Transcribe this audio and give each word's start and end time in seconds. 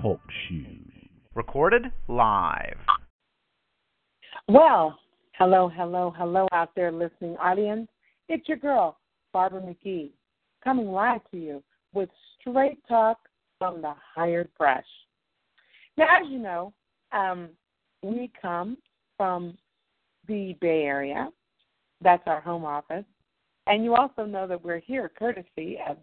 Talk 0.00 0.20
Show. 0.48 0.64
Recorded 1.34 1.86
live. 2.08 2.78
Well, 4.48 4.98
hello, 5.32 5.68
hello, 5.74 6.14
hello 6.16 6.48
out 6.52 6.70
there, 6.74 6.90
listening 6.90 7.36
audience. 7.36 7.88
It's 8.28 8.48
your 8.48 8.56
girl, 8.56 8.98
Barbara 9.32 9.60
McGee, 9.60 10.10
coming 10.64 10.86
live 10.86 11.20
to 11.32 11.36
you 11.36 11.62
with 11.92 12.08
straight 12.40 12.78
talk 12.88 13.18
from 13.58 13.82
the 13.82 13.92
hired 14.14 14.48
brush. 14.56 14.84
Now, 15.98 16.04
as 16.04 16.30
you 16.30 16.38
know, 16.38 16.72
um, 17.12 17.50
we 18.02 18.30
come 18.40 18.78
from 19.18 19.58
the 20.28 20.56
Bay 20.62 20.84
Area. 20.84 21.28
That's 22.00 22.22
our 22.26 22.40
home 22.40 22.64
office. 22.64 23.04
And 23.66 23.84
you 23.84 23.94
also 23.94 24.24
know 24.24 24.46
that 24.46 24.64
we're 24.64 24.80
here 24.80 25.10
courtesy 25.18 25.78
of 25.86 25.98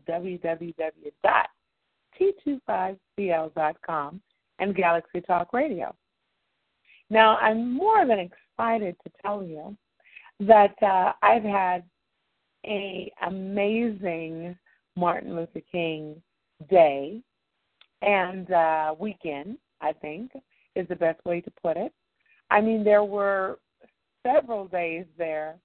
www.t25cl.com 2.20 4.22
and 4.60 4.76
Galaxy 4.76 5.22
Talk 5.22 5.54
Radio. 5.54 5.96
Now, 7.10 7.38
I'm 7.38 7.74
more 7.74 8.06
than 8.06 8.20
excited 8.20 8.96
to 9.04 9.12
tell 9.22 9.44
you 9.44 9.78
that 10.42 10.76
uh, 10.82 11.14
I've 11.22 11.44
had 11.44 11.84
a 12.66 13.12
amazing 13.26 14.58
Martin 14.96 15.36
Luther 15.36 15.62
King 15.72 16.22
Day 16.70 17.22
and 18.02 18.52
uh, 18.52 18.96
weekend. 19.00 19.58
I 19.80 19.94
think 19.94 20.32
is 20.76 20.88
the 20.88 20.96
best 20.96 21.24
way 21.24 21.40
to 21.42 21.52
put 21.62 21.78
it. 21.78 21.94
I 22.50 22.62
mean, 22.62 22.84
there 22.84 23.04
were 23.04 23.60
several 24.26 24.68
days 24.68 25.06
there 25.18 25.58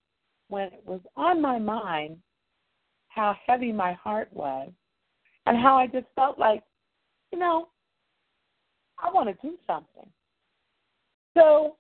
when 0.49 0.65
it 0.65 0.83
was 0.85 1.01
on 1.17 1.41
my 1.41 1.59
mind 1.59 2.19
how 3.09 3.35
heavy 3.47 3.73
my 3.73 3.95
heart 3.95 4.29
was 4.33 4.71
and 5.47 5.57
how 5.57 5.77
I 5.77 5.87
just 5.87 6.07
felt 6.15 6.39
like, 6.39 6.63
you 7.33 7.39
know, 7.39 7.69
I 8.99 9.11
want 9.11 9.29
to 9.29 9.47
do 9.47 9.57
something. 9.67 10.09
So 11.35 11.77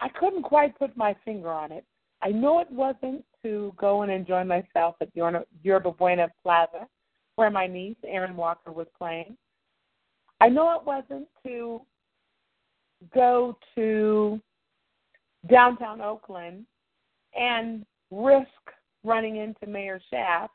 I 0.00 0.08
couldn't 0.08 0.42
quite 0.42 0.78
put 0.78 0.96
my 0.96 1.14
finger 1.24 1.50
on 1.50 1.72
it. 1.72 1.84
I 2.22 2.30
know 2.30 2.60
it 2.60 2.70
wasn't 2.70 3.24
to 3.42 3.74
go 3.76 4.02
and 4.02 4.10
enjoy 4.10 4.44
myself 4.44 4.96
at 5.00 5.08
Yerba 5.14 5.92
Buena 5.92 6.28
Plaza, 6.42 6.86
where 7.36 7.50
my 7.50 7.66
niece, 7.66 7.96
Erin 8.06 8.36
Walker, 8.36 8.72
was 8.72 8.86
playing. 8.96 9.36
I 10.40 10.48
know 10.48 10.72
it 10.74 10.86
wasn't 10.86 11.28
to 11.44 11.82
go 13.14 13.58
to 13.74 14.40
downtown 15.50 16.00
Oakland 16.00 16.64
and 17.38 17.84
risk 18.10 18.48
running 19.04 19.36
into 19.36 19.66
Mayor 19.66 20.00
Schaaf 20.12 20.48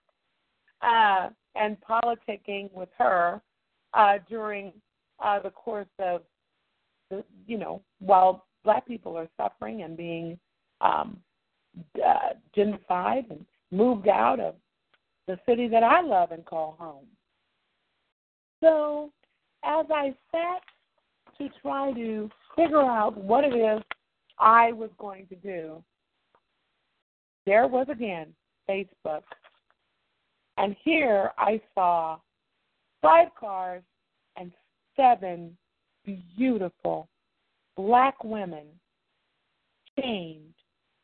uh, 0.81 1.29
and 1.55 1.77
politicking 1.81 2.71
with 2.73 2.89
her 2.97 3.41
uh, 3.93 4.17
during 4.29 4.71
uh, 5.23 5.39
the 5.39 5.49
course 5.49 5.87
of 5.99 6.21
the, 7.09 7.23
you 7.47 7.57
know, 7.57 7.81
while 7.99 8.45
black 8.63 8.85
people 8.87 9.17
are 9.17 9.27
suffering 9.37 9.81
and 9.83 9.97
being 9.97 10.37
um, 10.81 11.17
uh, 11.95 12.33
gentrified 12.55 13.29
and 13.29 13.45
moved 13.71 14.07
out 14.07 14.39
of 14.39 14.55
the 15.27 15.39
city 15.47 15.67
that 15.67 15.83
I 15.83 16.01
love 16.01 16.31
and 16.31 16.45
call 16.45 16.75
home. 16.79 17.05
So, 18.61 19.11
as 19.63 19.85
I 19.93 20.13
sat 20.31 20.61
to 21.37 21.49
try 21.61 21.91
to 21.93 22.29
figure 22.55 22.81
out 22.81 23.17
what 23.17 23.43
it 23.43 23.55
is 23.55 23.81
I 24.37 24.71
was 24.73 24.89
going 24.97 25.27
to 25.27 25.35
do, 25.35 25.83
there 27.45 27.67
was 27.67 27.87
again 27.89 28.33
Facebook. 28.69 29.23
And 30.59 30.75
here 30.83 31.31
I 31.37 31.61
saw 31.73 32.17
five 33.01 33.29
cars 33.39 33.81
and 34.35 34.51
seven 34.97 35.57
beautiful 36.37 37.07
black 37.77 38.21
women 38.25 38.65
chained 39.97 40.53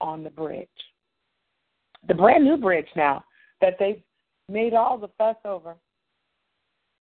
on 0.01 0.25
the 0.25 0.29
bridge. 0.29 0.67
The 2.09 2.13
brand 2.13 2.43
new 2.43 2.57
bridge 2.57 2.89
now 2.97 3.23
that 3.61 3.77
they've 3.79 4.01
made 4.49 4.73
all 4.73 4.97
the 4.97 5.07
fuss 5.17 5.37
over. 5.45 5.75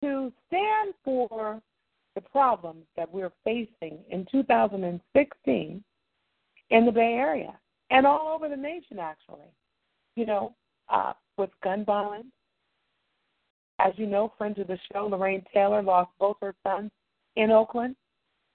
To 0.04 0.32
stand 0.48 0.94
for 1.04 1.60
the 2.14 2.22
problems 2.22 2.86
that 2.96 3.12
we're 3.12 3.32
facing 3.44 3.98
in 4.12 4.28
2016 4.32 5.84
in 6.70 6.86
the 6.86 6.92
Bay 6.92 7.14
Area 7.14 7.58
and 7.90 8.06
all 8.06 8.28
over 8.36 8.48
the 8.48 8.56
nation, 8.56 9.00
actually. 9.00 9.50
You 10.16 10.28
know, 10.28 10.56
uh, 10.90 11.14
with 11.38 11.50
gun 11.64 11.84
violence. 11.84 12.28
As 13.84 13.92
you 13.98 14.06
know, 14.06 14.32
friends 14.38 14.58
of 14.60 14.68
the 14.68 14.80
show, 14.92 15.08
Lorraine 15.08 15.44
Taylor 15.54 15.84
lost 15.84 16.10
both 16.18 16.38
her 16.42 16.56
sons 16.66 16.90
in 17.36 17.52
Oakland. 17.52 17.98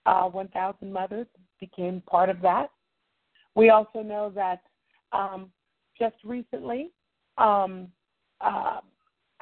Uh, 0.06 0.24
1,000 0.24 0.90
mothers 0.90 1.26
became 1.60 2.00
part 2.06 2.30
of 2.30 2.40
that. 2.40 2.70
We 3.54 3.68
also 3.68 4.02
know 4.02 4.32
that 4.34 4.62
um, 5.12 5.50
just 5.98 6.14
recently, 6.24 6.92
um, 7.36 7.88
uh, 8.40 8.80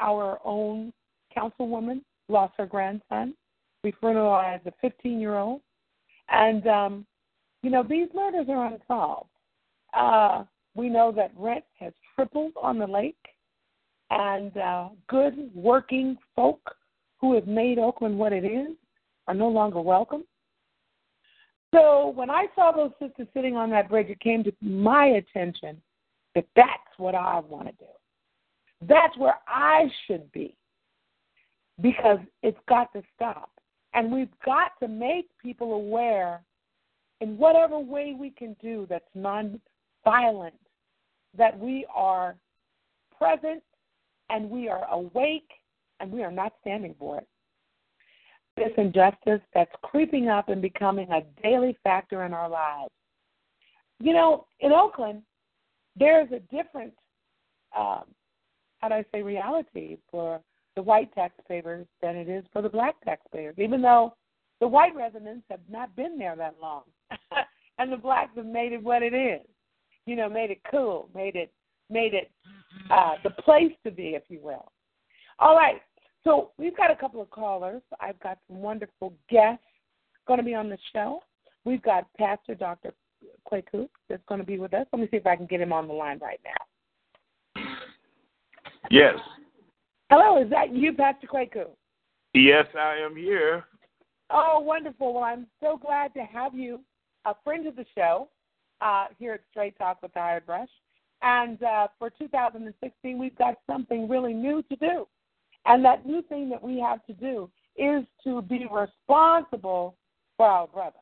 our 0.01 0.41
own 0.45 0.93
councilwoman 1.37 2.03
lost 2.29 2.55
her 2.59 2.67
grandson. 2.67 3.35
We 3.85 3.93
fertilized 4.01 4.67
a 4.67 4.73
15 4.81 5.21
year 5.21 5.37
old. 5.37 5.61
And, 6.29 6.67
um, 6.67 7.07
you 7.63 7.71
know, 7.71 7.85
these 7.85 8.09
murders 8.13 8.47
are 8.49 8.67
unsolved. 8.67 9.31
Uh, 9.95 10.45
we 10.75 10.89
know 10.89 11.13
that 11.13 11.31
rent 11.37 11.65
has 11.79 11.93
tripled 12.17 12.53
on 12.61 12.79
the 12.79 12.87
lake, 12.87 13.15
and 14.11 14.57
uh, 14.57 14.89
good 15.09 15.51
working 15.55 16.17
folk 16.35 16.61
who 17.21 17.35
have 17.35 17.47
made 17.47 17.79
Oakland 17.79 18.19
what 18.19 18.33
it 18.33 18.45
is 18.45 18.77
are 19.27 19.35
no 19.35 19.49
longer 19.49 19.81
welcome. 19.81 20.25
So 21.75 22.13
when 22.15 22.31
I 22.31 22.47
saw 22.55 22.73
those 22.73 22.93
sisters 23.01 23.27
sitting 23.35 23.57
on 23.57 23.71
that 23.71 23.89
bridge, 23.89 24.09
it 24.09 24.21
came 24.21 24.45
to 24.45 24.53
my 24.61 25.07
attention 25.07 25.81
that 26.35 26.47
that's 26.55 26.71
what 26.99 27.15
I 27.15 27.41
want 27.41 27.67
to 27.67 27.73
do. 27.73 28.87
That's 28.89 29.17
where 29.17 29.39
I 29.49 29.91
should 30.07 30.31
be 30.33 30.57
because 31.81 32.19
it's 32.43 32.59
got 32.69 32.93
to 32.93 33.03
stop. 33.15 33.51
And 33.95 34.13
we've 34.13 34.29
got 34.45 34.73
to 34.81 34.89
make 34.89 35.27
people 35.43 35.73
aware 35.73 36.43
in 37.21 37.39
whatever 37.39 37.79
way 37.79 38.15
we 38.19 38.31
can 38.31 38.55
do 38.61 38.87
that's 38.89 39.05
non-violent, 39.15 40.55
that 41.37 41.59
we 41.59 41.87
are 41.95 42.37
present 43.19 43.63
and 44.31 44.51
we 44.51 44.69
are 44.69 44.87
awake 44.91 45.49
and 46.01 46.11
we 46.11 46.23
are 46.23 46.31
not 46.31 46.53
standing 46.61 46.95
for 46.99 47.19
it. 47.19 47.29
This 48.57 48.73
injustice 48.79 49.41
that's 49.55 49.71
creeping 49.83 50.29
up 50.29 50.49
and 50.49 50.63
becoming 50.63 51.11
a 51.11 51.23
daily 51.43 51.77
factor 51.85 52.25
in 52.25 52.33
our 52.33 52.49
lives. 52.49 52.91
You 54.01 54.13
know, 54.13 54.47
in 54.61 54.73
Oakland, 54.73 55.23
there's 55.99 56.31
a 56.33 56.41
different, 56.55 56.93
um, 57.77 58.05
how 58.79 58.89
do 58.89 58.95
I 58.95 59.05
say, 59.13 59.23
reality 59.23 59.99
for 60.11 60.41
the 60.75 60.83
white 60.83 61.13
taxpayers 61.15 61.87
than 62.03 62.17
it 62.17 62.29
is 62.29 62.45
for 62.53 62.63
the 62.63 62.69
black 62.69 62.97
taxpayers, 63.05 63.55
even 63.59 63.81
though 63.81 64.15
the 64.61 64.69
white 64.69 64.95
residents 64.95 65.45
have 65.51 65.61
not 65.71 65.95
been 65.97 66.19
there 66.19 66.37
that 66.37 66.57
long. 66.61 66.83
and 67.79 67.93
the 67.93 67.97
blacks 67.97 68.33
have 68.37 68.47
made 68.47 68.73
it 68.73 68.83
what 68.83 69.03
it 69.03 69.15
is. 69.15 69.47
You 70.07 70.17
know, 70.17 70.29
made 70.29 70.51
it 70.51 70.61
cool, 70.71 71.09
made 71.15 71.37
it 71.37 71.53
made 71.91 72.15
it 72.15 72.31
uh, 72.91 73.15
the 73.25 73.31
place 73.31 73.73
to 73.85 73.91
be, 73.91 74.11
if 74.11 74.23
you 74.29 74.41
will. 74.43 74.71
All 75.39 75.57
right. 75.57 75.81
So 76.25 76.51
we've 76.59 76.77
got 76.77 76.91
a 76.91 76.97
couple 76.97 77.21
of 77.23 77.31
callers. 77.31 77.83
I've 78.01 78.19
got 78.21 78.39
some 78.49 78.59
wonderful 78.59 79.15
guests 79.31 79.63
going 80.27 80.39
to 80.39 80.45
be 80.45 80.55
on 80.55 80.69
the 80.69 80.79
show. 80.93 81.21
We've 81.65 81.83
got 81.83 82.07
Pastor 82.19 82.55
Dr. 82.55 82.93
Kweku 83.51 83.89
that's 84.09 84.23
going 84.29 84.41
to 84.41 84.47
be 84.47 84.59
with 84.59 84.75
us. 84.75 84.87
Let 84.93 85.01
me 85.01 85.09
see 85.11 85.19
if 85.19 85.27
I 85.27 85.37
can 85.37 85.47
get 85.47 85.61
him 85.61 85.73
on 85.73 85.87
the 85.87 85.95
line 85.95 86.19
right 86.21 86.41
now. 86.45 87.63
Yes. 88.91 89.15
Hello, 90.11 90.43
is 90.43 90.51
that 90.51 90.75
you, 90.75 90.93
Pastor 90.93 91.27
Kweku? 91.27 91.67
Yes, 92.35 92.67
I 92.79 92.97
am 92.97 93.17
here. 93.17 93.65
Oh, 94.31 94.61
wonderful. 94.61 95.15
Well, 95.15 95.25
I'm 95.25 95.47
so 95.61 95.77
glad 95.77 96.13
to 96.15 96.21
have 96.21 96.55
you, 96.55 96.81
a 97.25 97.35
friend 97.45 97.67
of 97.67 97.77
the 97.77 97.87
show, 97.97 98.29
uh, 98.81 99.07
here 99.19 99.35
at 99.35 99.41
Straight 99.51 99.77
Talk 99.79 100.03
with 100.03 100.13
the 100.13 100.21
Hired 100.21 100.47
Brush. 100.47 100.69
And 101.27 101.61
uh, 101.61 101.89
for 101.99 102.09
2016, 102.09 103.19
we've 103.19 103.37
got 103.37 103.57
something 103.67 104.09
really 104.09 104.33
new 104.33 104.63
to 104.63 104.77
do. 104.77 105.09
And 105.65 105.85
that 105.85 106.07
new 106.07 106.23
thing 106.23 106.49
that 106.51 106.63
we 106.63 106.79
have 106.79 107.05
to 107.07 107.13
do 107.15 107.51
is 107.77 108.05
to 108.23 108.43
be 108.43 108.65
responsible 108.71 109.97
for 110.37 110.47
our 110.47 110.69
brother. 110.69 111.01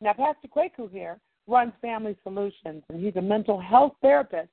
Now, 0.00 0.14
Pastor 0.14 0.48
Kweku 0.48 0.90
here 0.90 1.20
runs 1.46 1.72
Family 1.80 2.16
Solutions, 2.24 2.82
and 2.88 3.04
he's 3.04 3.14
a 3.14 3.22
mental 3.22 3.60
health 3.60 3.92
therapist 4.02 4.48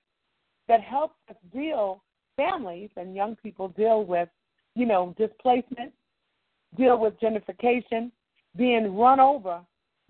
that 0.67 0.81
helps 0.81 1.15
us 1.27 1.35
deal, 1.51 2.03
families 2.35 2.91
and 2.95 3.15
young 3.15 3.35
people 3.35 3.69
deal 3.69 4.05
with, 4.05 4.29
you 4.75 4.85
know, 4.85 5.15
displacement, 5.17 5.91
deal 6.77 6.99
with 6.99 7.19
gentrification, 7.19 8.11
being 8.55 8.95
run 8.95 9.19
over 9.19 9.61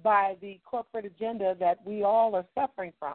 by 0.04 0.36
the 0.42 0.60
corporate 0.66 1.06
agenda 1.06 1.56
that 1.58 1.78
we 1.86 2.04
all 2.04 2.36
are 2.36 2.46
suffering 2.54 2.92
from. 3.00 3.14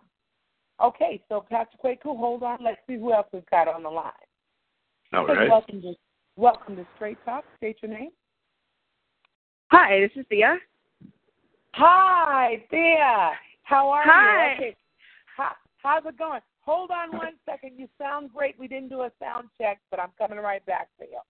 Okay, 0.83 1.23
so 1.29 1.45
Pastor 1.49 1.77
Kweku, 1.83 2.17
hold 2.19 2.43
on. 2.43 2.59
Let's 2.63 2.79
see 2.87 2.95
who 2.97 3.13
else 3.13 3.27
we've 3.33 3.49
got 3.51 3.69
on 3.69 3.83
the 3.83 3.91
line. 3.91 4.13
All 5.13 5.27
right. 5.27 5.49
Welcome 5.49 5.83
to, 5.83 5.95
welcome 6.37 6.77
to 6.77 6.87
Straight 6.97 7.19
Talk. 7.25 7.45
State 7.59 7.77
your 7.83 7.93
name. 7.93 8.11
Hi, 9.71 10.01
this 10.01 10.11
is 10.17 10.27
Thea. 10.29 10.57
Hi, 11.75 12.65
Thea. 12.71 13.33
How 13.63 13.89
are 13.91 14.03
Hi. 14.05 14.55
you? 14.55 14.55
Okay. 14.55 14.77
How, 15.37 15.53
how's 15.79 16.05
it 16.07 16.19
going? 16.19 16.41
Hold 16.63 16.91
on 16.91 17.17
one 17.17 17.35
second. 17.47 17.73
You 17.77 17.89
sound 17.99 18.31
great. 18.35 18.59
We 18.59 18.67
didn't 18.69 18.89
do 18.89 19.03
a 19.03 19.13
sound 19.21 19.49
check, 19.61 19.81
but 19.91 20.01
I'm 20.01 20.11
coming 20.19 20.39
right 20.39 20.65
back 20.67 20.89
to 20.99 21.05
you. 21.05 21.21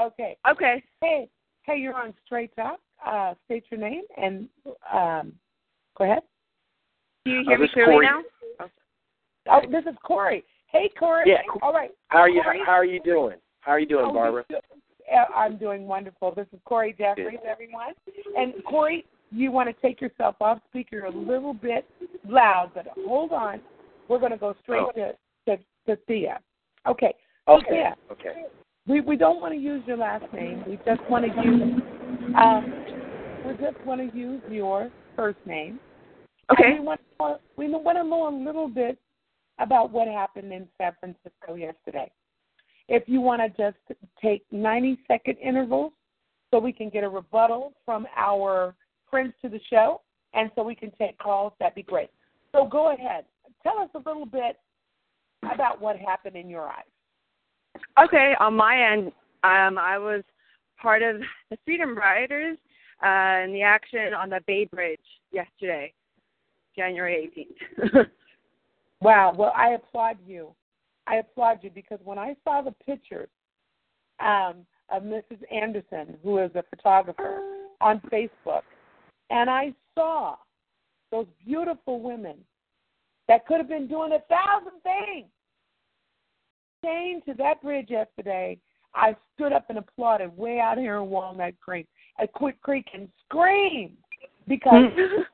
Okay. 0.00 0.36
Okay. 0.50 0.82
Hey, 1.00 1.28
hey, 1.62 1.78
you're 1.78 1.94
on 1.94 2.14
Straight 2.24 2.54
Talk. 2.56 2.80
Uh, 3.04 3.34
state 3.44 3.64
your 3.70 3.80
name 3.80 4.02
and 4.16 4.48
um, 4.92 5.32
go 5.98 6.04
ahead. 6.04 6.22
Do 7.26 7.32
you 7.32 7.42
hear 7.44 7.56
Uh, 7.56 7.60
me 7.60 7.68
clearly 7.72 7.92
Corey. 7.92 8.06
now? 8.06 8.22
Oh, 9.50 9.60
this 9.70 9.84
is 9.84 9.96
Corey. 10.02 10.44
Hey, 10.68 10.90
Corey. 10.98 11.24
Yeah. 11.26 11.42
All 11.62 11.72
right. 11.72 11.90
How 12.08 12.18
are 12.20 12.28
you? 12.28 12.42
Corey? 12.42 12.60
How 12.64 12.72
are 12.72 12.84
you 12.84 13.00
doing? 13.02 13.36
How 13.60 13.72
are 13.72 13.80
you 13.80 13.86
doing, 13.86 14.06
Oh, 14.08 14.12
Barbara? 14.12 14.44
I'm 15.34 15.56
doing 15.58 15.86
wonderful. 15.86 16.34
This 16.34 16.46
is 16.52 16.58
Corey 16.64 16.94
Jeffries, 16.96 17.38
everyone. 17.48 17.92
And 18.36 18.54
Corey, 18.64 19.04
you 19.30 19.52
want 19.52 19.68
to 19.74 19.82
take 19.82 20.00
yourself 20.00 20.36
off 20.40 20.58
speaker 20.70 21.04
a 21.04 21.10
little 21.10 21.54
bit 21.54 21.86
loud, 22.26 22.72
but 22.74 22.86
hold 23.06 23.32
on. 23.32 23.60
We're 24.08 24.18
going 24.18 24.32
to 24.32 24.38
go 24.38 24.54
straight 24.62 24.82
Oh. 24.82 24.92
to, 24.92 25.12
to 25.56 25.62
to 25.86 25.96
Thea. 26.06 26.40
Okay. 26.86 27.14
Okay. 27.48 27.66
Thea, 27.70 27.94
Okay. 28.10 28.44
we 28.86 29.00
we 29.02 29.16
don't 29.16 29.40
want 29.40 29.52
to 29.54 29.60
use 29.60 29.82
your 29.86 29.98
last 29.98 30.24
name. 30.32 30.64
We 30.66 30.78
just 30.84 31.00
want 31.10 31.24
to 31.26 31.42
use 31.42 31.82
um 32.36 32.84
we 33.46 33.52
just 33.62 33.84
want 33.86 34.00
to 34.10 34.16
use 34.16 34.42
your 34.50 34.90
first 35.16 35.38
name. 35.46 35.78
Okay. 36.50 36.64
And 36.76 36.80
we 36.80 36.86
want 36.86 37.00
to, 37.20 37.36
we 37.56 37.68
want 37.70 37.98
to 37.98 38.04
know 38.04 38.28
a 38.28 38.34
little 38.44 38.68
bit 38.68 38.98
about 39.58 39.90
what 39.90 40.08
happened 40.08 40.52
in 40.52 40.66
San 40.78 40.92
Francisco 41.00 41.54
yesterday. 41.54 42.10
If 42.88 43.04
you 43.06 43.20
want 43.20 43.40
to 43.42 43.48
just 43.62 44.00
take 44.22 44.44
90 44.50 44.98
second 45.08 45.36
intervals 45.38 45.92
so 46.50 46.58
we 46.58 46.72
can 46.72 46.90
get 46.90 47.04
a 47.04 47.08
rebuttal 47.08 47.72
from 47.84 48.06
our 48.16 48.74
friends 49.10 49.32
to 49.42 49.48
the 49.48 49.60
show 49.70 50.02
and 50.34 50.50
so 50.54 50.62
we 50.62 50.74
can 50.74 50.90
take 50.98 51.16
calls, 51.18 51.52
that'd 51.58 51.74
be 51.74 51.82
great. 51.82 52.10
So 52.52 52.66
go 52.66 52.92
ahead. 52.92 53.24
Tell 53.62 53.78
us 53.78 53.88
a 53.94 53.98
little 53.98 54.26
bit 54.26 54.58
about 55.52 55.80
what 55.80 55.96
happened 55.96 56.36
in 56.36 56.48
your 56.48 56.68
eyes. 56.68 56.84
Okay. 58.02 58.34
On 58.40 58.54
my 58.54 58.92
end, 58.92 59.08
um, 59.42 59.78
I 59.78 59.98
was 59.98 60.22
part 60.80 61.02
of 61.02 61.20
the 61.50 61.56
Freedom 61.64 61.96
Riders 61.96 62.58
uh, 63.04 63.44
in 63.44 63.52
the 63.52 63.62
action 63.62 64.14
on 64.14 64.30
the 64.30 64.40
Bay 64.46 64.66
Bridge 64.66 65.00
yesterday, 65.32 65.92
January 66.76 67.30
18th. 67.36 68.06
Wow. 69.04 69.34
Well, 69.36 69.52
I 69.54 69.70
applaud 69.70 70.16
you. 70.26 70.54
I 71.06 71.16
applaud 71.16 71.58
you 71.60 71.70
because 71.70 71.98
when 72.04 72.18
I 72.18 72.34
saw 72.42 72.62
the 72.62 72.72
pictures 72.86 73.28
um, 74.18 74.64
of 74.90 75.02
Mrs. 75.02 75.40
Anderson, 75.52 76.16
who 76.22 76.38
is 76.38 76.50
a 76.54 76.64
photographer, 76.70 77.42
on 77.80 78.00
Facebook, 78.10 78.62
and 79.28 79.50
I 79.50 79.74
saw 79.94 80.36
those 81.10 81.26
beautiful 81.44 82.00
women 82.00 82.36
that 83.28 83.46
could 83.46 83.58
have 83.58 83.68
been 83.68 83.86
doing 83.86 84.12
a 84.12 84.20
thousand 84.20 84.80
things 84.82 85.26
came 86.82 87.20
to 87.22 87.34
that 87.34 87.60
bridge 87.62 87.88
yesterday. 87.90 88.58
I 88.94 89.16
stood 89.34 89.52
up 89.52 89.66
and 89.68 89.78
applauded 89.78 90.34
way 90.34 90.60
out 90.60 90.78
here 90.78 90.96
in 90.96 91.10
Walnut 91.10 91.60
Creek, 91.60 91.86
at 92.18 92.32
Quick 92.32 92.60
Creek, 92.62 92.86
and 92.94 93.08
screamed 93.26 93.96
because 94.48 94.84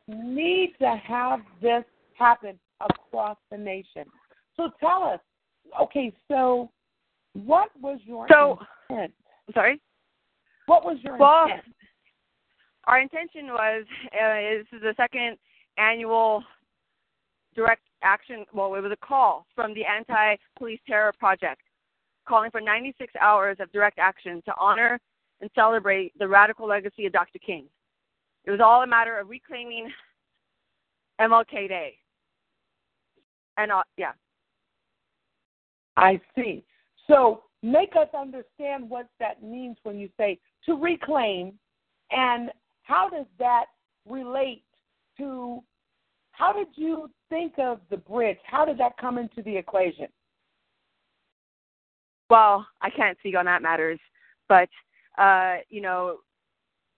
we 0.08 0.14
need 0.17 0.75
to 0.81 1.00
have 1.06 1.40
this 1.62 1.84
happen 2.19 2.58
across 2.81 3.37
the 3.50 3.59
nation. 3.59 4.05
So 4.56 4.71
tell 4.81 5.05
us, 5.05 5.21
okay, 5.81 6.12
so 6.29 6.71
what 7.35 7.71
was 7.81 7.99
your 8.05 8.27
So- 8.31 8.61
intent? 8.88 9.12
Sorry. 9.55 9.81
What 10.67 10.85
was 10.85 10.99
your 11.03 11.17
Well, 11.17 11.44
intent? 11.44 11.75
Our 12.85 13.00
intention 13.00 13.49
was 13.49 13.85
uh, 14.12 14.35
this 14.35 14.67
is 14.73 14.82
the 14.82 14.94
second 14.97 15.37
annual 15.77 16.43
direct 17.55 17.82
action. 18.03 18.47
Well, 18.53 18.75
it 18.75 18.81
was 18.81 18.93
a 18.93 19.06
call 19.06 19.47
from 19.55 19.75
the 19.75 19.85
Anti 19.85 20.37
Police 20.56 20.81
Terror 20.87 21.12
Project, 21.19 21.61
calling 22.27 22.50
for 22.50 22.61
96 22.61 23.12
hours 23.21 23.59
of 23.61 23.71
direct 23.73 23.99
action 23.99 24.43
to 24.47 24.55
honor 24.59 24.99
and 25.41 25.50
celebrate 25.55 26.17
the 26.19 26.27
radical 26.29 26.67
legacy 26.67 27.06
of 27.06 27.12
Dr. 27.12 27.38
King. 27.38 27.67
It 28.44 28.50
was 28.50 28.61
all 28.61 28.82
a 28.82 28.87
matter 28.87 29.19
of 29.19 29.29
reclaiming 29.29 29.91
MLK 31.21 31.69
Day. 31.69 31.99
And 33.60 33.72
uh, 33.72 33.82
yeah, 33.96 34.12
I 35.96 36.20
see. 36.34 36.64
So 37.06 37.42
make 37.62 37.94
us 37.96 38.08
understand 38.18 38.88
what 38.88 39.08
that 39.18 39.42
means 39.42 39.76
when 39.82 39.98
you 39.98 40.08
say 40.16 40.38
to 40.66 40.74
reclaim, 40.74 41.52
and 42.10 42.50
how 42.82 43.08
does 43.08 43.26
that 43.38 43.66
relate 44.08 44.64
to? 45.18 45.62
How 46.32 46.52
did 46.52 46.68
you 46.74 47.10
think 47.28 47.54
of 47.58 47.80
the 47.90 47.98
bridge? 47.98 48.38
How 48.44 48.64
did 48.64 48.78
that 48.78 48.96
come 48.98 49.18
into 49.18 49.42
the 49.42 49.56
equation? 49.56 50.06
well, 52.30 52.66
I 52.80 52.88
can't 52.88 53.18
speak 53.18 53.36
on 53.36 53.44
that 53.46 53.60
matters, 53.60 53.98
but 54.48 54.68
uh, 55.18 55.56
you 55.68 55.82
know, 55.82 56.18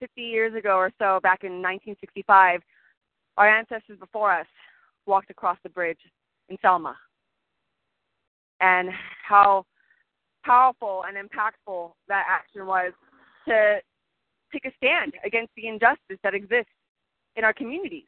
50 0.00 0.20
years 0.20 0.54
ago 0.54 0.76
or 0.76 0.92
so, 0.98 1.18
back 1.22 1.42
in 1.42 1.62
1965, 1.62 2.60
our 3.38 3.48
ancestors 3.48 3.98
before 3.98 4.30
us 4.30 4.46
walked 5.06 5.30
across 5.30 5.56
the 5.62 5.70
bridge 5.70 5.98
in 6.52 6.58
Selma, 6.60 6.96
and 8.60 8.90
how 9.26 9.64
powerful 10.44 11.04
and 11.08 11.16
impactful 11.16 11.92
that 12.08 12.24
action 12.28 12.66
was 12.66 12.92
to 13.48 13.78
take 14.52 14.66
a 14.66 14.72
stand 14.76 15.14
against 15.24 15.50
the 15.56 15.66
injustice 15.66 16.18
that 16.22 16.34
exists 16.34 16.70
in 17.36 17.44
our 17.44 17.54
communities, 17.54 18.04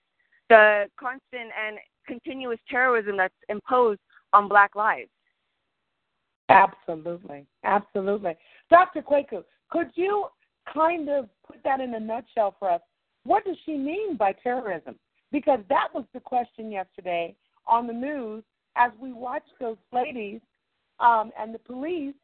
the 0.50 0.84
constant 1.00 1.50
and 1.58 1.78
continuous 2.06 2.58
terrorism 2.68 3.16
that's 3.16 3.34
imposed 3.48 4.00
on 4.34 4.46
Black 4.46 4.74
lives. 4.74 5.08
Absolutely, 6.50 7.46
absolutely. 7.64 8.34
Dr. 8.68 9.00
Kweku, 9.00 9.42
could 9.70 9.88
you 9.94 10.26
kind 10.70 11.08
of 11.08 11.28
put 11.46 11.56
that 11.64 11.80
in 11.80 11.94
a 11.94 12.00
nutshell 12.00 12.54
for 12.58 12.70
us? 12.70 12.82
What 13.24 13.46
does 13.46 13.56
she 13.64 13.78
mean 13.78 14.18
by 14.18 14.32
terrorism? 14.42 14.96
Because 15.32 15.60
that 15.70 15.88
was 15.94 16.04
the 16.12 16.20
question 16.20 16.70
yesterday 16.70 17.34
on 17.66 17.86
the 17.86 17.92
news 17.92 18.42
as 18.76 18.90
we 19.00 19.12
watched 19.12 19.52
those 19.60 19.76
ladies 19.92 20.40
um, 21.00 21.30
and 21.38 21.54
the 21.54 21.58
police 21.58 22.14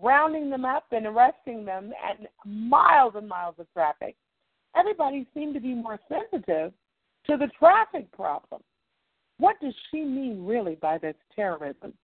rounding 0.00 0.50
them 0.50 0.64
up 0.64 0.86
and 0.92 1.06
arresting 1.06 1.64
them 1.64 1.92
and 2.08 2.28
miles 2.44 3.14
and 3.16 3.28
miles 3.28 3.54
of 3.58 3.66
traffic. 3.72 4.16
Everybody 4.76 5.26
seemed 5.34 5.54
to 5.54 5.60
be 5.60 5.74
more 5.74 5.98
sensitive 6.08 6.72
to 7.26 7.36
the 7.36 7.48
traffic 7.58 8.10
problem. 8.12 8.62
What 9.38 9.56
does 9.60 9.74
she 9.90 10.02
mean 10.02 10.44
really 10.44 10.76
by 10.76 10.98
this 10.98 11.14
terrorism? 11.34 11.94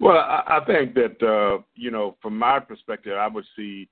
Well, 0.00 0.16
I, 0.16 0.60
I 0.60 0.64
think 0.64 0.94
that 0.94 1.22
uh, 1.22 1.62
you 1.74 1.90
know, 1.90 2.16
from 2.20 2.38
my 2.38 2.58
perspective, 2.58 3.14
I 3.16 3.28
would 3.28 3.44
see, 3.56 3.88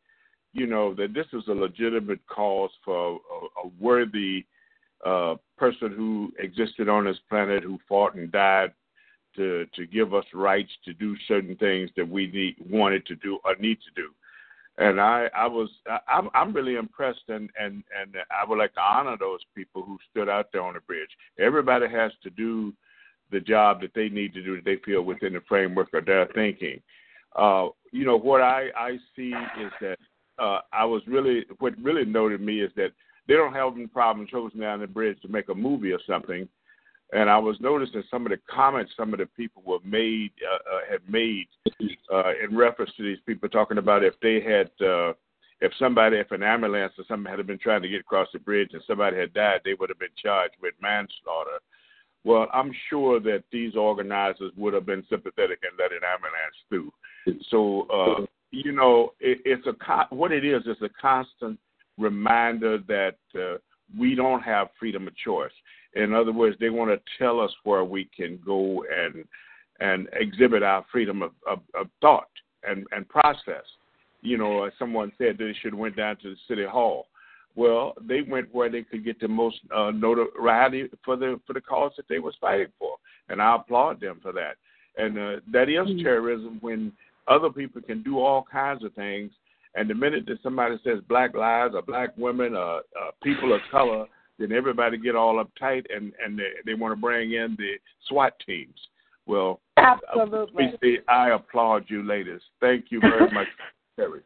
you 0.53 0.67
know, 0.67 0.95
that 0.95 1.15
this 1.15 1.27
is 1.33 1.47
a 1.49 1.53
legitimate 1.53 2.21
cause 2.27 2.71
for 2.85 3.13
a, 3.15 3.67
a 3.67 3.71
worthy 3.79 4.45
person 5.57 5.93
who 5.95 6.33
existed 6.39 6.89
on 6.89 7.05
this 7.05 7.19
planet, 7.29 7.63
who 7.63 7.79
fought 7.89 8.15
and 8.15 8.31
died 8.31 8.73
to 9.37 9.67
to 9.75 9.87
give 9.87 10.15
us 10.15 10.25
rights 10.35 10.71
to 10.85 10.93
do 10.93 11.17
certain 11.29 11.57
things 11.57 11.91
that 11.97 12.09
we 12.09 12.27
need 12.27 12.57
wanted 12.71 13.07
to 13.07 13.17
do 13.17 13.39
or 13.45 13.55
need 13.57 13.79
to 13.81 14.03
do. 14.03 14.11
And 14.79 15.01
I, 15.01 15.29
I 15.37 15.47
was, 15.47 15.69
I, 15.87 15.99
I'm, 16.09 16.31
I'm 16.33 16.53
really 16.55 16.77
impressed, 16.77 17.29
and 17.29 17.51
and 17.59 17.83
and 17.99 18.17
I 18.31 18.49
would 18.49 18.59
like 18.59 18.75
to 18.75 18.81
honor 18.81 19.17
those 19.19 19.41
people 19.55 19.83
who 19.83 19.99
stood 20.11 20.29
out 20.29 20.47
there 20.53 20.63
on 20.63 20.75
the 20.75 20.81
bridge. 20.81 21.11
Everybody 21.39 21.89
has 21.89 22.13
to 22.23 22.31
do 22.31 22.73
the 23.31 23.41
job 23.41 23.81
that 23.81 23.95
they 23.95 24.09
need 24.09 24.33
to 24.35 24.43
do 24.43 24.57
that 24.57 24.65
they 24.65 24.77
feel 24.85 25.03
within 25.03 25.35
the 25.35 25.43
framework 25.49 25.93
of 25.95 26.07
their 26.07 26.27
thinking. 26.35 26.81
Uh, 27.37 27.69
you 27.93 28.05
know 28.05 28.19
what 28.19 28.41
I 28.41 28.69
I 28.77 28.97
see 29.15 29.33
is 29.61 29.73
that 29.81 29.99
uh, 30.39 30.61
I 30.73 30.85
was 30.85 31.03
really 31.07 31.45
what 31.59 31.75
really 31.81 32.05
noted 32.05 32.41
me 32.41 32.61
is 32.61 32.73
that 32.77 32.93
they 33.31 33.37
don't 33.37 33.55
have 33.55 33.77
any 33.77 33.87
problem 33.87 34.27
closing 34.27 34.61
down 34.61 34.81
the 34.81 34.89
bridge 34.89 35.23
to 35.23 35.29
make 35.29 35.49
a 35.51 35.55
movie 35.55 35.93
or 35.93 36.01
something. 36.05 36.49
And 37.13 37.31
I 37.31 37.39
was 37.39 37.57
noticing 37.61 38.03
some 38.11 38.27
of 38.27 38.31
the 38.31 38.39
comments 38.53 38.91
some 38.97 39.13
of 39.13 39.21
the 39.21 39.27
people 39.27 39.63
were 39.65 39.79
made 39.85 40.33
uh, 40.43 40.77
uh, 40.77 40.81
had 40.91 41.01
made 41.09 41.47
uh, 42.13 42.33
in 42.43 42.57
reference 42.57 42.91
to 42.97 43.05
these 43.05 43.23
people 43.27 43.49
talking 43.49 43.79
about 43.79 44.03
if 44.03 44.15
they 44.21 44.41
had 44.41 44.67
uh, 44.85 45.13
if 45.61 45.73
somebody 45.79 46.17
if 46.17 46.33
an 46.33 46.43
ambulance 46.43 46.93
or 46.99 47.05
something 47.07 47.33
had 47.33 47.47
been 47.47 47.59
trying 47.59 47.83
to 47.83 47.89
get 47.89 48.01
across 48.01 48.27
the 48.33 48.41
bridge 48.41 48.71
and 48.73 48.83
somebody 48.85 49.17
had 49.17 49.33
died, 49.33 49.61
they 49.65 49.75
would 49.75 49.91
have 49.91 49.99
been 50.01 50.09
charged 50.21 50.55
with 50.61 50.75
manslaughter. 50.83 51.61
Well, 52.25 52.49
I'm 52.53 52.73
sure 52.89 53.21
that 53.21 53.45
these 53.53 53.77
organizers 53.77 54.53
would 54.57 54.75
have 54.75 54.87
been 54.87 55.05
sympathetic 55.09 55.61
and 55.63 55.79
let 55.79 55.93
an 55.93 56.01
ambulance 56.03 56.57
through. 56.69 56.93
So, 57.49 57.87
uh, 57.91 58.27
you 58.51 58.73
know, 58.73 59.13
it, 59.21 59.39
it's 59.45 59.67
a 59.69 59.73
co- 59.73 60.17
what 60.17 60.33
it 60.33 60.45
is 60.45 60.63
is 60.67 60.77
a 60.83 60.89
constant 61.01 61.59
reminder 62.01 62.79
that 62.89 63.17
uh, 63.35 63.59
we 63.99 64.15
don't 64.15 64.43
have 64.43 64.69
freedom 64.79 65.07
of 65.07 65.17
choice. 65.17 65.53
In 65.95 66.15
other 66.15 66.33
words, 66.33 66.57
they 66.61 66.71
want 66.71 66.91
to 66.91 67.01
tell 67.19 67.41
us 67.41 67.51
where 67.65 67.85
we 67.85 68.09
can 68.17 68.39
go 68.45 68.85
and 68.85 69.25
and 69.81 70.09
exhibit 70.13 70.63
our 70.63 70.85
freedom 70.93 71.23
of, 71.23 71.33
of, 71.49 71.61
of 71.75 71.89
thought 72.03 72.29
and, 72.65 72.87
and 72.93 73.09
process. 73.09 73.65
You 74.21 74.37
know, 74.37 74.65
as 74.65 74.75
someone 74.79 75.11
said, 75.17 75.39
they 75.39 75.55
should 75.61 75.73
have 75.73 75.81
went 75.81 75.97
down 75.97 76.19
to 76.19 76.31
the 76.31 76.37
city 76.47 76.67
hall. 76.67 77.07
Well, 77.57 77.95
they 78.07 78.21
went 78.21 78.55
where 78.55 78.71
they 78.71 78.83
could 78.83 79.05
get 79.05 79.19
the 79.21 79.29
most 79.29 79.57
uh, 79.75 79.91
notoriety 79.91 80.89
for 81.05 81.17
the 81.17 81.41
for 81.47 81.55
the 81.55 81.61
cause 81.61 81.93
that 81.97 82.07
they 82.09 82.19
was 82.19 82.35
fighting 82.41 82.69
for, 82.79 82.97
and 83.29 83.41
I 83.43 83.57
applaud 83.57 84.01
them 84.01 84.21
for 84.23 84.33
that. 84.33 84.57
And 84.97 85.19
uh, 85.19 85.41
that 85.53 85.69
is 85.69 85.89
mm-hmm. 85.89 86.03
terrorism 86.03 86.59
when 86.61 86.93
other 87.27 87.51
people 87.51 87.81
can 87.81 88.03
do 88.03 88.19
all 88.19 88.45
kinds 88.51 88.85
of 88.85 88.93
things, 88.95 89.33
and 89.75 89.89
the 89.89 89.95
minute 89.95 90.25
that 90.27 90.43
somebody 90.43 90.77
says 90.85 90.99
black 91.09 91.35
lives 91.35 91.75
or 91.75 91.83
black 91.83 92.11
women 92.17 92.55
or 92.55 92.79
uh, 92.79 93.11
people 93.23 93.53
of 93.55 93.61
color, 93.71 94.07
then 94.39 94.53
everybody 94.53 94.99
get 94.99 95.15
all 95.15 95.43
uptight 95.45 95.85
and 95.95 96.13
and 96.25 96.39
they, 96.39 96.51
they 96.67 96.75
want 96.75 96.93
to 96.93 97.01
bring 97.01 97.33
in 97.33 97.57
the 97.59 97.75
SWAT 98.09 98.35
teams. 98.45 98.75
Well, 99.27 99.61
absolutely. 99.77 100.99
Uh, 101.09 101.13
I 101.13 101.35
applaud 101.35 101.85
you, 101.89 102.03
ladies. 102.03 102.41
Thank 102.61 102.87
you 102.91 103.01
very 103.01 103.31
much 103.33 103.47
for 103.97 104.05
courage. 104.05 104.25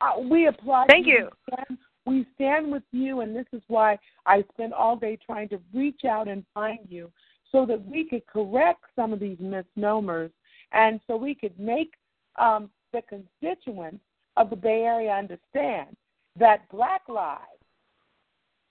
Uh, 0.00 0.20
we 0.20 0.46
applaud. 0.46 0.86
Thank 0.88 1.06
you. 1.06 1.28
you. 1.68 1.76
We 2.06 2.26
stand 2.36 2.72
with 2.72 2.84
you, 2.90 3.20
and 3.20 3.36
this 3.36 3.44
is 3.52 3.60
why 3.68 3.98
I 4.24 4.42
spent 4.54 4.72
all 4.72 4.96
day 4.96 5.18
trying 5.26 5.50
to 5.50 5.60
reach 5.74 6.06
out 6.08 6.26
and 6.28 6.42
find 6.54 6.78
you 6.88 7.10
so 7.52 7.66
that 7.66 7.84
we 7.84 8.04
could 8.08 8.26
correct 8.26 8.84
some 8.96 9.12
of 9.12 9.20
these 9.20 9.38
misnomers 9.40 10.30
and 10.72 11.00
so 11.06 11.16
we 11.16 11.34
could 11.34 11.58
make 11.58 11.94
um, 12.38 12.70
the 12.92 13.00
constituents 13.08 14.02
of 14.38 14.50
the 14.50 14.56
Bay 14.56 14.82
Area 14.82 15.12
understand 15.12 15.96
that 16.38 16.68
black 16.70 17.02
lives 17.08 17.42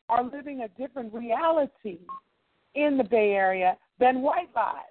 are 0.09 0.23
living 0.23 0.61
a 0.61 0.81
different 0.81 1.13
reality 1.13 1.99
in 2.75 2.97
the 2.97 3.03
Bay 3.03 3.31
Area 3.31 3.77
than 3.99 4.21
white 4.21 4.49
lives. 4.55 4.87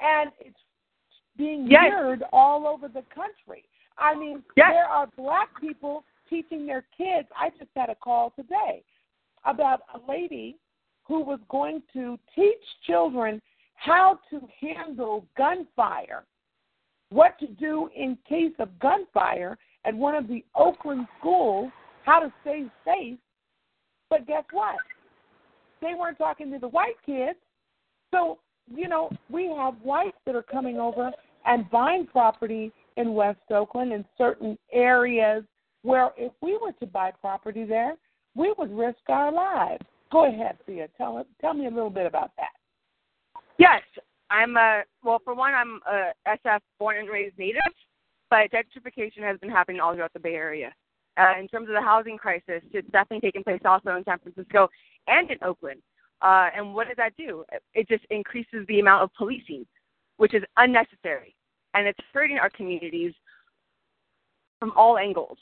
And 0.00 0.30
it's 0.40 0.56
being 1.36 1.66
yes. 1.70 1.82
mirrored 1.90 2.22
all 2.32 2.66
over 2.66 2.88
the 2.88 3.04
country. 3.14 3.64
I 3.98 4.14
mean, 4.14 4.42
yes. 4.56 4.70
there 4.72 4.86
are 4.86 5.08
black 5.16 5.48
people 5.60 6.04
teaching 6.30 6.66
their 6.66 6.84
kids. 6.96 7.28
I 7.38 7.50
just 7.50 7.70
had 7.76 7.90
a 7.90 7.94
call 7.94 8.32
today 8.34 8.82
about 9.44 9.80
a 9.94 10.10
lady 10.10 10.56
who 11.04 11.22
was 11.22 11.40
going 11.50 11.82
to 11.92 12.18
teach 12.34 12.62
children 12.86 13.42
how 13.74 14.18
to 14.30 14.40
handle 14.60 15.26
gunfire, 15.36 16.24
what 17.10 17.38
to 17.40 17.46
do 17.46 17.90
in 17.94 18.16
case 18.28 18.52
of 18.58 18.78
gunfire 18.78 19.58
at 19.84 19.94
one 19.94 20.14
of 20.14 20.28
the 20.28 20.44
Oakland 20.54 21.06
schools, 21.18 21.70
how 22.04 22.20
to 22.20 22.32
stay 22.42 22.64
safe. 22.84 23.18
But 24.08 24.26
guess 24.26 24.44
what? 24.52 24.76
They 25.80 25.94
weren't 25.98 26.18
talking 26.18 26.50
to 26.52 26.58
the 26.58 26.68
white 26.68 26.96
kids. 27.06 27.38
So, 28.12 28.38
you 28.74 28.88
know, 28.88 29.10
we 29.30 29.46
have 29.56 29.74
whites 29.82 30.18
that 30.26 30.34
are 30.34 30.42
coming 30.42 30.78
over 30.78 31.10
and 31.46 31.70
buying 31.70 32.06
property 32.06 32.72
in 32.96 33.14
West 33.14 33.38
Oakland 33.50 33.92
in 33.92 34.04
certain 34.18 34.58
areas 34.72 35.44
where 35.82 36.10
if 36.16 36.32
we 36.42 36.58
were 36.60 36.72
to 36.72 36.86
buy 36.86 37.10
property 37.20 37.64
there, 37.64 37.94
we 38.34 38.52
would 38.58 38.70
risk 38.70 38.98
our 39.08 39.32
lives. 39.32 39.84
Go 40.12 40.26
ahead, 40.28 40.58
Thea. 40.66 40.88
Tell 40.98 41.24
tell 41.40 41.54
me 41.54 41.66
a 41.66 41.70
little 41.70 41.90
bit 41.90 42.06
about 42.06 42.32
that. 42.36 42.50
Yes, 43.58 43.82
I'm 44.30 44.56
a 44.56 44.82
well. 45.04 45.20
For 45.24 45.34
one, 45.34 45.54
I'm 45.54 45.80
a 45.90 46.12
SF 46.28 46.60
born 46.78 46.96
and 46.96 47.08
raised 47.08 47.38
native, 47.38 47.60
but 48.30 48.50
gentrification 48.52 49.22
has 49.22 49.38
been 49.40 49.50
happening 49.50 49.80
all 49.80 49.94
throughout 49.94 50.12
the 50.12 50.20
Bay 50.20 50.34
Area. 50.34 50.72
Uh, 51.18 51.38
in 51.38 51.48
terms 51.48 51.68
of 51.68 51.74
the 51.74 51.82
housing 51.82 52.16
crisis, 52.16 52.62
it's 52.72 52.88
definitely 52.90 53.20
taking 53.20 53.42
place 53.42 53.60
also 53.64 53.96
in 53.96 54.04
San 54.04 54.18
Francisco 54.20 54.68
and 55.08 55.30
in 55.30 55.36
Oakland. 55.42 55.82
Uh, 56.22 56.48
and 56.56 56.74
what 56.74 56.86
does 56.86 56.96
that 56.96 57.16
do? 57.16 57.44
It 57.74 57.88
just 57.88 58.04
increases 58.10 58.66
the 58.68 58.80
amount 58.80 59.02
of 59.02 59.10
policing, 59.14 59.66
which 60.18 60.34
is 60.34 60.42
unnecessary, 60.56 61.34
and 61.74 61.86
it's 61.86 61.98
hurting 62.12 62.38
our 62.38 62.50
communities 62.50 63.12
from 64.58 64.72
all 64.76 64.98
angles. 64.98 65.38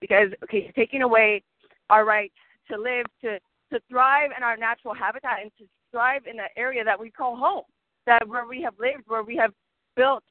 Because 0.00 0.28
okay, 0.44 0.58
it's 0.58 0.74
taking 0.74 1.02
away 1.02 1.42
our 1.90 2.04
right 2.04 2.32
to 2.70 2.76
live, 2.78 3.06
to 3.22 3.38
to 3.72 3.80
thrive 3.90 4.30
in 4.36 4.42
our 4.42 4.56
natural 4.56 4.94
habitat, 4.94 5.40
and 5.42 5.50
to 5.58 5.64
thrive 5.92 6.22
in 6.26 6.36
the 6.36 6.48
area 6.56 6.82
that 6.84 6.98
we 6.98 7.10
call 7.10 7.36
home, 7.36 7.64
that 8.06 8.26
where 8.26 8.46
we 8.46 8.62
have 8.62 8.74
lived, 8.80 9.04
where 9.06 9.22
we 9.22 9.36
have 9.36 9.52
built 9.94 10.22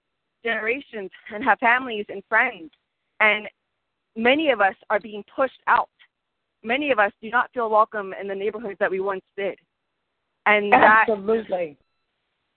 generations 0.47 1.09
and 1.33 1.43
have 1.43 1.59
families 1.59 2.05
and 2.09 2.23
friends. 2.29 2.71
And 3.19 3.47
many 4.15 4.49
of 4.51 4.61
us 4.61 4.75
are 4.89 4.99
being 4.99 5.23
pushed 5.35 5.61
out. 5.67 5.89
Many 6.63 6.91
of 6.91 6.99
us 6.99 7.11
do 7.21 7.29
not 7.29 7.51
feel 7.53 7.69
welcome 7.69 8.13
in 8.19 8.27
the 8.27 8.35
neighborhoods 8.35 8.77
that 8.79 8.91
we 8.91 8.99
once 8.99 9.23
did. 9.35 9.57
And 10.45 10.73
absolutely, 10.73 11.77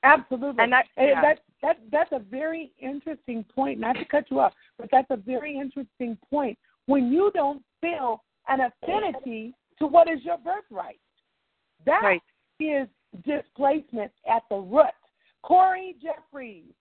that, 0.02 0.20
absolutely, 0.20 0.62
and 0.62 0.72
that, 0.72 0.86
yeah. 0.96 1.20
that 1.20 1.40
that 1.60 1.78
that's 1.90 2.12
a 2.12 2.20
very 2.20 2.72
interesting 2.78 3.44
point. 3.52 3.80
Not 3.80 3.94
to 3.94 4.04
cut 4.04 4.30
you 4.30 4.38
off, 4.38 4.52
but 4.78 4.88
that's 4.92 5.10
a 5.10 5.16
very 5.16 5.58
interesting 5.58 6.16
point. 6.30 6.56
When 6.86 7.12
you 7.12 7.32
don't 7.34 7.62
feel 7.80 8.22
an 8.48 8.60
affinity 8.60 9.54
to 9.80 9.86
what 9.86 10.08
is 10.08 10.20
your 10.24 10.38
birthright, 10.38 11.00
that 11.84 12.00
right. 12.02 12.22
is 12.60 12.86
displacement 13.24 14.12
at 14.28 14.42
the 14.50 14.56
root. 14.56 14.86
Corey 15.42 15.96
Jeffries, 16.00 16.72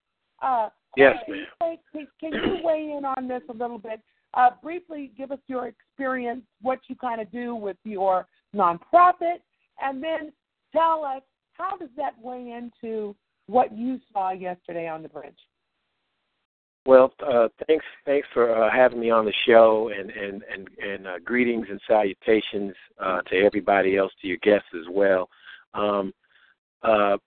uh, 0.42 0.70
yes, 0.98 1.16
can, 1.26 1.78
you, 1.94 2.08
can 2.20 2.32
you 2.34 2.58
weigh 2.64 2.96
in 2.98 3.06
on 3.06 3.28
this 3.28 3.42
a 3.50 3.54
little 3.54 3.80
bit? 3.80 4.02
Uh, 4.34 4.50
briefly, 4.62 5.12
give 5.18 5.32
us 5.32 5.40
your 5.48 5.68
experience, 5.68 6.44
what 6.62 6.80
you 6.88 6.96
kind 6.96 7.20
of 7.20 7.32
do 7.32 7.56
with 7.56 7.78
your 7.84 8.28
nonprofit, 8.56 9.40
and 9.82 10.04
then 10.04 10.32
tell 10.72 11.04
us 11.04 11.22
how 11.54 11.78
does 11.78 11.90
that 11.98 12.14
weigh 12.22 12.52
into 12.52 13.16
what 13.48 13.76
you 13.76 14.00
saw 14.14 14.32
yesterday 14.32 14.88
on 14.88 15.02
the 15.02 15.10
bridge. 15.10 15.38
Well, 16.86 17.12
uh, 17.28 17.50
thanks, 17.68 17.86
thanks 18.06 18.28
for 18.34 18.56
uh, 18.56 18.72
having 18.72 19.00
me 19.00 19.10
on 19.10 19.26
the 19.26 19.34
show, 19.46 19.92
and 19.96 20.10
and 20.10 20.44
and, 20.52 20.68
and 20.82 21.08
uh, 21.08 21.20
greetings 21.24 21.68
and 21.70 21.80
salutations 21.88 22.74
uh, 23.00 23.22
to 23.24 23.38
everybody 23.38 23.98
else, 23.98 24.12
to 24.22 24.28
your 24.28 24.38
guests 24.38 24.70
as 24.74 24.86
well. 24.90 25.30
Um, 25.74 26.14
uh, 26.82 27.18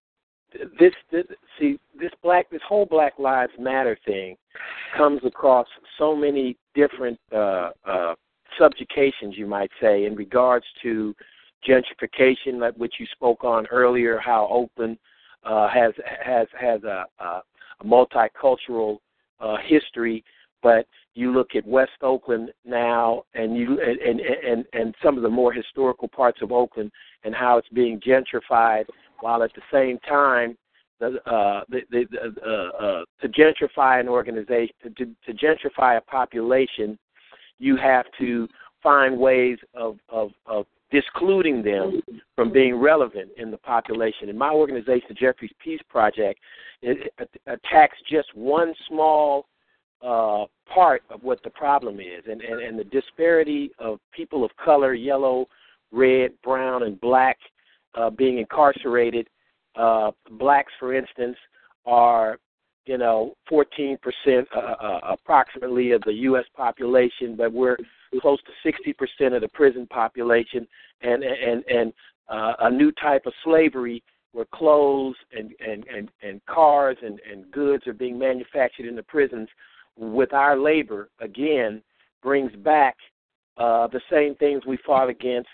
this, 0.79 0.93
this 1.11 1.25
see 1.59 1.79
this 1.99 2.11
black 2.23 2.51
this 2.51 2.61
whole 2.67 2.87
Black 2.87 3.15
Lives 3.19 3.53
Matter 3.59 3.99
thing 4.05 4.37
comes 4.97 5.21
across 5.25 5.67
so 5.99 6.15
many 6.15 6.57
different 6.75 7.19
uh, 7.33 7.71
uh, 7.85 8.15
subjugations, 8.59 9.37
you 9.37 9.47
might 9.47 9.71
say, 9.81 10.05
in 10.05 10.15
regards 10.15 10.67
to 10.83 11.15
gentrification, 11.69 12.59
like 12.59 12.75
which 12.75 12.95
you 12.99 13.07
spoke 13.13 13.45
on 13.45 13.67
earlier, 13.69 14.19
how 14.19 14.49
Oakland 14.51 14.99
uh, 15.45 15.69
has 15.69 15.93
has 16.25 16.47
has 16.59 16.83
a, 16.85 17.05
a, 17.19 17.43
a 17.81 17.85
multicultural 17.85 18.99
uh, 19.41 19.57
history, 19.67 20.25
but 20.63 20.87
you 21.15 21.33
look 21.33 21.55
at 21.55 21.67
West 21.67 21.93
Oakland 22.01 22.51
now, 22.65 23.25
and 23.35 23.57
you 23.57 23.81
and, 23.81 24.21
and 24.21 24.65
and 24.73 24.95
some 25.03 25.17
of 25.17 25.23
the 25.23 25.29
more 25.29 25.53
historical 25.53 26.09
parts 26.09 26.41
of 26.43 26.53
Oakland, 26.53 26.91
and 27.25 27.35
how 27.35 27.59
it's 27.59 27.69
being 27.69 28.01
gentrified, 28.01 28.85
while 29.21 29.43
at 29.43 29.53
the 29.55 29.63
same 29.73 29.99
time, 30.01 30.57
the 31.01 31.19
uh, 31.31 31.65
the, 31.69 31.81
the 31.91 32.07
uh, 32.45 32.85
uh, 32.85 33.05
to 33.21 33.29
gentrify 33.29 34.01
an 34.01 34.09
organization, 34.09 34.75
to, 34.83 35.05
to 35.05 35.35
gentrify 35.35 35.99
a 35.99 36.01
population, 36.01 36.99
you 37.59 37.77
have 37.77 38.07
to 38.19 38.49
find 38.83 39.19
ways 39.19 39.59
of 39.75 39.99
of 40.09 40.31
of 40.47 40.67
discluding 40.91 41.63
them 41.63 42.03
from 42.37 42.53
being 42.53 42.77
relevant 42.77 43.31
in 43.39 43.51
the 43.51 43.57
population. 43.57 44.29
And 44.29 44.39
my 44.39 44.51
organization, 44.51 45.07
the 45.09 45.15
Jeffries 45.15 45.51
Peace 45.59 45.81
Project, 45.89 46.39
it, 46.83 47.13
it 47.19 47.31
attacks 47.47 47.97
just 48.11 48.29
one 48.35 48.75
small 48.89 49.47
uh, 50.03 50.45
part 50.73 51.03
of 51.11 51.23
what 51.23 51.43
the 51.45 51.51
problem 51.51 52.01
is, 52.01 52.25
and, 52.31 52.41
and, 52.43 52.61
and 52.61 52.79
the 52.79 52.85
disparity 52.85 53.71
of 53.79 53.99
people 54.13 54.45
of 54.45 54.51
color, 54.63 54.95
yellow, 54.95 55.47
red, 55.93 56.33
brown, 56.43 56.83
and 56.85 57.01
black, 57.01 57.39
uh, 57.95 58.11
being 58.11 58.39
incarcerated. 58.39 59.29
Uh, 59.77 60.11
blacks, 60.33 60.73
for 60.79 60.95
instance, 60.95 61.37
are 61.87 62.39
you 62.87 62.99
know 62.99 63.35
14% 63.51 63.97
uh, 64.27 64.59
uh, 64.59 65.01
approximately 65.05 65.93
of 65.93 66.03
the 66.03 66.13
U.S. 66.13 66.45
population, 66.57 67.37
but 67.37 67.53
we're 67.53 67.77
close 68.21 68.39
to 68.43 68.73
60% 69.23 69.35
of 69.35 69.41
the 69.41 69.49
prison 69.49 69.87
population, 69.87 70.67
and 71.01 71.23
and 71.23 71.65
and 71.69 71.93
uh, 72.29 72.55
a 72.61 72.71
new 72.71 72.91
type 72.93 73.27
of 73.27 73.33
slavery 73.45 74.03
where 74.33 74.47
clothes 74.53 75.17
and 75.37 75.53
and 75.67 75.85
and, 75.87 76.11
and 76.23 76.45
cars 76.47 76.97
and, 77.03 77.21
and 77.31 77.51
goods 77.53 77.87
are 77.87 77.93
being 77.93 78.19
manufactured 78.19 78.87
in 78.87 78.97
the 78.97 79.03
prisons 79.03 79.49
with 79.97 80.33
our 80.33 80.59
labor 80.59 81.09
again 81.21 81.83
brings 82.23 82.53
back 82.57 82.97
uh, 83.59 83.87
the 83.89 84.01
same 84.11 84.35
things 84.37 84.65
we 84.67 84.79
fought 84.85 85.11
against 85.11 85.49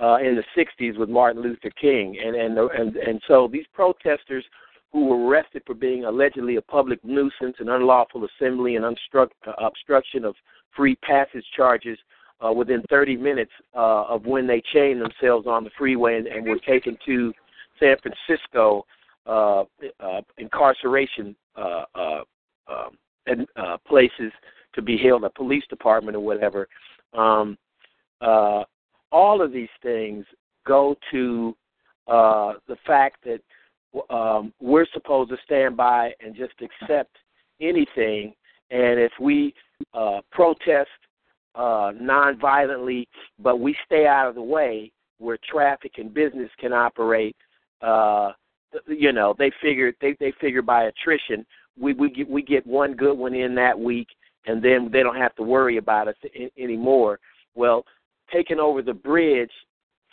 uh, 0.00 0.16
in 0.16 0.36
the 0.36 0.44
60s 0.56 0.98
with 0.98 1.08
Martin 1.08 1.42
Luther 1.42 1.70
King, 1.80 2.18
and 2.22 2.36
and 2.36 2.58
and 2.58 2.96
and 2.96 3.20
so 3.26 3.48
these 3.50 3.66
protesters 3.72 4.44
who 4.92 5.06
were 5.06 5.26
arrested 5.26 5.62
for 5.66 5.74
being 5.74 6.04
allegedly 6.04 6.56
a 6.56 6.62
public 6.62 7.02
nuisance 7.04 7.56
and 7.58 7.68
unlawful 7.68 8.26
assembly 8.26 8.76
and 8.76 8.84
uh, 8.84 9.26
obstruction 9.58 10.24
of 10.24 10.34
free 10.74 10.96
passage 10.96 11.44
charges 11.54 11.98
uh, 12.44 12.52
within 12.52 12.82
30 12.88 13.16
minutes 13.16 13.50
uh, 13.74 14.04
of 14.04 14.26
when 14.26 14.46
they 14.46 14.62
chained 14.72 15.00
themselves 15.00 15.46
on 15.46 15.64
the 15.64 15.70
freeway 15.76 16.18
and, 16.18 16.26
and 16.26 16.46
were 16.46 16.58
taken 16.58 16.96
to 17.04 17.32
San 17.80 17.96
Francisco 18.02 18.84
uh, 19.26 19.64
uh, 20.00 20.20
incarceration 20.38 21.34
uh, 21.56 21.84
uh, 21.94 22.20
um, 22.68 22.96
and, 23.26 23.46
uh, 23.56 23.76
places 23.86 24.32
to 24.74 24.82
be 24.82 24.96
held, 24.96 25.24
a 25.24 25.30
police 25.30 25.64
department 25.68 26.16
or 26.16 26.20
whatever. 26.20 26.68
Um, 27.14 27.56
uh, 28.20 28.64
all 29.12 29.40
of 29.42 29.52
these 29.52 29.68
things 29.82 30.24
go 30.66 30.96
to 31.10 31.56
uh, 32.08 32.54
the 32.68 32.76
fact 32.86 33.24
that 33.24 33.40
um, 34.10 34.52
we're 34.60 34.86
supposed 34.92 35.30
to 35.30 35.36
stand 35.44 35.76
by 35.76 36.12
and 36.20 36.34
just 36.34 36.54
accept 36.60 37.16
anything. 37.60 38.34
And 38.70 39.00
if 39.00 39.12
we 39.20 39.54
uh, 39.94 40.20
protest 40.30 40.90
uh, 41.54 41.92
non-violently, 41.98 43.08
but 43.38 43.60
we 43.60 43.74
stay 43.86 44.06
out 44.06 44.28
of 44.28 44.34
the 44.34 44.42
way 44.42 44.92
where 45.18 45.38
traffic 45.50 45.92
and 45.96 46.12
business 46.12 46.50
can 46.58 46.72
operate, 46.72 47.36
uh, 47.80 48.32
you 48.86 49.12
know, 49.12 49.34
they 49.38 49.50
figure 49.62 49.92
they 50.00 50.14
they 50.20 50.32
figure 50.40 50.62
by 50.62 50.84
attrition 50.84 51.46
we 51.78 51.92
we 51.94 52.10
get 52.10 52.28
we 52.28 52.42
get 52.42 52.66
one 52.66 52.94
good 52.94 53.14
one 53.14 53.34
in 53.34 53.54
that 53.56 53.78
week, 53.78 54.08
and 54.46 54.62
then 54.62 54.90
they 54.92 55.02
don't 55.02 55.16
have 55.16 55.34
to 55.36 55.42
worry 55.42 55.76
about 55.76 56.08
us 56.08 56.16
anymore. 56.58 57.18
Well, 57.54 57.84
taking 58.32 58.58
over 58.58 58.82
the 58.82 58.94
bridge 58.94 59.50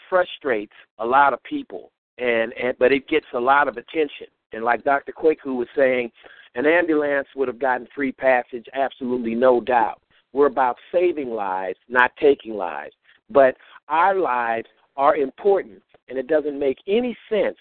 frustrates 0.09 0.73
a 0.99 1.05
lot 1.05 1.33
of 1.33 1.43
people, 1.43 1.91
and, 2.17 2.53
and 2.53 2.77
but 2.77 2.91
it 2.91 3.07
gets 3.07 3.25
a 3.33 3.39
lot 3.39 3.67
of 3.67 3.77
attention. 3.77 4.27
And 4.51 4.63
like 4.63 4.83
Dr. 4.83 5.11
Quick, 5.11 5.39
who 5.43 5.55
was 5.55 5.67
saying, 5.75 6.11
an 6.55 6.67
ambulance 6.67 7.27
would 7.35 7.47
have 7.47 7.59
gotten 7.59 7.87
free 7.95 8.11
passage, 8.11 8.67
absolutely 8.73 9.33
no 9.33 9.59
doubt. 9.59 10.01
We're 10.31 10.47
about 10.47 10.77
saving 10.91 11.31
lives, 11.31 11.79
not 11.89 12.11
taking 12.19 12.53
lives. 12.53 12.93
But 13.29 13.55
our 13.87 14.15
lives 14.15 14.67
are 14.95 15.15
important, 15.15 15.81
and 16.07 16.17
it 16.19 16.27
doesn't 16.27 16.59
make 16.59 16.77
any 16.87 17.17
sense 17.29 17.57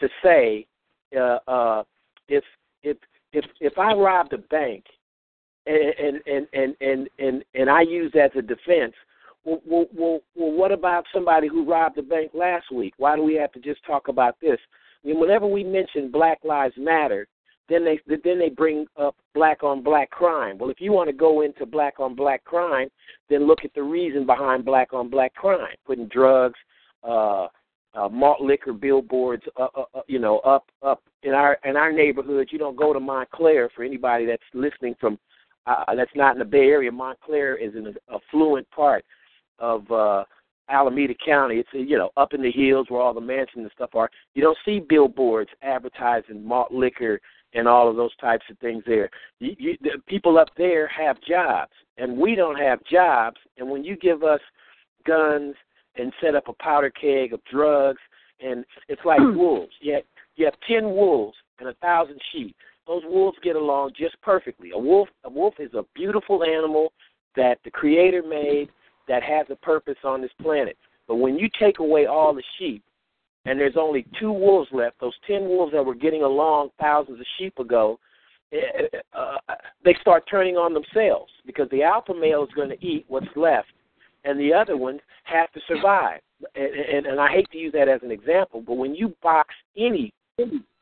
to 0.00 0.08
say 0.22 0.66
uh, 1.16 1.38
uh, 1.46 1.82
if 2.28 2.42
if 3.36 3.44
if 3.60 3.78
I 3.78 3.92
robbed 3.92 4.32
a 4.32 4.38
bank 4.38 4.84
and 5.66 6.20
and 6.26 6.46
and 6.52 6.76
and 6.80 7.08
and 7.18 7.44
and 7.54 7.70
I 7.70 7.82
use 7.82 8.10
that 8.14 8.36
as 8.36 8.38
a 8.38 8.42
defense, 8.42 8.94
well, 9.44 9.60
well, 9.64 9.86
well, 9.94 10.20
what 10.34 10.72
about 10.72 11.04
somebody 11.12 11.48
who 11.48 11.70
robbed 11.70 11.96
the 11.96 12.02
bank 12.02 12.30
last 12.34 12.72
week? 12.72 12.94
Why 12.96 13.14
do 13.14 13.22
we 13.22 13.34
have 13.34 13.52
to 13.52 13.60
just 13.60 13.84
talk 13.84 14.08
about 14.08 14.36
this? 14.40 14.58
I 15.04 15.08
mean, 15.08 15.20
whenever 15.20 15.46
we 15.46 15.62
mention 15.62 16.10
Black 16.10 16.38
Lives 16.44 16.74
Matter, 16.78 17.28
then 17.68 17.84
they 17.84 18.00
then 18.08 18.38
they 18.38 18.48
bring 18.48 18.86
up 18.96 19.16
black 19.34 19.62
on 19.62 19.82
black 19.82 20.10
crime. 20.10 20.56
Well, 20.56 20.70
if 20.70 20.80
you 20.80 20.92
want 20.92 21.08
to 21.10 21.16
go 21.16 21.42
into 21.42 21.66
black 21.66 22.00
on 22.00 22.14
black 22.14 22.42
crime, 22.44 22.88
then 23.28 23.46
look 23.46 23.60
at 23.64 23.74
the 23.74 23.82
reason 23.82 24.24
behind 24.24 24.64
black 24.64 24.92
on 24.92 25.10
black 25.10 25.34
crime, 25.34 25.74
putting 25.84 26.08
drugs, 26.08 26.58
uh, 27.02 27.48
uh, 27.96 28.08
malt 28.08 28.40
liquor 28.40 28.72
billboards, 28.72 29.42
uh, 29.58 29.68
uh, 29.74 29.84
uh, 29.94 30.00
you 30.06 30.18
know, 30.18 30.38
up 30.40 30.66
up 30.82 31.02
in 31.22 31.32
our 31.32 31.58
in 31.64 31.76
our 31.76 31.92
neighborhood. 31.92 32.48
You 32.50 32.58
don't 32.58 32.76
go 32.76 32.92
to 32.92 33.00
Montclair 33.00 33.70
for 33.74 33.82
anybody 33.82 34.26
that's 34.26 34.42
listening 34.54 34.94
from 35.00 35.18
uh, 35.66 35.94
that's 35.94 36.10
not 36.14 36.34
in 36.34 36.38
the 36.38 36.44
Bay 36.44 36.68
Area. 36.68 36.92
Montclair 36.92 37.56
is 37.56 37.74
an 37.74 37.94
affluent 38.12 38.70
part 38.70 39.04
of 39.58 39.90
uh, 39.90 40.24
Alameda 40.68 41.14
County. 41.24 41.56
It's 41.56 41.68
you 41.72 41.96
know 41.96 42.10
up 42.16 42.34
in 42.34 42.42
the 42.42 42.52
hills 42.52 42.86
where 42.90 43.00
all 43.00 43.14
the 43.14 43.20
mansions 43.20 43.64
and 43.64 43.70
stuff 43.74 43.94
are. 43.94 44.10
You 44.34 44.42
don't 44.42 44.58
see 44.64 44.80
billboards 44.80 45.50
advertising 45.62 46.46
malt 46.46 46.72
liquor 46.72 47.20
and 47.54 47.66
all 47.66 47.88
of 47.88 47.96
those 47.96 48.14
types 48.16 48.44
of 48.50 48.58
things 48.58 48.82
there. 48.86 49.08
You, 49.38 49.56
you, 49.58 49.78
the 49.80 50.02
people 50.06 50.38
up 50.38 50.50
there 50.58 50.86
have 50.88 51.16
jobs, 51.26 51.72
and 51.96 52.18
we 52.18 52.34
don't 52.34 52.56
have 52.56 52.84
jobs. 52.84 53.38
And 53.56 53.70
when 53.70 53.82
you 53.82 53.96
give 53.96 54.22
us 54.22 54.40
guns 55.06 55.54
and 55.98 56.12
set 56.20 56.34
up 56.34 56.48
a 56.48 56.52
powder 56.54 56.90
keg 56.90 57.32
of 57.32 57.40
drugs, 57.50 58.00
and 58.40 58.64
it's 58.88 59.02
like 59.04 59.20
wolves. 59.20 59.72
You 59.80 59.94
have, 59.94 60.02
you 60.36 60.44
have 60.44 60.54
ten 60.68 60.84
wolves 60.84 61.36
and 61.58 61.68
a 61.68 61.74
thousand 61.74 62.18
sheep. 62.32 62.54
Those 62.86 63.02
wolves 63.06 63.38
get 63.42 63.56
along 63.56 63.92
just 63.98 64.20
perfectly. 64.22 64.70
A 64.72 64.78
wolf, 64.78 65.08
a 65.24 65.30
wolf 65.30 65.54
is 65.58 65.74
a 65.74 65.84
beautiful 65.94 66.44
animal 66.44 66.92
that 67.34 67.58
the 67.64 67.70
Creator 67.70 68.22
made 68.28 68.68
that 69.08 69.22
has 69.22 69.46
a 69.50 69.56
purpose 69.56 69.96
on 70.04 70.20
this 70.20 70.30
planet. 70.40 70.76
But 71.08 71.16
when 71.16 71.36
you 71.36 71.48
take 71.58 71.78
away 71.78 72.06
all 72.06 72.34
the 72.34 72.42
sheep, 72.58 72.82
and 73.44 73.58
there's 73.58 73.76
only 73.76 74.04
two 74.18 74.32
wolves 74.32 74.68
left, 74.72 75.00
those 75.00 75.14
ten 75.26 75.42
wolves 75.48 75.72
that 75.72 75.84
were 75.84 75.94
getting 75.94 76.22
along 76.22 76.70
thousands 76.80 77.20
of 77.20 77.26
sheep 77.38 77.58
ago, 77.58 77.98
eh, 78.52 78.56
eh, 78.92 78.98
uh, 79.12 79.36
they 79.84 79.96
start 80.00 80.24
turning 80.28 80.56
on 80.56 80.74
themselves 80.74 81.30
because 81.46 81.68
the 81.70 81.82
alpha 81.82 82.12
male 82.12 82.42
is 82.42 82.50
going 82.54 82.68
to 82.68 82.84
eat 82.84 83.04
what's 83.08 83.26
left 83.36 83.68
and 84.26 84.38
the 84.38 84.52
other 84.52 84.76
ones 84.76 85.00
have 85.24 85.50
to 85.52 85.60
survive. 85.66 86.20
And, 86.54 86.66
and, 86.66 87.06
and 87.06 87.20
I 87.20 87.30
hate 87.30 87.50
to 87.52 87.58
use 87.58 87.72
that 87.72 87.88
as 87.88 88.00
an 88.02 88.10
example, 88.10 88.60
but 88.60 88.74
when 88.74 88.94
you 88.94 89.14
box 89.22 89.54
any 89.76 90.12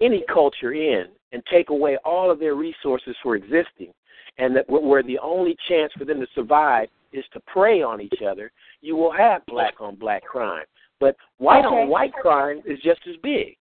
any 0.00 0.24
culture 0.32 0.72
in 0.72 1.04
and 1.30 1.40
take 1.48 1.70
away 1.70 1.96
all 2.04 2.28
of 2.28 2.40
their 2.40 2.56
resources 2.56 3.14
for 3.22 3.36
existing, 3.36 3.92
and 4.38 4.56
that 4.56 4.68
where 4.68 5.04
the 5.04 5.18
only 5.20 5.56
chance 5.68 5.92
for 5.96 6.04
them 6.04 6.18
to 6.18 6.26
survive 6.34 6.88
is 7.12 7.24
to 7.32 7.40
prey 7.46 7.80
on 7.80 8.00
each 8.00 8.20
other, 8.28 8.50
you 8.80 8.96
will 8.96 9.12
have 9.12 9.46
black 9.46 9.74
on 9.80 9.94
black 9.94 10.24
crime. 10.24 10.64
But 10.98 11.16
white 11.38 11.64
okay. 11.64 11.82
on 11.82 11.88
white 11.88 12.12
crime 12.12 12.62
is 12.66 12.80
just 12.80 13.00
as 13.08 13.14
big. 13.22 13.56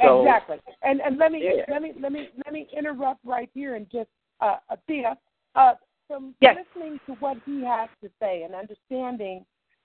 So, 0.00 0.20
exactly. 0.20 0.58
And 0.82 1.00
and 1.00 1.18
let 1.18 1.32
me 1.32 1.42
yeah. 1.42 1.64
let 1.72 1.82
me 1.82 1.92
let 2.00 2.12
me 2.12 2.28
let 2.44 2.52
me 2.52 2.68
interrupt 2.76 3.24
right 3.24 3.50
here 3.52 3.74
and 3.74 3.90
just 3.90 4.10
uh 4.40 4.56
Thea, 4.86 5.16
uh 5.56 5.72
from 6.06 6.34
yes. 6.40 6.56
listening 6.74 7.00
to 7.06 7.12
what 7.14 7.36
he 7.44 7.62
has 7.64 7.88
to 8.02 8.10
say 8.20 8.42
and 8.42 8.54
understanding 8.54 9.44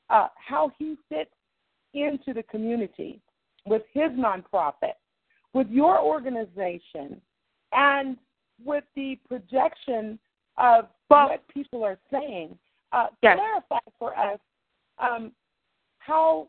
uh, 0.10 0.28
how 0.36 0.72
he 0.78 0.96
fits 1.10 1.32
into 1.94 2.34
the 2.34 2.44
community 2.44 3.20
with 3.66 3.84
his 3.94 4.12
nonprofit, 4.12 4.96
with 5.54 5.68
your 5.70 6.00
organization, 6.00 7.22
and 7.74 8.18
with 8.64 8.84
the 8.96 9.18
projection 9.28 10.20
of 10.58 10.88
well, 11.10 11.30
what 11.30 11.48
people 11.48 11.84
are 11.84 11.98
saying, 12.12 12.58
uh, 12.92 13.08
yes. 13.22 13.38
clarify 13.38 13.80
for 13.98 14.18
us 14.18 14.40
um, 15.00 15.32
how 16.00 16.48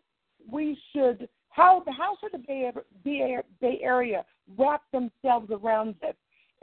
we 0.50 0.78
should 0.92 1.28
how 1.50 1.84
how 1.96 2.16
should 2.20 2.32
the 2.32 2.44
Bay, 2.46 2.70
Bay, 3.04 3.36
Bay 3.60 3.80
Area 3.82 4.24
wrap 4.56 4.82
themselves 4.92 5.50
around 5.50 5.94
this, 6.00 6.14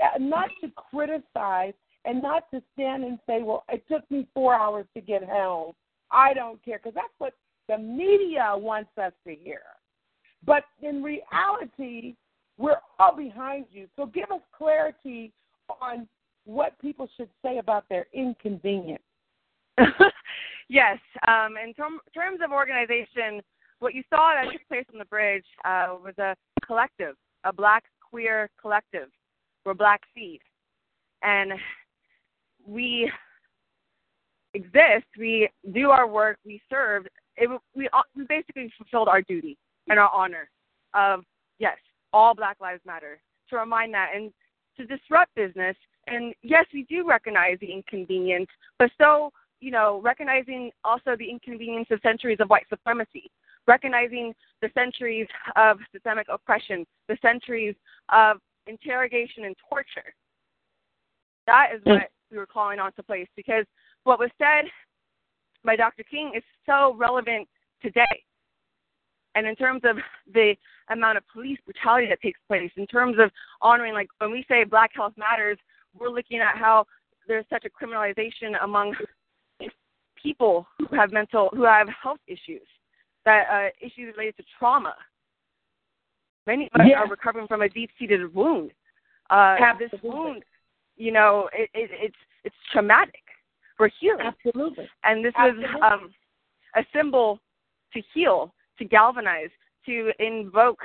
uh, 0.04 0.18
not 0.20 0.50
to 0.62 0.72
criticize 0.92 1.74
and 2.10 2.24
not 2.24 2.50
to 2.50 2.60
stand 2.74 3.04
and 3.04 3.20
say, 3.28 3.44
well, 3.44 3.64
it 3.70 3.84
took 3.88 4.10
me 4.10 4.28
four 4.34 4.56
hours 4.56 4.88
to 4.96 5.02
get 5.02 5.24
home. 5.24 5.74
I 6.10 6.34
don't 6.34 6.64
care, 6.66 6.80
because 6.80 6.96
that's 6.96 7.14
what 7.20 7.34
the 7.68 7.78
media 7.78 8.52
wants 8.56 8.90
us 8.98 9.14
to 9.28 9.36
hear. 9.36 9.62
But 10.44 10.64
in 10.82 11.04
reality, 11.04 12.16
we're 12.58 12.80
all 12.98 13.16
behind 13.16 13.66
you. 13.72 13.88
So 13.96 14.08
give 14.08 14.32
us 14.32 14.42
clarity 14.58 15.32
on 15.80 16.08
what 16.46 16.80
people 16.82 17.08
should 17.16 17.30
say 17.46 17.60
about 17.60 17.88
their 17.90 18.08
inconvenience. 18.12 19.04
yes. 20.68 20.98
Um, 21.28 21.58
in 21.64 21.76
term, 21.76 22.00
terms 22.16 22.40
of 22.44 22.52
organization, 22.52 23.44
what 23.78 23.94
you 23.94 24.02
saw 24.10 24.34
that 24.34 24.52
took 24.52 24.68
place 24.68 24.86
on 24.92 24.98
the 24.98 25.06
bridge 25.06 25.46
uh, 25.64 25.90
was 26.04 26.18
a 26.18 26.36
collective, 26.66 27.16
a 27.44 27.54
black 27.54 27.84
queer 28.02 28.50
collective. 28.60 29.10
We're 29.64 29.76
Black 29.76 30.02
Seed. 30.16 30.42
And 31.22 31.52
we 32.66 33.12
exist, 34.54 35.06
we 35.18 35.50
do 35.74 35.92
our 35.92 36.08
work, 36.08 36.38
we 36.46 36.62
serve. 36.70 37.08
It, 37.38 37.50
we 37.76 37.90
we 38.16 38.26
basically 38.26 38.72
fulfilled 38.78 39.08
our 39.08 39.22
duty 39.22 39.58
and 39.88 40.00
our 40.00 40.10
honor 40.14 40.50
of 40.94 41.24
yes, 41.58 41.78
all 42.12 42.34
Black 42.34 42.58
Lives 42.60 42.82
Matter 42.86 43.22
to 43.50 43.58
remind 43.58 43.94
that 43.94 44.12
and 44.16 44.32
to 44.78 44.86
disrupt 44.86 45.34
business. 45.36 45.76
And 46.08 46.34
yes, 46.42 46.66
we 46.74 46.84
do 46.90 47.08
recognize 47.08 47.58
the 47.60 47.72
inconvenience, 47.72 48.50
but 48.78 48.92
so 49.00 49.32
you 49.62 49.72
know, 49.72 50.00
recognizing 50.04 50.72
also 50.84 51.16
the 51.18 51.30
inconvenience 51.30 51.88
of 51.92 52.00
centuries 52.02 52.38
of 52.40 52.50
white 52.50 52.66
supremacy, 52.70 53.30
recognizing 53.68 54.34
the 54.62 54.70
centuries 54.74 55.28
of 55.56 55.78
systemic 55.92 56.28
oppression, 56.30 56.86
the 57.08 57.18
centuries 57.22 57.76
of 58.10 58.38
interrogation 58.68 59.46
and 59.46 59.56
torture. 59.70 60.14
That 61.46 61.70
is 61.76 61.82
mm. 61.84 61.94
what 61.94 62.10
we 62.32 62.38
were 62.38 62.46
calling 62.46 62.80
on 62.80 62.92
to 62.94 63.04
place 63.04 63.28
because 63.36 63.66
what 64.04 64.20
was 64.20 64.30
said 64.38 64.66
by 65.64 65.76
Dr. 65.76 66.04
King 66.04 66.32
is 66.36 66.44
so 66.66 66.96
relevant 66.98 67.48
today. 67.82 68.24
And 69.36 69.46
in 69.46 69.56
terms 69.56 69.82
of 69.84 69.98
the 70.34 70.56
amount 70.90 71.18
of 71.18 71.24
police 71.32 71.60
brutality 71.66 72.08
that 72.10 72.22
takes 72.22 72.40
place, 72.48 72.72
in 72.78 72.88
terms 72.88 73.18
of 73.20 73.32
honoring, 73.62 73.94
like 73.94 74.10
when 74.18 74.32
we 74.32 74.44
say 74.48 74.64
Black 74.64 74.92
Health 74.94 75.14
Matters, 75.18 75.58
we're 75.98 76.10
looking 76.10 76.40
at 76.40 76.58
how 76.58 76.86
there's 77.28 77.46
such 77.50 77.66
a 77.66 77.70
criminalization 77.70 78.62
among 78.64 78.96
people 80.22 80.68
who 80.78 80.96
have 80.96 81.12
mental, 81.12 81.50
who 81.54 81.64
have 81.64 81.88
health 81.90 82.20
issues, 82.28 82.68
that 83.26 83.46
uh, 83.52 83.70
issues 83.86 84.14
related 84.18 84.38
to 84.38 84.44
trauma. 84.58 84.96
Many 86.48 86.70
of 86.74 86.82
us 86.82 86.88
yes. 86.90 86.98
are 86.98 87.08
recovering 87.08 87.48
from 87.48 87.62
a 87.62 87.70
deep-seated 87.70 88.34
wound. 88.34 88.72
Uh, 89.30 89.56
this 89.78 89.92
wound 90.02 90.44
you 91.00 91.12
know, 91.12 91.50
it, 91.54 91.70
it, 91.74 91.90
it's 91.94 92.16
it's 92.44 92.56
traumatic. 92.72 93.24
We're 93.80 93.90
healing. 94.00 94.28
Absolutely. 94.46 94.88
And 95.04 95.24
this 95.26 95.34
Absolutely. 95.38 95.66
was 95.80 96.00
um, 96.04 96.12
a 96.76 96.86
symbol 96.94 97.40
to 97.94 98.02
heal, 98.14 98.54
to 98.78 98.86
galvanize, 98.86 99.50
to 99.86 100.12
invoke 100.20 100.80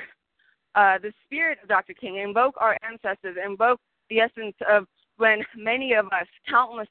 uh, 0.77 0.99
the 1.03 1.13
spirit 1.25 1.59
of 1.63 1.69
Dr. 1.69 1.93
King, 1.93 2.19
invoke 2.19 2.55
our 2.59 2.79
ancestors, 2.89 3.37
invoke 3.45 3.81
the 4.11 4.21
essence 4.21 4.55
of 4.71 4.87
when 5.17 5.41
many 5.57 5.93
of 5.95 6.07
us, 6.07 6.27
countless 6.49 6.89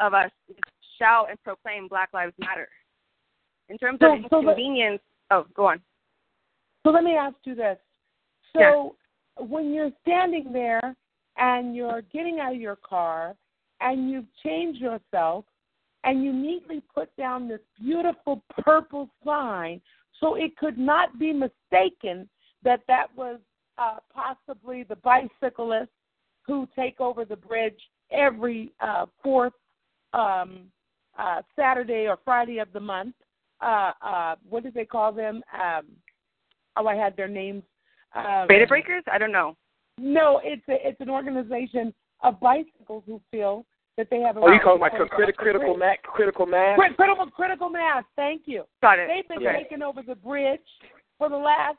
of 0.00 0.14
us, 0.14 0.30
shout 0.98 1.30
and 1.30 1.42
proclaim 1.42 1.88
Black 1.88 2.10
Lives 2.12 2.34
Matter. 2.38 2.68
in 3.68 3.78
terms 3.78 3.98
So- 4.00 4.14
of 4.14 4.20
so 4.30 4.98
oh, 5.30 5.46
go 5.54 5.66
on. 5.66 5.80
So 6.84 6.90
let 6.90 7.04
me 7.04 7.14
ask 7.14 7.36
you 7.44 7.54
this. 7.54 7.78
So 8.56 8.96
when 9.38 9.72
you're 9.72 9.92
standing 10.02 10.52
there 10.52 10.96
and 11.40 11.74
you're 11.74 12.02
getting 12.12 12.38
out 12.38 12.54
of 12.54 12.60
your 12.60 12.76
car 12.76 13.34
and 13.80 14.10
you've 14.10 14.32
changed 14.44 14.80
yourself 14.80 15.44
and 16.04 16.22
you 16.22 16.32
neatly 16.32 16.82
put 16.94 17.14
down 17.16 17.48
this 17.48 17.60
beautiful 17.80 18.42
purple 18.62 19.08
sign 19.24 19.80
so 20.20 20.34
it 20.36 20.56
could 20.56 20.78
not 20.78 21.18
be 21.18 21.32
mistaken 21.32 22.28
that 22.62 22.80
that 22.86 23.06
was 23.16 23.40
uh, 23.78 23.96
possibly 24.14 24.82
the 24.82 24.96
bicyclists 24.96 25.88
who 26.46 26.68
take 26.76 27.00
over 27.00 27.24
the 27.24 27.36
bridge 27.36 27.78
every 28.10 28.72
uh, 28.80 29.06
fourth 29.22 29.52
um, 30.12 30.66
uh, 31.18 31.40
Saturday 31.56 32.06
or 32.06 32.18
Friday 32.24 32.58
of 32.58 32.72
the 32.72 32.80
month. 32.80 33.14
Uh, 33.62 33.92
uh, 34.02 34.34
what 34.48 34.62
do 34.62 34.70
they 34.70 34.84
call 34.84 35.12
them? 35.12 35.42
Um, 35.54 35.86
oh, 36.76 36.86
I 36.86 36.96
had 36.96 37.16
their 37.16 37.28
names. 37.28 37.62
Um, 38.14 38.46
Bay 38.48 38.58
to 38.58 38.66
Breakers? 38.66 39.04
I 39.10 39.18
don't 39.18 39.32
know. 39.32 39.56
No, 40.00 40.40
it's 40.42 40.62
a, 40.68 40.76
it's 40.88 41.00
an 41.00 41.10
organization 41.10 41.92
of 42.22 42.40
bicycles 42.40 43.02
who 43.06 43.20
feel 43.30 43.66
that 43.96 44.08
they 44.10 44.20
have 44.20 44.36
a. 44.36 44.40
Oh, 44.40 44.50
you 44.50 44.60
call 44.60 44.76
it 44.76 44.80
right 44.80 44.92
like 44.92 45.00
to 45.00 45.04
a 45.04 45.08
criti- 45.08 45.34
critical 45.34 45.76
mass? 45.76 45.98
Critical 46.04 46.46
mass? 46.46 46.78
Crit- 46.78 46.96
critical 46.96 47.26
critical 47.26 47.68
mass. 47.68 48.04
Thank 48.16 48.42
you. 48.46 48.64
Got 48.80 48.98
it. 48.98 49.08
They've 49.08 49.28
been 49.28 49.46
Okay. 49.46 49.62
taking 49.62 49.82
over 49.82 50.02
the 50.02 50.14
bridge 50.14 50.60
for 51.18 51.28
the 51.28 51.36
last 51.36 51.76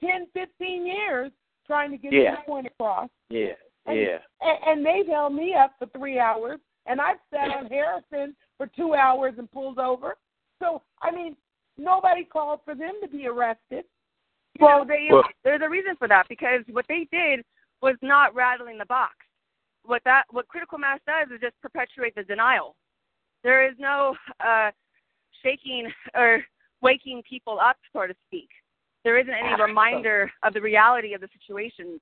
ten, 0.00 0.26
fifteen 0.34 0.84
years, 0.86 1.30
trying 1.66 1.90
to 1.92 1.96
get 1.96 2.12
Yeah. 2.12 2.34
their 2.34 2.44
point 2.44 2.66
across. 2.66 3.08
Yeah, 3.30 3.52
And- 3.86 3.98
yeah. 3.98 4.18
And, 4.40 4.58
and 4.66 4.86
they've 4.86 5.06
held 5.06 5.34
me 5.34 5.54
up 5.54 5.74
for 5.78 5.86
three 5.96 6.18
hours, 6.18 6.58
and 6.86 7.00
I've 7.00 7.18
sat 7.30 7.50
on 7.56 7.66
Harrison 7.66 8.34
for 8.58 8.66
two 8.66 8.94
hours 8.94 9.34
and 9.38 9.50
pulled 9.50 9.78
over. 9.78 10.16
So 10.60 10.82
I 11.02 11.10
mean, 11.12 11.36
nobody 11.78 12.24
called 12.24 12.60
for 12.64 12.74
them 12.74 12.94
to 13.02 13.08
be 13.08 13.26
arrested. 13.26 13.84
Well, 14.60 14.84
they 14.84 15.08
Well- 15.10 15.28
there's 15.42 15.62
a 15.62 15.68
reason 15.68 15.96
for 15.96 16.08
that 16.08 16.28
because 16.28 16.64
what 16.70 16.86
they 16.88 17.04
did 17.10 17.44
was 17.80 17.96
not 18.02 18.34
rattling 18.34 18.78
the 18.78 18.86
box. 18.86 19.14
What 19.84 20.02
that 20.04 20.24
what 20.30 20.48
critical 20.48 20.78
mass 20.78 21.00
does 21.06 21.30
is 21.30 21.40
just 21.40 21.60
perpetuate 21.60 22.14
the 22.14 22.24
denial. 22.24 22.76
There 23.42 23.68
is 23.68 23.78
no 23.78 24.16
uh, 24.40 24.70
shaking 25.42 25.92
or 26.14 26.44
waking 26.80 27.22
people 27.28 27.58
up, 27.60 27.76
so 27.92 28.06
to 28.06 28.14
speak. 28.26 28.48
There 29.04 29.18
isn't 29.18 29.32
any 29.34 29.60
reminder 29.60 30.32
of 30.42 30.54
the 30.54 30.62
reality 30.62 31.12
of 31.12 31.20
the 31.20 31.28
situation. 31.38 32.00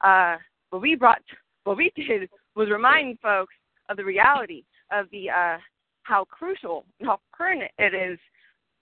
Uh, 0.00 0.36
what 0.70 0.80
we 0.80 0.94
brought, 0.94 1.22
what 1.64 1.76
we 1.76 1.90
did 1.96 2.30
was 2.54 2.70
remind 2.70 3.18
folks 3.20 3.54
of 3.90 3.96
the 3.96 4.04
reality 4.04 4.64
of 4.90 5.10
the 5.10 5.28
uh, 5.30 5.58
how 6.02 6.24
crucial 6.24 6.86
and 6.98 7.08
how 7.08 7.20
pertinent 7.32 7.70
it 7.78 7.92
is 7.92 8.18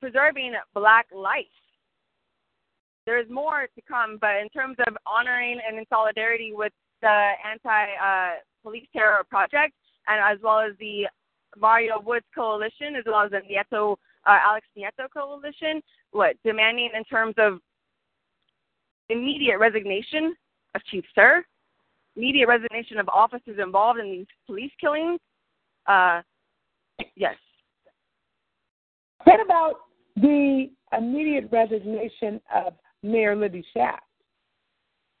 preserving 0.00 0.54
black 0.74 1.06
life. 1.14 1.46
There 3.06 3.18
is 3.18 3.30
more 3.30 3.68
to 3.74 3.82
come, 3.88 4.18
but 4.20 4.36
in 4.36 4.48
terms 4.50 4.76
of 4.86 4.96
honoring 5.06 5.58
and 5.66 5.78
in 5.78 5.84
solidarity 5.88 6.52
with 6.54 6.72
the 7.00 7.30
anti 7.50 7.84
uh, 7.94 8.36
police 8.62 8.86
terror 8.92 9.24
project 9.28 9.72
and 10.08 10.20
as 10.20 10.42
well 10.42 10.60
as 10.60 10.72
the 10.78 11.06
Mario 11.56 12.00
Woods 12.00 12.26
Coalition, 12.34 12.96
as 12.96 13.04
well 13.06 13.22
as 13.24 13.30
the 13.30 13.40
Nieto 13.40 13.96
uh, 14.26 14.38
Alex 14.42 14.66
Nieto 14.76 15.08
Coalition, 15.12 15.80
what 16.12 16.36
demanding 16.44 16.90
in 16.94 17.04
terms 17.04 17.34
of 17.38 17.60
immediate 19.08 19.58
resignation 19.58 20.34
of 20.74 20.84
Chief 20.90 21.04
Suhr, 21.16 21.40
immediate 22.18 22.48
resignation 22.48 22.98
of 22.98 23.08
officers 23.08 23.58
involved 23.62 24.00
in 24.00 24.10
these 24.10 24.26
police 24.46 24.72
killings. 24.80 25.20
Uh, 25.86 26.20
yes. 27.16 27.36
What 29.24 29.40
about 29.40 29.74
the 30.16 30.68
immediate 30.96 31.48
resignation 31.50 32.40
of 32.54 32.74
Mayor 33.02 33.36
Libby 33.36 33.64
Schaaf? 33.74 33.98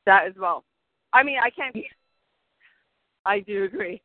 That 0.06 0.26
as 0.26 0.34
well. 0.38 0.64
I 1.12 1.22
mean, 1.22 1.38
I 1.42 1.50
can't. 1.50 1.76
I 3.24 3.40
do 3.40 3.64
agree. 3.64 4.02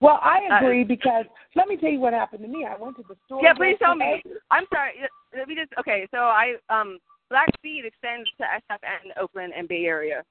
Well, 0.00 0.20
I 0.22 0.40
agree 0.58 0.84
because 0.84 1.24
let 1.56 1.66
me 1.66 1.76
tell 1.76 1.90
you 1.90 1.98
what 1.98 2.12
happened 2.12 2.42
to 2.42 2.48
me. 2.48 2.64
I 2.64 2.80
went 2.80 2.96
to 2.96 3.04
the 3.08 3.16
store. 3.26 3.42
Yeah, 3.42 3.52
please 3.52 3.76
tell 3.80 3.96
me. 3.96 4.22
I'm 4.50 4.64
sorry. 4.72 4.92
Let 5.36 5.48
me 5.48 5.56
just. 5.56 5.72
Okay, 5.78 6.06
so 6.10 6.18
I 6.18 6.54
um 6.70 6.98
Black 7.30 7.48
Seed 7.62 7.84
extends 7.84 8.28
to 8.38 8.44
SFN, 8.44 9.20
Oakland, 9.20 9.52
and 9.56 9.68
Bay 9.68 9.84
Area 9.84 10.22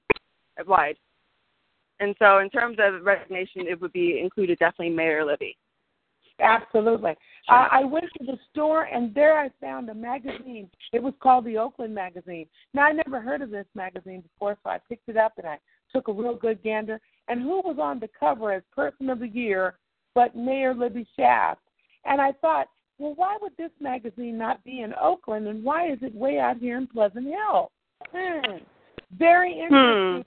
wide. 0.66 0.96
And 2.00 2.14
so, 2.18 2.38
in 2.38 2.50
terms 2.50 2.78
of 2.80 3.04
resignation, 3.04 3.66
it 3.66 3.80
would 3.80 3.92
be 3.92 4.20
included 4.20 4.58
definitely 4.58 4.94
Mayor 4.94 5.24
Libby. 5.24 5.56
Absolutely. 6.40 7.16
I, 7.48 7.68
I 7.72 7.84
went 7.84 8.06
to 8.18 8.24
the 8.24 8.38
store 8.50 8.84
and 8.84 9.12
there 9.14 9.38
I 9.38 9.50
found 9.60 9.88
a 9.88 9.94
magazine. 9.94 10.70
It 10.92 11.02
was 11.02 11.14
called 11.20 11.44
the 11.44 11.58
Oakland 11.58 11.94
Magazine. 11.94 12.46
Now 12.74 12.84
I 12.84 12.92
never 12.92 13.20
heard 13.20 13.42
of 13.42 13.50
this 13.50 13.66
magazine 13.74 14.20
before, 14.20 14.56
so 14.62 14.70
I 14.70 14.78
picked 14.88 15.08
it 15.08 15.16
up 15.16 15.32
and 15.38 15.46
I 15.46 15.58
took 15.92 16.08
a 16.08 16.12
real 16.12 16.36
good 16.36 16.62
gander. 16.62 17.00
And 17.26 17.42
who 17.42 17.60
was 17.62 17.78
on 17.80 17.98
the 17.98 18.08
cover 18.18 18.52
as 18.52 18.62
Person 18.74 19.10
of 19.10 19.18
the 19.18 19.28
Year 19.28 19.78
but 20.14 20.36
Mayor 20.36 20.74
Libby 20.74 21.06
Schaaf? 21.18 21.56
And 22.04 22.20
I 22.20 22.32
thought, 22.40 22.68
well, 22.98 23.14
why 23.16 23.36
would 23.40 23.56
this 23.56 23.70
magazine 23.80 24.38
not 24.38 24.62
be 24.62 24.82
in 24.82 24.94
Oakland 24.94 25.48
and 25.48 25.64
why 25.64 25.90
is 25.90 25.98
it 26.02 26.14
way 26.14 26.38
out 26.38 26.58
here 26.58 26.78
in 26.78 26.86
Pleasant 26.86 27.26
Hill? 27.26 27.72
Hmm. 28.12 28.58
Very 29.18 29.52
interesting 29.58 30.24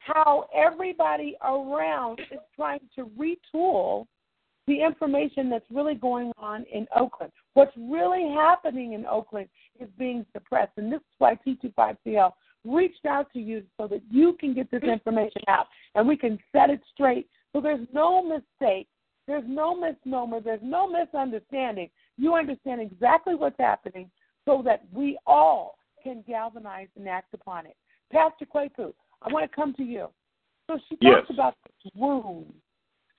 how 0.00 0.46
everybody 0.54 1.36
around 1.42 2.20
is 2.30 2.40
trying 2.56 2.80
to 2.96 3.10
retool 3.18 4.06
the 4.66 4.82
information 4.82 5.48
that's 5.50 5.64
really 5.70 5.94
going 5.94 6.32
on 6.38 6.64
in 6.72 6.86
Oakland. 6.94 7.32
What's 7.54 7.76
really 7.76 8.32
happening 8.34 8.92
in 8.92 9.06
Oakland 9.06 9.48
is 9.80 9.88
being 9.98 10.24
suppressed. 10.32 10.72
And 10.76 10.92
this 10.92 11.00
is 11.00 11.14
why 11.18 11.38
T25CL 11.46 12.32
reached 12.64 13.06
out 13.06 13.32
to 13.32 13.40
you 13.40 13.62
so 13.78 13.88
that 13.88 14.02
you 14.10 14.36
can 14.38 14.54
get 14.54 14.70
this 14.70 14.82
information 14.82 15.42
out 15.48 15.66
and 15.94 16.06
we 16.06 16.16
can 16.16 16.38
set 16.52 16.70
it 16.70 16.80
straight 16.92 17.26
so 17.52 17.60
there's 17.60 17.86
no 17.92 18.22
mistake, 18.22 18.88
there's 19.26 19.44
no 19.46 19.78
misnomer, 19.78 20.40
there's 20.40 20.60
no 20.62 20.88
misunderstanding. 20.88 21.90
You 22.16 22.34
understand 22.34 22.80
exactly 22.80 23.34
what's 23.34 23.58
happening 23.58 24.10
so 24.44 24.62
that 24.64 24.84
we 24.92 25.18
all 25.26 25.76
can 26.02 26.24
galvanize 26.26 26.88
and 26.96 27.08
act 27.08 27.34
upon 27.34 27.66
it. 27.66 27.76
Pastor 28.12 28.46
Kweku, 28.46 28.92
I 29.22 29.32
want 29.32 29.48
to 29.50 29.54
come 29.54 29.74
to 29.74 29.82
you. 29.82 30.08
So 30.66 30.78
she 30.88 30.96
talks 30.96 31.26
Yes. 31.28 31.30
about 31.30 31.54
this 31.64 31.92
wound. 31.94 32.52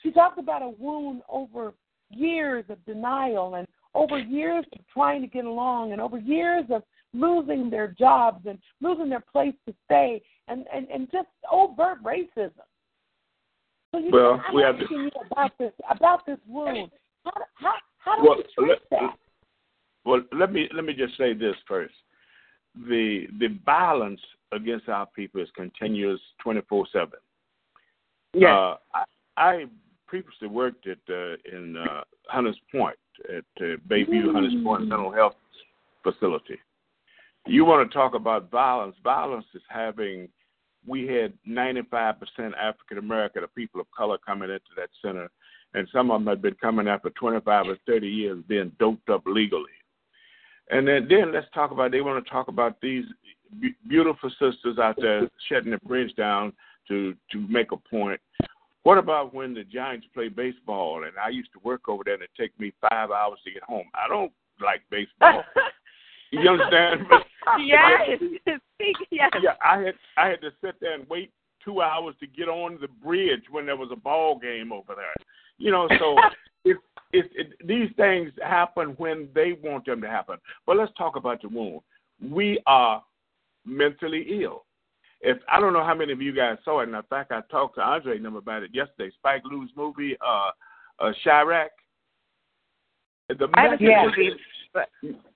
She 0.01 0.11
talked 0.11 0.39
about 0.39 0.61
a 0.61 0.69
wound 0.69 1.21
over 1.29 1.73
years 2.09 2.65
of 2.69 2.83
denial 2.85 3.55
and 3.55 3.67
over 3.93 4.17
years 4.17 4.65
of 4.73 4.79
trying 4.93 5.21
to 5.21 5.27
get 5.27 5.45
along 5.45 5.91
and 5.91 6.01
over 6.01 6.17
years 6.17 6.65
of 6.71 6.83
losing 7.13 7.69
their 7.69 7.87
jobs 7.89 8.45
and 8.45 8.57
losing 8.79 9.09
their 9.09 9.19
place 9.31 9.53
to 9.67 9.75
stay 9.85 10.21
and, 10.47 10.65
and, 10.73 10.87
and 10.89 11.11
just 11.11 11.27
overt 11.51 12.01
racism. 12.03 12.51
So 13.91 13.99
you 13.99 14.09
Well, 14.11 14.41
I'm 14.47 14.55
we 14.55 14.61
have 14.61 14.79
to- 14.79 14.87
you 14.89 15.11
about 15.29 15.57
this 15.57 15.73
about 15.89 16.25
this 16.25 16.39
wound. 16.47 16.89
How 17.25 17.31
how 17.55 17.73
how 17.97 18.15
do 18.15 18.21
Well, 18.29 18.37
we 18.37 18.43
treat 18.57 18.69
let- 18.69 18.89
that? 18.91 19.17
Well, 20.05 20.21
let 20.31 20.51
me 20.51 20.69
let 20.73 20.85
me 20.85 20.93
just 20.93 21.15
say 21.17 21.33
this 21.33 21.55
first. 21.67 21.93
The 22.87 23.27
the 23.39 23.49
violence 23.65 24.21
against 24.51 24.89
our 24.89 25.05
people 25.07 25.41
is 25.41 25.49
continuous 25.55 26.19
24 26.41 26.87
7. 26.91 27.09
Yes. 28.33 28.49
Uh, 28.49 28.75
I, 28.93 29.03
I 29.37 29.65
previously 30.07 30.47
worked 30.47 30.87
at 30.87 30.97
uh, 31.09 31.35
in 31.51 31.77
uh, 31.77 32.01
Hunters 32.27 32.59
Point 32.71 32.97
at 33.29 33.45
uh, 33.61 33.77
Bayview 33.87 34.33
Hunters 34.33 34.53
Point 34.63 34.87
Mental 34.87 35.11
Health 35.11 35.35
Facility. 36.03 36.59
You 37.47 37.65
want 37.65 37.89
to 37.89 37.97
talk 37.97 38.13
about 38.13 38.51
violence? 38.51 38.95
Violence 39.03 39.45
is 39.53 39.61
having. 39.69 40.27
We 40.87 41.07
had 41.07 41.33
95% 41.47 42.15
African 42.59 42.97
American, 42.97 43.43
or 43.43 43.47
people 43.47 43.81
of 43.81 43.87
color, 43.95 44.17
coming 44.17 44.49
into 44.49 44.61
that 44.77 44.89
center, 45.01 45.29
and 45.73 45.87
some 45.93 46.11
of 46.11 46.19
them 46.19 46.27
had 46.27 46.41
been 46.41 46.55
coming 46.55 46.87
after 46.87 47.09
25 47.11 47.67
or 47.67 47.77
30 47.85 48.07
years 48.07 48.43
being 48.47 48.71
doped 48.79 49.09
up 49.09 49.23
legally. 49.25 49.71
And 50.71 50.87
then, 50.87 51.07
then 51.09 51.33
let's 51.33 51.47
talk 51.53 51.71
about. 51.71 51.91
They 51.91 52.01
want 52.01 52.23
to 52.23 52.31
talk 52.31 52.47
about 52.47 52.81
these 52.81 53.05
beautiful 53.87 54.29
sisters 54.31 54.77
out 54.79 54.95
there 54.97 55.29
shutting 55.49 55.71
the 55.71 55.77
bridge 55.79 56.15
down 56.15 56.53
to 56.87 57.15
to 57.31 57.47
make 57.47 57.71
a 57.71 57.77
point. 57.77 58.19
What 58.83 58.97
about 58.97 59.33
when 59.33 59.53
the 59.53 59.63
Giants 59.63 60.07
play 60.13 60.27
baseball? 60.27 61.03
And 61.03 61.13
I 61.23 61.29
used 61.29 61.51
to 61.53 61.59
work 61.63 61.87
over 61.87 62.03
there, 62.03 62.15
and 62.15 62.23
it 62.23 62.31
take 62.37 62.57
me 62.59 62.73
five 62.81 63.11
hours 63.11 63.39
to 63.45 63.51
get 63.51 63.63
home. 63.63 63.85
I 63.93 64.07
don't 64.07 64.31
like 64.59 64.81
baseball. 64.89 65.43
you 66.31 66.49
understand? 66.49 67.01
yes. 67.59 68.19
yes. 69.11 69.31
Yeah, 69.41 69.53
I 69.63 69.79
had 69.79 69.93
I 70.17 70.27
had 70.29 70.41
to 70.41 70.51
sit 70.61 70.75
there 70.81 70.95
and 70.95 71.07
wait 71.09 71.31
two 71.63 71.81
hours 71.81 72.15
to 72.19 72.27
get 72.27 72.47
on 72.47 72.79
the 72.81 72.87
bridge 72.87 73.43
when 73.51 73.65
there 73.65 73.77
was 73.77 73.89
a 73.91 73.95
ball 73.95 74.39
game 74.39 74.71
over 74.71 74.95
there. 74.95 75.13
You 75.59 75.69
know, 75.69 75.87
so 75.99 76.17
it, 76.65 76.77
it, 77.13 77.29
it, 77.35 77.67
these 77.67 77.89
things 77.97 78.31
happen 78.41 78.95
when 78.97 79.29
they 79.35 79.59
want 79.63 79.85
them 79.85 80.01
to 80.01 80.09
happen. 80.09 80.37
But 80.65 80.77
let's 80.77 80.91
talk 80.97 81.15
about 81.17 81.41
the 81.43 81.49
wound. 81.49 81.81
We 82.19 82.59
are 82.65 83.03
mentally 83.65 84.41
ill. 84.41 84.65
If 85.21 85.37
I 85.47 85.59
don't 85.59 85.73
know 85.73 85.83
how 85.83 85.93
many 85.93 86.13
of 86.13 86.21
you 86.21 86.33
guys 86.33 86.57
saw 86.65 86.79
it, 86.79 86.87
and 86.87 86.95
in 86.95 87.03
fact 87.03 87.31
I 87.31 87.41
talked 87.51 87.75
to 87.75 87.81
Andre 87.81 88.15
and 88.15 88.25
them 88.25 88.35
about 88.35 88.63
it 88.63 88.71
yesterday. 88.73 89.11
Spike 89.15 89.43
Lee's 89.45 89.69
movie, 89.75 90.17
uh, 90.25 90.49
uh, 90.99 91.11
Chi-Raq. 91.23 91.67
The 93.29 93.47
message, 93.55 93.79
yeah. 93.81 94.05
but... 94.73 94.89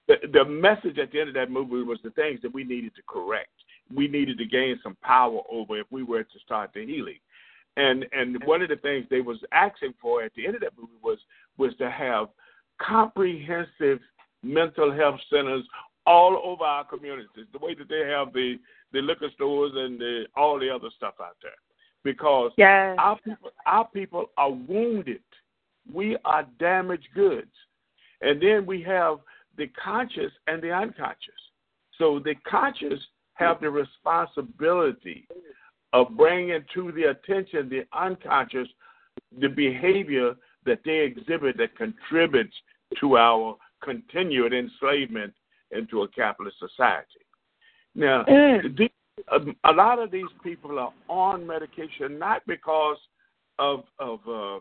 the, 0.08 0.16
the 0.34 0.46
message 0.46 0.98
at 0.98 1.12
the 1.12 1.20
end 1.20 1.30
of 1.30 1.36
that 1.36 1.52
movie 1.52 1.84
was 1.84 2.00
the 2.04 2.10
things 2.12 2.42
that 2.42 2.54
we 2.54 2.64
needed 2.64 2.96
to 2.96 3.02
correct. 3.08 3.50
We 3.94 4.08
needed 4.08 4.38
to 4.40 4.46
gain 4.46 4.80
some 4.82 4.98
power 5.04 5.42
over 5.52 5.80
if 5.80 5.88
we 5.92 6.04
were 6.04 6.24
to 6.24 6.40
start 6.44 6.72
the 6.74 6.86
healing. 6.86 7.20
And 7.78 8.06
and 8.14 8.42
one 8.46 8.62
of 8.62 8.70
the 8.70 8.78
things 8.78 9.06
they 9.10 9.22
was 9.22 9.38
asking 9.52 9.94
for 10.02 10.24
at 10.24 10.34
the 10.36 10.46
end 10.46 10.56
of 10.56 10.62
that 10.62 10.78
movie 10.80 10.94
was 11.04 11.20
was 11.58 11.76
to 11.78 11.92
have 11.92 12.28
comprehensive 12.82 14.00
mental 14.44 14.94
health 14.94 15.20
centers 15.30 15.64
all 16.06 16.40
over 16.44 16.64
our 16.64 16.86
communities, 16.86 17.30
the 17.52 17.60
way 17.60 17.74
that 17.76 17.90
they 17.90 18.08
have 18.08 18.34
the 18.34 18.56
the 18.94 19.02
liquor 19.02 19.30
stores 19.34 19.72
and 19.76 20.00
the 20.00 20.26
all 20.36 20.60
the 20.60 20.70
other 20.70 20.90
stuff 20.96 21.16
out 21.22 21.38
there, 21.42 21.52
because 22.04 22.52
yes. 22.58 22.96
our 23.00 23.18
people 23.20 23.50
our 23.66 23.88
people 23.88 24.30
are 24.38 24.52
wounded. 24.52 25.22
We 25.94 26.18
are 26.26 26.48
damaged 26.60 27.08
goods, 27.14 27.52
and 28.22 28.42
then 28.42 28.66
we 28.66 28.82
have 28.84 29.20
the 29.58 29.68
conscious 29.68 30.32
and 30.48 30.62
the 30.62 30.72
unconscious. 30.72 31.34
So 31.98 32.20
the 32.20 32.36
conscious 32.50 33.00
have 33.36 33.62
the 33.62 33.70
responsibility 33.70 35.28
of 35.94 36.18
bringing 36.18 36.64
to 36.74 36.92
the 36.92 37.10
attention 37.12 37.70
the 37.70 37.86
unconscious 37.98 38.68
the 39.40 39.48
behavior 39.48 40.36
that 40.66 40.80
they 40.84 41.00
exhibit 41.00 41.58
that 41.58 41.78
contributes 41.78 42.56
to 43.00 43.18
our 43.18 43.56
continued 43.84 44.54
enslavement 44.54 45.34
into 45.72 46.02
a 46.02 46.08
capitalist 46.08 46.58
society. 46.60 47.26
Now, 47.96 48.24
mm. 48.24 48.78
the, 48.78 48.90
a, 49.32 49.72
a, 49.72 49.74
lot 49.74 50.00
of 50.00 50.12
these 50.12 50.24
people 50.44 50.78
are 50.80 50.94
on 51.08 51.48
medication 51.48 52.20
not 52.20 52.42
because 52.46 52.98
of 53.58 53.86
of 54.00 54.20
uh, 54.28 54.60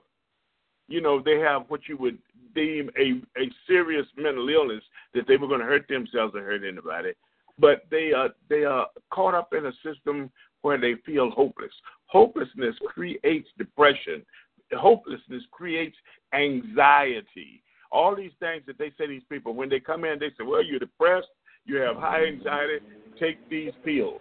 you 0.89 1.01
know 1.01 1.21
they 1.21 1.39
have 1.41 1.65
what 1.69 1.89
you 1.89 1.97
would 1.97 2.19
deem 2.55 2.91
a 2.99 3.21
a 3.41 3.51
serious 3.67 4.07
mental 4.17 4.49
illness 4.49 4.83
that 5.15 5.27
they 5.27 5.37
were 5.37 5.49
going 5.49 5.61
to 5.61 5.67
hurt 5.67 5.89
themselves 5.89 6.35
or 6.35 6.43
hurt 6.43 6.63
anybody, 6.65 7.13
but 7.59 7.83
they 7.91 8.13
are 8.13 8.31
they 8.49 8.65
are 8.65 8.87
caught 9.13 9.35
up 9.35 9.53
in 9.53 9.67
a 9.67 9.73
system 9.85 10.31
where 10.63 10.79
they 10.79 10.95
feel 11.05 11.31
hopeless. 11.31 11.73
Hopelessness 12.07 12.77
creates 12.87 13.49
depression. 13.59 14.25
Hopelessness 14.73 15.43
creates 15.51 15.97
anxiety 16.33 17.64
all 17.95 18.15
these 18.15 18.33
things 18.41 18.65
that 18.67 18.77
they 18.77 18.91
say 18.99 19.07
these 19.07 19.23
people 19.31 19.55
when 19.55 19.69
they 19.69 19.81
come 19.81 20.05
in, 20.05 20.19
they 20.19 20.31
say, 20.31 20.45
"Well, 20.45 20.63
you're 20.63 20.81
depressed, 20.81 21.29
you 21.65 21.77
have 21.77 21.97
high 21.97 22.27
anxiety, 22.27 22.81
take 23.19 23.49
these 23.49 23.73
pills." 23.85 24.21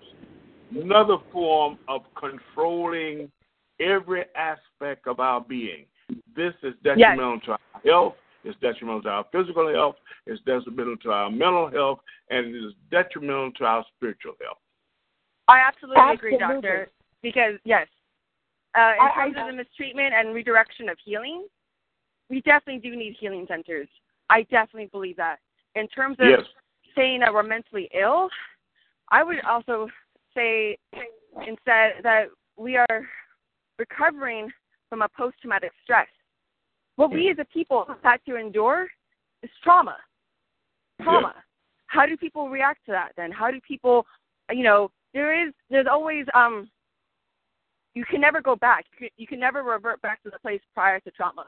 Another 0.72 1.18
form 1.32 1.78
of 1.88 2.02
controlling 2.16 3.32
every 3.80 4.26
aspect 4.36 5.08
of 5.08 5.20
our 5.20 5.42
being. 5.42 5.86
This 6.36 6.54
is 6.62 6.74
detrimental 6.84 7.36
yes. 7.36 7.46
to 7.46 7.52
our 7.52 7.82
health. 7.84 8.16
It's 8.44 8.60
detrimental 8.60 9.02
to 9.04 9.10
our 9.10 9.26
physical 9.32 9.74
health. 9.74 9.96
It's 10.28 10.42
detrimental 10.44 10.98
to 10.98 11.12
our 11.12 11.32
mental 11.32 11.70
health, 11.70 12.00
and 12.30 12.56
it 12.56 12.58
is 12.58 12.74
detrimental 12.92 13.52
to 13.54 13.66
our 13.66 13.86
spiritual 13.96 14.34
health. 14.42 14.58
I 15.48 15.60
absolutely, 15.60 16.02
absolutely. 16.02 16.36
agree, 16.36 16.38
doctor. 16.38 16.92
Because 17.22 17.56
yes, 17.64 17.88
uh, 18.76 18.94
in 18.94 19.00
I, 19.00 19.16
terms 19.16 19.36
I, 19.38 19.42
of 19.42 19.48
the 19.48 19.54
mistreatment 19.54 20.14
and 20.14 20.34
redirection 20.34 20.90
of 20.90 20.98
healing, 21.04 21.48
we 22.30 22.42
definitely 22.42 22.90
do 22.90 22.96
need 22.96 23.16
healing 23.20 23.46
centers. 23.48 23.88
I 24.30 24.44
definitely 24.44 24.90
believe 24.92 25.18
that. 25.18 25.38
In 25.76 25.88
terms 25.88 26.18
of 26.20 26.28
yes. 26.28 26.40
saying 26.96 27.20
that 27.22 27.34
we're 27.34 27.44
mentally 27.44 27.90
ill, 28.00 28.30
I 29.10 29.24
would 29.24 29.44
also 29.46 29.88
say 30.36 30.78
instead 31.48 31.94
that 32.04 32.26
we 32.58 32.78
are 32.78 33.08
recovering 33.78 34.50
from 34.90 35.02
a 35.02 35.08
post 35.18 35.36
traumatic 35.42 35.72
stress. 35.84 36.08
What 36.96 37.12
we 37.12 37.30
as 37.30 37.38
a 37.40 37.46
people 37.46 37.86
have 37.88 37.98
had 38.04 38.18
to 38.28 38.36
endure 38.36 38.88
is 39.42 39.50
trauma. 39.64 39.98
Trauma. 41.02 41.34
How 41.88 42.06
do 42.06 42.16
people 42.16 42.50
react 42.50 42.86
to 42.86 42.92
that 42.92 43.12
then? 43.18 43.32
How 43.32 43.50
do 43.50 43.60
people, 43.68 44.06
you 44.52 44.64
know, 44.64 44.92
there 45.14 45.48
is, 45.48 45.54
there's 45.70 45.88
always, 45.90 46.26
um, 46.34 46.70
you 47.96 48.06
can 48.06 48.22
never 48.22 48.42
go 48.42 48.56
back. 48.56 48.86
You 48.92 48.98
can, 48.98 49.10
you 49.18 49.28
can 49.28 49.40
never 49.40 49.64
revert 49.64 50.02
back 50.02 50.22
to 50.24 50.30
the 50.30 50.40
place 50.40 50.62
prior 50.74 51.00
to 51.02 51.12
trauma 51.12 51.46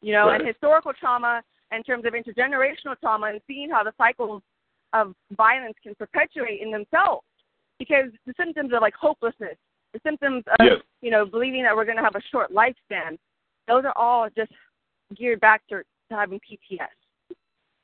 you 0.00 0.12
know, 0.12 0.26
right. 0.26 0.40
and 0.40 0.48
historical 0.48 0.92
trauma 0.98 1.42
in 1.72 1.82
terms 1.82 2.04
of 2.06 2.14
intergenerational 2.14 2.98
trauma 3.00 3.26
and 3.26 3.40
seeing 3.46 3.70
how 3.70 3.82
the 3.82 3.92
cycles 3.98 4.42
of 4.92 5.14
violence 5.36 5.74
can 5.82 5.94
perpetuate 5.94 6.60
in 6.62 6.70
themselves. 6.70 7.24
Because 7.78 8.10
the 8.26 8.34
symptoms 8.36 8.72
of 8.72 8.80
like 8.80 8.94
hopelessness, 8.94 9.56
the 9.92 10.00
symptoms 10.04 10.42
of 10.48 10.66
yes. 10.66 10.80
you 11.00 11.10
know 11.10 11.24
believing 11.24 11.62
that 11.62 11.74
we're 11.74 11.84
going 11.84 11.96
to 11.96 12.02
have 12.02 12.16
a 12.16 12.22
short 12.32 12.52
lifespan, 12.52 13.16
those 13.68 13.84
are 13.84 13.96
all 13.96 14.28
just 14.36 14.52
geared 15.16 15.40
back 15.40 15.62
to, 15.68 15.82
to 16.08 16.16
having 16.16 16.40
PTS. 16.40 16.88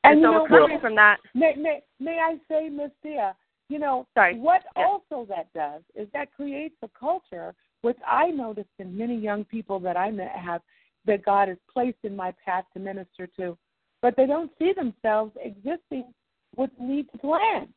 And, 0.03 0.15
and 0.15 0.23
so 0.23 0.33
know, 0.33 0.43
recovering 0.43 0.81
from 0.81 0.97
that. 0.97 1.19
May, 1.35 1.55
may, 1.57 1.83
may 2.01 2.19
I 2.19 2.37
say, 2.49 2.69
Miss 2.69 2.91
Dia, 3.03 3.35
you 3.69 3.79
know, 3.79 4.07
Sorry. 4.15 4.39
what 4.39 4.63
yes. 4.77 4.87
also 4.87 5.27
that 5.31 5.53
does 5.55 5.83
is 5.95 6.09
that 6.13 6.35
creates 6.35 6.75
a 6.83 6.89
culture, 6.99 7.55
which 7.83 7.97
I 8.07 8.29
noticed 8.29 8.69
in 8.79 8.97
many 8.97 9.17
young 9.17 9.45
people 9.45 9.79
that 9.81 9.97
I 9.97 10.11
met 10.11 10.33
have 10.33 10.61
that 11.07 11.25
God 11.25 11.49
has 11.49 11.59
placed 11.73 11.99
in 12.03 12.17
my 12.17 12.33
path 12.45 12.65
to 12.73 12.81
minister 12.81 13.29
to, 13.39 13.57
but 14.03 14.15
they 14.17 14.27
don't 14.27 14.51
see 14.59 14.73
themselves 14.73 15.33
existing 15.43 16.13
with 16.57 16.71
the 16.79 16.85
need 16.85 17.11
to 17.13 17.19
plan 17.19 17.69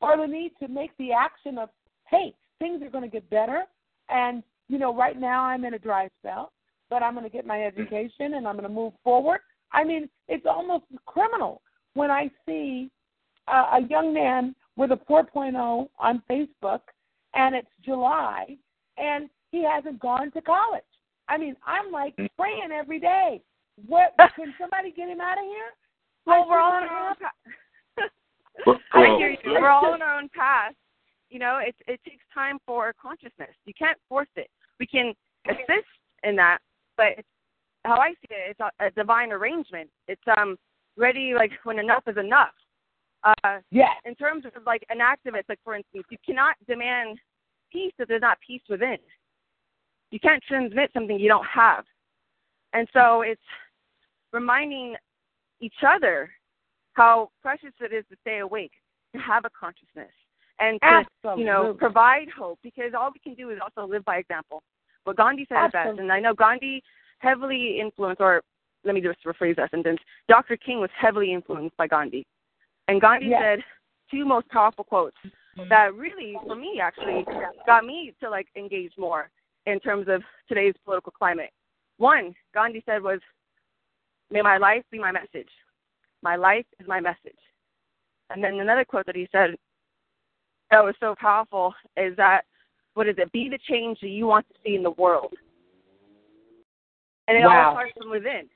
or 0.00 0.16
the 0.16 0.26
need 0.26 0.52
to 0.60 0.68
make 0.68 0.90
the 0.98 1.12
action 1.12 1.58
of, 1.58 1.68
hey, 2.08 2.34
things 2.58 2.82
are 2.82 2.90
going 2.90 3.04
to 3.04 3.10
get 3.10 3.28
better. 3.30 3.64
And, 4.08 4.42
you 4.68 4.78
know, 4.78 4.94
right 4.94 5.18
now 5.18 5.44
I'm 5.44 5.64
in 5.64 5.74
a 5.74 5.78
dry 5.78 6.08
spell, 6.20 6.52
but 6.90 7.02
I'm 7.02 7.14
going 7.14 7.24
to 7.24 7.30
get 7.30 7.46
my 7.46 7.62
education 7.64 8.34
and 8.34 8.46
I'm 8.46 8.54
going 8.54 8.68
to 8.68 8.68
move 8.68 8.92
forward. 9.02 9.40
I 9.72 9.84
mean, 9.84 10.08
it's 10.28 10.46
almost 10.46 10.84
criminal 11.06 11.62
when 11.94 12.10
I 12.10 12.30
see 12.46 12.90
a 13.48 13.80
young 13.88 14.14
man 14.14 14.54
with 14.76 14.92
a 14.92 14.98
4.0 15.08 15.88
on 15.98 16.22
Facebook 16.30 16.80
and 17.34 17.54
it's 17.54 17.68
July 17.84 18.56
and 18.96 19.28
he 19.50 19.64
hasn't 19.64 20.00
gone 20.00 20.30
to 20.32 20.40
college. 20.40 20.82
I 21.28 21.36
mean, 21.38 21.56
I'm 21.66 21.90
like 21.90 22.14
Mm. 22.16 22.28
praying 22.38 22.72
every 22.72 23.00
day. 23.00 23.42
What 23.86 24.14
can 24.36 24.54
somebody 24.58 24.90
get 24.92 25.08
him 25.08 25.20
out 25.20 25.38
of 25.38 25.44
here? 25.44 25.70
Well, 26.26 26.48
we're 26.48 26.58
all 26.58 26.80
think 26.80 26.90
on 26.90 26.96
our 26.96 27.08
own 27.10 27.16
path. 27.16 27.32
Well, 28.66 28.80
I 28.92 29.16
hear 29.18 29.30
you. 29.30 29.38
We're 29.60 29.68
all 29.68 29.86
on 29.92 30.00
our 30.00 30.16
own 30.16 30.28
path. 30.28 30.74
You 31.28 31.38
know, 31.40 31.58
it 31.58 31.74
it 31.88 32.00
takes 32.04 32.24
time 32.32 32.58
for 32.66 32.92
consciousness. 33.00 33.50
You 33.64 33.74
can't 33.76 33.98
force 34.08 34.28
it. 34.36 34.48
We 34.78 34.86
can 34.86 35.12
assist 35.48 35.88
in 36.22 36.36
that, 36.36 36.58
but 36.96 37.18
it's, 37.18 37.28
how 37.84 37.96
I 37.96 38.10
see 38.10 38.28
it, 38.30 38.50
it's 38.56 38.60
a, 38.60 38.70
a 38.86 38.90
divine 38.92 39.32
arrangement. 39.32 39.90
It's 40.06 40.22
um 40.38 40.56
ready 40.96 41.34
like 41.34 41.50
when 41.64 41.78
enough 41.80 42.04
is 42.06 42.16
enough. 42.16 42.54
Uh, 43.24 43.58
Yes. 43.70 43.96
in 44.04 44.14
terms 44.14 44.44
of 44.44 44.52
like 44.66 44.84
an 44.90 44.98
activist, 44.98 45.48
like 45.48 45.58
for 45.64 45.74
instance, 45.74 46.04
you 46.10 46.18
cannot 46.24 46.54
demand 46.68 47.18
peace 47.72 47.92
if 47.98 48.06
there's 48.06 48.20
not 48.20 48.38
peace 48.46 48.62
within. 48.68 48.98
You 50.14 50.20
can't 50.20 50.40
transmit 50.44 50.92
something 50.94 51.18
you 51.18 51.26
don't 51.26 51.44
have. 51.44 51.84
And 52.72 52.86
so 52.92 53.22
it's 53.22 53.42
reminding 54.32 54.94
each 55.58 55.82
other 55.84 56.30
how 56.92 57.30
precious 57.42 57.72
it 57.80 57.92
is 57.92 58.04
to 58.10 58.16
stay 58.20 58.38
awake, 58.38 58.70
to 59.12 59.18
have 59.18 59.44
a 59.44 59.50
consciousness, 59.58 60.12
and 60.60 60.80
to 60.82 60.86
Absolutely. 60.86 61.42
you 61.42 61.50
know 61.50 61.74
provide 61.76 62.28
hope 62.30 62.60
because 62.62 62.92
all 62.96 63.10
we 63.12 63.18
can 63.18 63.34
do 63.34 63.50
is 63.50 63.58
also 63.60 63.90
live 63.90 64.04
by 64.04 64.18
example. 64.18 64.62
What 65.02 65.16
Gandhi 65.16 65.46
said 65.48 65.56
Absolutely. 65.56 65.90
best, 65.90 66.00
and 66.02 66.12
I 66.12 66.20
know 66.20 66.32
Gandhi 66.32 66.80
heavily 67.18 67.80
influenced, 67.80 68.20
or 68.20 68.40
let 68.84 68.94
me 68.94 69.00
just 69.00 69.18
rephrase 69.24 69.56
that 69.56 69.72
sentence. 69.72 69.98
Dr. 70.28 70.56
King 70.56 70.78
was 70.78 70.90
heavily 70.96 71.32
influenced 71.32 71.76
by 71.76 71.88
Gandhi, 71.88 72.24
and 72.86 73.00
Gandhi 73.00 73.30
yes. 73.30 73.42
said 73.42 73.58
two 74.12 74.24
most 74.24 74.48
powerful 74.48 74.84
quotes 74.84 75.16
that 75.68 75.92
really, 75.96 76.36
for 76.46 76.54
me, 76.54 76.78
actually 76.80 77.26
got 77.66 77.84
me 77.84 78.14
to 78.22 78.30
like 78.30 78.46
engage 78.54 78.92
more 78.96 79.28
in 79.66 79.80
terms 79.80 80.06
of 80.08 80.22
today's 80.48 80.74
political 80.84 81.12
climate. 81.12 81.50
One, 81.96 82.34
Gandhi 82.52 82.82
said 82.86 83.02
was, 83.02 83.20
"May 84.30 84.42
my 84.42 84.58
life 84.58 84.84
be 84.90 84.98
my 84.98 85.12
message. 85.12 85.50
My 86.22 86.36
life 86.36 86.66
is 86.78 86.86
my 86.86 87.00
message." 87.00 87.38
And 88.30 88.42
then 88.42 88.58
another 88.60 88.84
quote 88.84 89.06
that 89.06 89.16
he 89.16 89.28
said 89.30 89.56
that 90.70 90.84
was 90.84 90.94
so 90.98 91.14
powerful 91.18 91.74
is 91.96 92.16
that, 92.16 92.44
"What 92.94 93.08
is 93.08 93.16
it? 93.18 93.30
Be 93.32 93.48
the 93.48 93.58
change 93.58 94.00
that 94.00 94.08
you 94.08 94.26
want 94.26 94.48
to 94.48 94.54
see 94.64 94.74
in 94.74 94.82
the 94.82 94.90
world." 94.92 95.34
And 97.26 97.38
it 97.38 97.44
wow. 97.44 97.68
all 97.68 97.74
starts 97.74 97.92
from 97.96 98.10
within. 98.10 98.48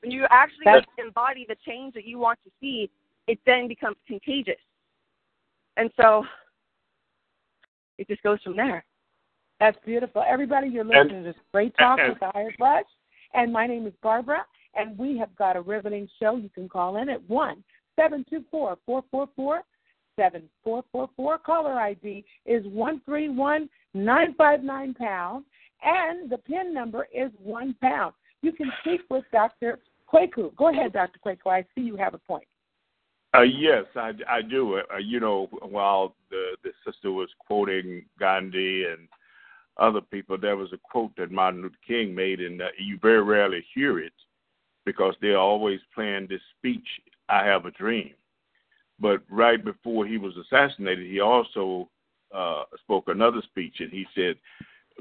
When 0.00 0.10
you 0.10 0.26
actually 0.30 0.64
That's... 0.64 0.86
embody 0.98 1.44
the 1.48 1.56
change 1.66 1.94
that 1.94 2.04
you 2.04 2.18
want 2.18 2.38
to 2.44 2.50
see, 2.60 2.90
it 3.26 3.38
then 3.46 3.68
becomes 3.68 3.96
contagious. 4.06 4.60
And 5.76 5.90
so 6.00 6.24
it 7.98 8.08
just 8.08 8.22
goes 8.22 8.42
from 8.42 8.56
there. 8.56 8.84
That's 9.60 9.76
beautiful. 9.84 10.24
Everybody, 10.26 10.68
you're 10.68 10.84
listening 10.84 11.24
to 11.24 11.32
this 11.32 11.36
great 11.52 11.74
talk 11.78 11.98
with 12.06 12.18
the 12.20 12.30
Hired 12.32 12.56
Brush. 12.58 12.84
And 13.34 13.52
my 13.52 13.66
name 13.66 13.86
is 13.86 13.92
Barbara, 14.02 14.46
and 14.74 14.96
we 14.96 15.18
have 15.18 15.36
got 15.36 15.54
a 15.56 15.60
riveting 15.60 16.08
show. 16.20 16.36
You 16.36 16.48
can 16.54 16.66
call 16.68 16.96
in 16.96 17.08
at 17.08 17.20
1 17.28 17.64
724 17.96 18.78
444 18.86 19.62
7444. 20.16 21.38
Caller 21.38 21.74
ID 21.74 22.24
is 22.46 22.64
131959 22.66 24.94
pound, 24.94 25.44
and 25.82 26.30
the 26.30 26.38
PIN 26.38 26.72
number 26.72 27.08
is 27.12 27.32
1 27.42 27.74
pound. 27.80 28.14
You 28.42 28.52
can 28.52 28.70
speak 28.80 29.00
with 29.10 29.24
Dr. 29.32 29.80
Kweku. 30.12 30.54
Go 30.56 30.68
ahead, 30.68 30.92
Dr. 30.92 31.18
Kweku. 31.24 31.50
I 31.50 31.64
see 31.74 31.80
you 31.82 31.96
have 31.96 32.14
a 32.14 32.18
point. 32.18 32.44
Uh, 33.36 33.42
yes, 33.42 33.84
I, 33.94 34.12
I 34.28 34.40
do. 34.40 34.78
Uh, 34.78 34.96
you 34.96 35.20
know, 35.20 35.50
while 35.60 36.14
the, 36.30 36.56
the 36.64 36.70
sister 36.86 37.12
was 37.12 37.28
quoting 37.46 38.06
Gandhi 38.18 38.84
and 38.84 39.06
other 39.78 40.00
people, 40.00 40.36
there 40.38 40.56
was 40.56 40.72
a 40.72 40.78
quote 40.90 41.12
that 41.16 41.30
Martin 41.30 41.62
Luther 41.62 41.76
King 41.86 42.14
made, 42.14 42.40
and 42.40 42.60
uh, 42.60 42.66
you 42.78 42.98
very 43.00 43.22
rarely 43.22 43.64
hear 43.74 43.98
it 43.98 44.12
because 44.84 45.14
they're 45.20 45.38
always 45.38 45.80
playing 45.94 46.26
this 46.28 46.40
speech, 46.58 46.86
I 47.28 47.44
Have 47.44 47.66
a 47.66 47.70
Dream. 47.72 48.14
But 49.00 49.22
right 49.30 49.62
before 49.62 50.06
he 50.06 50.18
was 50.18 50.34
assassinated, 50.36 51.06
he 51.06 51.20
also 51.20 51.88
uh, 52.34 52.64
spoke 52.82 53.04
another 53.08 53.42
speech, 53.42 53.76
and 53.80 53.90
he 53.90 54.06
said, 54.14 54.36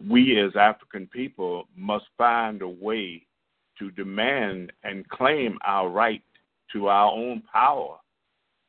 We 0.08 0.40
as 0.40 0.56
African 0.56 1.08
people 1.08 1.68
must 1.76 2.06
find 2.18 2.62
a 2.62 2.68
way 2.68 3.26
to 3.80 3.92
demand 3.92 4.72
and 4.84 5.08
claim 5.10 5.58
our 5.66 5.90
right 5.90 6.24
to 6.74 6.88
our 6.88 7.12
own 7.12 7.42
power 7.52 7.98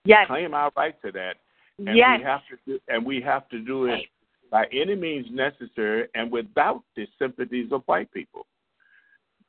Yes. 0.09 0.27
claim 0.27 0.55
our 0.55 0.73
right 0.75 1.01
to 1.03 1.13
that. 1.13 1.37
And 1.79 1.97
yes. 1.97 2.19
we 2.19 2.25
have 2.25 2.41
to 2.49 2.57
do, 2.67 2.81
and 2.89 3.05
we 3.05 3.21
have 3.21 3.49
to 3.51 3.61
do 3.61 3.87
it 3.87 4.01
by 4.51 4.67
any 4.73 4.95
means 4.95 5.27
necessary 5.31 6.09
and 6.15 6.31
without 6.31 6.83
the 6.97 7.07
sympathies 7.19 7.73
of 7.73 7.83
white 7.87 8.13
people. 8.13 8.47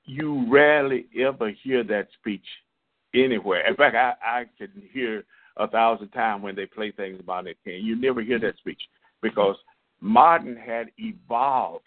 You 0.06 0.46
rarely 0.52 1.06
ever 1.20 1.52
hear 1.64 1.84
that 1.84 2.08
speech 2.20 2.46
anywhere. 3.14 3.68
In 3.68 3.76
fact, 3.76 3.96
I, 3.96 4.14
I 4.24 4.46
can 4.58 4.72
hear 4.92 5.24
a 5.58 5.68
thousand 5.68 6.10
times 6.10 6.44
when 6.44 6.56
they 6.56 6.66
play 6.66 6.92
things 6.92 7.20
about 7.20 7.48
it. 7.48 7.58
And 7.66 7.84
You 7.86 7.96
never 7.96 8.22
hear 8.22 8.40
that 8.40 8.58
speech 8.58 8.82
because 9.22 9.56
Martin 10.02 10.56
had 10.56 10.92
evolved 10.98 11.84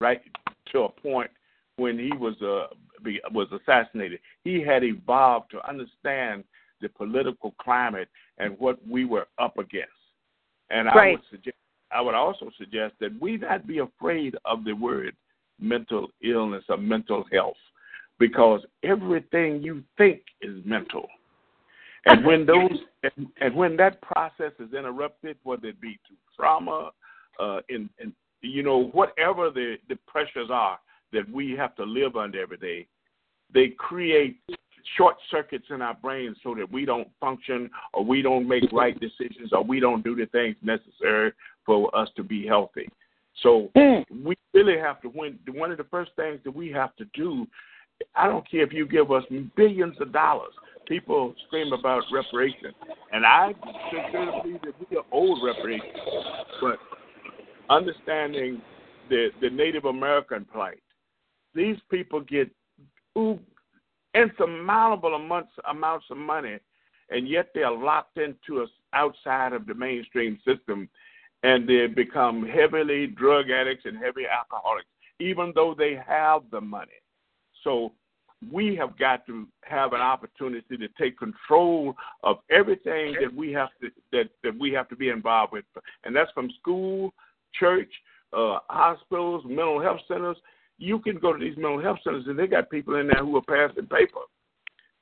right 0.00 0.20
to 0.72 0.80
a 0.80 0.88
point 0.88 1.30
when 1.76 1.98
he 1.98 2.12
was 2.16 2.34
uh, 2.42 2.74
was 3.32 3.48
assassinated. 3.52 4.20
He 4.44 4.60
had 4.62 4.84
evolved 4.84 5.50
to 5.52 5.68
understand 5.68 6.44
the 6.80 6.88
political 6.88 7.54
climate 7.60 8.08
and 8.38 8.58
what 8.58 8.78
we 8.86 9.04
were 9.04 9.26
up 9.38 9.58
against. 9.58 9.90
And 10.70 10.88
I 10.88 11.12
would 11.12 11.20
suggest, 11.30 11.56
I 11.94 12.00
would 12.00 12.14
also 12.14 12.50
suggest 12.58 12.94
that 13.00 13.12
we 13.20 13.36
not 13.36 13.66
be 13.66 13.78
afraid 13.78 14.36
of 14.44 14.64
the 14.64 14.72
word 14.72 15.14
mental 15.60 16.08
illness 16.22 16.64
or 16.68 16.76
mental 16.76 17.24
health, 17.32 17.56
because 18.18 18.60
everything 18.82 19.62
you 19.62 19.82
think 19.96 20.22
is 20.42 20.56
mental. 20.64 21.06
And 22.06 22.24
when 22.24 22.44
those 22.46 22.78
and, 23.02 23.28
and 23.40 23.54
when 23.54 23.76
that 23.76 24.02
process 24.02 24.52
is 24.58 24.74
interrupted, 24.74 25.36
whether 25.44 25.68
it 25.68 25.80
be 25.80 25.98
through 26.06 26.16
trauma, 26.36 26.90
uh, 27.38 27.60
in, 27.68 27.88
in 28.00 28.12
you 28.42 28.62
know 28.62 28.84
whatever 28.92 29.50
the 29.50 29.76
the 29.88 29.96
pressures 30.06 30.48
are 30.50 30.78
that 31.12 31.30
we 31.30 31.52
have 31.52 31.76
to 31.76 31.84
live 31.84 32.16
under 32.16 32.42
every 32.42 32.56
day, 32.56 32.86
they 33.52 33.68
create 33.68 34.40
short 34.96 35.16
circuits 35.30 35.66
in 35.70 35.80
our 35.80 35.94
brains 35.94 36.36
so 36.42 36.54
that 36.54 36.70
we 36.70 36.84
don't 36.84 37.08
function 37.20 37.70
or 37.92 38.04
we 38.04 38.20
don't 38.20 38.46
make 38.46 38.70
right 38.72 38.98
decisions 39.00 39.52
or 39.52 39.62
we 39.62 39.80
don't 39.80 40.04
do 40.04 40.14
the 40.14 40.26
things 40.26 40.56
necessary 40.62 41.32
for 41.66 41.94
us 41.96 42.08
to 42.16 42.22
be 42.22 42.46
healthy. 42.46 42.88
So 43.42 43.70
mm. 43.76 44.04
we 44.24 44.36
really 44.52 44.78
have 44.78 45.00
to 45.02 45.08
when 45.08 45.38
one 45.52 45.70
of 45.70 45.78
the 45.78 45.84
first 45.84 46.12
things 46.16 46.40
that 46.44 46.54
we 46.54 46.70
have 46.70 46.94
to 46.96 47.04
do 47.14 47.46
I 48.14 48.26
don't 48.26 48.48
care 48.48 48.62
if 48.62 48.72
you 48.72 48.86
give 48.86 49.10
us 49.10 49.24
billions 49.56 49.96
of 50.00 50.12
dollars. 50.12 50.52
People 50.86 51.34
scream 51.46 51.72
about 51.72 52.02
reparations, 52.12 52.74
and 53.12 53.24
I 53.24 53.54
sincerely 53.90 54.40
believe 54.42 54.60
that 54.62 54.90
we 54.90 54.96
are 54.96 55.04
owed 55.12 55.38
reparations. 55.42 55.98
But 56.60 56.78
understanding 57.70 58.60
the 59.08 59.28
the 59.40 59.48
Native 59.48 59.86
American 59.86 60.44
plight, 60.44 60.82
these 61.54 61.76
people 61.90 62.20
get 62.20 62.50
insurmountable 64.14 65.14
amounts 65.14 65.52
amounts 65.70 66.06
of 66.10 66.18
money, 66.18 66.58
and 67.10 67.28
yet 67.28 67.48
they 67.54 67.62
are 67.62 67.76
locked 67.76 68.18
into 68.18 68.62
us 68.62 68.68
outside 68.92 69.54
of 69.54 69.66
the 69.66 69.74
mainstream 69.74 70.38
system, 70.44 70.88
and 71.44 71.68
they 71.68 71.86
become 71.86 72.44
heavily 72.44 73.06
drug 73.06 73.50
addicts 73.50 73.84
and 73.84 73.96
heavy 73.98 74.22
alcoholics, 74.26 74.88
even 75.20 75.52
though 75.54 75.74
they 75.76 75.96
have 76.06 76.42
the 76.50 76.60
money. 76.60 76.90
So 77.62 77.92
we 78.50 78.74
have 78.76 78.98
got 78.98 79.26
to 79.26 79.46
have 79.62 79.92
an 79.92 80.00
opportunity 80.00 80.76
to 80.76 80.88
take 80.98 81.18
control 81.18 81.94
of 82.22 82.38
everything 82.50 83.14
that 83.20 83.32
we 83.32 83.52
have 83.52 83.68
to 83.82 83.90
that, 84.12 84.30
that 84.42 84.58
we 84.58 84.72
have 84.72 84.88
to 84.88 84.96
be 84.96 85.10
involved 85.10 85.52
with, 85.52 85.64
and 86.04 86.16
that's 86.16 86.32
from 86.32 86.50
school, 86.60 87.12
church, 87.52 87.92
uh, 88.32 88.58
hospitals, 88.70 89.44
mental 89.46 89.80
health 89.80 90.00
centers, 90.08 90.38
you 90.78 90.98
can 90.98 91.18
go 91.18 91.32
to 91.32 91.38
these 91.38 91.56
mental 91.56 91.80
health 91.80 91.98
centers 92.02 92.24
and 92.26 92.38
they 92.38 92.46
got 92.46 92.70
people 92.70 92.96
in 92.96 93.06
there 93.06 93.24
who 93.24 93.36
are 93.36 93.42
passing 93.42 93.86
paper. 93.86 94.20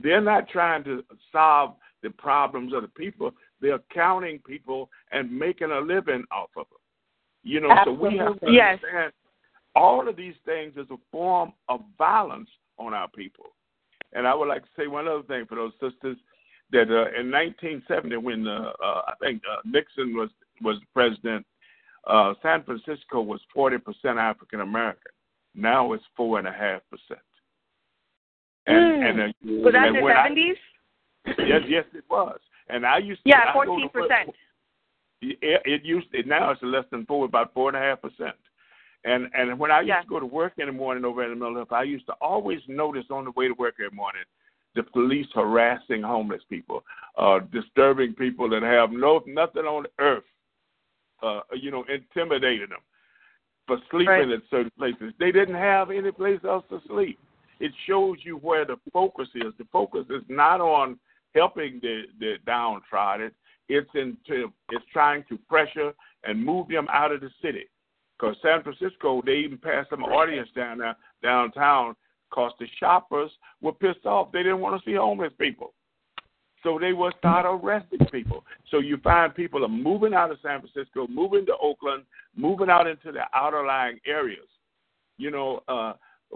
They're 0.00 0.20
not 0.20 0.48
trying 0.48 0.82
to 0.84 1.04
solve 1.30 1.76
the 2.02 2.10
problems 2.10 2.74
of 2.74 2.82
the 2.82 2.88
people. 2.88 3.32
They're 3.62 3.80
counting 3.94 4.40
people 4.40 4.90
and 5.12 5.30
making 5.30 5.70
a 5.70 5.80
living 5.80 6.24
off 6.30 6.50
of 6.56 6.66
them. 6.68 6.78
You 7.44 7.60
know, 7.60 7.70
Absolutely. 7.70 8.10
so 8.10 8.12
we 8.12 8.18
have 8.18 8.40
to 8.40 8.52
yes. 8.52 8.78
understand 8.82 9.12
all 9.74 10.08
of 10.08 10.16
these 10.16 10.34
things 10.44 10.74
is 10.76 10.86
a 10.90 10.96
form 11.10 11.52
of 11.68 11.80
violence 11.96 12.50
on 12.78 12.92
our 12.92 13.08
people. 13.08 13.46
And 14.12 14.26
I 14.26 14.34
would 14.34 14.48
like 14.48 14.62
to 14.62 14.68
say 14.76 14.86
one 14.86 15.08
other 15.08 15.22
thing 15.22 15.46
for 15.48 15.54
those 15.54 15.72
sisters 15.80 16.18
that 16.72 16.90
uh, 16.90 17.08
in 17.18 17.30
1970, 17.30 18.16
when 18.18 18.46
uh, 18.46 18.72
uh, 18.82 19.02
I 19.08 19.12
think 19.20 19.42
uh, 19.50 19.60
Nixon 19.64 20.14
was 20.14 20.28
was 20.60 20.76
president, 20.92 21.46
uh, 22.06 22.34
San 22.42 22.62
Francisco 22.64 23.20
was 23.20 23.40
40% 23.56 23.80
African 24.16 24.60
American. 24.60 25.12
Now 25.54 25.92
it's 25.92 26.04
four 26.16 26.38
and 26.38 26.46
a 26.46 26.52
half 26.52 26.82
percent. 26.90 27.24
And 28.66 28.76
mm. 28.76 29.10
and 29.10 29.20
uh, 29.20 29.62
was 29.64 29.72
that 29.72 29.88
in 29.88 29.94
the 29.94 30.12
seventies? 30.14 30.56
Yes, 31.38 31.62
yes, 31.68 31.84
it 31.94 32.04
was. 32.10 32.38
And 32.72 32.86
I 32.86 32.98
used 32.98 33.22
to 33.24 33.30
yeah, 33.30 33.52
fourteen 33.52 33.88
percent. 33.90 34.30
It, 35.20 35.62
it 35.64 35.84
used 35.84 36.08
it 36.12 36.26
now 36.26 36.50
it's 36.50 36.62
less 36.62 36.84
than 36.90 37.06
four, 37.06 37.24
about 37.26 37.52
four 37.54 37.68
and 37.68 37.76
a 37.76 37.80
half 37.80 38.00
percent. 38.00 38.36
And 39.04 39.28
and 39.34 39.58
when 39.58 39.70
I 39.70 39.80
used 39.80 39.88
yeah. 39.88 40.00
to 40.02 40.08
go 40.08 40.20
to 40.20 40.26
work 40.26 40.54
in 40.58 40.66
the 40.66 40.72
morning 40.72 41.04
over 41.04 41.22
in 41.22 41.30
the 41.30 41.36
middle 41.36 41.60
of, 41.60 41.70
I 41.70 41.82
used 41.82 42.06
to 42.06 42.14
always 42.20 42.60
notice 42.68 43.04
on 43.10 43.24
the 43.24 43.30
way 43.32 43.46
to 43.46 43.54
work 43.54 43.74
every 43.78 43.94
morning 43.94 44.22
the 44.74 44.82
police 44.82 45.26
harassing 45.34 46.02
homeless 46.02 46.42
people, 46.48 46.82
uh, 47.18 47.40
disturbing 47.52 48.14
people 48.14 48.48
that 48.48 48.62
have 48.62 48.90
no 48.90 49.22
nothing 49.26 49.64
on 49.64 49.84
earth, 49.98 50.24
uh, 51.22 51.40
you 51.54 51.70
know, 51.70 51.84
intimidating 51.92 52.70
them 52.70 52.80
for 53.66 53.78
sleeping 53.90 54.06
right. 54.06 54.30
at 54.30 54.40
certain 54.50 54.72
places. 54.78 55.12
They 55.20 55.30
didn't 55.30 55.56
have 55.56 55.90
any 55.90 56.10
place 56.10 56.40
else 56.44 56.64
to 56.70 56.80
sleep. 56.88 57.18
It 57.60 57.72
shows 57.86 58.16
you 58.22 58.36
where 58.38 58.64
the 58.64 58.76
focus 58.92 59.28
is. 59.34 59.52
The 59.58 59.66
focus 59.70 60.06
is 60.10 60.22
not 60.28 60.60
on 60.60 60.98
helping 61.34 61.80
the, 61.80 62.02
the 62.18 62.34
downtrodden. 62.46 63.30
It's 63.68 63.90
into 63.94 64.52
it's 64.70 64.84
trying 64.92 65.24
to 65.28 65.38
pressure 65.48 65.92
and 66.24 66.44
move 66.44 66.68
them 66.68 66.86
out 66.92 67.12
of 67.12 67.20
the 67.20 67.30
city. 67.40 67.64
Because 68.18 68.36
San 68.42 68.62
Francisco, 68.62 69.22
they 69.24 69.36
even 69.36 69.58
passed 69.58 69.90
some 69.90 70.04
audience 70.04 70.48
down 70.54 70.78
there 70.78 70.96
downtown 71.22 71.96
because 72.28 72.52
the 72.58 72.66
shoppers 72.78 73.30
were 73.60 73.72
pissed 73.72 74.06
off. 74.06 74.32
They 74.32 74.42
didn't 74.42 74.60
want 74.60 74.82
to 74.82 74.90
see 74.90 74.96
homeless 74.96 75.32
people. 75.38 75.74
So 76.62 76.78
they 76.78 76.92
will 76.92 77.12
start 77.18 77.44
arresting 77.46 78.06
people. 78.12 78.44
So 78.70 78.78
you 78.78 78.96
find 78.98 79.34
people 79.34 79.64
are 79.64 79.68
moving 79.68 80.14
out 80.14 80.30
of 80.30 80.38
San 80.42 80.60
Francisco, 80.60 81.08
moving 81.08 81.44
to 81.46 81.56
Oakland, 81.60 82.04
moving 82.36 82.70
out 82.70 82.86
into 82.86 83.10
the 83.10 83.22
outer 83.34 83.66
lying 83.66 83.98
areas. 84.06 84.46
You 85.18 85.30
know, 85.30 85.62
uh, 85.66 85.94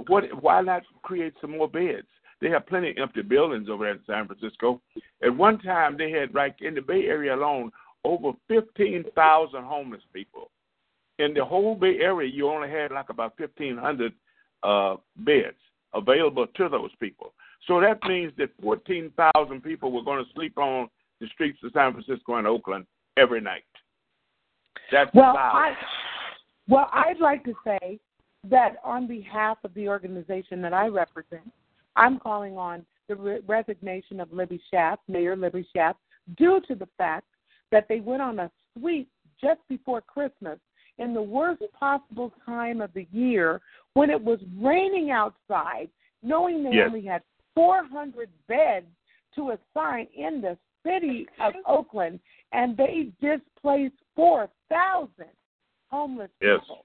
what? 0.09 0.25
Why 0.43 0.61
not 0.63 0.83
create 1.03 1.35
some 1.41 1.53
more 1.53 1.69
beds? 1.69 2.07
They 2.41 2.51
have 2.51 2.67
plenty 2.67 2.91
of 2.91 2.99
empty 2.99 3.23
buildings 3.23 3.69
over 3.71 3.85
there 3.85 3.95
in 3.95 4.01
San 4.07 4.27
Francisco. 4.27 4.81
At 5.23 5.35
one 5.35 5.59
time, 5.59 5.97
they 5.97 6.11
had, 6.11 6.35
like 6.35 6.57
in 6.61 6.75
the 6.75 6.83
Bay 6.83 7.05
Area 7.07 7.35
alone, 7.35 7.73
over 8.05 8.33
15,000 8.49 9.65
homeless 9.65 10.03
people. 10.13 10.51
In 11.19 11.33
the 11.33 11.45
whole 11.45 11.75
Bay 11.75 11.99
Area, 12.01 12.31
you 12.31 12.49
only 12.49 12.69
had 12.69 12.91
like 12.93 13.09
about 13.09 13.39
1,500 13.39 14.13
uh, 14.63 14.97
beds 15.19 15.57
available 15.95 16.47
to 16.47 16.69
those 16.69 16.91
people. 17.01 17.33
So 17.67 17.81
that 17.81 17.99
means 18.07 18.33
that 18.39 18.51
14,000 18.63 19.63
people 19.63 19.91
were 19.91 20.03
going 20.03 20.25
to 20.25 20.31
sleep 20.35 20.59
on 20.59 20.89
the 21.21 21.27
streets 21.29 21.59
of 21.65 21.73
San 21.73 21.93
Francisco 21.93 22.35
and 22.35 22.47
Oakland 22.47 22.87
every 23.17 23.41
night. 23.41 23.65
That's 24.93 25.13
well, 25.15 25.37
I, 25.37 25.73
well, 26.69 26.89
I'd 26.93 27.19
like 27.19 27.45
to 27.45 27.55
say 27.65 27.99
that 28.49 28.77
on 28.85 29.07
behalf 29.07 29.59
of 29.65 29.75
the 29.75 29.89
organization 29.89 30.63
that 30.63 30.73
I 30.73 30.87
represent, 30.87 31.51
I'm 31.97 32.19
calling 32.19 32.57
on 32.57 32.85
the 33.09 33.17
re- 33.17 33.41
resignation 33.47 34.21
of 34.21 34.33
Libby 34.33 34.61
Schaaf, 34.73 34.99
Mayor 35.09 35.37
Libby 35.37 35.67
Schaaf, 35.75 35.95
due 36.37 36.61
to 36.69 36.75
the 36.75 36.89
fact 36.99 37.27
that 37.73 37.87
they 37.89 38.01
went 38.01 38.23
on 38.23 38.39
a 38.39 38.51
sweep 38.79 39.09
just 39.41 39.61
before 39.69 40.01
Christmas 40.01 40.59
in 40.99 41.13
the 41.13 41.23
worst 41.23 41.63
possible 41.79 42.33
time 42.45 42.81
of 42.81 42.93
the 42.95 43.07
year 43.13 43.61
when 43.95 44.11
it 44.11 44.21
was 44.21 44.39
raining 44.59 45.11
outside, 45.11 45.89
knowing 46.23 46.63
they 46.63 46.77
yes. 46.77 46.87
only 46.89 47.05
had 47.05 47.23
400 47.55 48.29
beds 48.49 48.87
to 49.35 49.51
assign 49.53 50.07
in 50.17 50.41
the 50.41 50.57
city 50.85 51.27
of 51.41 51.53
Oakland, 51.67 52.21
and 52.53 52.77
they 52.77 53.11
displaced 53.21 53.95
4,000 54.15 55.11
homeless 55.91 56.31
yes. 56.41 56.61
people, 56.61 56.85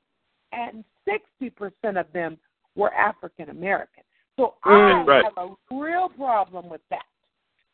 and 0.51 0.83
60% 1.07 1.99
of 1.99 2.11
them 2.13 2.37
were 2.75 2.93
African 2.93 3.49
American. 3.49 4.03
So 4.37 4.55
mm, 4.65 5.03
I 5.03 5.05
right. 5.05 5.25
have 5.25 5.49
a 5.49 5.75
real 5.75 6.09
problem 6.09 6.69
with 6.69 6.81
that. 6.89 7.03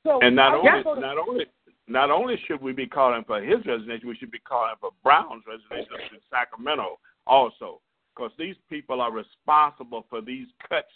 So 0.04 0.20
and 0.22 0.36
not 0.36 0.54
only 0.54 0.84
to, 0.84 1.00
not 1.00 1.18
only 1.18 1.46
not 1.88 2.12
only 2.12 2.36
should 2.48 2.62
we 2.62 2.74
be 2.74 2.86
calling 2.86 3.24
for 3.26 3.42
his 3.42 3.66
resignation, 3.66 4.08
we 4.08 4.16
should 4.16 4.32
be 4.32 4.40
calling 4.40 4.76
for 4.80 4.92
Brown's 5.04 5.44
resignation 5.48 6.16
in 6.16 6.20
Sacramento 6.30 7.00
also, 7.26 7.82
because 8.16 8.32
these 8.38 8.56
people 8.70 9.02
are 9.02 9.12
responsible 9.12 10.06
for 10.10 10.22
these 10.22 10.48
cuts 10.68 10.92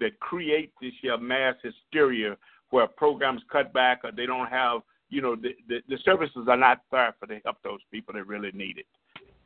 that 0.00 0.18
create 0.20 0.72
this 0.80 0.92
year 1.02 1.18
mass 1.18 1.54
hysteria 1.62 2.36
where 2.70 2.86
programs 2.86 3.42
cut 3.50 3.72
back 3.72 4.00
or 4.04 4.12
they 4.12 4.26
don't 4.26 4.48
have, 4.48 4.82
you 5.08 5.22
know, 5.22 5.34
the, 5.34 5.50
the, 5.68 5.78
the 5.88 5.98
services 6.04 6.46
are 6.48 6.56
not 6.56 6.82
there 6.92 7.14
for 7.18 7.26
to 7.26 7.40
help 7.44 7.56
those 7.64 7.80
people 7.90 8.14
that 8.14 8.26
really 8.26 8.52
need 8.52 8.78
it. 8.78 8.86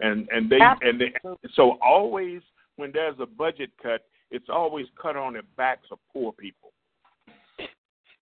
And 0.00 0.28
and 0.30 0.50
they 0.50 0.60
Absolutely. 0.60 1.06
and 1.06 1.34
they, 1.34 1.48
so 1.54 1.78
always 1.80 2.42
when 2.76 2.90
there's 2.92 3.16
a 3.20 3.26
budget 3.26 3.70
cut, 3.82 4.02
it's 4.32 4.48
always 4.48 4.86
cut 5.00 5.16
on 5.16 5.34
the 5.34 5.42
backs 5.56 5.86
of 5.92 5.98
poor 6.12 6.32
people. 6.32 6.72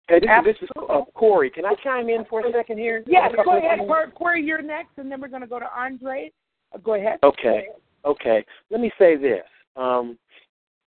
Hey, 0.09 0.21
this, 0.21 0.31
this 0.45 0.57
is 0.63 0.69
uh, 0.89 1.01
Corey. 1.15 1.51
Can 1.51 1.67
I 1.67 1.75
chime 1.83 2.09
in 2.09 2.25
for 2.31 2.47
a 2.47 2.53
second 2.53 2.79
here? 2.79 3.03
Yes, 3.09 3.33
go 3.45 3.59
ahead, 3.59 3.81
Corey. 4.15 4.43
You're 4.43 4.63
next, 4.63 4.99
and 4.99 5.11
then 5.11 5.21
we're 5.21 5.29
going 5.29 5.43
to 5.43 5.49
go 5.49 5.59
to 5.59 5.69
Andre. 5.77 6.31
Uh, 6.73 6.79
go 6.79 6.95
ahead. 6.95 7.19
Okay. 7.25 7.67
Okay. 8.05 8.45
Let 8.71 8.81
me 8.81 8.93
say 8.99 9.17
this. 9.17 9.43
Um, 9.75 10.17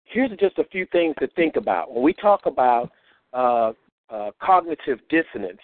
here's 0.03 0.31
just 0.37 0.57
a 0.59 0.65
few 0.65 0.85
things 0.91 1.15
to 1.19 1.27
think 1.29 1.55
about 1.55 1.93
when 1.93 2.03
we 2.03 2.13
talk 2.13 2.45
about 2.45 2.91
uh, 3.33 3.71
uh, 4.09 4.31
cognitive 4.41 4.99
dissonance. 5.09 5.61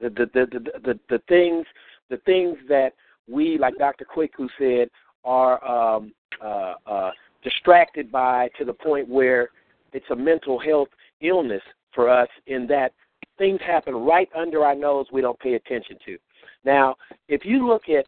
The 0.00 0.08
the, 0.08 0.30
the 0.32 0.46
the 0.46 0.80
the 0.80 1.00
the 1.10 1.18
things 1.28 1.66
the 2.08 2.16
things 2.18 2.56
that 2.68 2.94
we, 3.28 3.58
like 3.58 3.76
Dr. 3.76 4.06
Kweku 4.06 4.48
said, 4.58 4.88
are 5.24 5.62
um, 5.62 6.12
uh, 6.42 6.74
uh, 6.86 7.10
distracted 7.48 8.10
by 8.10 8.48
to 8.58 8.64
the 8.64 8.72
point 8.72 9.08
where 9.08 9.48
it's 9.92 10.06
a 10.10 10.16
mental 10.16 10.58
health 10.58 10.88
illness 11.20 11.62
for 11.94 12.08
us 12.08 12.28
in 12.46 12.66
that 12.66 12.92
things 13.38 13.60
happen 13.66 13.94
right 13.94 14.28
under 14.36 14.64
our 14.64 14.74
nose 14.74 15.06
we 15.12 15.20
don't 15.20 15.38
pay 15.40 15.54
attention 15.54 15.96
to. 16.04 16.18
Now, 16.64 16.96
if 17.28 17.44
you 17.44 17.66
look 17.66 17.82
at 17.88 18.06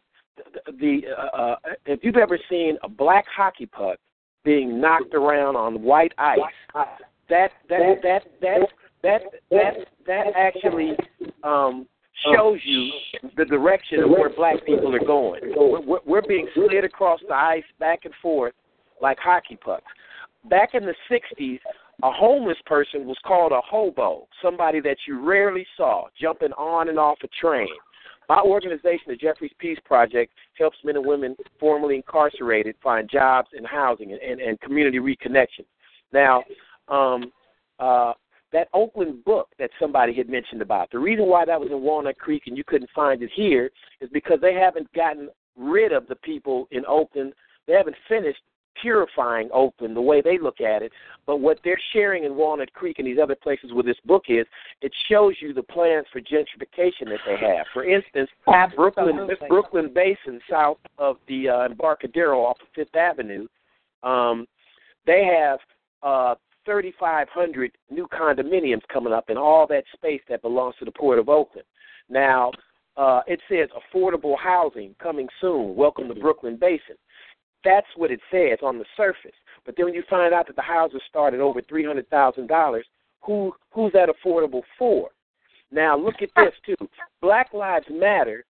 the, 0.79 1.01
uh, 1.17 1.37
uh, 1.37 1.55
if 1.85 2.01
you've 2.03 2.17
ever 2.17 2.37
seen 2.49 2.77
a 2.83 2.89
black 2.89 3.25
hockey 3.33 3.65
puck 3.65 3.97
being 4.43 4.79
knocked 4.79 5.13
around 5.13 5.55
on 5.55 5.81
white 5.81 6.13
ice, 6.17 6.39
that 7.29 7.51
that 7.69 8.01
that 8.01 8.23
that 8.41 8.61
that 9.03 9.21
that 9.51 9.73
that 10.07 10.25
actually 10.35 10.95
um, 11.43 11.87
shows 12.33 12.59
you 12.63 12.91
the 13.37 13.45
direction 13.45 14.03
of 14.03 14.09
where 14.09 14.29
black 14.29 14.65
people 14.65 14.93
are 14.95 15.05
going. 15.05 15.41
We're, 15.55 15.99
we're 16.05 16.21
being 16.27 16.47
slid 16.53 16.83
across 16.83 17.19
the 17.27 17.35
ice 17.35 17.63
back 17.79 18.05
and 18.05 18.13
forth 18.21 18.53
like 19.01 19.17
hockey 19.19 19.55
pucks. 19.55 19.91
Back 20.49 20.69
in 20.73 20.85
the 20.85 20.95
'60s, 21.09 21.59
a 22.03 22.11
homeless 22.11 22.57
person 22.65 23.05
was 23.05 23.17
called 23.25 23.51
a 23.51 23.61
hobo, 23.61 24.27
somebody 24.41 24.79
that 24.81 24.97
you 25.07 25.23
rarely 25.23 25.65
saw 25.77 26.07
jumping 26.19 26.51
on 26.53 26.89
and 26.89 26.97
off 26.97 27.17
a 27.23 27.27
train. 27.39 27.67
My 28.27 28.39
organization, 28.39 29.07
the 29.07 29.15
Jeffries 29.15 29.51
Peace 29.59 29.77
Project, 29.83 30.31
helps 30.57 30.77
men 30.83 30.95
and 30.95 31.05
women 31.05 31.35
formerly 31.59 31.97
incarcerated 31.97 32.75
find 32.81 33.09
jobs 33.09 33.49
and 33.53 33.67
housing 33.67 34.13
and, 34.13 34.21
and, 34.21 34.39
and 34.39 34.59
community 34.61 34.99
reconnection. 34.99 35.65
Now, 36.13 36.43
um, 36.87 37.31
uh, 37.79 38.13
that 38.53 38.69
Oakland 38.73 39.23
book 39.23 39.49
that 39.59 39.69
somebody 39.79 40.13
had 40.13 40.29
mentioned 40.29 40.61
about, 40.61 40.91
the 40.91 40.99
reason 40.99 41.25
why 41.27 41.45
that 41.45 41.59
was 41.59 41.69
in 41.71 41.81
Walnut 41.81 42.17
Creek 42.17 42.43
and 42.47 42.57
you 42.57 42.63
couldn't 42.63 42.89
find 42.95 43.21
it 43.21 43.31
here 43.35 43.69
is 44.01 44.09
because 44.11 44.39
they 44.41 44.53
haven't 44.53 44.91
gotten 44.93 45.29
rid 45.55 45.91
of 45.91 46.07
the 46.07 46.15
people 46.15 46.67
in 46.71 46.85
Oakland. 46.85 47.33
They 47.67 47.73
haven't 47.73 47.95
finished 48.07 48.41
purifying 48.81 49.49
Oakland 49.53 49.95
the 49.95 50.01
way 50.01 50.21
they 50.21 50.37
look 50.37 50.61
at 50.61 50.81
it. 50.81 50.91
But 51.25 51.37
what 51.37 51.59
they're 51.63 51.79
sharing 51.93 52.23
in 52.23 52.35
Walnut 52.35 52.73
Creek 52.73 52.99
and 52.99 53.07
these 53.07 53.17
other 53.21 53.35
places 53.35 53.73
where 53.73 53.83
this 53.83 53.97
book 54.05 54.23
is, 54.27 54.45
it 54.81 54.91
shows 55.09 55.35
you 55.39 55.53
the 55.53 55.63
plans 55.63 56.05
for 56.11 56.19
gentrification 56.19 57.05
that 57.05 57.19
they 57.25 57.37
have. 57.37 57.65
For 57.73 57.83
instance, 57.83 58.29
Absolutely. 58.47 58.75
Brooklyn 58.75 59.37
Brooklyn 59.49 59.93
Basin, 59.93 60.39
south 60.49 60.77
of 60.97 61.17
the 61.27 61.49
uh, 61.49 61.65
Embarcadero 61.65 62.39
off 62.39 62.57
of 62.61 62.67
Fifth 62.75 62.95
Avenue, 62.95 63.47
um, 64.03 64.47
they 65.05 65.25
have 65.25 65.59
uh, 66.03 66.35
3,500 66.65 67.71
new 67.89 68.07
condominiums 68.07 68.81
coming 68.91 69.13
up 69.13 69.29
in 69.29 69.37
all 69.37 69.67
that 69.67 69.83
space 69.93 70.21
that 70.29 70.41
belongs 70.41 70.75
to 70.79 70.85
the 70.85 70.91
Port 70.91 71.19
of 71.19 71.29
Oakland. 71.29 71.65
Now, 72.09 72.51
uh, 72.97 73.21
it 73.25 73.39
says 73.49 73.69
affordable 73.71 74.37
housing 74.37 74.95
coming 75.01 75.27
soon. 75.39 75.75
Welcome 75.75 76.07
to 76.09 76.15
Brooklyn 76.15 76.57
Basin. 76.57 76.95
That's 77.63 77.87
what 77.95 78.11
it 78.11 78.19
says 78.31 78.59
on 78.63 78.77
the 78.77 78.85
surface. 78.97 79.35
But 79.65 79.75
then 79.77 79.85
when 79.85 79.93
you 79.93 80.03
find 80.09 80.33
out 80.33 80.47
that 80.47 80.55
the 80.55 80.61
houses 80.61 81.01
start 81.07 81.33
at 81.33 81.39
over 81.39 81.61
three 81.61 81.85
hundred 81.85 82.09
thousand 82.09 82.47
dollars, 82.47 82.85
who 83.21 83.53
who's 83.71 83.93
that 83.93 84.09
affordable 84.09 84.63
for? 84.77 85.09
Now 85.71 85.97
look 85.97 86.15
at 86.21 86.29
this 86.35 86.53
too. 86.65 86.87
Black 87.21 87.53
Lives 87.53 87.85
Matter. 87.89 88.45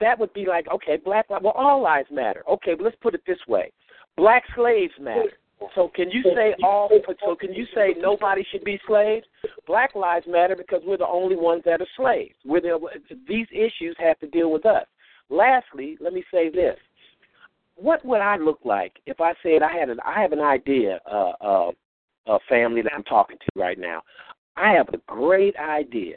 That 0.00 0.18
would 0.18 0.32
be 0.32 0.46
like 0.46 0.66
okay, 0.72 0.96
black 0.96 1.28
well 1.28 1.48
all 1.54 1.82
lives 1.82 2.08
matter. 2.10 2.42
Okay, 2.48 2.74
but 2.74 2.84
let's 2.84 2.96
put 3.02 3.14
it 3.14 3.20
this 3.26 3.38
way: 3.46 3.72
black 4.16 4.44
slaves 4.54 4.94
matter. 4.98 5.32
So 5.74 5.90
can 5.94 6.10
you 6.10 6.22
say 6.34 6.54
all? 6.62 6.90
So 7.24 7.34
can 7.34 7.52
you 7.52 7.66
say 7.74 7.94
nobody 7.98 8.46
should 8.50 8.64
be 8.64 8.78
slaves? 8.86 9.26
Black 9.66 9.94
lives 9.94 10.26
matter 10.28 10.56
because 10.56 10.82
we're 10.86 10.98
the 10.98 11.06
only 11.06 11.36
ones 11.36 11.62
that 11.64 11.80
are 11.80 11.86
slaves. 11.96 12.34
We're 12.44 12.60
the, 12.60 12.78
these 13.26 13.46
issues 13.52 13.96
have 13.98 14.18
to 14.20 14.26
deal 14.26 14.50
with 14.50 14.66
us. 14.66 14.86
Lastly, 15.30 15.96
let 16.00 16.12
me 16.12 16.22
say 16.30 16.50
this: 16.50 16.76
what 17.76 18.04
would 18.04 18.20
I 18.20 18.36
look 18.36 18.58
like 18.64 18.94
if 19.06 19.20
I 19.20 19.32
said 19.42 19.62
I 19.62 19.72
had 19.72 19.90
an 19.90 19.98
I 20.04 20.20
have 20.20 20.32
an 20.32 20.40
idea, 20.40 20.98
uh, 21.10 21.32
uh, 21.40 21.70
a 22.26 22.38
family 22.48 22.82
that 22.82 22.92
I'm 22.94 23.04
talking 23.04 23.36
to 23.38 23.60
right 23.60 23.78
now. 23.78 24.02
I 24.56 24.72
have 24.72 24.88
a 24.88 24.98
great 25.06 25.54
idea. 25.56 26.16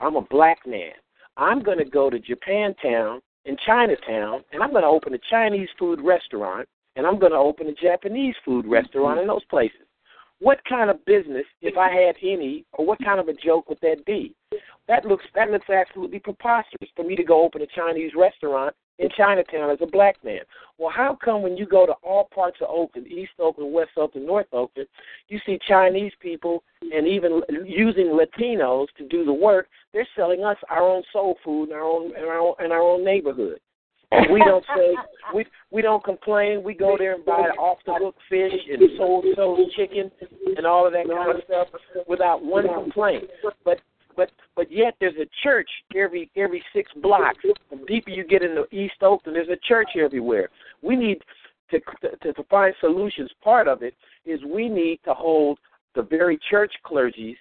I'm 0.00 0.16
a 0.16 0.22
black 0.22 0.58
man. 0.66 0.92
I'm 1.36 1.62
going 1.62 1.78
to 1.78 1.84
go 1.84 2.08
to 2.10 2.18
Japantown 2.18 3.20
in 3.44 3.56
Chinatown, 3.66 4.44
and 4.52 4.62
I'm 4.62 4.70
going 4.70 4.82
to 4.82 4.88
open 4.88 5.14
a 5.14 5.18
Chinese 5.30 5.68
food 5.78 6.00
restaurant, 6.00 6.68
and 6.96 7.06
I'm 7.06 7.18
going 7.18 7.32
to 7.32 7.38
open 7.38 7.66
a 7.66 7.74
Japanese 7.74 8.36
food 8.44 8.66
restaurant 8.66 9.18
in 9.18 9.26
those 9.26 9.44
places. 9.46 9.80
What 10.38 10.58
kind 10.68 10.90
of 10.90 11.04
business, 11.04 11.44
if 11.60 11.76
I 11.76 11.90
had 11.90 12.16
any, 12.22 12.64
or 12.72 12.86
what 12.86 12.98
kind 13.04 13.20
of 13.20 13.28
a 13.28 13.34
joke 13.34 13.68
would 13.68 13.78
that 13.82 14.04
be? 14.06 14.34
That 14.88 15.04
looks 15.04 15.24
that 15.34 15.50
looks 15.50 15.70
absolutely 15.70 16.18
preposterous 16.18 16.90
for 16.96 17.04
me 17.04 17.16
to 17.16 17.24
go 17.24 17.42
open 17.42 17.62
a 17.62 17.66
Chinese 17.66 18.12
restaurant 18.16 18.74
in 19.02 19.08
Chinatown 19.16 19.70
as 19.70 19.78
a 19.82 19.86
black 19.86 20.16
man. 20.24 20.40
Well, 20.78 20.90
how 20.90 21.18
come 21.22 21.42
when 21.42 21.56
you 21.56 21.66
go 21.66 21.86
to 21.86 21.92
all 22.02 22.28
parts 22.32 22.58
of 22.60 22.68
Oakland, 22.70 23.08
East 23.08 23.32
Oakland, 23.38 23.72
West 23.72 23.90
Oakland, 23.96 24.26
North 24.26 24.46
Oakland, 24.52 24.88
you 25.28 25.40
see 25.44 25.58
Chinese 25.66 26.12
people 26.20 26.62
and 26.80 27.06
even 27.06 27.42
using 27.66 28.06
Latinos 28.06 28.86
to 28.96 29.06
do 29.08 29.24
the 29.24 29.32
work? 29.32 29.68
They're 29.92 30.08
selling 30.16 30.44
us 30.44 30.56
our 30.70 30.88
own 30.88 31.02
soul 31.12 31.36
food 31.44 31.70
in 31.70 31.72
our 31.74 31.82
own 31.82 32.16
in 32.16 32.24
our 32.24 32.38
own, 32.38 32.54
in 32.64 32.72
our 32.72 32.80
own 32.80 33.04
neighborhood. 33.04 33.58
And 34.12 34.30
we 34.30 34.40
don't 34.40 34.64
say 34.76 34.94
we 35.34 35.46
we 35.70 35.82
don't 35.82 36.04
complain. 36.04 36.62
We 36.62 36.74
go 36.74 36.96
there 36.98 37.14
and 37.14 37.24
buy 37.24 37.48
off 37.58 37.78
the 37.86 37.94
hook 37.94 38.14
fish 38.28 38.52
and 38.70 38.82
soul 38.98 39.24
soul 39.34 39.68
chicken 39.74 40.10
and 40.56 40.66
all 40.66 40.86
of 40.86 40.92
that 40.92 41.08
kind 41.08 41.38
of 41.38 41.42
stuff 41.44 41.68
without 42.06 42.44
one 42.44 42.68
complaint. 42.68 43.24
But 43.64 43.78
but 44.16 44.30
but 44.56 44.70
yet 44.70 44.94
there's 45.00 45.16
a 45.16 45.28
church 45.42 45.68
every 45.96 46.30
every 46.36 46.62
six 46.74 46.90
blocks. 47.02 47.38
The 47.70 47.76
deeper 47.86 48.10
you 48.10 48.24
get 48.24 48.42
into 48.42 48.64
East 48.74 49.02
Oakland, 49.02 49.36
there's 49.36 49.48
a 49.48 49.68
church 49.68 49.90
everywhere. 49.96 50.48
We 50.82 50.96
need 50.96 51.18
to, 51.70 51.80
to 52.02 52.32
to 52.32 52.42
find 52.44 52.74
solutions. 52.80 53.30
Part 53.42 53.68
of 53.68 53.82
it 53.82 53.94
is 54.24 54.40
we 54.44 54.68
need 54.68 55.00
to 55.04 55.14
hold 55.14 55.58
the 55.94 56.02
very 56.02 56.38
church 56.50 56.72
clergies 56.84 57.36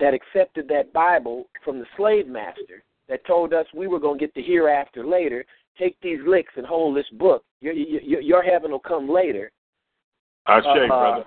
that 0.00 0.14
accepted 0.14 0.68
that 0.68 0.92
Bible 0.92 1.46
from 1.64 1.78
the 1.78 1.86
slave 1.96 2.26
master 2.26 2.82
that 3.08 3.24
told 3.26 3.52
us 3.52 3.66
we 3.74 3.86
were 3.86 4.00
going 4.00 4.18
to 4.18 4.26
get 4.26 4.34
the 4.34 4.42
hereafter 4.42 5.06
later. 5.06 5.44
Take 5.78 5.96
these 6.02 6.18
licks 6.26 6.52
and 6.56 6.66
hold 6.66 6.96
this 6.96 7.08
book. 7.12 7.44
Your 7.60 7.72
your, 7.72 8.20
your 8.20 8.42
heaven 8.42 8.70
will 8.70 8.78
come 8.78 9.08
later. 9.08 9.50
I 10.46 10.60
say, 10.60 10.84
uh, 10.84 10.86
brother. 10.86 11.24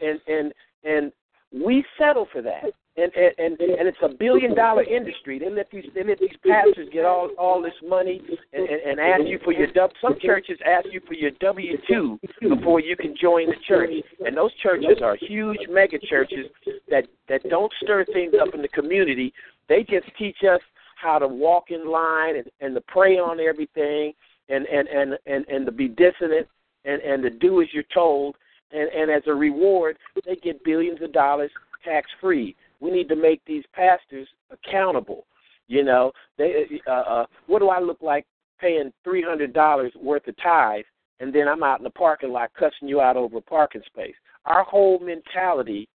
And 0.00 0.20
and 0.26 0.52
and 0.84 1.12
we 1.52 1.84
settle 1.98 2.26
for 2.32 2.42
that 2.42 2.64
and 2.96 3.12
and 3.14 3.60
and 3.60 3.88
it's 3.88 3.98
a 4.02 4.08
billion 4.08 4.54
dollar 4.54 4.82
industry. 4.82 5.38
They 5.38 5.48
let 5.48 5.70
these 5.70 5.84
they 5.94 6.02
let 6.02 6.18
these 6.18 6.36
pastors 6.46 6.88
get 6.92 7.04
all 7.04 7.30
all 7.38 7.62
this 7.62 7.74
money 7.86 8.20
and, 8.52 8.68
and, 8.68 8.98
ask 8.98 9.22
you 9.26 9.38
for 9.44 9.52
your 9.52 9.68
W. 9.68 9.94
Some 10.00 10.16
churches 10.20 10.58
ask 10.66 10.86
you 10.90 11.00
for 11.06 11.14
your 11.14 11.30
W 11.40 11.78
two 11.88 12.18
before 12.40 12.80
you 12.80 12.96
can 12.96 13.14
join 13.20 13.46
the 13.46 13.56
church, 13.66 13.90
and 14.24 14.36
those 14.36 14.52
churches 14.62 15.00
are 15.02 15.16
huge 15.16 15.60
mega 15.68 15.98
churches 15.98 16.46
that 16.88 17.06
that 17.28 17.42
don't 17.48 17.72
stir 17.82 18.04
things 18.06 18.34
up 18.40 18.54
in 18.54 18.62
the 18.62 18.68
community. 18.68 19.32
They 19.68 19.84
just 19.88 20.06
teach 20.18 20.38
us 20.42 20.60
how 20.96 21.18
to 21.18 21.28
walk 21.28 21.70
in 21.70 21.88
line 21.88 22.36
and 22.36 22.50
and 22.60 22.74
to 22.74 22.80
pray 22.80 23.18
on 23.18 23.38
everything 23.38 24.12
and 24.48 24.66
and 24.66 24.88
and 24.88 25.18
and, 25.26 25.46
and 25.48 25.64
to 25.64 25.72
be 25.72 25.86
dissonant 25.86 26.48
and 26.84 27.00
and 27.02 27.22
to 27.22 27.30
do 27.30 27.62
as 27.62 27.68
you're 27.72 27.84
told. 27.94 28.36
And, 28.72 28.88
and 28.90 29.10
as 29.10 29.24
a 29.26 29.34
reward, 29.34 29.98
they 30.24 30.36
get 30.36 30.62
billions 30.62 31.02
of 31.02 31.12
dollars 31.12 31.50
tax 31.84 32.08
free. 32.20 32.54
We 32.80 32.90
need 32.90 33.08
to 33.10 33.16
make 33.16 33.42
these 33.46 33.64
pastors 33.74 34.28
accountable. 34.50 35.26
You 35.68 35.84
know, 35.84 36.12
they 36.36 36.66
uh, 36.86 36.90
uh, 36.90 37.26
what 37.46 37.60
do 37.60 37.68
I 37.68 37.80
look 37.80 38.02
like 38.02 38.26
paying 38.60 38.92
three 39.04 39.22
hundred 39.22 39.52
dollars 39.52 39.92
worth 40.00 40.26
of 40.26 40.34
tithe, 40.42 40.84
and 41.20 41.32
then 41.32 41.46
I'm 41.46 41.62
out 41.62 41.78
in 41.78 41.84
the 41.84 41.90
parking 41.90 42.30
lot 42.30 42.50
cussing 42.58 42.88
you 42.88 43.00
out 43.00 43.16
over 43.16 43.38
a 43.38 43.42
parking 43.42 43.82
space. 43.86 44.14
Our 44.46 44.64
whole 44.64 44.98
mentality 44.98 45.88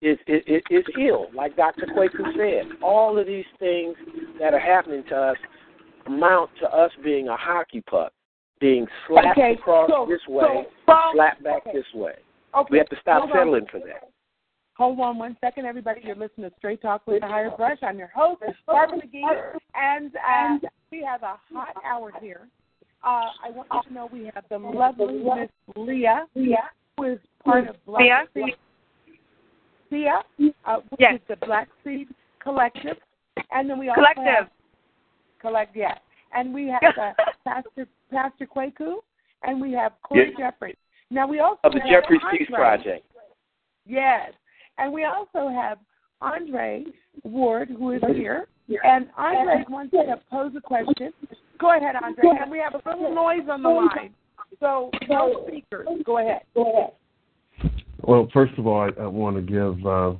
is 0.00 0.18
is, 0.26 0.42
is 0.70 0.84
ill, 0.98 1.26
like 1.34 1.56
Dr. 1.56 1.86
Kweku 1.86 2.32
said. 2.36 2.78
All 2.82 3.18
of 3.18 3.26
these 3.26 3.44
things 3.58 3.96
that 4.38 4.54
are 4.54 4.60
happening 4.60 5.04
to 5.08 5.16
us 5.16 5.36
amount 6.06 6.50
to 6.60 6.66
us 6.68 6.90
being 7.02 7.28
a 7.28 7.36
hockey 7.36 7.82
puck, 7.82 8.12
being 8.60 8.86
slapped 9.08 9.38
okay, 9.38 9.54
across 9.54 9.90
so, 9.90 10.06
this 10.08 10.20
way, 10.28 10.66
so, 10.86 10.92
slapped 11.14 11.42
back 11.42 11.66
okay. 11.66 11.76
this 11.76 11.86
way. 11.94 12.14
Okay. 12.54 12.68
We 12.70 12.78
have 12.78 12.88
to 12.88 12.96
stop 13.00 13.28
settling 13.34 13.62
on. 13.62 13.68
for 13.68 13.80
that. 13.80 14.10
Hold 14.76 14.98
on 15.00 15.18
one 15.18 15.36
second, 15.40 15.66
everybody. 15.66 16.00
You're 16.04 16.16
listening 16.16 16.50
to 16.50 16.56
Straight 16.58 16.82
Talk 16.82 17.06
with 17.06 17.20
the 17.20 17.28
Hired 17.28 17.56
Brush. 17.56 17.78
I'm 17.82 17.96
your 17.98 18.08
host, 18.14 18.42
Barbara 18.66 18.98
McGee, 18.98 19.22
and 19.74 20.10
uh, 20.16 20.68
we 20.90 21.02
have 21.04 21.22
a 21.22 21.38
hot 21.52 21.76
hour 21.84 22.12
here. 22.20 22.48
Uh, 23.04 23.30
I 23.44 23.50
want 23.50 23.68
you 23.72 23.82
to 23.88 23.94
know 23.94 24.08
we 24.12 24.30
have 24.34 24.44
the 24.50 24.58
lovely 24.58 25.22
Miss 25.22 25.48
Leah, 25.76 26.26
Leah, 26.34 26.70
who 26.96 27.04
is 27.12 27.18
part 27.44 27.68
of 27.68 27.76
Black 27.86 28.00
Leah? 28.02 28.24
Seed. 28.34 28.54
Leah, 29.92 30.22
uh, 30.64 30.76
which 30.88 31.00
Yes. 31.00 31.14
is 31.14 31.20
the 31.28 31.46
Black 31.46 31.68
Seed 31.84 32.08
Collective, 32.42 32.96
and 33.52 33.70
then 33.70 33.78
we 33.78 33.90
also 33.90 34.00
Collective. 34.00 34.24
have 34.24 34.48
collect 35.40 35.76
yes, 35.76 35.98
and 36.34 36.52
we 36.52 36.66
have 36.68 36.82
uh, 36.98 37.12
Pastor 37.46 37.86
Pastor 38.10 38.46
Kweku, 38.46 38.94
and 39.44 39.60
we 39.60 39.72
have 39.72 39.92
Corey 40.02 40.34
Yes. 40.36 40.50
Jeffries. 40.52 40.76
Now 41.10 41.28
we 41.28 41.38
also 41.38 41.60
Of 41.62 41.74
the 41.74 41.80
have 41.80 41.88
Jeffries 42.02 42.20
Peace 42.32 42.48
Project. 42.50 43.06
Yes. 43.86 44.32
And 44.78 44.92
we 44.92 45.04
also 45.04 45.48
have 45.48 45.78
Andre 46.20 46.84
Ward, 47.22 47.68
who 47.68 47.92
is 47.92 48.02
here. 48.14 48.46
And 48.82 49.08
Andre 49.16 49.64
wants 49.68 49.92
to 49.92 50.20
pose 50.30 50.52
a 50.56 50.60
question. 50.60 51.12
Go 51.58 51.76
ahead, 51.76 51.96
Andre. 52.02 52.24
And 52.40 52.50
we 52.50 52.58
have 52.58 52.74
a 52.74 52.88
little 52.88 53.14
noise 53.14 53.48
on 53.50 53.62
the 53.62 53.68
line. 53.68 54.14
So, 54.60 54.90
no 55.08 55.44
speakers. 55.46 55.86
Go 56.04 56.18
ahead. 56.18 56.42
Go 56.54 56.70
ahead. 56.72 57.72
Well, 58.02 58.28
first 58.32 58.52
of 58.58 58.66
all, 58.66 58.82
I, 58.82 59.02
I 59.02 59.06
want 59.06 59.36
to 59.36 59.42
give 59.42 59.86
uh, 59.86 60.14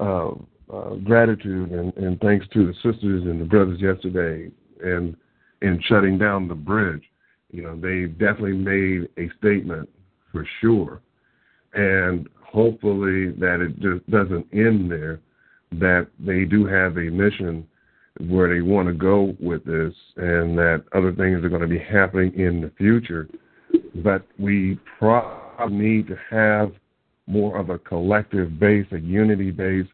uh, 0.00 0.34
uh, 0.72 0.94
gratitude 0.96 1.70
and, 1.70 1.94
and 1.96 2.20
thanks 2.20 2.46
to 2.54 2.66
the 2.66 2.74
sisters 2.74 3.24
and 3.24 3.40
the 3.40 3.44
brothers 3.44 3.80
yesterday 3.80 4.50
and 4.82 5.16
in 5.62 5.80
shutting 5.86 6.18
down 6.18 6.48
the 6.48 6.54
bridge. 6.54 7.02
You 7.50 7.62
know, 7.62 7.76
they 7.76 8.06
definitely 8.06 8.54
made 8.54 9.08
a 9.18 9.30
statement 9.38 9.88
for 10.30 10.46
sure, 10.60 11.02
and 11.74 12.26
hopefully 12.52 13.32
that 13.32 13.60
it 13.60 13.78
just 13.80 14.08
doesn't 14.10 14.46
end 14.52 14.90
there. 14.90 15.20
That 15.72 16.08
they 16.18 16.44
do 16.44 16.66
have 16.66 16.98
a 16.98 17.10
mission 17.10 17.66
where 18.28 18.54
they 18.54 18.60
want 18.60 18.88
to 18.88 18.94
go 18.94 19.34
with 19.40 19.64
this, 19.64 19.94
and 20.16 20.56
that 20.58 20.84
other 20.94 21.12
things 21.12 21.42
are 21.42 21.48
going 21.48 21.62
to 21.62 21.66
be 21.66 21.78
happening 21.78 22.32
in 22.38 22.60
the 22.60 22.70
future. 22.76 23.26
But 23.96 24.26
we 24.38 24.78
probably 24.98 25.76
need 25.76 26.08
to 26.08 26.16
have 26.30 26.72
more 27.26 27.58
of 27.58 27.70
a 27.70 27.78
collective 27.78 28.60
base, 28.60 28.86
a 28.92 28.98
unity 28.98 29.50
base, 29.50 29.86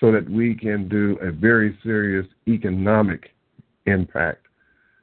so 0.00 0.10
that 0.12 0.28
we 0.30 0.54
can 0.54 0.88
do 0.88 1.18
a 1.20 1.30
very 1.30 1.78
serious 1.82 2.26
economic 2.46 3.34
impact. 3.86 4.46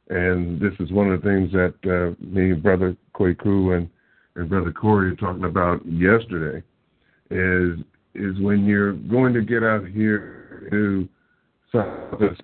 And 0.09 0.59
this 0.59 0.73
is 0.79 0.91
one 0.91 1.11
of 1.11 1.21
the 1.21 1.27
things 1.27 1.51
that 1.51 1.75
uh, 1.85 2.23
me, 2.23 2.53
Brother 2.53 2.95
Kweku, 3.13 3.77
and, 3.77 3.89
and 4.35 4.49
Brother 4.49 4.71
Corey 4.71 5.11
are 5.11 5.15
talking 5.15 5.45
about 5.45 5.85
yesterday. 5.85 6.63
Is 7.29 7.79
is 8.13 8.39
when 8.39 8.65
you're 8.65 8.93
going 8.93 9.33
to 9.33 9.41
get 9.41 9.63
out 9.63 9.87
here 9.87 10.67
to 10.71 11.07
solve 11.71 12.19
this 12.19 12.37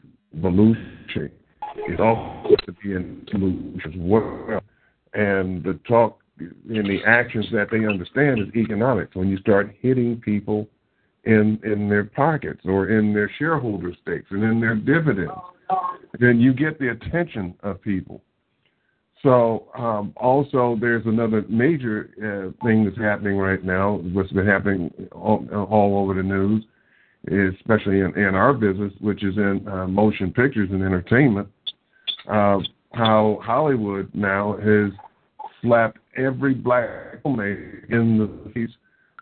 it's 1.76 2.00
also 2.00 2.56
to 2.66 2.72
be 2.74 2.94
in 2.94 3.26
solutions 3.30 3.96
well. 3.98 4.62
And 5.14 5.64
the 5.64 5.80
talk 5.88 6.20
and 6.40 6.86
the 6.86 7.00
actions 7.06 7.46
that 7.52 7.68
they 7.72 7.86
understand 7.86 8.40
is 8.40 8.48
economics. 8.56 9.16
When 9.16 9.30
you 9.30 9.38
start 9.38 9.76
hitting 9.80 10.20
people 10.20 10.68
in 11.24 11.60
in 11.64 11.88
their 11.90 12.06
pockets 12.06 12.62
or 12.66 12.90
in 12.90 13.14
their 13.14 13.30
shareholder 13.38 13.94
stakes 14.02 14.28
and 14.32 14.44
in 14.44 14.60
their 14.60 14.76
dividends, 14.76 15.32
then 16.20 16.40
you 16.40 16.54
get 16.54 16.80
the 16.80 16.90
attention 16.90 17.54
of 17.62 17.82
people. 17.82 18.22
So 19.24 19.68
um, 19.78 20.14
also, 20.18 20.78
there's 20.80 21.06
another 21.06 21.46
major 21.48 22.10
uh, 22.18 22.66
thing 22.66 22.86
that's 22.86 22.98
happening 22.98 23.38
right 23.38 23.64
now. 23.64 24.00
What's 24.14 24.32
been 24.32 24.48
happening 24.48 24.92
all, 25.12 25.46
all 25.70 26.00
over 26.00 26.16
the 26.16 26.24
news, 26.24 26.64
especially 27.56 28.00
in, 28.00 28.18
in 28.18 28.34
our 28.34 28.54
business, 28.54 28.94
which 29.00 29.24
is 29.24 29.38
in 29.38 29.68
uh, 29.68 29.88
motion 29.88 30.34
pictures 30.34 30.70
and 30.72 30.84
entertainment. 30.84 31.48
Uh, 32.28 32.60
how 32.94 33.40
Hollywood 33.44 34.10
now 34.14 34.58
has 34.58 34.92
slapped 35.62 36.00
every 36.18 36.54
black 36.54 37.22
filmmaker 37.24 37.90
in 37.92 38.18
the 38.18 38.52
face 38.52 38.70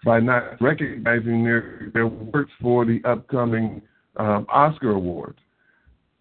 by 0.05 0.19
not 0.19 0.61
recognizing 0.61 1.43
their 1.43 1.91
their 1.93 2.07
works 2.07 2.51
for 2.61 2.85
the 2.85 3.01
upcoming 3.03 3.81
um, 4.15 4.45
Oscar 4.49 4.91
awards. 4.91 5.39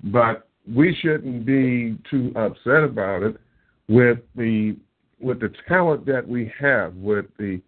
But 0.02 0.48
we 0.72 0.96
shouldn't 1.00 1.46
be 1.46 1.96
too 2.10 2.32
upset 2.36 2.82
about 2.82 3.22
it 3.22 3.36
with 3.88 4.18
the 4.36 4.76
with 5.20 5.40
the 5.40 5.52
talent 5.66 6.06
that 6.06 6.26
we 6.26 6.52
have 6.60 6.94
with 6.94 7.26
the 7.38 7.60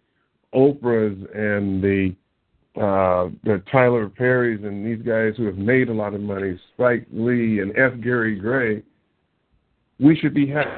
Oprahs 0.55 1.37
and 1.37 1.83
the 1.83 2.15
uh, 2.77 3.31
the 3.43 3.63
Tyler 3.71 4.09
Perrys 4.09 4.65
and 4.65 4.87
these 4.87 5.05
guys 5.05 5.35
who 5.37 5.45
have 5.47 5.59
made 5.59 5.89
a 5.89 5.93
lot 5.93 6.15
of 6.15 6.21
money, 6.21 6.59
Spike 6.75 7.07
Lee 7.13 7.59
and 7.59 7.77
F. 7.77 8.01
Gary 8.01 8.39
Gray. 8.39 8.83
We 9.99 10.17
should 10.17 10.35
be 10.35 10.47
having 10.47 10.73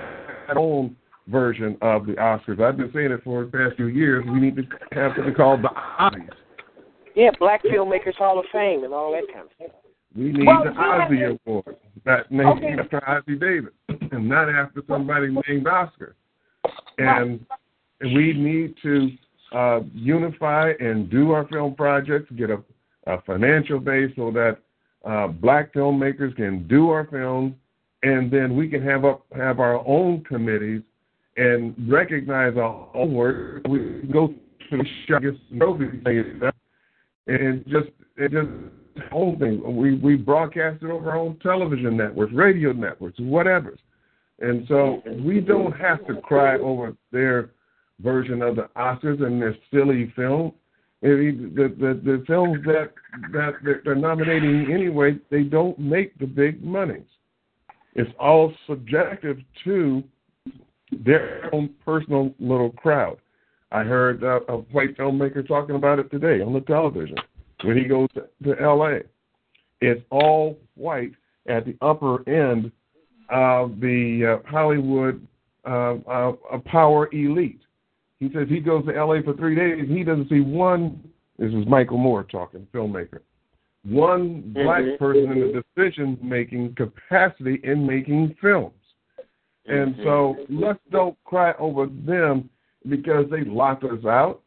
our 0.48 0.58
own 0.58 0.96
version 1.28 1.76
of 1.82 2.06
the 2.06 2.14
Oscars. 2.14 2.60
I've 2.62 2.78
been 2.78 2.90
saying 2.94 3.12
it 3.12 3.22
for 3.22 3.44
the 3.44 3.50
past 3.50 3.76
few 3.76 3.86
years. 3.86 4.24
We 4.26 4.40
need 4.40 4.56
to 4.56 4.62
have 4.92 5.12
something 5.16 5.34
called 5.34 5.62
the 5.62 5.68
Ossies. 5.68 6.30
Yeah, 7.14 7.30
Black 7.38 7.62
Filmmakers 7.62 8.16
Hall 8.16 8.38
of 8.38 8.46
Fame 8.50 8.84
and 8.84 8.94
all 8.94 9.12
that 9.12 9.24
kind 9.32 9.46
of 9.46 9.50
stuff. 9.56 9.82
We 10.16 10.32
need 10.32 10.46
Well, 10.46 10.64
the 10.64 10.70
Ossie 10.70 11.38
Award, 11.46 11.76
that 12.04 12.30
named 12.30 12.58
Okay. 12.58 12.76
after 12.78 13.00
Ossie 13.00 13.38
Davis, 13.38 13.72
and 14.10 14.28
not 14.28 14.48
after 14.48 14.82
somebody 14.88 15.34
named 15.48 15.66
Oscar. 15.66 16.14
And 16.98 17.44
we 18.00 18.32
need 18.32 18.74
to 18.82 19.10
uh, 19.52 19.80
unify 19.94 20.72
and 20.80 21.10
do 21.10 21.32
our 21.32 21.46
film 21.48 21.74
projects, 21.74 22.30
get 22.36 22.50
a, 22.50 22.62
a 23.06 23.20
financial 23.22 23.78
base 23.78 24.12
so 24.16 24.30
that 24.30 24.58
uh, 25.04 25.28
black 25.28 25.72
filmmakers 25.72 26.34
can 26.36 26.66
do 26.68 26.90
our 26.90 27.06
films, 27.06 27.54
and 28.02 28.30
then 28.30 28.56
we 28.56 28.68
can 28.68 28.82
have 28.82 29.04
up, 29.04 29.24
have 29.34 29.60
our 29.60 29.86
own 29.86 30.24
committees 30.24 30.82
and 31.36 31.74
recognize 31.90 32.56
our 32.56 32.88
own 32.94 33.14
work. 33.14 33.62
We 33.68 34.02
go 34.12 34.28
to 34.28 34.76
the 34.76 34.86
shop, 35.06 35.22
get 35.22 35.34
some 35.48 35.58
trophies, 35.58 36.02
and 37.26 37.64
just 37.66 37.88
it 38.16 38.32
just 38.32 38.48
whole 39.10 39.36
thing. 39.38 39.76
We 39.76 39.94
we 39.94 40.16
broadcast 40.16 40.82
it 40.82 40.90
over 40.90 41.10
our 41.10 41.18
own 41.18 41.38
television 41.42 41.96
networks, 41.96 42.32
radio 42.32 42.72
networks, 42.72 43.18
whatever. 43.20 43.76
And 44.40 44.66
so 44.68 45.02
we 45.24 45.40
don't 45.40 45.72
have 45.72 46.06
to 46.06 46.20
cry 46.20 46.58
over 46.58 46.96
their 47.12 47.50
version 48.00 48.42
of 48.42 48.56
the 48.56 48.68
Oscars 48.76 49.22
and 49.22 49.40
their 49.40 49.56
silly 49.72 50.12
film. 50.16 50.52
The, 51.00 51.74
the 51.78 52.00
the 52.04 52.24
films 52.26 52.58
that 52.64 52.92
that 53.32 53.80
they're 53.84 53.94
nominating 53.94 54.72
anyway, 54.72 55.18
they 55.30 55.42
don't 55.42 55.78
make 55.78 56.16
the 56.18 56.26
big 56.26 56.62
monies. 56.62 57.06
It's 57.94 58.10
all 58.18 58.52
subjective 58.66 59.38
to 59.64 60.02
their 61.04 61.52
own 61.54 61.70
personal 61.84 62.34
little 62.38 62.70
crowd. 62.70 63.18
I 63.72 63.82
heard 63.82 64.22
uh, 64.22 64.40
a 64.48 64.58
white 64.58 64.96
filmmaker 64.96 65.46
talking 65.46 65.74
about 65.74 65.98
it 65.98 66.10
today 66.10 66.42
on 66.42 66.52
the 66.52 66.60
television 66.60 67.16
when 67.64 67.76
he 67.76 67.84
goes 67.84 68.08
to, 68.14 68.24
to 68.44 68.60
L.A. 68.60 69.00
It's 69.80 70.02
all 70.10 70.58
white 70.74 71.12
at 71.48 71.64
the 71.64 71.76
upper 71.80 72.28
end 72.28 72.70
of 73.30 73.80
the 73.80 74.40
uh, 74.40 74.48
Hollywood 74.48 75.26
uh, 75.64 75.94
uh, 76.08 76.32
power 76.66 77.08
elite. 77.12 77.60
He 78.20 78.30
says 78.32 78.46
he 78.48 78.60
goes 78.60 78.84
to 78.86 78.92
LA 78.92 79.20
for 79.22 79.34
three 79.34 79.56
days 79.56 79.88
he 79.88 80.04
doesn't 80.04 80.28
see 80.28 80.40
one. 80.40 81.02
This 81.38 81.52
is 81.52 81.66
Michael 81.66 81.98
Moore 81.98 82.22
talking, 82.22 82.68
filmmaker. 82.72 83.20
One 83.84 84.52
black 84.54 84.82
mm-hmm. 84.82 85.04
person 85.04 85.32
in 85.32 85.52
the 85.52 85.64
decision 85.76 86.16
making 86.22 86.76
capacity 86.76 87.60
in 87.64 87.84
making 87.84 88.36
films. 88.40 88.74
And 89.66 89.96
mm-hmm. 89.96 90.04
so 90.04 90.36
let's 90.48 90.78
don't 90.92 91.16
cry 91.24 91.54
over 91.58 91.86
them 91.86 92.48
because 92.88 93.26
they 93.28 93.42
locked 93.44 93.82
us 93.82 94.04
out. 94.04 94.42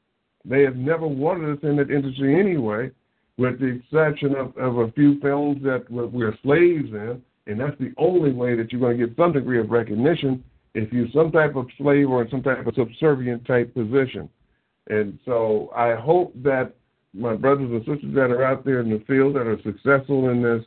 They 0.46 0.62
have 0.62 0.78
never 0.78 1.08
wanted 1.08 1.58
us 1.58 1.64
in 1.64 1.76
that 1.76 1.92
industry 1.92 2.40
anyway, 2.40 2.92
with 3.38 3.60
the 3.60 3.68
exception 3.68 4.36
of, 4.36 4.56
of 4.58 4.78
a 4.78 4.92
few 4.94 5.20
films 5.20 5.62
that 5.64 5.86
we're 5.90 6.38
slaves 6.44 6.90
in. 6.92 7.22
And 7.48 7.60
that's 7.60 7.78
the 7.80 7.94
only 7.98 8.32
way 8.32 8.56
that 8.56 8.72
you're 8.72 8.82
going 8.82 8.98
to 8.98 9.08
get 9.08 9.16
some 9.18 9.34
degree 9.34 9.60
of 9.60 9.70
recognition 9.70 10.44
if 10.74 10.92
you're 10.92 11.08
some 11.14 11.32
type 11.32 11.56
of 11.56 11.68
slave 11.78 12.10
or 12.10 12.24
in 12.24 12.30
some 12.30 12.42
type 12.42 12.66
of 12.66 12.74
subservient 12.76 13.46
type 13.46 13.74
position. 13.74 14.30
And 14.88 15.20
so 15.26 15.72
I 15.76 15.96
hope 15.96 16.34
that 16.44 16.74
my 17.14 17.36
brothers 17.36 17.70
and 17.72 17.80
sisters 17.82 18.14
that 18.14 18.32
are 18.32 18.44
out 18.44 18.66
there 18.66 18.82
in 18.82 18.90
the 18.90 19.04
field 19.08 19.36
that 19.36 19.48
are 19.48 19.60
successful 19.64 20.30
in 20.30 20.42
this, 20.42 20.64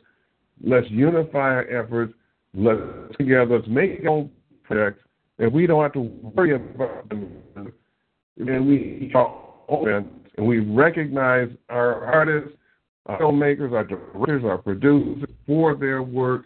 let's 0.63 0.89
unify 0.89 1.39
our 1.39 1.69
efforts, 1.69 2.13
let's 2.53 2.81
together, 3.17 3.57
let's 3.57 3.67
make 3.67 4.01
our 4.03 4.09
own 4.09 4.31
projects, 4.63 5.03
and 5.37 5.53
we 5.53 5.67
don't 5.67 5.83
have 5.83 5.93
to 5.93 6.01
worry 6.01 6.55
about 6.55 7.07
them. 7.09 7.31
And 8.37 8.67
we 8.67 9.11
and 9.13 10.47
we 10.47 10.59
recognize 10.59 11.49
our 11.69 12.05
artists, 12.05 12.57
our 13.09 13.19
filmmakers, 13.19 13.73
our 13.73 13.83
directors, 13.83 14.43
our 14.43 14.57
producers 14.57 15.29
for 15.45 15.75
their 15.75 16.03
work 16.03 16.45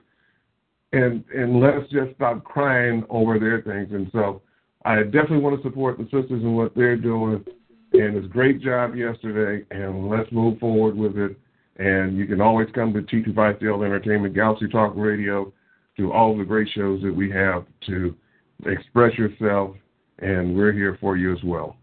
and 0.94 1.24
and 1.36 1.60
let's 1.60 1.92
just 1.92 2.16
stop 2.16 2.44
crying 2.44 3.04
over 3.10 3.40
their 3.40 3.62
things. 3.62 3.90
And 3.92 4.10
so 4.12 4.42
I 4.86 5.04
definitely 5.04 5.40
want 5.40 5.62
to 5.62 5.68
support 5.68 5.98
the 5.98 6.06
sisters 6.06 6.44
and 6.44 6.56
what 6.56 6.74
they're 6.76 6.96
doing. 6.96 7.44
And 7.94 8.16
it's 8.16 8.26
a 8.26 8.30
great 8.30 8.62
job 8.62 8.96
yesterday, 8.96 9.66
and 9.72 10.10
let's 10.10 10.32
move 10.32 10.60
forward 10.60 10.96
with 10.96 11.18
it. 11.18 11.38
And 11.78 12.18
you 12.18 12.26
can 12.26 12.42
always 12.42 12.68
come 12.74 12.94
to 12.94 13.02
T250 13.02 13.86
Entertainment, 13.86 14.34
Galaxy 14.34 14.68
Talk 14.68 14.94
Radio, 14.96 15.52
to 15.98 16.12
all 16.12 16.38
the 16.38 16.44
great 16.44 16.70
shows 16.74 17.02
that 17.04 17.14
we 17.14 17.30
have 17.32 17.66
to 17.88 18.16
express 18.66 19.16
yourself, 19.18 19.76
and 20.20 20.56
we're 20.56 20.72
here 20.72 20.98
for 21.02 21.18
you 21.18 21.34
as 21.34 21.44
well. 21.44 21.76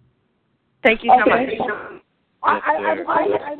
Thank 0.82 1.04
you 1.04 1.12
so 1.16 1.32
okay. 1.32 1.58
much. 1.58 2.00
I, 2.42 2.58
I, 2.58 2.96
I, 3.08 3.56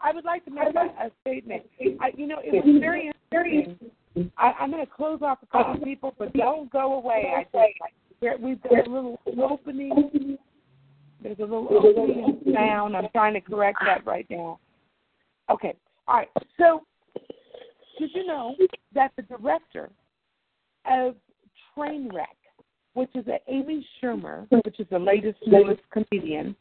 I, 0.00 0.12
would 0.12 0.24
like 0.24 0.44
to 0.44 0.50
make 0.50 0.74
a, 0.74 1.06
a 1.06 1.10
statement. 1.20 1.62
I, 2.00 2.12
you 2.16 2.26
know, 2.26 2.38
it 2.42 2.64
was 2.64 2.80
very, 2.80 3.12
very 3.30 3.76
I, 4.36 4.52
I'm 4.58 4.70
going 4.70 4.84
to 4.84 4.90
close 4.90 5.20
off 5.22 5.38
a 5.42 5.46
couple 5.46 5.84
people, 5.84 6.14
but 6.18 6.32
don't 6.32 6.70
go 6.70 6.94
away. 6.94 7.32
I 7.36 7.44
think 7.44 7.76
we've 8.40 8.62
got 8.62 8.86
a 8.86 8.90
little 8.90 9.18
opening. 9.42 10.38
There's 11.22 11.38
a 11.38 11.42
little 11.42 11.68
opening 11.70 12.40
sound. 12.54 12.96
I'm 12.96 13.08
trying 13.12 13.34
to 13.34 13.40
correct 13.40 13.78
that 13.84 14.06
right 14.06 14.26
now. 14.30 14.58
Okay. 15.50 15.74
All 16.06 16.16
right. 16.16 16.28
So, 16.58 16.82
did 17.98 18.10
you 18.14 18.26
know 18.26 18.54
that 18.94 19.12
the 19.16 19.22
director 19.22 19.90
of 20.90 21.16
Trainwreck, 21.76 22.26
which 22.94 23.10
is 23.14 23.26
a 23.28 23.38
Amy 23.48 23.86
Schumer, 24.00 24.46
which 24.64 24.80
is 24.80 24.86
the 24.90 24.98
latest 24.98 25.38
newest 25.46 25.82
comedian, 25.90 26.56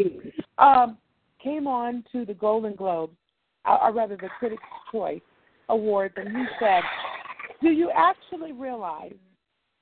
um, 0.57 0.97
came 1.43 1.67
on 1.67 2.03
to 2.11 2.25
the 2.25 2.33
Golden 2.33 2.75
Globes, 2.75 3.15
or 3.67 3.93
rather 3.93 4.15
the 4.15 4.29
Critics' 4.39 4.63
Choice 4.91 5.21
Awards, 5.69 6.13
and 6.17 6.29
he 6.29 6.43
said 6.59 6.83
do 7.61 7.69
you 7.69 7.91
actually 7.95 8.51
realize 8.51 9.15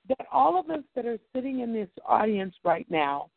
that 0.08 0.28
all 0.32 0.60
of 0.60 0.70
us 0.70 0.84
that 0.96 1.06
are 1.06 1.18
sitting 1.34 1.60
in 1.62 1.74
this 1.74 1.90
audience 2.08 2.54
right 2.64 2.86
now, 2.90 3.30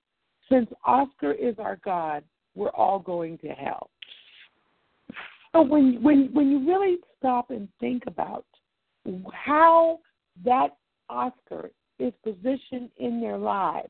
since 0.50 0.68
Oscar 0.84 1.32
is 1.32 1.54
our 1.58 1.76
God, 1.84 2.22
we're 2.54 2.68
all 2.70 2.98
going 2.98 3.38
to 3.38 3.48
hell? 3.48 3.90
So 5.52 5.62
when 5.62 6.02
when 6.02 6.30
when 6.32 6.50
you 6.50 6.68
really 6.68 6.98
stop 7.18 7.50
and 7.50 7.68
think 7.80 8.04
about 8.06 8.44
how 9.32 9.98
that 10.44 10.76
Oscar 11.08 11.70
is 11.98 12.12
positioned 12.22 12.90
in 12.98 13.20
their 13.20 13.38
lives, 13.38 13.88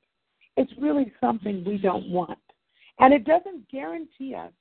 it's 0.56 0.72
really 0.80 1.12
something 1.20 1.64
we 1.64 1.78
don't 1.78 2.08
want, 2.08 2.38
and 3.00 3.12
it 3.12 3.24
doesn't 3.24 3.68
guarantee 3.70 4.34
us 4.34 4.52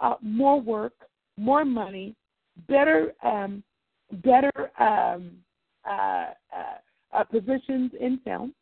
uh, 0.00 0.14
more 0.22 0.60
work, 0.60 0.94
more 1.38 1.64
money, 1.64 2.14
better 2.68 3.12
um, 3.22 3.62
better 4.24 4.52
um, 4.80 5.32
uh, 5.88 6.32
uh, 6.54 6.78
uh, 7.12 7.24
positions 7.24 7.92
in 7.98 8.20
film. 8.24 8.54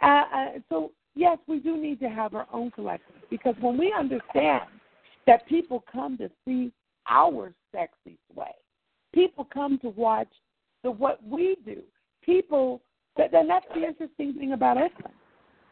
Uh, 0.00 0.06
uh, 0.06 0.46
so 0.68 0.92
yes, 1.14 1.38
we 1.46 1.58
do 1.58 1.76
need 1.76 2.00
to 2.00 2.08
have 2.08 2.34
our 2.34 2.46
own 2.52 2.70
collective 2.70 3.16
because 3.30 3.54
when 3.60 3.76
we 3.76 3.94
understand 3.98 4.64
that 5.26 5.46
people 5.46 5.84
come 5.90 6.16
to 6.18 6.30
see 6.44 6.72
our 7.08 7.52
sexy 7.72 8.18
sway, 8.32 8.54
people 9.14 9.46
come 9.52 9.78
to 9.80 9.88
watch 9.90 10.28
the 10.84 10.90
what 10.90 11.22
we 11.24 11.56
do. 11.64 11.82
People, 12.22 12.82
that, 13.16 13.32
and 13.34 13.48
that's 13.48 13.66
the 13.74 13.82
interesting 13.84 14.34
thing 14.34 14.52
about 14.52 14.76
Oakland 14.76 15.14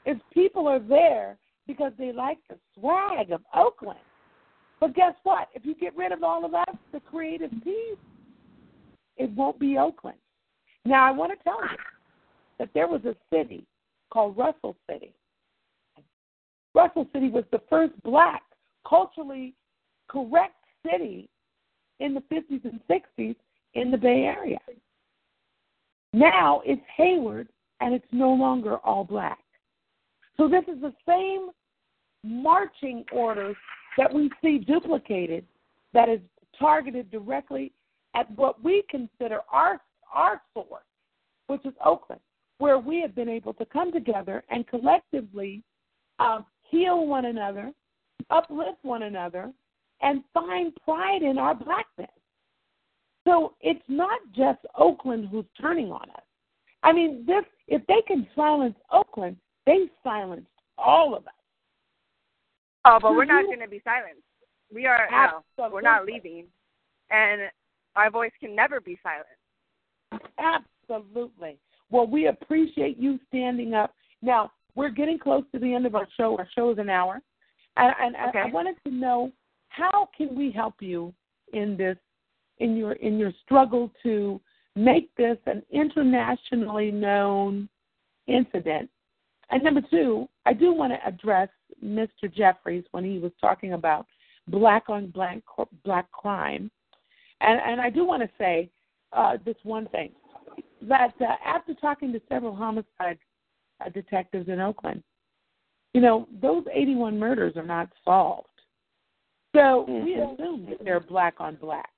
is 0.07 0.17
people 0.33 0.67
are 0.67 0.79
there 0.79 1.37
because 1.67 1.93
they 1.99 2.13
like 2.13 2.39
the 2.49 2.57
swag 2.75 3.31
of 3.31 3.43
Oakland. 3.55 3.99
But 4.81 4.95
guess 4.95 5.15
what? 5.23 5.49
If 5.55 5.65
you 5.65 5.75
get 5.75 5.97
rid 5.97 6.13
of 6.13 6.23
all 6.23 6.45
of 6.45 6.55
us, 6.55 6.75
the 6.93 7.01
creative 7.01 7.51
piece, 7.65 7.99
it 9.17 9.31
won't 9.33 9.59
be 9.59 9.79
Oakland. 9.79 10.19
Now, 10.85 11.07
I 11.07 11.11
want 11.11 11.33
to 11.37 11.43
tell 11.43 11.61
you 11.63 11.77
that 12.59 12.71
there 12.75 12.87
was 12.87 13.01
a 13.05 13.17
city 13.33 13.67
called 14.11 14.37
Russell 14.37 14.77
City. 14.89 15.15
Russell 16.75 17.09
City 17.13 17.31
was 17.31 17.45
the 17.51 17.61
first 17.71 17.95
black, 18.03 18.43
culturally 18.87 19.55
correct 20.09 20.55
city 20.89 21.29
in 22.01 22.15
the 22.15 22.21
50s 22.33 22.65
and 22.65 22.81
60s 22.89 23.37
in 23.75 23.91
the 23.91 23.97
Bay 23.97 24.25
Area. 24.25 24.59
Now 26.13 26.63
it's 26.65 26.83
Hayward, 26.97 27.49
and 27.81 27.95
it's 27.95 28.07
no 28.13 28.31
longer 28.31 28.77
all 28.79 29.05
black. 29.05 29.39
So 30.37 30.49
this 30.49 30.65
is 30.65 30.81
the 30.81 30.93
same 31.07 31.49
marching 32.23 33.05
orders 33.13 33.57
that 33.97 34.13
we 34.13 34.31
see 34.43 34.59
duplicated 34.59 35.45
that 35.93 36.09
is 36.09 36.21
targeted 36.59 37.11
directly 37.11 37.73
at 38.15 38.31
what 38.37 38.63
we 38.63 38.83
consider 38.91 39.41
our 39.51 39.81
our 40.15 40.41
source, 40.55 40.85
which 41.49 41.65
is 41.67 41.75
Oakland, 41.85 42.21
where 42.59 42.79
we 42.79 43.01
have 43.01 43.15
been 43.15 43.29
able 43.29 43.53
to 43.55 43.67
come 43.67 43.93
together 43.93 44.43
and 44.51 44.67
collectively 44.67 45.63
um, 46.19 46.47
heal 46.63 47.07
one 47.07 47.27
another, 47.27 47.73
uplift 48.31 48.79
one 48.83 49.03
another, 49.03 49.53
and 50.01 50.23
find 50.33 50.75
pride 50.85 51.23
in 51.23 51.39
our 51.39 51.55
blackness. 51.55 52.11
So 53.27 53.55
it's 53.61 53.83
not 53.89 54.21
just 54.35 54.61
Oakland 54.79 55.29
who's 55.31 55.45
turning 55.61 55.91
on 55.91 56.09
us. 56.11 56.23
I 56.83 56.93
mean, 56.93 57.25
this 57.27 57.45
if 57.69 57.85
they 57.87 58.03
can 58.07 58.27
silence 58.37 58.77
Oakland, 58.93 59.37
they 59.67 59.91
silenced 60.05 60.47
all 60.79 61.17
of 61.17 61.27
us. 61.27 61.33
Oh, 62.87 62.99
but 63.01 63.13
we're 63.13 63.25
not 63.25 63.47
going 63.47 63.61
to 63.61 63.69
be 63.69 63.83
silenced. 63.85 64.23
We 64.73 64.87
are 64.87 65.09
no, 65.11 65.71
we're 65.71 65.81
not 65.81 66.07
leaving, 66.07 66.47
and 67.11 67.43
our 67.95 68.11
voice 68.11 68.33
can 68.41 68.55
never 68.55 68.81
be 68.81 68.99
silent. 69.03 70.23
Absolutely. 70.39 71.59
Well, 71.91 72.07
we 72.07 72.29
appreciate 72.29 72.97
you 72.99 73.19
standing 73.29 73.75
up. 73.75 73.95
Now, 74.23 74.53
we're 74.75 74.91
getting 74.91 75.19
close 75.19 75.45
to 75.53 75.59
the 75.59 75.73
end 75.73 75.87
of 75.87 75.95
our 75.95 76.07
show. 76.17 76.37
Our 76.37 76.49
show 76.55 76.71
is 76.71 76.79
an 76.79 76.91
hour. 76.91 77.21
And, 77.77 77.95
and 78.01 78.29
okay. 78.29 78.41
I, 78.41 78.49
I 78.49 78.51
wanted 78.51 78.77
to 78.87 78.91
know 78.93 79.33
how 79.69 80.09
can 80.17 80.35
we 80.37 80.51
help 80.51 80.75
you 80.81 81.13
in 81.53 81.77
this 81.77 81.97
in 82.59 82.77
your 82.77 82.93
in 82.93 83.19
your 83.19 83.33
struggle 83.45 83.91
to 84.03 84.41
make 84.75 85.15
this 85.17 85.39
an 85.47 85.63
internationally 85.71 86.91
known 86.91 87.69
incident. 88.27 88.91
And 89.51 89.63
number 89.63 89.83
two, 89.91 90.29
I 90.45 90.53
do 90.53 90.73
want 90.73 90.93
to 90.93 91.07
address 91.07 91.49
Mr. 91.85 92.33
Jeffries 92.33 92.85
when 92.91 93.05
he 93.05 93.19
was 93.19 93.33
talking 93.41 93.73
about 93.73 94.07
black 94.49 94.89
on 94.89 95.09
black 95.09 95.43
black 95.85 96.11
crime. 96.13 96.71
And, 97.41 97.61
and 97.61 97.81
I 97.81 97.91
do 97.91 98.05
want 98.05 98.23
to 98.23 98.31
say 98.39 98.71
uh, 99.13 99.37
this 99.45 99.57
one 99.63 99.89
thing 99.89 100.11
that 100.83 101.15
uh, 101.21 101.35
after 101.45 101.75
talking 101.75 102.13
to 102.13 102.21
several 102.29 102.55
homicide 102.55 103.19
uh, 103.85 103.89
detectives 103.91 104.49
in 104.49 104.61
Oakland, 104.61 105.03
you 105.95 106.01
know, 106.01 106.29
those 106.41 106.65
81 106.73 107.19
murders 107.19 107.57
are 107.57 107.65
not 107.65 107.89
solved. 108.05 108.49
So 109.55 109.87
Mhm. 109.89 110.05
we 110.05 110.15
assume 110.15 110.67
that 110.67 110.85
they're 110.85 111.01
black 111.01 111.41
on 111.41 111.57
black. 111.57 111.91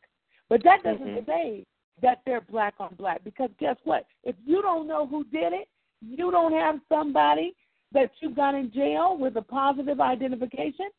But 0.48 0.62
that 0.62 0.82
doesn't 0.82 1.06
Mhm. 1.06 1.26
say 1.26 1.66
that 2.00 2.22
they're 2.24 2.40
black 2.40 2.74
on 2.78 2.94
black 2.94 3.22
because 3.24 3.50
guess 3.58 3.76
what? 3.84 4.06
If 4.22 4.36
you 4.44 4.62
don't 4.62 4.86
know 4.86 5.06
who 5.06 5.24
did 5.24 5.52
it, 5.52 5.68
you 6.00 6.30
don't 6.30 6.52
have 6.52 6.80
somebody 6.88 7.56
that 7.92 8.10
you 8.20 8.30
got 8.34 8.54
in 8.54 8.70
jail 8.72 9.16
with 9.18 9.36
a 9.36 9.42
positive 9.42 10.00
identification, 10.00 10.90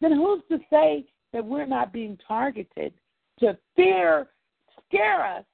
then 0.00 0.12
who's 0.12 0.42
to 0.50 0.58
say 0.70 1.04
that 1.32 1.44
we're 1.44 1.66
not 1.66 1.92
being 1.92 2.18
targeted 2.26 2.92
to 3.38 3.56
fear, 3.76 4.28
scare 4.86 5.24
us 5.24 5.44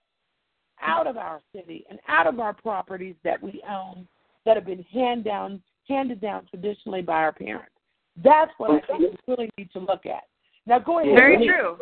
out 0.81 1.07
of 1.07 1.17
our 1.17 1.41
city 1.55 1.85
and 1.91 1.99
out 2.09 2.27
of 2.27 2.41
our 2.41 2.53
properties 2.53 3.17
that 3.25 3.43
we 3.43 3.63
own 3.69 4.07
that 4.45 4.57
have 4.57 4.67
been 4.67 4.83
hand 4.85 5.25
down, 5.25 5.61
handed 5.89 6.21
down 6.21 6.47
traditionally 6.49 7.03
by 7.03 7.15
our 7.15 7.33
parents? 7.33 7.73
That's 8.23 8.53
what 8.59 8.71
I 8.71 8.81
think 8.87 9.01
we 9.27 9.35
really 9.35 9.51
need 9.59 9.71
to 9.73 9.81
look 9.81 10.07
at. 10.07 10.25
Now, 10.67 10.79
go 10.79 11.01
ahead. 11.01 11.15
Very 11.17 11.33
let 11.35 11.41
me- 11.41 11.47
true. 11.49 11.77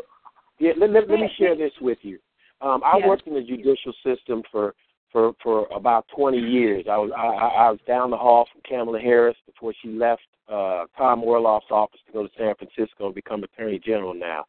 Yeah, 0.60 0.72
let, 0.78 0.90
let, 0.90 1.10
let 1.10 1.20
me 1.20 1.30
share 1.36 1.56
this 1.56 1.72
with 1.80 1.98
you. 2.02 2.18
Um, 2.60 2.80
I 2.84 2.98
Yes. 2.98 3.08
worked 3.08 3.26
in 3.26 3.34
the 3.34 3.42
judicial 3.42 3.92
system 4.04 4.42
for 4.50 4.74
for 5.14 5.32
for 5.42 5.68
about 5.74 6.04
20 6.14 6.36
years. 6.36 6.84
I 6.90 6.98
was 6.98 7.10
I, 7.16 7.22
I 7.22 7.70
was 7.70 7.78
down 7.86 8.10
the 8.10 8.16
hall 8.16 8.46
from 8.52 8.60
Kamala 8.68 8.98
Harris 8.98 9.36
before 9.46 9.72
she 9.80 9.88
left 9.88 10.22
uh, 10.48 10.84
Tom 10.98 11.22
Orloff's 11.22 11.70
office 11.70 12.00
to 12.06 12.12
go 12.12 12.24
to 12.24 12.32
San 12.36 12.54
Francisco 12.56 13.06
and 13.06 13.14
become 13.14 13.44
Attorney 13.44 13.78
General 13.78 14.12
now. 14.12 14.44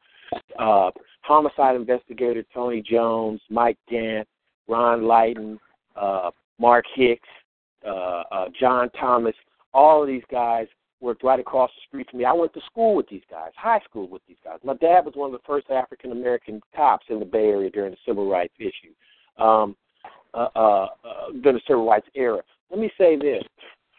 Uh, 0.59 0.89
homicide 1.22 1.76
investigator 1.76 2.43
Tony 2.53 2.82
Jones, 2.82 3.39
Mike 3.49 3.78
Gant, 3.89 4.28
Ron 4.68 5.03
Lighton, 5.03 5.59
uh, 5.95 6.32
Mark 6.59 6.86
Hicks, 6.95 7.30
uh, 7.88 8.24
uh, 8.32 8.45
John 8.59 8.89
Thomas, 8.99 9.36
all 9.72 10.01
of 10.01 10.07
these 10.07 10.24
guys 10.32 10.66
worked 10.99 11.24
right 11.24 11.39
across 11.39 11.70
the 11.76 11.88
street 11.88 12.09
from 12.09 12.20
me. 12.20 12.26
I 12.26 12.34
went 12.34 12.53
to 12.55 12.61
school 12.66 12.95
with 12.95 13.07
these 13.07 13.22
guys, 13.30 13.51
high 13.55 13.82
school 13.88 14.09
with 14.09 14.24
these 14.28 14.38
guys. 14.43 14.57
My 14.63 14.74
dad 14.74 15.05
was 15.05 15.13
one 15.16 15.28
of 15.28 15.39
the 15.39 15.45
first 15.45 15.70
African 15.70 16.11
American 16.11 16.59
cops 16.76 17.05
in 17.09 17.20
the 17.20 17.26
Bay 17.26 17.49
Area 17.49 17.70
during 17.70 17.91
the 17.91 17.97
civil 18.07 18.28
rights 18.28 18.55
issue, 18.59 19.43
um, 19.43 19.76
uh, 20.36 20.49
uh, 20.55 20.88
during 21.41 21.57
the 21.57 21.61
civil 21.67 21.88
rights 21.88 22.07
era. 22.15 22.41
Let 22.69 22.79
me 22.79 22.91
say 22.97 23.15
this: 23.15 23.43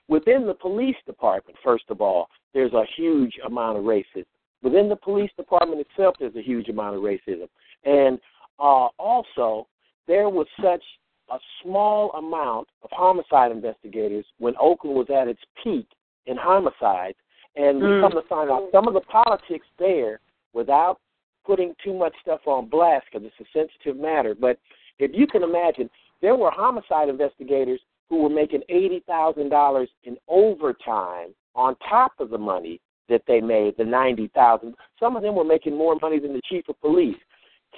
within 0.08 0.46
the 0.46 0.54
police 0.54 0.96
department, 1.06 1.56
first 1.64 1.84
of 1.88 2.00
all, 2.00 2.28
there's 2.54 2.72
a 2.72 2.84
huge 2.96 3.34
amount 3.46 3.78
of 3.78 3.84
racism. 3.84 4.26
Within 4.62 4.88
the 4.88 4.96
police 4.96 5.30
department 5.36 5.80
itself, 5.80 6.16
there's 6.18 6.36
a 6.36 6.42
huge 6.42 6.68
amount 6.68 6.96
of 6.96 7.02
racism, 7.02 7.48
and 7.84 8.18
uh, 8.58 8.88
also 8.98 9.66
there 10.06 10.28
was 10.28 10.46
such 10.62 10.82
a 11.30 11.38
small 11.62 12.12
amount 12.12 12.68
of 12.82 12.90
homicide 12.92 13.50
investigators 13.50 14.24
when 14.38 14.54
Oakland 14.60 14.96
was 14.96 15.08
at 15.10 15.28
its 15.28 15.40
peak 15.62 15.88
in 16.26 16.36
homicides, 16.36 17.18
and 17.56 17.80
we 17.80 17.88
Mm. 17.88 18.00
come 18.00 18.12
to 18.12 18.22
find 18.28 18.50
out 18.50 18.70
some 18.70 18.86
of 18.86 18.94
the 18.94 19.00
politics 19.00 19.66
there, 19.78 20.20
without 20.52 20.98
putting 21.44 21.74
too 21.84 21.94
much 21.94 22.14
stuff 22.20 22.40
on 22.46 22.66
blast 22.66 23.06
because 23.06 23.26
it's 23.26 23.40
a 23.40 23.52
sensitive 23.52 23.96
matter. 23.96 24.34
But 24.34 24.58
if 24.98 25.10
you 25.14 25.26
can 25.26 25.42
imagine, 25.42 25.90
there 26.22 26.36
were 26.36 26.50
homicide 26.50 27.08
investigators 27.08 27.80
who 28.08 28.22
were 28.22 28.30
making 28.30 28.62
eighty 28.68 29.02
thousand 29.06 29.48
dollars 29.48 29.88
in 30.04 30.16
overtime 30.28 31.34
on 31.54 31.76
top 31.88 32.12
of 32.18 32.30
the 32.30 32.38
money 32.38 32.80
that 33.08 33.22
they 33.26 33.40
made, 33.40 33.76
the 33.76 33.84
ninety 33.84 34.28
thousand. 34.34 34.74
Some 35.00 35.16
of 35.16 35.22
them 35.22 35.34
were 35.34 35.44
making 35.44 35.76
more 35.76 35.96
money 36.00 36.18
than 36.18 36.32
the 36.32 36.42
chief 36.48 36.68
of 36.68 36.80
police. 36.80 37.16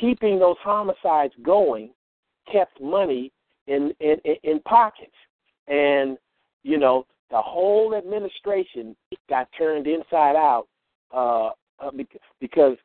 Keeping 0.00 0.38
those 0.38 0.56
homicides 0.62 1.32
going 1.42 1.90
kept 2.50 2.80
money 2.80 3.32
in 3.66 3.92
in, 4.00 4.16
in 4.42 4.60
pockets, 4.60 5.12
and 5.66 6.16
you 6.62 6.78
know 6.78 7.06
the 7.30 7.40
whole 7.40 7.94
administration 7.94 8.96
got 9.28 9.48
turned 9.56 9.86
inside 9.86 10.36
out 10.36 10.66
uh, 11.12 11.48
uh, 11.78 11.90
because 12.40 12.76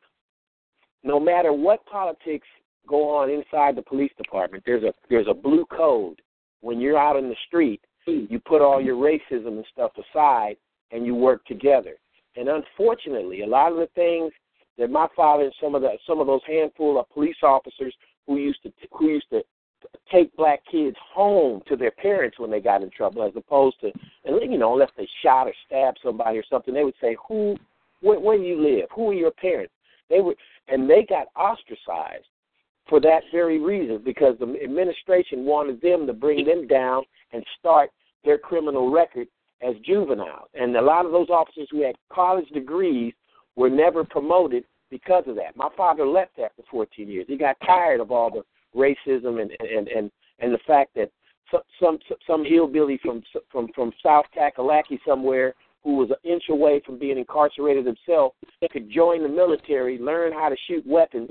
no 1.02 1.18
matter 1.18 1.52
what 1.52 1.84
politics 1.86 2.46
go 2.88 3.16
on 3.16 3.30
inside 3.30 3.76
the 3.76 3.82
police 3.82 4.12
department, 4.16 4.62
there's 4.66 4.84
a 4.84 4.92
there's 5.08 5.28
a 5.28 5.34
blue 5.34 5.66
code. 5.66 6.20
When 6.60 6.80
you're 6.80 6.98
out 6.98 7.16
in 7.16 7.28
the 7.28 7.36
street, 7.46 7.80
you 8.06 8.40
put 8.40 8.62
all 8.62 8.80
your 8.80 8.96
racism 8.96 9.48
and 9.48 9.66
stuff 9.72 9.92
aside 9.98 10.56
and 10.92 11.04
you 11.04 11.14
work 11.14 11.44
together. 11.46 11.96
And 12.36 12.48
unfortunately, 12.48 13.42
a 13.42 13.46
lot 13.46 13.72
of 13.72 13.78
the 13.78 13.88
things 13.94 14.32
that 14.78 14.90
my 14.90 15.06
father 15.14 15.44
and 15.44 15.54
some 15.62 15.74
of 15.74 15.82
the 15.82 15.92
some 16.06 16.20
of 16.20 16.26
those 16.26 16.40
handful 16.46 16.98
of 16.98 17.08
police 17.10 17.36
officers 17.42 17.94
who 18.26 18.36
used 18.36 18.62
to 18.62 18.72
who 18.92 19.10
used 19.10 19.28
to 19.30 19.42
take 20.10 20.34
black 20.36 20.60
kids 20.70 20.96
home 21.12 21.60
to 21.68 21.76
their 21.76 21.90
parents 21.90 22.38
when 22.38 22.50
they 22.50 22.60
got 22.60 22.82
in 22.82 22.90
trouble, 22.90 23.22
as 23.22 23.32
opposed 23.36 23.78
to, 23.80 23.92
and 24.24 24.50
you 24.50 24.58
know, 24.58 24.72
unless 24.72 24.90
they 24.96 25.08
shot 25.22 25.46
or 25.46 25.52
stabbed 25.66 25.98
somebody 26.02 26.38
or 26.38 26.44
something, 26.48 26.74
they 26.74 26.84
would 26.84 26.94
say, 27.00 27.16
"Who, 27.28 27.56
where, 28.00 28.18
where 28.18 28.38
do 28.38 28.44
you 28.44 28.60
live? 28.60 28.88
Who 28.94 29.10
are 29.10 29.14
your 29.14 29.30
parents?" 29.30 29.72
They 30.10 30.20
would, 30.20 30.36
and 30.68 30.88
they 30.88 31.06
got 31.08 31.28
ostracized 31.36 32.26
for 32.88 33.00
that 33.00 33.22
very 33.32 33.60
reason 33.60 34.00
because 34.04 34.36
the 34.38 34.56
administration 34.62 35.44
wanted 35.44 35.80
them 35.80 36.06
to 36.06 36.12
bring 36.12 36.44
them 36.44 36.66
down 36.66 37.02
and 37.32 37.44
start 37.58 37.90
their 38.24 38.38
criminal 38.38 38.90
record 38.90 39.26
as 39.62 39.74
juveniles. 39.84 40.48
And 40.54 40.76
a 40.76 40.82
lot 40.82 41.06
of 41.06 41.12
those 41.12 41.30
officers 41.30 41.68
who 41.70 41.82
had 41.82 41.96
college 42.12 42.48
degrees 42.50 43.14
were 43.56 43.70
never 43.70 44.04
promoted 44.04 44.64
because 44.90 45.24
of 45.26 45.36
that. 45.36 45.56
My 45.56 45.68
father 45.76 46.06
left 46.06 46.38
after 46.38 46.62
14 46.70 47.08
years. 47.08 47.26
He 47.28 47.36
got 47.36 47.56
tired 47.64 48.00
of 48.00 48.10
all 48.10 48.30
the 48.30 48.42
racism 48.78 49.40
and 49.40 49.50
and 49.60 49.88
and 49.88 50.10
and 50.40 50.52
the 50.52 50.58
fact 50.66 50.90
that 50.96 51.10
some 51.50 51.62
some 51.80 51.98
some 52.26 52.44
hillbilly 52.44 52.98
from 53.02 53.22
from 53.50 53.68
from 53.74 53.92
South 54.02 54.26
Kakalaki 54.36 54.98
somewhere 55.06 55.54
who 55.82 55.96
was 55.96 56.10
an 56.10 56.30
inch 56.30 56.44
away 56.48 56.80
from 56.84 56.98
being 56.98 57.18
incarcerated 57.18 57.86
himself 57.86 58.32
could 58.72 58.90
join 58.90 59.22
the 59.22 59.28
military, 59.28 59.98
learn 59.98 60.32
how 60.32 60.48
to 60.48 60.56
shoot 60.66 60.84
weapons, 60.86 61.30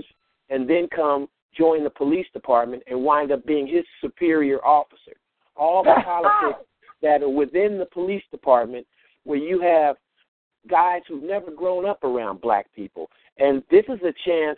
and 0.49 0.69
then 0.69 0.87
come 0.95 1.27
join 1.55 1.83
the 1.83 1.89
police 1.89 2.27
department 2.33 2.83
and 2.87 3.03
wind 3.03 3.31
up 3.31 3.45
being 3.45 3.67
his 3.67 3.85
superior 4.01 4.63
officer. 4.65 5.13
All 5.55 5.83
the 5.83 5.95
politics 6.03 6.65
that 7.01 7.21
are 7.21 7.29
within 7.29 7.77
the 7.77 7.85
police 7.85 8.23
department 8.31 8.87
where 9.23 9.39
you 9.39 9.61
have 9.61 9.95
guys 10.69 11.01
who've 11.07 11.23
never 11.23 11.51
grown 11.51 11.85
up 11.85 12.03
around 12.03 12.41
black 12.41 12.67
people. 12.73 13.09
And 13.37 13.63
this 13.69 13.83
is 13.89 13.99
a 14.01 14.13
chance 14.25 14.57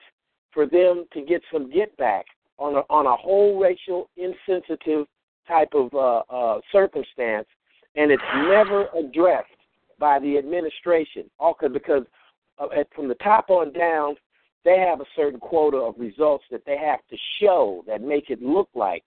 for 0.51 0.65
them 0.65 1.05
to 1.13 1.21
get 1.21 1.41
some 1.51 1.71
get 1.71 1.95
back 1.97 2.25
on 2.57 2.75
a 2.75 2.81
on 2.89 3.05
a 3.05 3.15
whole 3.15 3.59
racial 3.59 4.09
insensitive 4.15 5.05
type 5.47 5.69
of 5.73 5.93
uh, 5.93 6.23
uh, 6.33 6.59
circumstance, 6.71 7.47
and 7.95 8.11
it's 8.11 8.23
never 8.47 8.87
addressed 8.97 9.49
by 9.99 10.19
the 10.19 10.37
administration. 10.37 11.29
All 11.39 11.55
because 11.71 12.03
uh, 12.57 12.67
from 12.95 13.07
the 13.07 13.15
top 13.15 13.49
on 13.49 13.73
down, 13.73 14.15
they 14.66 14.80
have 14.80 14.99
a 14.99 15.05
certain 15.16 15.39
quota 15.39 15.78
of 15.78 15.95
results 15.97 16.43
that 16.51 16.66
they 16.66 16.78
have 16.78 16.99
to 17.09 17.18
show 17.39 17.84
that 17.88 18.01
make 18.01 18.30
it 18.30 18.41
look 18.41 18.68
like 18.76 19.03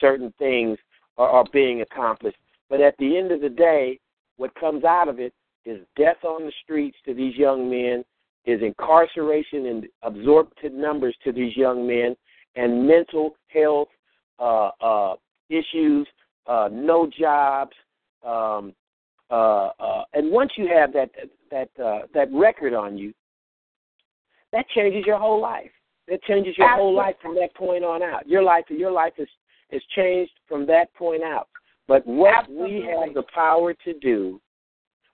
certain 0.00 0.32
things 0.38 0.78
are, 1.18 1.28
are 1.28 1.44
being 1.52 1.82
accomplished. 1.82 2.38
But 2.70 2.80
at 2.80 2.96
the 2.98 3.18
end 3.18 3.32
of 3.32 3.42
the 3.42 3.48
day, 3.48 3.98
what 4.36 4.54
comes 4.54 4.84
out 4.84 5.08
of 5.08 5.18
it 5.18 5.34
is 5.66 5.80
death 5.96 6.24
on 6.24 6.46
the 6.46 6.52
streets 6.62 6.96
to 7.04 7.12
these 7.12 7.36
young 7.36 7.68
men, 7.68 8.04
is 8.46 8.62
incarceration 8.62 9.66
in 9.66 9.88
absorptive 10.02 10.72
numbers 10.72 11.14
to 11.24 11.32
these 11.32 11.54
young 11.56 11.86
men, 11.86 12.16
and 12.56 12.86
mental 12.86 13.36
health 13.48 13.88
uh, 14.38 14.70
uh, 14.80 15.14
issues, 15.50 16.06
uh, 16.46 16.68
no 16.72 17.10
jobs, 17.18 17.72
um, 18.24 18.72
uh, 19.30 19.70
uh, 19.78 20.04
and 20.14 20.30
once 20.30 20.50
you 20.56 20.66
have 20.66 20.92
that 20.92 21.10
that 21.50 21.68
uh, 21.82 22.00
that 22.14 22.28
record 22.32 22.74
on 22.74 22.98
you, 22.98 23.12
that 24.52 24.68
changes 24.70 25.04
your 25.06 25.18
whole 25.18 25.40
life. 25.40 25.70
That 26.08 26.22
changes 26.24 26.56
your 26.58 26.74
whole 26.74 26.94
life 26.94 27.14
from 27.22 27.34
that 27.36 27.54
point 27.54 27.84
on 27.84 28.02
out. 28.02 28.26
Your 28.28 28.42
life, 28.42 28.64
your 28.68 28.90
life 28.90 29.12
is 29.18 29.28
is 29.70 29.82
changed 29.94 30.32
from 30.48 30.66
that 30.66 30.92
point 30.94 31.22
out. 31.22 31.48
But 31.86 32.06
what 32.06 32.34
Absolutely. 32.34 32.80
we 32.80 32.86
have 32.86 33.14
the 33.14 33.24
power 33.34 33.74
to 33.74 33.94
do, 34.00 34.40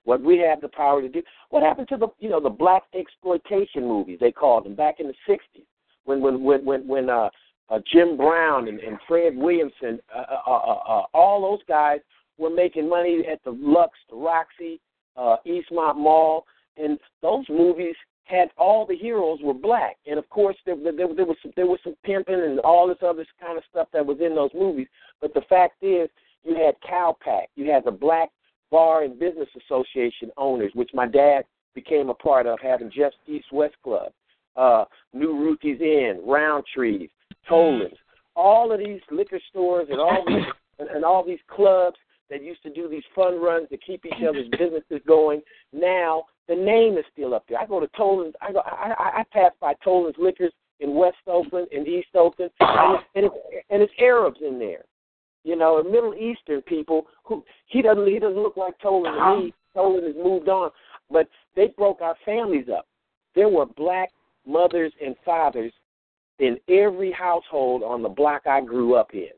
what 0.04 0.22
we 0.22 0.38
have 0.38 0.60
the 0.60 0.68
power 0.68 1.02
to 1.02 1.08
do. 1.08 1.22
What 1.50 1.62
happened 1.62 1.88
to 1.88 1.96
the 1.96 2.08
you 2.18 2.30
know 2.30 2.40
the 2.40 2.50
black 2.50 2.84
exploitation 2.94 3.82
movies 3.82 4.18
they 4.20 4.32
called 4.32 4.64
them 4.64 4.74
back 4.74 5.00
in 5.00 5.06
the 5.06 5.14
'60s 5.28 5.66
when 6.04 6.20
when 6.20 6.42
when 6.42 6.64
when 6.64 6.88
when 6.88 7.10
uh, 7.10 7.28
uh, 7.68 7.80
Jim 7.92 8.16
Brown 8.16 8.68
and, 8.68 8.78
and 8.80 8.98
Fred 9.06 9.36
Williamson, 9.36 9.98
uh, 10.14 10.24
uh, 10.46 10.50
uh, 10.50 10.78
uh, 10.88 11.02
all 11.12 11.42
those 11.42 11.64
guys 11.68 11.98
were 12.38 12.50
making 12.50 12.88
money 12.88 13.24
at 13.30 13.42
the 13.44 13.50
Lux, 13.50 13.92
the 14.08 14.16
Roxy, 14.16 14.80
uh, 15.16 15.36
Eastmont 15.46 15.96
Mall, 15.96 16.44
and 16.76 16.98
those 17.22 17.44
movies 17.48 17.96
had 18.26 18.48
all 18.58 18.84
the 18.84 18.96
heroes 18.96 19.38
were 19.42 19.54
black, 19.54 19.96
and 20.06 20.18
of 20.18 20.28
course 20.28 20.56
there, 20.66 20.76
there, 20.76 20.92
there 20.92 21.24
was 21.24 21.36
some, 21.42 21.52
there 21.56 21.66
was 21.66 21.78
some 21.82 21.94
pimping 22.04 22.34
and 22.34 22.58
all 22.60 22.88
this 22.88 22.98
other 23.02 23.24
kind 23.40 23.56
of 23.56 23.64
stuff 23.70 23.88
that 23.92 24.04
was 24.04 24.18
in 24.20 24.34
those 24.34 24.50
movies. 24.52 24.88
But 25.20 25.32
the 25.32 25.42
fact 25.48 25.82
is, 25.82 26.08
you 26.44 26.54
had 26.54 26.74
Cowpack, 26.86 27.48
you 27.54 27.70
had 27.70 27.84
the 27.84 27.92
Black 27.92 28.30
Bar 28.70 29.04
and 29.04 29.18
Business 29.18 29.48
Association 29.64 30.30
owners, 30.36 30.72
which 30.74 30.90
my 30.92 31.06
dad 31.06 31.44
became 31.74 32.10
a 32.10 32.14
part 32.14 32.46
of, 32.46 32.58
having 32.60 32.90
Jeff's 32.90 33.16
East 33.26 33.46
West 33.52 33.76
Club, 33.84 34.10
uh, 34.56 34.84
New 35.12 35.38
Ruthie's 35.38 35.80
Inn, 35.80 36.20
Roundtrees, 36.26 37.10
Toland's, 37.48 37.96
all 38.34 38.72
of 38.72 38.80
these 38.80 39.00
liquor 39.10 39.40
stores 39.50 39.86
and 39.90 40.00
all 40.00 40.24
these 40.26 40.44
and, 40.78 40.88
and 40.88 41.04
all 41.04 41.24
these 41.24 41.38
clubs 41.48 41.96
that 42.28 42.42
used 42.42 42.62
to 42.62 42.70
do 42.70 42.88
these 42.88 43.04
fun 43.14 43.40
runs 43.40 43.68
to 43.68 43.76
keep 43.78 44.04
each 44.04 44.22
other's 44.28 44.48
businesses 44.50 45.00
going. 45.06 45.40
Now 45.72 46.24
The 46.48 46.54
name 46.54 46.96
is 46.96 47.04
still 47.12 47.34
up 47.34 47.44
there. 47.48 47.58
I 47.58 47.66
go 47.66 47.80
to 47.80 47.88
Toland's. 47.96 48.36
I 48.40 48.52
go. 48.52 48.60
I, 48.60 48.94
I, 48.98 49.20
I 49.20 49.24
pass 49.32 49.52
by 49.60 49.74
Toland's 49.82 50.18
Liquors 50.18 50.52
in 50.80 50.94
West 50.94 51.16
Oakland, 51.26 51.68
in 51.72 51.86
East 51.86 52.08
Oakland, 52.14 52.50
and 52.60 52.94
it's, 52.94 53.04
and 53.14 53.24
it's, 53.24 53.34
and 53.70 53.82
it's 53.82 53.92
Arabs 53.98 54.38
in 54.46 54.58
there. 54.58 54.84
You 55.44 55.56
know, 55.56 55.82
Middle 55.82 56.14
Eastern 56.14 56.60
people 56.62 57.06
who 57.24 57.44
he 57.66 57.82
doesn't 57.82 58.06
he 58.06 58.18
doesn't 58.18 58.42
look 58.42 58.56
like 58.56 58.78
Toland 58.80 59.14
to 59.14 59.40
me. 59.40 59.48
Uh-huh. 59.48 59.80
Toland 59.80 60.06
has 60.06 60.16
moved 60.16 60.48
on, 60.48 60.70
but 61.10 61.28
they 61.54 61.68
broke 61.76 62.00
our 62.00 62.16
families 62.24 62.66
up. 62.74 62.86
There 63.34 63.48
were 63.48 63.66
black 63.66 64.10
mothers 64.46 64.92
and 65.04 65.14
fathers 65.24 65.72
in 66.38 66.58
every 66.68 67.12
household 67.12 67.82
on 67.82 68.02
the 68.02 68.08
block 68.08 68.46
I 68.46 68.60
grew 68.60 68.94
up 68.94 69.14
in. 69.14 69.28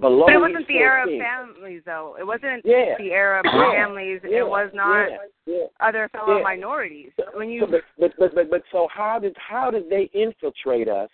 Below 0.00 0.26
But 0.26 0.34
it 0.34 0.38
wasn't 0.38 0.60
East 0.62 0.68
the 0.68 0.78
Arab 0.78 1.06
14. 1.06 1.22
families, 1.22 1.82
though. 1.86 2.16
It 2.18 2.26
wasn't 2.26 2.64
Yeah. 2.64 2.96
the 2.98 3.12
Arab 3.12 3.44
Yeah. 3.46 3.70
families. 3.72 4.20
Yeah. 4.24 4.38
It 4.38 4.48
was 4.48 4.70
not 4.74 5.08
Yeah. 5.10 5.18
Yeah. 5.46 5.66
other 5.78 6.08
fellow 6.08 6.38
Yeah. 6.38 6.42
minorities. 6.42 7.12
When 7.34 7.48
you 7.48 7.60
So, 7.60 7.66
but, 7.68 7.82
but 7.98 8.16
but 8.18 8.34
but 8.34 8.50
but 8.50 8.62
so 8.72 8.88
how 8.88 9.20
did 9.20 9.36
how 9.36 9.70
did 9.70 9.88
they 9.88 10.04
infiltrate 10.12 10.88
us 10.88 11.10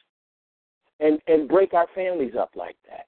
and 0.98 1.20
and 1.26 1.46
break 1.46 1.74
our 1.74 1.88
families 1.88 2.34
up 2.36 2.56
like 2.56 2.76
that? 2.88 3.06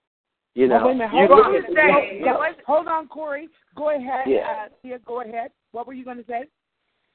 You 0.55 0.69
know, 0.69 0.89
Oh, 0.91 0.93
minute. 0.93 1.09
Hold 1.09 1.31
look 1.31 1.47
on. 1.47 1.57
at 1.57 1.67
Say, 1.69 2.21
Go- 2.23 2.31
it 2.31 2.39
was- 2.39 2.55
hold 2.67 2.87
on, 2.87 3.09
Corey. 3.09 3.49
Go 3.75 3.89
ahead. 3.89 4.27
Yeah. 4.27 4.67
Uh, 4.67 4.69
Tia, 4.83 4.99
go 4.99 5.23
ahead. 5.23 5.51
What 5.71 5.87
were 5.87 5.95
you 5.95 6.05
going 6.05 6.19
to 6.19 6.25
say? 6.25 6.45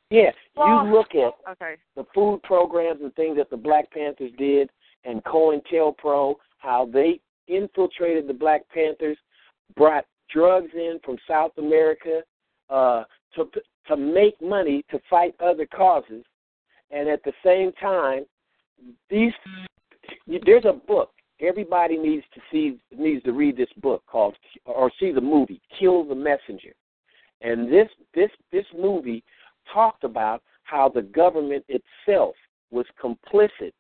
yeah, 0.10 0.32
Well- 0.56 0.84
you 0.88 0.92
look 0.94 1.14
at 1.14 1.34
okay. 1.52 1.76
the 1.96 2.06
food 2.06 2.42
programs 2.42 3.02
and 3.04 3.14
things 3.16 3.38
that 3.38 3.52
the 3.52 3.58
Black 3.58 3.92
Panthers 3.92 4.32
did, 4.40 4.72
and 5.04 5.24
COINTELPRO, 5.26 6.40
how 6.58 6.86
they 6.86 7.20
infiltrated 7.48 8.28
the 8.28 8.34
Black 8.34 8.62
Panthers, 8.74 9.18
brought 9.76 10.06
drugs 10.32 10.72
in 10.74 11.00
from 11.04 11.18
South 11.28 11.52
America 11.58 12.22
uh, 12.70 13.04
to 13.36 13.50
to 13.88 13.96
make 13.96 14.40
money 14.42 14.84
to 14.92 15.00
fight 15.10 15.34
other 15.40 15.66
causes, 15.66 16.24
and 16.92 17.08
at 17.08 17.24
the 17.24 17.34
same 17.44 17.72
time, 17.74 18.26
these 19.10 19.34
there's 20.46 20.66
a 20.66 20.74
book. 20.74 21.12
Everybody 21.40 21.98
needs 21.98 22.26
to 22.34 22.42
see 22.52 22.80
needs 22.98 23.24
to 23.24 23.32
read 23.32 23.58
this 23.58 23.72
book 23.82 24.04
called 24.08 24.36
or 24.66 24.92
see 25.00 25.12
the 25.12 25.22
movie 25.22 25.62
Kill 25.80 26.04
the 26.04 26.16
Messenger, 26.16 26.74
and 27.42 27.72
this 27.72 27.88
this 28.14 28.32
this 28.52 28.66
movie 28.78 29.24
talked 29.74 30.04
about 30.04 30.42
how 30.64 30.90
the 30.90 31.02
government 31.02 31.64
itself 31.70 32.36
was 32.72 32.86
complicit 33.02 33.72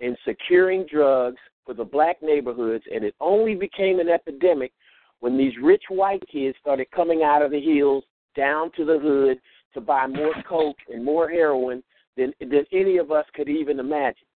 in 0.00 0.16
securing 0.24 0.86
drugs 0.90 1.38
for 1.64 1.74
the 1.74 1.84
black 1.84 2.16
neighborhoods, 2.22 2.84
and 2.92 3.04
it 3.04 3.14
only 3.20 3.54
became 3.54 3.98
an 3.98 4.08
epidemic 4.08 4.72
when 5.20 5.36
these 5.36 5.52
rich 5.62 5.84
white 5.88 6.22
kids 6.30 6.56
started 6.60 6.90
coming 6.90 7.22
out 7.22 7.42
of 7.42 7.50
the 7.50 7.60
hills 7.60 8.04
down 8.36 8.70
to 8.76 8.84
the 8.84 8.98
hood 8.98 9.38
to 9.74 9.80
buy 9.80 10.06
more 10.06 10.34
coke 10.48 10.76
and 10.92 11.04
more 11.04 11.28
heroin 11.28 11.82
than 12.16 12.32
than 12.40 12.64
any 12.72 12.98
of 12.98 13.10
us 13.10 13.24
could 13.34 13.48
even 13.48 13.78
imagine. 13.78 14.26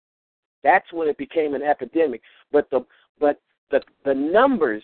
That's 0.62 0.90
when 0.92 1.08
it 1.08 1.16
became 1.18 1.54
an 1.54 1.62
epidemic. 1.62 2.20
But 2.52 2.68
the 2.70 2.84
but 3.18 3.40
the 3.70 3.80
the 4.04 4.14
numbers 4.14 4.82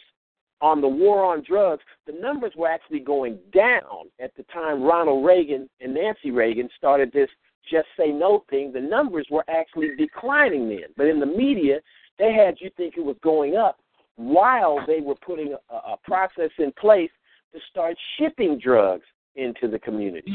on 0.60 0.80
the 0.80 0.88
war 0.88 1.24
on 1.24 1.42
drugs, 1.46 1.82
the 2.06 2.12
numbers 2.12 2.52
were 2.56 2.68
actually 2.68 3.00
going 3.00 3.38
down 3.52 4.08
at 4.20 4.34
the 4.36 4.42
time 4.44 4.82
Ronald 4.82 5.24
Reagan 5.24 5.68
and 5.80 5.94
Nancy 5.94 6.30
Reagan 6.30 6.68
started 6.76 7.12
this 7.12 7.28
just 7.68 7.88
say 7.98 8.08
no 8.08 8.44
thing. 8.50 8.72
The 8.72 8.80
numbers 8.80 9.26
were 9.30 9.44
actually 9.48 9.90
declining 9.96 10.68
then. 10.68 10.88
But 10.96 11.06
in 11.06 11.20
the 11.20 11.26
media, 11.26 11.80
they 12.18 12.32
had 12.32 12.56
you 12.60 12.70
think 12.76 12.94
it 12.96 13.04
was 13.04 13.16
going 13.22 13.56
up 13.56 13.78
while 14.16 14.78
they 14.86 15.00
were 15.00 15.16
putting 15.16 15.54
a, 15.70 15.74
a 15.74 15.96
process 16.04 16.50
in 16.58 16.72
place 16.72 17.10
to 17.52 17.60
start 17.70 17.96
shipping 18.18 18.58
drugs 18.58 19.04
into 19.36 19.68
the 19.68 19.78
community. 19.78 20.32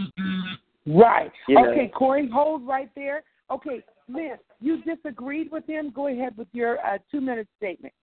Right. 0.86 1.32
You 1.48 1.56
know. 1.56 1.72
Okay, 1.72 1.88
Corey, 1.88 2.30
hold 2.32 2.68
right 2.68 2.90
there. 2.96 3.24
Okay, 3.50 3.84
Lynn, 4.08 4.38
you 4.60 4.82
disagreed 4.84 5.52
with 5.52 5.66
him. 5.68 5.92
Go 5.94 6.08
ahead 6.08 6.38
with 6.38 6.48
your 6.54 6.80
uh, 6.86 6.98
two-minute 7.12 7.48
statement. 7.58 7.94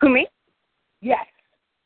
Who 0.00 0.10
me? 0.10 0.26
Yes. 1.00 1.24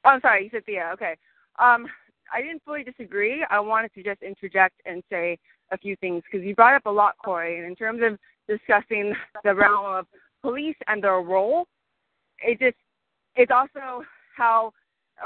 Oh, 0.05 0.11
I'm 0.11 0.21
sorry. 0.21 0.45
You 0.45 0.51
said 0.51 0.65
Thea. 0.67 0.91
Okay. 0.95 1.17
Um, 1.59 1.87
I 2.33 2.41
didn't 2.41 2.63
fully 2.65 2.85
disagree. 2.85 3.45
I 3.51 3.61
wanted 3.61 3.93
to 3.95 4.03
just 4.03 4.23
interject 4.23 4.81
and 4.87 5.03
say 5.11 5.39
a 5.73 5.79
few 5.79 5.97
things 5.97 6.23
because 6.31 6.47
you 6.47 6.55
brought 6.55 6.75
up 6.75 6.87
a 6.87 6.91
lot, 6.91 7.15
Corey. 7.25 7.59
And 7.59 7.67
in 7.67 7.77
terms 7.77 8.01
of 8.05 8.19
discussing 8.49 9.15
the 9.45 9.55
realm 9.55 9.85
of 9.85 10.07
police 10.43 10.77
and 10.87 11.03
their 11.03 11.21
role, 11.21 11.67
it 12.43 12.59
just 12.59 12.77
it's 13.37 13.53
also 13.53 14.03
how 14.37 14.73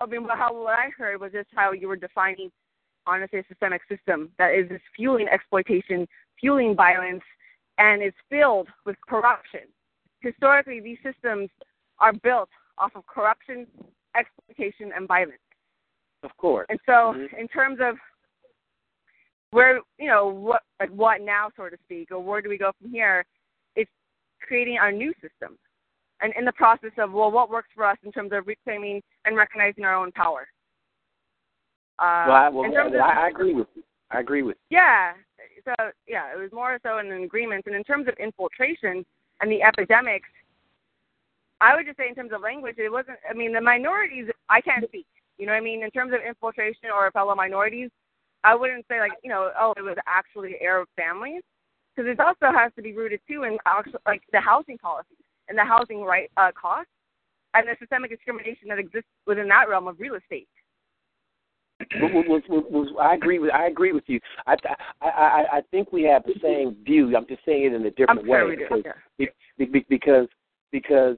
I 0.00 0.07
mean 0.07 0.26
how 0.28 0.55
what 0.55 0.74
I 0.74 0.90
heard 0.96 1.20
was 1.20 1.32
just 1.32 1.48
how 1.55 1.72
you 1.72 1.88
were 1.88 1.96
defining 1.96 2.50
honestly 3.07 3.40
a 3.40 3.44
systemic 3.48 3.82
system 3.88 4.30
that 4.38 4.55
is 4.55 4.68
just 4.68 4.82
fueling 4.96 5.28
exploitation, 5.28 6.09
fueling 6.40 6.74
violence, 6.74 7.22
and 7.78 8.02
is 8.02 8.12
filled 8.30 8.68
with 8.86 8.96
corruption. 9.07 9.61
Historically, 10.20 10.80
these 10.80 10.98
systems 11.02 11.50
are 11.98 12.12
built 12.12 12.48
off 12.78 12.92
of 12.94 13.07
corruption, 13.07 13.66
exploitation, 14.16 14.90
and 14.96 15.07
violence. 15.07 15.38
Of 16.24 16.36
course. 16.38 16.66
And 16.70 16.80
so, 16.86 17.12
Mhm. 17.12 17.32
in 17.34 17.48
terms 17.48 17.80
of 17.80 17.98
where 19.50 19.80
you 19.98 20.08
know 20.08 20.26
what 20.26 20.62
like 20.80 20.90
what 20.90 21.20
now, 21.20 21.50
so 21.56 21.68
to 21.68 21.76
speak, 21.84 22.10
or 22.10 22.18
where 22.18 22.40
do 22.40 22.48
we 22.48 22.58
go 22.58 22.72
from 22.72 22.90
here? 22.90 23.24
It's 23.76 23.90
creating 24.40 24.78
our 24.78 24.90
new 24.90 25.12
system, 25.20 25.58
and 26.20 26.32
in 26.34 26.44
the 26.44 26.52
process 26.52 26.92
of 26.98 27.12
well, 27.12 27.30
what 27.30 27.50
works 27.50 27.68
for 27.74 27.84
us 27.84 27.98
in 28.02 28.10
terms 28.10 28.32
of 28.32 28.46
reclaiming 28.46 29.02
and 29.24 29.36
recognizing 29.36 29.84
our 29.84 29.94
own 29.94 30.10
power. 30.12 30.48
Uh, 31.98 32.24
well, 32.26 32.36
I, 32.36 32.48
well, 32.48 32.70
well, 32.72 32.86
of, 32.86 32.94
I 32.94 33.28
agree 33.28 33.54
with 33.54 33.68
you. 33.76 33.84
I 34.10 34.20
agree 34.20 34.42
with 34.42 34.56
yeah. 34.70 35.12
So 35.64 35.92
yeah, 36.06 36.32
it 36.32 36.38
was 36.38 36.50
more 36.52 36.78
so 36.82 36.98
an 36.98 37.12
agreement. 37.12 37.66
And 37.66 37.76
in 37.76 37.84
terms 37.84 38.08
of 38.08 38.14
infiltration 38.14 39.04
and 39.40 39.50
the 39.50 39.62
epidemics, 39.62 40.28
I 41.60 41.76
would 41.76 41.86
just 41.86 41.98
say 41.98 42.08
in 42.08 42.14
terms 42.14 42.32
of 42.32 42.40
language, 42.40 42.76
it 42.78 42.90
wasn't. 42.90 43.18
I 43.28 43.34
mean, 43.34 43.52
the 43.52 43.60
minorities, 43.60 44.26
I 44.48 44.60
can't 44.60 44.84
speak. 44.88 45.06
You 45.39 45.47
know 45.47 45.53
what 45.53 45.59
I 45.59 45.64
mean? 45.64 45.82
In 45.82 45.91
terms 45.91 46.12
of 46.12 46.20
infiltration 46.26 46.91
or 46.95 47.11
fellow 47.11 47.35
minorities, 47.35 47.91
I 48.45 48.55
wouldn't 48.55 48.85
say 48.89 49.01
like 49.01 49.12
you 49.22 49.30
know, 49.30 49.51
oh, 49.59 49.74
it 49.76 49.82
was 49.82 49.97
actually 50.07 50.57
Arab 50.61 50.89
families, 50.97 51.43
because 51.95 52.11
it 52.11 52.20
also 52.20 52.57
has 52.57 52.72
to 52.76 52.82
be 52.82 52.93
rooted 52.93 53.20
too 53.28 53.45
in 53.45 53.59
actual, 53.66 54.01
like 54.07 54.22
the 54.32 54.41
housing 54.41 54.78
policies 54.78 55.16
and 55.49 55.59
the 55.59 55.64
housing 55.64 56.03
right 56.03 56.30
uh, 56.37 56.51
costs 56.61 56.91
and 57.55 57.66
the 57.66 57.76
systemic 57.78 58.11
discrimination 58.11 58.68
that 58.68 58.78
exists 58.78 59.09
within 59.26 59.49
that 59.49 59.68
realm 59.68 59.89
of 59.89 59.99
real 59.99 60.14
estate. 60.14 60.49
I 63.01 63.14
agree 63.14 63.39
with 63.39 63.51
I 63.53 63.66
agree 63.66 63.93
with 63.93 64.05
you. 64.07 64.20
I, 64.47 64.55
I 65.01 65.09
I 65.09 65.45
I 65.59 65.61
think 65.70 65.93
we 65.93 66.03
have 66.05 66.24
the 66.24 66.35
same 66.43 66.76
view. 66.85 67.16
I'm 67.16 67.26
just 67.26 67.45
saying 67.45 67.64
it 67.64 67.72
in 67.74 67.85
a 67.85 67.91
different 67.91 68.20
I'm 68.20 68.26
sure 68.26 68.45
way 68.47 68.51
we 68.51 68.57
do. 68.57 68.82
because, 69.18 69.35
be- 69.59 69.87
because 69.89 70.28
because 70.70 71.16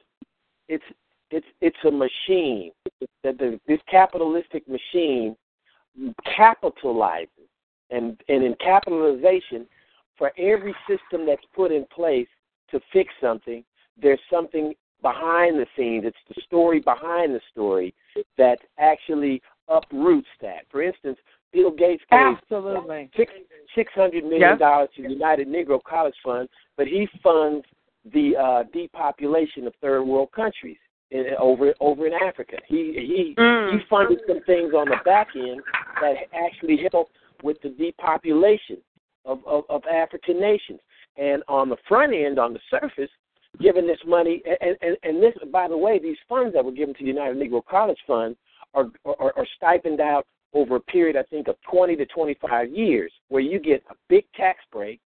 it's 0.68 0.84
it's 1.30 1.46
it's 1.60 1.76
a 1.86 1.90
machine 1.90 2.70
that 3.22 3.38
the, 3.38 3.58
this 3.66 3.80
capitalistic 3.90 4.64
machine 4.68 5.36
capitalizes 6.38 7.28
and 7.90 8.20
and 8.28 8.44
in 8.44 8.54
capitalization 8.60 9.66
for 10.16 10.32
every 10.38 10.74
system 10.88 11.26
that's 11.26 11.44
put 11.54 11.70
in 11.70 11.84
place 11.94 12.28
to 12.70 12.80
fix 12.92 13.12
something, 13.20 13.62
there's 14.00 14.20
something 14.30 14.72
behind 15.02 15.58
the 15.58 15.66
scenes. 15.76 16.04
It's 16.06 16.16
the 16.34 16.40
story 16.42 16.80
behind 16.80 17.34
the 17.34 17.40
story 17.52 17.94
that 18.38 18.58
actually 18.78 19.42
uproots 19.68 20.28
that. 20.40 20.64
For 20.70 20.82
instance, 20.82 21.18
Bill 21.52 21.70
Gates 21.70 22.02
gave 22.10 22.36
Absolutely. 22.42 23.10
six 23.16 23.32
six 23.74 23.92
hundred 23.94 24.24
million 24.24 24.58
dollars 24.58 24.88
to 24.96 25.02
the 25.02 25.10
United 25.10 25.48
Negro 25.48 25.82
College 25.82 26.14
Fund, 26.24 26.48
but 26.76 26.86
he 26.86 27.08
funds 27.22 27.66
the 28.12 28.36
uh, 28.36 28.62
depopulation 28.72 29.66
of 29.66 29.74
third 29.80 30.02
world 30.02 30.30
countries 30.32 30.78
in, 31.10 31.26
over 31.38 31.72
over 31.80 32.06
in 32.06 32.12
Africa. 32.14 32.56
He 32.66 32.92
he 32.94 33.34
Mm. 33.38 33.72
he 33.72 33.86
funded 33.88 34.20
some 34.26 34.40
things 34.44 34.72
on 34.74 34.88
the 34.88 34.96
back 35.04 35.28
end 35.36 35.60
that 36.00 36.14
actually 36.34 36.86
helped 36.90 37.12
with 37.42 37.60
the 37.62 37.68
depopulation 37.70 38.78
of, 39.24 39.40
of, 39.46 39.64
of 39.68 39.82
African 39.86 40.40
nations. 40.40 40.80
And 41.16 41.42
on 41.48 41.68
the 41.68 41.76
front 41.88 42.12
end, 42.14 42.38
on 42.38 42.52
the 42.52 42.60
surface, 42.70 43.10
giving 43.60 43.86
this 43.86 43.98
money 44.06 44.42
and, 44.60 44.76
and, 44.82 44.96
and 45.02 45.22
this 45.22 45.34
by 45.52 45.68
the 45.68 45.76
way, 45.76 45.98
these 45.98 46.18
funds 46.28 46.54
that 46.54 46.64
were 46.64 46.72
given 46.72 46.94
to 46.94 47.02
the 47.02 47.08
United 47.08 47.36
Negro 47.36 47.64
College 47.64 47.98
Fund 48.06 48.36
are, 48.74 48.86
are 49.04 49.32
are 49.36 49.46
stipend 49.56 50.00
out 50.00 50.26
over 50.52 50.76
a 50.76 50.80
period 50.80 51.16
I 51.16 51.22
think 51.24 51.48
of 51.48 51.56
twenty 51.70 51.96
to 51.96 52.06
twenty 52.06 52.36
five 52.46 52.70
years 52.70 53.12
where 53.28 53.42
you 53.42 53.58
get 53.58 53.82
a 53.90 53.94
big 54.08 54.24
tax 54.34 54.60
break, 54.72 55.00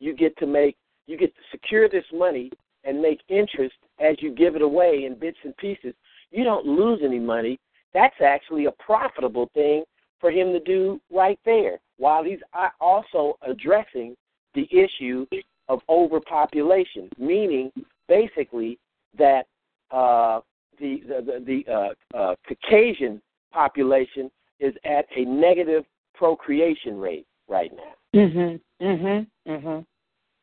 you 0.00 0.14
get 0.14 0.36
to 0.38 0.46
make 0.46 0.76
you 1.06 1.16
get 1.16 1.34
to 1.34 1.42
secure 1.50 1.88
this 1.88 2.04
money 2.12 2.50
and 2.84 3.00
make 3.00 3.20
interest 3.28 3.74
as 4.00 4.16
you 4.20 4.30
give 4.30 4.56
it 4.56 4.62
away 4.62 5.04
in 5.06 5.18
bits 5.18 5.38
and 5.44 5.56
pieces. 5.56 5.94
You 6.30 6.44
don't 6.44 6.66
lose 6.66 7.00
any 7.04 7.18
money. 7.18 7.58
That's 7.92 8.20
actually 8.24 8.66
a 8.66 8.72
profitable 8.72 9.50
thing 9.54 9.84
for 10.20 10.30
him 10.30 10.52
to 10.52 10.60
do 10.60 11.00
right 11.12 11.38
there, 11.44 11.78
while 11.98 12.24
he's 12.24 12.38
uh, 12.52 12.68
also 12.80 13.38
addressing 13.42 14.16
the 14.54 14.68
issue 14.70 15.26
of 15.68 15.80
overpopulation, 15.88 17.08
meaning 17.18 17.70
basically 18.08 18.78
that 19.18 19.46
uh, 19.90 20.40
the 20.78 21.02
the, 21.06 21.44
the, 21.46 21.72
uh, 21.72 22.16
uh, 22.16 22.34
Caucasian 22.46 23.20
population 23.52 24.30
is 24.60 24.74
at 24.84 25.06
a 25.16 25.24
negative 25.24 25.84
procreation 26.14 26.98
rate 26.98 27.26
right 27.48 27.72
now. 27.74 28.20
Mhm. 28.20 28.60
Mhm. 28.80 29.26
Mhm. 29.46 29.86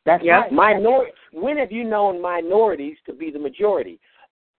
That's 0.06 0.24
Yep. 0.24 0.41
right. 0.41 0.52
Minor. 0.52 1.08
When 1.32 1.58
have 1.58 1.72
you 1.72 1.84
known 1.84 2.22
minorities 2.22 2.97
to 3.06 3.14
be 3.14 3.32
the 3.32 3.39
majority? 3.39 3.99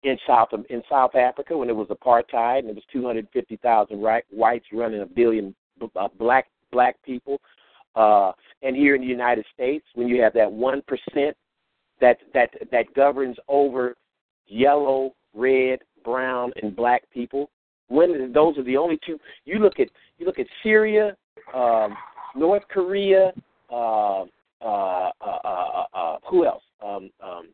In 0.05 0.18
South 0.26 0.53
in 0.68 0.82
South 0.90 1.14
Africa, 1.14 1.57
when 1.57 1.70
it 1.70 1.76
was 1.76 1.86
apartheid 1.86 2.59
and 2.59 2.70
it 2.70 2.74
was 2.74 2.84
250,000 2.90 4.03
right, 4.03 4.24
whites 4.30 4.66
running 4.72 5.01
a 5.01 5.07
billion 5.07 5.55
uh, 5.95 6.09
black 6.18 6.49
black 6.72 7.01
people, 7.05 7.40
uh, 7.95 8.32
and 8.62 8.74
here 8.74 8.97
in 8.97 9.01
the 9.01 9.07
United 9.07 9.45
States, 9.55 9.86
when 9.95 10.09
you 10.09 10.20
have 10.20 10.32
that 10.32 10.51
one 10.51 10.82
percent 10.82 11.36
that 12.01 12.18
that 12.34 12.51
that 12.72 12.93
governs 12.95 13.36
over 13.47 13.97
yellow, 14.49 15.14
red, 15.34 15.78
brown, 16.05 16.53
and 16.62 16.74
black 16.74 17.03
people. 17.12 17.49
When 17.88 18.32
those 18.32 18.59
are 18.59 18.64
the 18.64 18.76
only 18.76 18.99
two. 19.07 19.18
You 19.45 19.59
look 19.59 19.78
at 19.78 19.88
you 20.18 20.26
look 20.26 20.38
at 20.38 20.47
Syria, 20.62 21.16
um, 21.55 21.95
North 22.34 22.62
Korea. 22.68 23.32
Uh, 23.70 24.24
uh, 24.63 25.11
uh, 25.21 25.39
uh, 25.45 25.85
uh, 25.95 26.17
who 26.29 26.47
else? 26.47 26.63
Um, 26.85 27.11
um, 27.23 27.49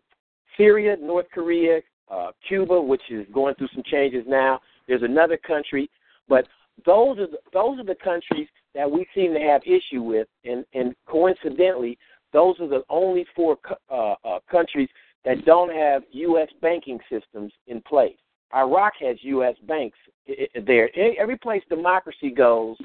Syria, 0.57 0.97
North 1.01 1.27
Korea, 1.33 1.81
uh, 2.11 2.33
Cuba, 2.47 2.81
which 2.81 3.03
is 3.11 3.27
going 3.33 3.55
through 3.55 3.69
some 3.75 3.83
changes 3.91 4.25
now. 4.27 4.61
There's 4.87 5.03
another 5.03 5.37
country, 5.37 5.91
but 6.29 6.47
those 6.87 7.19
are 7.19 7.27
the, 7.27 7.39
those 7.53 7.79
are 7.79 7.85
the 7.85 7.97
countries 8.03 8.49
that 8.75 8.91
we 8.91 9.07
seem 9.15 9.35
to 9.35 9.41
have 9.41 9.63
issue 9.65 10.03
with, 10.03 10.29
and, 10.45 10.65
and 10.75 10.95
coincidentally, 11.07 11.99
those 12.33 12.57
are 12.61 12.69
the 12.69 12.83
only 12.89 13.27
four 13.35 13.59
uh, 13.91 14.15
uh, 14.25 14.39
countries 14.51 14.89
that 15.25 15.45
don't 15.45 15.73
have 15.73 16.03
U.S. 16.13 16.49
banking 16.61 16.99
systems 17.11 17.53
in 17.67 17.81
place. 17.83 18.17
Iraq 18.55 18.95
has 19.01 19.17
U.S. 19.23 19.55
banks 19.67 19.99
there. 20.67 20.91
Every 21.19 21.37
place 21.37 21.63
democracy 21.69 22.31
goes, 22.31 22.77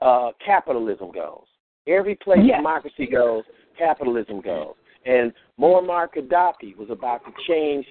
uh, 0.00 0.30
capitalism 0.44 1.12
goes. 1.12 1.44
Every 1.86 2.14
place 2.16 2.40
yes. 2.42 2.58
democracy 2.58 3.06
goes, 3.06 3.44
capitalism 3.78 4.40
goes. 4.40 4.74
And 5.04 5.32
Muammar 5.60 6.08
Gaddafi 6.14 6.76
was 6.76 6.88
about 6.90 7.22
to 7.24 7.32
change 7.46 7.86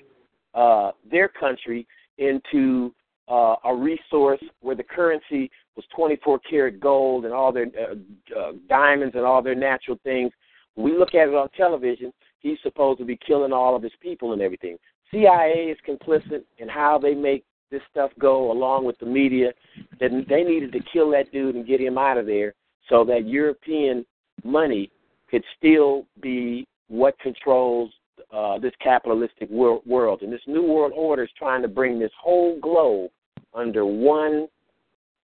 uh, 0.53 0.91
their 1.09 1.27
country 1.27 1.87
into 2.17 2.93
uh, 3.29 3.55
a 3.65 3.75
resource 3.75 4.43
where 4.61 4.75
the 4.75 4.83
currency 4.83 5.49
was 5.75 5.85
24 5.95 6.39
karat 6.39 6.79
gold 6.79 7.25
and 7.25 7.33
all 7.33 7.51
their 7.51 7.67
uh, 7.67 8.39
uh, 8.39 8.51
diamonds 8.67 9.15
and 9.15 9.25
all 9.25 9.41
their 9.41 9.55
natural 9.55 9.99
things. 10.03 10.31
When 10.75 10.91
we 10.91 10.97
look 10.97 11.13
at 11.15 11.27
it 11.27 11.35
on 11.35 11.49
television, 11.55 12.11
he's 12.39 12.57
supposed 12.63 12.99
to 12.99 13.05
be 13.05 13.17
killing 13.25 13.53
all 13.53 13.75
of 13.75 13.83
his 13.83 13.93
people 14.01 14.33
and 14.33 14.41
everything. 14.41 14.77
CIA 15.11 15.71
is 15.71 15.77
complicit 15.87 16.43
in 16.57 16.67
how 16.67 16.97
they 16.97 17.13
make 17.13 17.45
this 17.69 17.81
stuff 17.89 18.11
go 18.19 18.51
along 18.51 18.85
with 18.85 18.97
the 18.99 19.05
media. 19.05 19.51
That 19.99 20.11
they 20.27 20.43
needed 20.43 20.71
to 20.73 20.79
kill 20.91 21.11
that 21.11 21.31
dude 21.31 21.55
and 21.55 21.65
get 21.65 21.79
him 21.79 21.97
out 21.97 22.17
of 22.17 22.25
there 22.25 22.53
so 22.89 23.03
that 23.05 23.27
European 23.27 24.05
money 24.43 24.91
could 25.29 25.43
still 25.57 26.05
be 26.21 26.67
what 26.88 27.17
controls 27.19 27.91
uh, 28.31 28.59
this 28.59 28.73
capitalistic 28.81 29.49
wor- 29.49 29.81
world. 29.86 30.21
And 30.21 30.31
this 30.31 30.41
new 30.47 30.63
world 30.63 30.91
order 30.95 31.23
is 31.23 31.29
trying 31.38 31.61
to 31.61 31.67
bring 31.67 31.99
this 31.99 32.11
whole 32.21 32.59
globe 32.59 33.11
under 33.53 33.86
one 33.86 34.47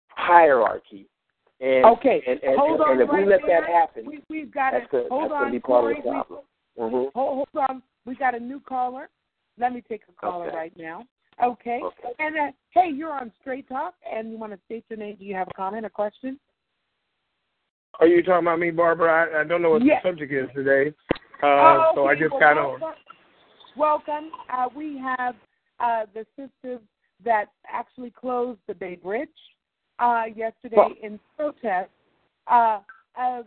hierarchy. 0.09 1.07
And, 1.61 1.85
okay, 1.87 2.23
and, 2.27 2.41
and, 2.43 2.59
hold 2.59 2.81
on 2.81 2.93
and 2.93 3.01
if 3.01 3.09
right 3.09 3.25
we 3.25 3.31
let 3.31 3.41
there, 3.45 3.63
that 3.63 3.69
happen, 3.69 4.07
we, 4.29 4.41
have 4.41 4.53
got 4.53 4.73
that's 4.73 4.91
to 4.93 5.07
hold 5.11 5.25
that's 5.25 5.33
on, 5.33 5.39
going 5.41 5.47
to 5.47 5.53
be 5.53 5.61
part 5.61 5.83
Corey, 5.83 5.99
of 5.99 6.05
the 6.05 6.11
problem. 6.11 6.41
We, 6.77 6.83
mm-hmm. 6.85 7.19
hold, 7.19 7.47
hold 7.53 7.69
on, 7.69 7.83
we 8.07 8.15
got 8.15 8.35
a 8.37 8.41
new 8.41 8.61
caller. 8.61 9.09
Let 9.59 9.73
me 9.73 9.83
take 9.89 10.03
a 10.09 10.13
caller 10.13 10.47
okay. 10.47 10.57
right 10.57 10.73
now. 10.77 11.05
Okay. 11.43 11.81
okay. 11.83 12.09
And 12.21 12.37
uh, 12.37 12.53
hey, 12.71 12.91
you're 12.95 13.13
on 13.13 13.33
Straight 13.41 13.69
Talk, 13.69 13.95
and 14.09 14.31
you 14.31 14.39
want 14.39 14.53
to 14.53 14.59
state 14.67 14.85
your 14.89 14.99
name? 14.99 15.17
Do 15.19 15.25
you 15.25 15.35
have 15.35 15.49
a 15.49 15.55
comment 15.55 15.85
or 15.85 15.91
question? 15.91 16.39
Are 18.01 18.07
you 18.07 18.23
talking 18.23 18.47
about 18.47 18.61
me, 18.61 18.71
Barbara? 18.71 19.29
I, 19.35 19.41
I 19.41 19.45
don't 19.45 19.61
know 19.61 19.71
what 19.71 19.85
yes. 19.85 20.01
the 20.03 20.11
subject 20.11 20.33
is 20.33 20.49
today, 20.55 20.95
uh, 21.43 21.47
oh, 21.47 21.93
so 21.97 22.07
I 22.07 22.15
just 22.15 22.31
got 22.31 22.55
welcome. 22.55 22.83
on. 22.85 22.95
Welcome. 23.77 24.31
Uh, 24.53 24.69
we 24.75 24.99
have 24.99 25.35
uh, 25.81 26.07
the 26.15 26.25
sisters 26.37 26.81
that 27.25 27.47
actually 27.69 28.11
closed 28.11 28.61
the 28.69 28.75
Bay 28.75 28.95
Bridge 28.97 29.29
uh, 29.99 30.25
yesterday 30.35 30.77
well, 30.77 30.93
in 31.03 31.19
protest 31.37 31.91
uh, 32.47 32.79
of 33.21 33.47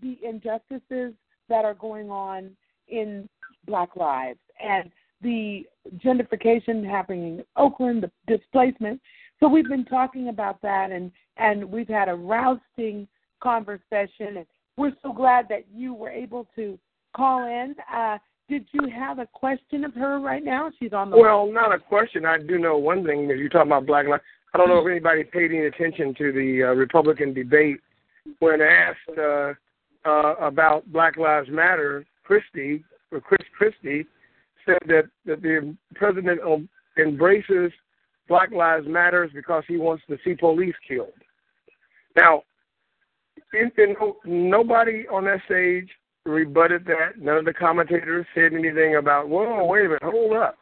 the 0.00 0.18
injustices 0.26 1.12
that 1.50 1.64
are 1.66 1.74
going 1.74 2.10
on 2.10 2.50
in 2.88 3.28
Black 3.66 3.96
lives 3.96 4.38
and 4.62 4.90
the 5.22 5.64
gentrification 5.98 6.88
happening 6.88 7.38
in 7.38 7.44
Oakland, 7.56 8.02
the 8.02 8.36
displacement. 8.38 8.98
So 9.40 9.48
we've 9.48 9.68
been 9.68 9.84
talking 9.84 10.28
about 10.28 10.62
that, 10.62 10.90
and 10.90 11.12
and 11.36 11.64
we've 11.64 11.88
had 11.88 12.08
a 12.08 12.14
rousing 12.14 13.06
conversation, 13.40 14.38
and 14.38 14.46
we're 14.76 14.92
so 15.02 15.12
glad 15.12 15.46
that 15.48 15.64
you 15.74 15.94
were 15.94 16.10
able 16.10 16.46
to 16.56 16.78
call 17.14 17.46
in. 17.46 17.74
Uh, 17.92 18.18
did 18.48 18.66
you 18.72 18.88
have 18.88 19.18
a 19.18 19.26
question 19.26 19.84
of 19.84 19.94
her 19.94 20.18
right 20.18 20.44
now? 20.44 20.70
She's 20.78 20.92
on 20.92 21.10
the 21.10 21.16
well, 21.16 21.46
line. 21.46 21.54
not 21.54 21.74
a 21.74 21.78
question. 21.78 22.26
I 22.26 22.38
do 22.38 22.58
know 22.58 22.76
one 22.76 23.04
thing 23.04 23.28
you're 23.28 23.48
talking 23.48 23.70
about 23.70 23.86
Black 23.86 24.06
lives. 24.06 24.22
I 24.52 24.58
don't 24.58 24.68
know 24.68 24.80
if 24.80 24.90
anybody 24.90 25.22
paid 25.22 25.52
any 25.52 25.66
attention 25.66 26.14
to 26.18 26.32
the 26.32 26.64
uh, 26.64 26.74
Republican 26.74 27.32
debate 27.32 27.78
when 28.40 28.60
asked 28.60 29.18
uh, 29.18 29.52
uh, 30.04 30.34
about 30.40 30.90
Black 30.92 31.16
Lives 31.16 31.48
Matter. 31.50 32.04
Christie 32.24 32.84
or 33.12 33.20
Chris 33.20 33.40
Christie 33.56 34.06
said 34.66 34.78
that, 34.86 35.04
that 35.26 35.42
the 35.42 35.76
president 35.94 36.40
embraces 36.98 37.72
Black 38.28 38.50
Lives 38.52 38.86
Matters 38.88 39.30
because 39.34 39.64
he 39.66 39.76
wants 39.76 40.02
to 40.08 40.16
see 40.24 40.34
police 40.34 40.74
killed. 40.86 41.08
Now, 42.16 42.42
in, 43.52 43.70
in, 43.78 43.96
nobody 44.24 45.06
on 45.08 45.24
that 45.24 45.40
stage 45.46 45.88
rebutted 46.24 46.84
that. 46.86 47.18
None 47.18 47.38
of 47.38 47.44
the 47.44 47.52
commentators 47.52 48.26
said 48.34 48.52
anything 48.52 48.96
about, 48.96 49.28
whoa, 49.28 49.64
wait 49.64 49.86
a 49.86 49.88
minute, 49.88 50.02
hold 50.02 50.36
up. 50.36 50.56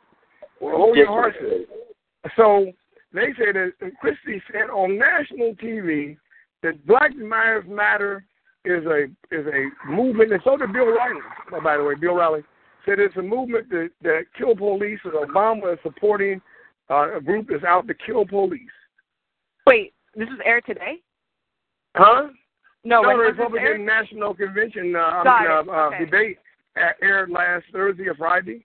Well, 0.60 0.76
hold 0.76 0.96
your 0.96 1.06
horses. 1.06 1.66
So 2.36 2.72
they 3.12 3.28
said 3.36 3.54
that 3.54 3.92
Christie 4.00 4.42
said 4.52 4.70
on 4.70 4.98
national 4.98 5.54
TV 5.54 6.16
that 6.62 6.84
Black 6.86 7.12
Lives 7.16 7.66
Matter 7.68 8.24
is 8.64 8.84
a 8.86 9.04
is 9.30 9.46
a 9.46 9.90
movement, 9.90 10.32
and 10.32 10.42
so 10.44 10.56
did 10.56 10.72
Bill 10.72 10.86
Riley. 10.86 11.20
Oh, 11.52 11.60
by 11.62 11.76
the 11.76 11.84
way, 11.84 11.94
Bill 11.94 12.14
Riley 12.14 12.42
said 12.84 12.98
it's 12.98 13.16
a 13.16 13.22
movement 13.22 13.70
that, 13.70 13.90
that 14.02 14.22
kill 14.36 14.56
police, 14.56 14.98
and 15.04 15.14
Obama 15.14 15.74
is 15.74 15.78
supporting 15.82 16.40
uh, 16.90 17.16
a 17.16 17.20
group 17.20 17.46
that's 17.50 17.64
out 17.64 17.86
to 17.86 17.94
kill 17.94 18.26
police. 18.26 18.60
Wait, 19.66 19.92
this 20.14 20.28
is 20.28 20.40
aired 20.44 20.64
today? 20.66 20.96
Huh? 21.94 22.28
No, 22.84 23.02
no 23.02 23.08
when 23.08 23.16
the 23.18 23.22
Republican 23.24 23.66
aired? 23.66 23.80
National 23.80 24.34
Convention 24.34 24.94
uh, 24.94 25.22
Got 25.24 25.46
uh, 25.46 25.60
it. 25.60 25.68
uh, 25.68 25.72
Okay. 25.88 26.04
debate 26.04 26.38
a- 26.76 27.04
aired 27.04 27.30
last 27.30 27.64
Thursday 27.72 28.06
or 28.06 28.14
Friday. 28.14 28.64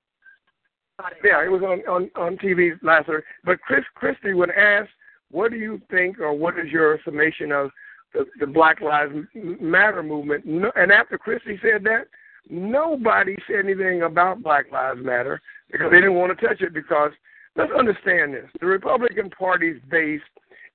It. 0.99 1.17
Yeah, 1.23 1.43
it 1.43 1.49
was 1.49 1.63
on 1.63 1.79
on 1.91 2.09
on 2.15 2.37
TV 2.37 2.71
last 2.83 3.07
Thursday. 3.07 3.25
But 3.43 3.59
Chris 3.61 3.83
Christie 3.95 4.33
would 4.33 4.51
ask, 4.51 4.89
"What 5.31 5.51
do 5.51 5.57
you 5.57 5.81
think, 5.89 6.19
or 6.19 6.33
what 6.33 6.57
is 6.59 6.71
your 6.71 6.99
summation 7.03 7.51
of 7.51 7.71
the, 8.13 8.25
the 8.39 8.45
Black 8.47 8.79
Lives 8.79 9.13
Matter 9.33 10.03
movement?" 10.03 10.45
No, 10.45 10.71
and 10.75 10.91
after 10.91 11.17
Christie 11.17 11.59
said 11.63 11.83
that, 11.85 12.07
nobody 12.49 13.35
said 13.47 13.65
anything 13.65 14.03
about 14.03 14.43
Black 14.43 14.71
Lives 14.71 14.99
Matter 15.03 15.41
because 15.71 15.89
they 15.89 15.97
didn't 15.97 16.13
want 16.15 16.37
to 16.37 16.47
touch 16.47 16.61
it. 16.61 16.73
Because 16.73 17.11
let's 17.55 17.71
understand 17.77 18.33
this: 18.35 18.49
the 18.59 18.67
Republican 18.67 19.31
Party's 19.31 19.81
base 19.89 20.21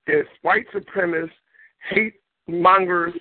is 0.09 0.27
white 0.43 0.67
supremacists, 0.75 1.31
hate 1.91 2.15
mongers, 2.49 3.13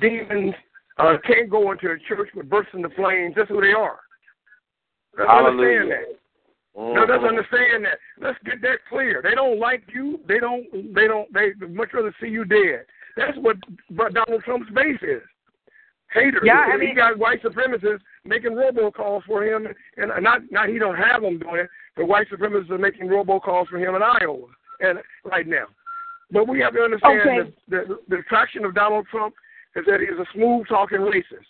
demons. 0.00 0.54
Uh, 0.98 1.16
can't 1.26 1.48
go 1.50 1.72
into 1.72 1.90
a 1.90 1.98
church 2.08 2.28
but 2.34 2.48
burst 2.48 2.68
into 2.74 2.90
flames. 2.90 3.34
That's 3.36 3.48
who 3.48 3.60
they 3.60 3.72
are. 3.72 4.00
Let's 5.16 5.30
Hallelujah. 5.30 5.80
understand 5.80 5.90
that. 5.90 6.20
Mm-hmm. 6.80 6.94
No, 6.94 7.00
let's 7.00 7.24
understand 7.24 7.84
that. 7.84 7.98
Let's 8.20 8.38
get 8.44 8.62
that 8.62 8.78
clear. 8.88 9.20
They 9.22 9.34
don't 9.34 9.58
like 9.58 9.82
you. 9.92 10.20
They 10.28 10.38
don't. 10.38 10.94
They 10.94 11.06
don't. 11.08 11.32
They 11.32 11.52
much 11.66 11.90
rather 11.92 12.14
see 12.20 12.28
you 12.28 12.44
dead. 12.44 12.84
That's 13.16 13.36
what 13.38 13.56
Donald 14.12 14.42
Trump's 14.44 14.70
base 14.70 15.00
is. 15.02 15.22
Haters. 16.12 16.42
Yeah, 16.44 16.66
I 16.72 16.78
he 16.80 16.94
got 16.94 17.18
white 17.18 17.42
supremacists 17.42 18.00
making 18.24 18.52
robocalls 18.52 19.24
for 19.24 19.44
him, 19.44 19.66
and 19.96 20.12
not 20.22 20.42
not 20.50 20.68
he 20.68 20.78
don't 20.78 20.96
have 20.96 21.22
them 21.22 21.38
doing 21.38 21.56
it, 21.56 21.70
but 21.96 22.06
white 22.06 22.28
supremacists 22.30 22.70
are 22.70 22.78
making 22.78 23.06
robocalls 23.06 23.68
for 23.68 23.78
him 23.78 23.94
in 23.94 24.02
Iowa 24.02 24.46
and 24.80 24.98
right 25.24 25.46
now. 25.46 25.66
But 26.32 26.48
we 26.48 26.60
have 26.60 26.74
to 26.74 26.80
understand 26.80 27.20
Okay. 27.20 27.52
that 27.68 27.88
the, 27.88 27.98
the 28.08 28.16
attraction 28.18 28.64
of 28.64 28.74
Donald 28.74 29.06
Trump 29.10 29.34
is 29.76 29.84
that 29.86 30.00
he's 30.00 30.18
a 30.18 30.26
smooth 30.34 30.66
talking 30.68 30.98
racist. 30.98 31.48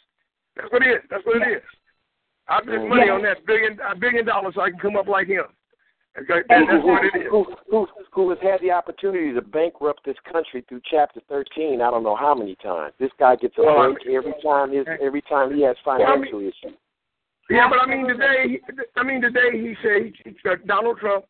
That's 0.57 0.71
what 0.73 0.83
it 0.83 0.91
is. 0.91 1.03
That's 1.11 1.25
what 1.25 1.37
it 1.37 1.57
is. 1.57 1.62
I 2.49 2.59
bet 2.61 2.83
money 2.89 3.09
on 3.09 3.23
that 3.23 3.47
billion 3.47 3.79
a 3.81 3.97
billion 3.97 4.27
dollars 4.27 4.55
so 4.57 4.62
I 4.62 4.71
can 4.71 4.81
come 4.81 4.97
up 4.97 5.07
like 5.07 5.29
him. 5.29 5.45
Okay, 6.18 6.43
and 6.49 6.68
that's 6.68 6.85
what 6.85 7.05
it 7.05 7.14
is. 7.14 7.31
Who, 7.31 7.47
who, 7.71 7.87
who 8.12 8.31
has 8.31 8.39
had 8.43 8.61
the 8.61 8.73
opportunity 8.73 9.33
to 9.33 9.41
bankrupt 9.41 10.05
this 10.05 10.16
country 10.31 10.64
through 10.68 10.81
Chapter 10.91 11.21
13? 11.29 11.81
I 11.81 11.91
don't 11.91 12.03
know 12.03 12.16
how 12.16 12.35
many 12.35 12.57
times. 12.57 12.95
This 12.99 13.12
guy 13.21 13.37
gets 13.37 13.55
a 13.59 13.62
Well, 13.62 13.79
I 13.79 13.93
break 13.93 14.09
every 14.09 14.35
time. 14.43 14.73
His 14.73 14.87
every 15.01 15.23
time 15.23 15.55
he 15.55 15.62
has 15.62 15.77
financial 15.85 16.41
issues. 16.41 16.75
Yeah, 17.49 17.68
but 17.71 17.79
I 17.81 17.87
mean 17.87 18.09
today. 18.09 18.61
I 18.97 19.03
mean 19.05 19.23
today 19.23 19.53
he 19.53 19.75
said 19.83 20.12
he, 20.25 20.31
he, 20.31 20.51
uh, 20.51 20.57
Donald 20.66 20.99
Trump 20.99 21.27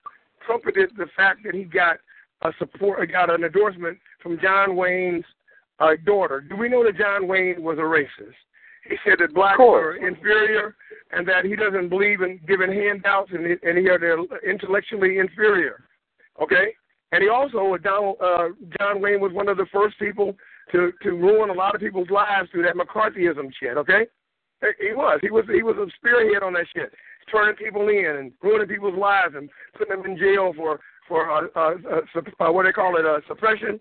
trumpeted 0.46 0.90
the 0.96 1.06
fact 1.14 1.40
that 1.44 1.54
he 1.54 1.64
got 1.64 1.98
a 2.42 2.52
support, 2.58 3.12
got 3.12 3.28
an 3.28 3.44
endorsement 3.44 3.98
from 4.22 4.38
John 4.40 4.76
Wayne's 4.76 5.24
uh, 5.80 5.92
daughter. 6.04 6.40
Do 6.40 6.56
we 6.56 6.68
know 6.68 6.84
that 6.84 6.96
John 6.96 7.26
Wayne 7.26 7.62
was 7.62 7.78
a 7.78 7.82
racist? 7.82 8.34
He 8.88 8.96
said 9.04 9.18
that 9.20 9.34
blacks 9.34 9.58
were 9.58 9.96
inferior 9.96 10.74
and 11.12 11.26
that 11.28 11.44
he 11.44 11.56
doesn't 11.56 11.88
believe 11.88 12.22
in 12.22 12.40
giving 12.46 12.72
handouts 12.72 13.30
and, 13.32 13.46
and 13.46 13.78
he 13.78 13.88
are 13.88 14.24
intellectually 14.48 15.18
inferior. 15.18 15.84
Okay? 16.40 16.74
And 17.12 17.22
he 17.22 17.28
also, 17.28 17.76
Donald, 17.82 18.16
uh, 18.22 18.48
John 18.78 19.00
Wayne 19.00 19.20
was 19.20 19.32
one 19.32 19.48
of 19.48 19.56
the 19.56 19.66
first 19.72 19.98
people 19.98 20.36
to, 20.72 20.92
to 21.02 21.10
ruin 21.10 21.50
a 21.50 21.52
lot 21.52 21.74
of 21.74 21.80
people's 21.80 22.10
lives 22.10 22.48
through 22.50 22.62
that 22.62 22.76
McCarthyism 22.76 23.50
shit, 23.58 23.76
okay? 23.76 24.06
He 24.78 24.92
was. 24.92 25.18
He 25.22 25.30
was 25.30 25.44
he 25.50 25.62
was 25.62 25.76
a 25.76 25.86
spearhead 25.96 26.42
on 26.42 26.52
that 26.52 26.66
shit, 26.74 26.92
turning 27.32 27.56
people 27.56 27.88
in 27.88 28.16
and 28.18 28.32
ruining 28.42 28.68
people's 28.68 28.98
lives 28.98 29.34
and 29.34 29.48
putting 29.76 29.96
them 29.96 30.04
in 30.04 30.18
jail 30.18 30.52
for 30.54 30.80
for 31.08 31.30
uh, 31.30 31.46
uh, 31.56 31.74
uh, 31.90 32.44
uh 32.44 32.52
what 32.52 32.64
they 32.64 32.72
call 32.72 32.96
it 32.98 33.06
uh, 33.06 33.20
suppression, 33.26 33.80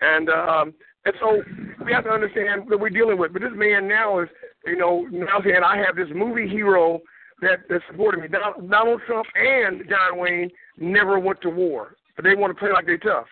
and 0.00 0.30
um, 0.30 0.74
and 1.04 1.14
so 1.20 1.42
we 1.84 1.92
have 1.92 2.04
to 2.04 2.10
understand 2.10 2.62
that 2.68 2.78
we're 2.78 2.90
dealing 2.90 3.18
with. 3.18 3.32
But 3.32 3.42
this 3.42 3.52
man 3.54 3.86
now 3.86 4.20
is, 4.20 4.28
you 4.64 4.76
know, 4.76 5.06
now 5.10 5.40
saying 5.42 5.62
I 5.64 5.76
have 5.78 5.96
this 5.96 6.08
movie 6.14 6.48
hero 6.48 7.00
that 7.40 7.68
that 7.68 7.80
supported 7.90 8.20
me. 8.20 8.28
Donald 8.28 9.00
Trump 9.06 9.26
and 9.34 9.82
John 9.88 10.18
Wayne 10.18 10.50
never 10.78 11.18
went 11.18 11.40
to 11.42 11.50
war, 11.50 11.96
but 12.16 12.24
they 12.24 12.34
want 12.34 12.54
to 12.54 12.58
play 12.58 12.72
like 12.72 12.86
they're 12.86 12.98
tough. 12.98 13.26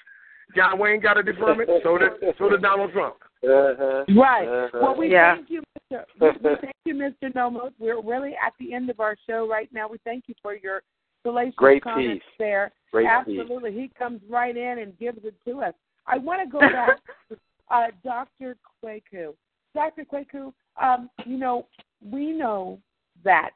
John 0.54 0.78
Wayne 0.78 1.00
got 1.00 1.18
a 1.18 1.22
deferment, 1.22 1.70
so 1.82 1.98
did 1.98 2.12
so 2.38 2.48
did 2.48 2.62
Donald 2.62 2.92
Trump. 2.92 3.16
Uh-huh. 3.44 4.04
Right. 4.14 4.46
Uh-huh. 4.46 4.78
Well, 4.80 4.96
we 4.96 5.10
yeah. 5.10 5.34
thank 5.36 5.50
you, 5.50 5.62
Mr. 5.90 6.04
We, 6.20 6.28
we 6.28 6.56
thank 6.60 6.76
you, 6.84 6.94
Mr. 6.94 7.34
Nomos. 7.34 7.72
We're 7.78 8.00
really 8.00 8.34
at 8.44 8.52
the 8.60 8.72
end 8.72 8.90
of 8.90 9.00
our 9.00 9.16
show 9.26 9.48
right 9.48 9.68
now. 9.72 9.88
We 9.88 9.98
thank 10.04 10.24
you 10.28 10.34
for 10.42 10.54
your 10.54 10.82
salacious 11.22 11.54
Great 11.56 11.82
comments 11.82 12.24
piece. 12.24 12.38
there. 12.38 12.72
Great 12.92 13.06
Absolutely, 13.06 13.70
piece. 13.70 13.80
he 13.80 13.98
comes 13.98 14.20
right 14.28 14.56
in 14.56 14.78
and 14.78 14.96
gives 14.98 15.24
it 15.24 15.34
to 15.46 15.62
us. 15.62 15.74
I 16.06 16.18
want 16.18 16.40
to 16.42 16.50
go 16.50 16.60
back 16.60 16.98
to 17.30 17.36
uh, 17.72 17.86
Dr. 18.04 18.56
Kweku. 18.82 19.34
Dr. 19.74 20.04
Kweku, 20.04 20.52
um, 20.80 21.08
you 21.24 21.38
know, 21.38 21.66
we 22.04 22.32
know 22.32 22.78
that 23.24 23.50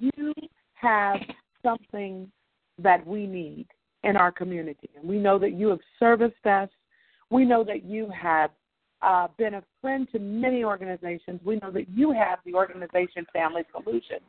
you 0.00 0.32
have 0.74 1.18
something 1.62 2.30
that 2.78 3.06
we 3.06 3.26
need 3.26 3.66
in 4.04 4.16
our 4.16 4.32
community. 4.32 4.88
And 4.96 5.08
we 5.08 5.18
know 5.18 5.38
that 5.38 5.52
you 5.52 5.68
have 5.68 5.80
serviced 5.98 6.46
us. 6.46 6.68
We 7.30 7.44
know 7.44 7.64
that 7.64 7.84
you 7.84 8.10
have 8.10 8.50
uh, 9.02 9.28
been 9.36 9.54
a 9.54 9.62
friend 9.80 10.06
to 10.12 10.18
many 10.18 10.64
organizations. 10.64 11.40
We 11.44 11.56
know 11.56 11.70
that 11.72 11.88
you 11.88 12.12
have 12.12 12.38
the 12.44 12.54
organization 12.54 13.26
Family 13.32 13.62
Solutions. 13.72 14.22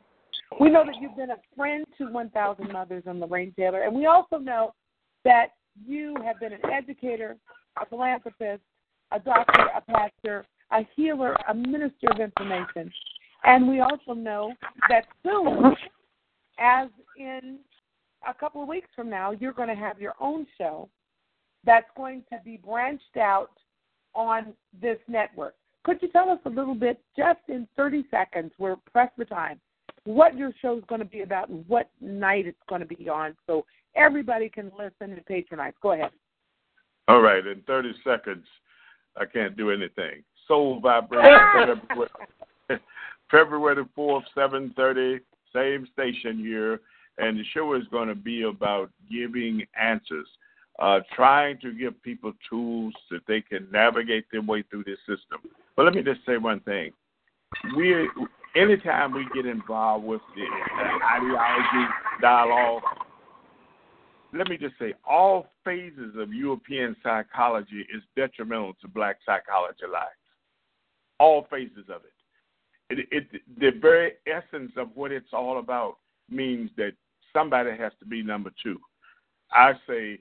We 0.60 0.70
know 0.70 0.84
that 0.84 0.94
you've 1.00 1.16
been 1.16 1.30
a 1.30 1.38
friend 1.56 1.86
to 1.98 2.06
1,000 2.06 2.72
Mothers 2.72 3.04
and 3.06 3.20
Lorraine 3.20 3.52
Taylor. 3.56 3.82
And 3.82 3.94
we 3.94 4.06
also 4.06 4.38
know 4.38 4.74
that 5.24 5.48
you 5.86 6.16
have 6.24 6.40
been 6.40 6.52
an 6.52 6.60
educator, 6.72 7.36
a 7.80 7.86
philanthropist, 7.86 8.62
a 9.12 9.20
doctor, 9.20 9.66
a 9.76 9.80
pastor, 9.80 10.46
a 10.72 10.86
healer, 10.94 11.36
a 11.48 11.54
minister 11.54 12.08
of 12.10 12.20
information. 12.20 12.92
And 13.44 13.68
we 13.68 13.80
also 13.80 14.14
know 14.14 14.52
that 14.88 15.04
soon, 15.22 15.74
as 16.58 16.88
in 17.16 17.58
a 18.28 18.34
couple 18.34 18.62
of 18.62 18.68
weeks 18.68 18.88
from 18.94 19.08
now, 19.08 19.30
you're 19.32 19.52
going 19.52 19.68
to 19.68 19.74
have 19.74 20.00
your 20.00 20.14
own 20.20 20.46
show 20.58 20.88
that's 21.64 21.86
going 21.96 22.24
to 22.32 22.38
be 22.44 22.56
branched 22.56 23.16
out 23.16 23.50
on 24.14 24.54
this 24.80 24.98
network. 25.08 25.54
Could 25.84 25.98
you 26.02 26.08
tell 26.08 26.28
us 26.28 26.38
a 26.44 26.50
little 26.50 26.74
bit, 26.74 27.00
just 27.16 27.40
in 27.48 27.66
30 27.76 28.04
seconds, 28.10 28.52
we're 28.58 28.76
pressed 28.92 29.16
for 29.16 29.24
time, 29.24 29.60
what 30.04 30.36
your 30.36 30.52
show 30.60 30.76
is 30.78 30.84
going 30.88 31.00
to 31.00 31.04
be 31.04 31.20
about 31.20 31.48
and 31.48 31.64
what 31.68 31.90
night 32.00 32.46
it's 32.46 32.58
going 32.68 32.80
to 32.80 32.86
be 32.86 33.08
on 33.08 33.36
so 33.46 33.64
everybody 33.94 34.48
can 34.48 34.70
listen 34.78 35.12
and 35.12 35.24
patronize? 35.26 35.72
Go 35.82 35.92
ahead. 35.92 36.10
All 37.08 37.20
right, 37.20 37.44
in 37.46 37.62
30 37.66 37.92
seconds, 38.04 38.44
I 39.16 39.24
can't 39.24 39.56
do 39.56 39.70
anything. 39.70 40.22
Soul 40.46 40.80
Vibration, 40.80 41.80
February 43.30 43.76
the 43.76 43.88
4th, 43.96 44.24
7.30, 44.36 45.20
same 45.52 45.88
station 45.92 46.38
here 46.38 46.80
and 47.18 47.38
the 47.38 47.44
show 47.52 47.74
is 47.74 47.82
going 47.90 48.08
to 48.08 48.14
be 48.14 48.42
about 48.42 48.90
giving 49.10 49.66
answers, 49.80 50.26
uh, 50.78 51.00
trying 51.14 51.58
to 51.58 51.72
give 51.72 52.00
people 52.02 52.32
tools 52.48 52.94
that 53.10 53.20
they 53.26 53.40
can 53.40 53.68
navigate 53.72 54.24
their 54.30 54.42
way 54.42 54.62
through 54.70 54.84
this 54.84 54.98
system. 55.00 55.40
But 55.76 55.84
let 55.84 55.94
me 55.94 56.02
just 56.02 56.20
say 56.24 56.36
one 56.36 56.60
thing: 56.60 56.92
we, 57.76 58.08
anytime 58.56 59.12
we 59.12 59.26
get 59.34 59.46
involved 59.46 60.04
with 60.04 60.20
the 60.36 60.44
ideology 61.04 61.92
dialogue, 62.20 62.82
let 64.32 64.48
me 64.48 64.56
just 64.56 64.74
say, 64.78 64.94
all 65.08 65.46
phases 65.64 66.14
of 66.18 66.32
European 66.32 66.94
psychology 67.02 67.86
is 67.94 68.02
detrimental 68.16 68.74
to 68.80 68.88
Black 68.88 69.18
psychology 69.24 69.86
lives. 69.90 70.10
All 71.18 71.46
phases 71.50 71.88
of 71.88 72.02
it. 72.04 72.12
It, 72.90 73.08
it, 73.10 73.42
the 73.58 73.70
very 73.80 74.12
essence 74.26 74.72
of 74.76 74.88
what 74.94 75.12
it's 75.12 75.32
all 75.32 75.58
about 75.58 75.96
means 76.30 76.70
that 76.76 76.92
somebody 77.32 77.70
has 77.76 77.92
to 78.00 78.06
be 78.06 78.22
number 78.22 78.50
two. 78.62 78.78
I 79.52 79.72
say, 79.86 80.20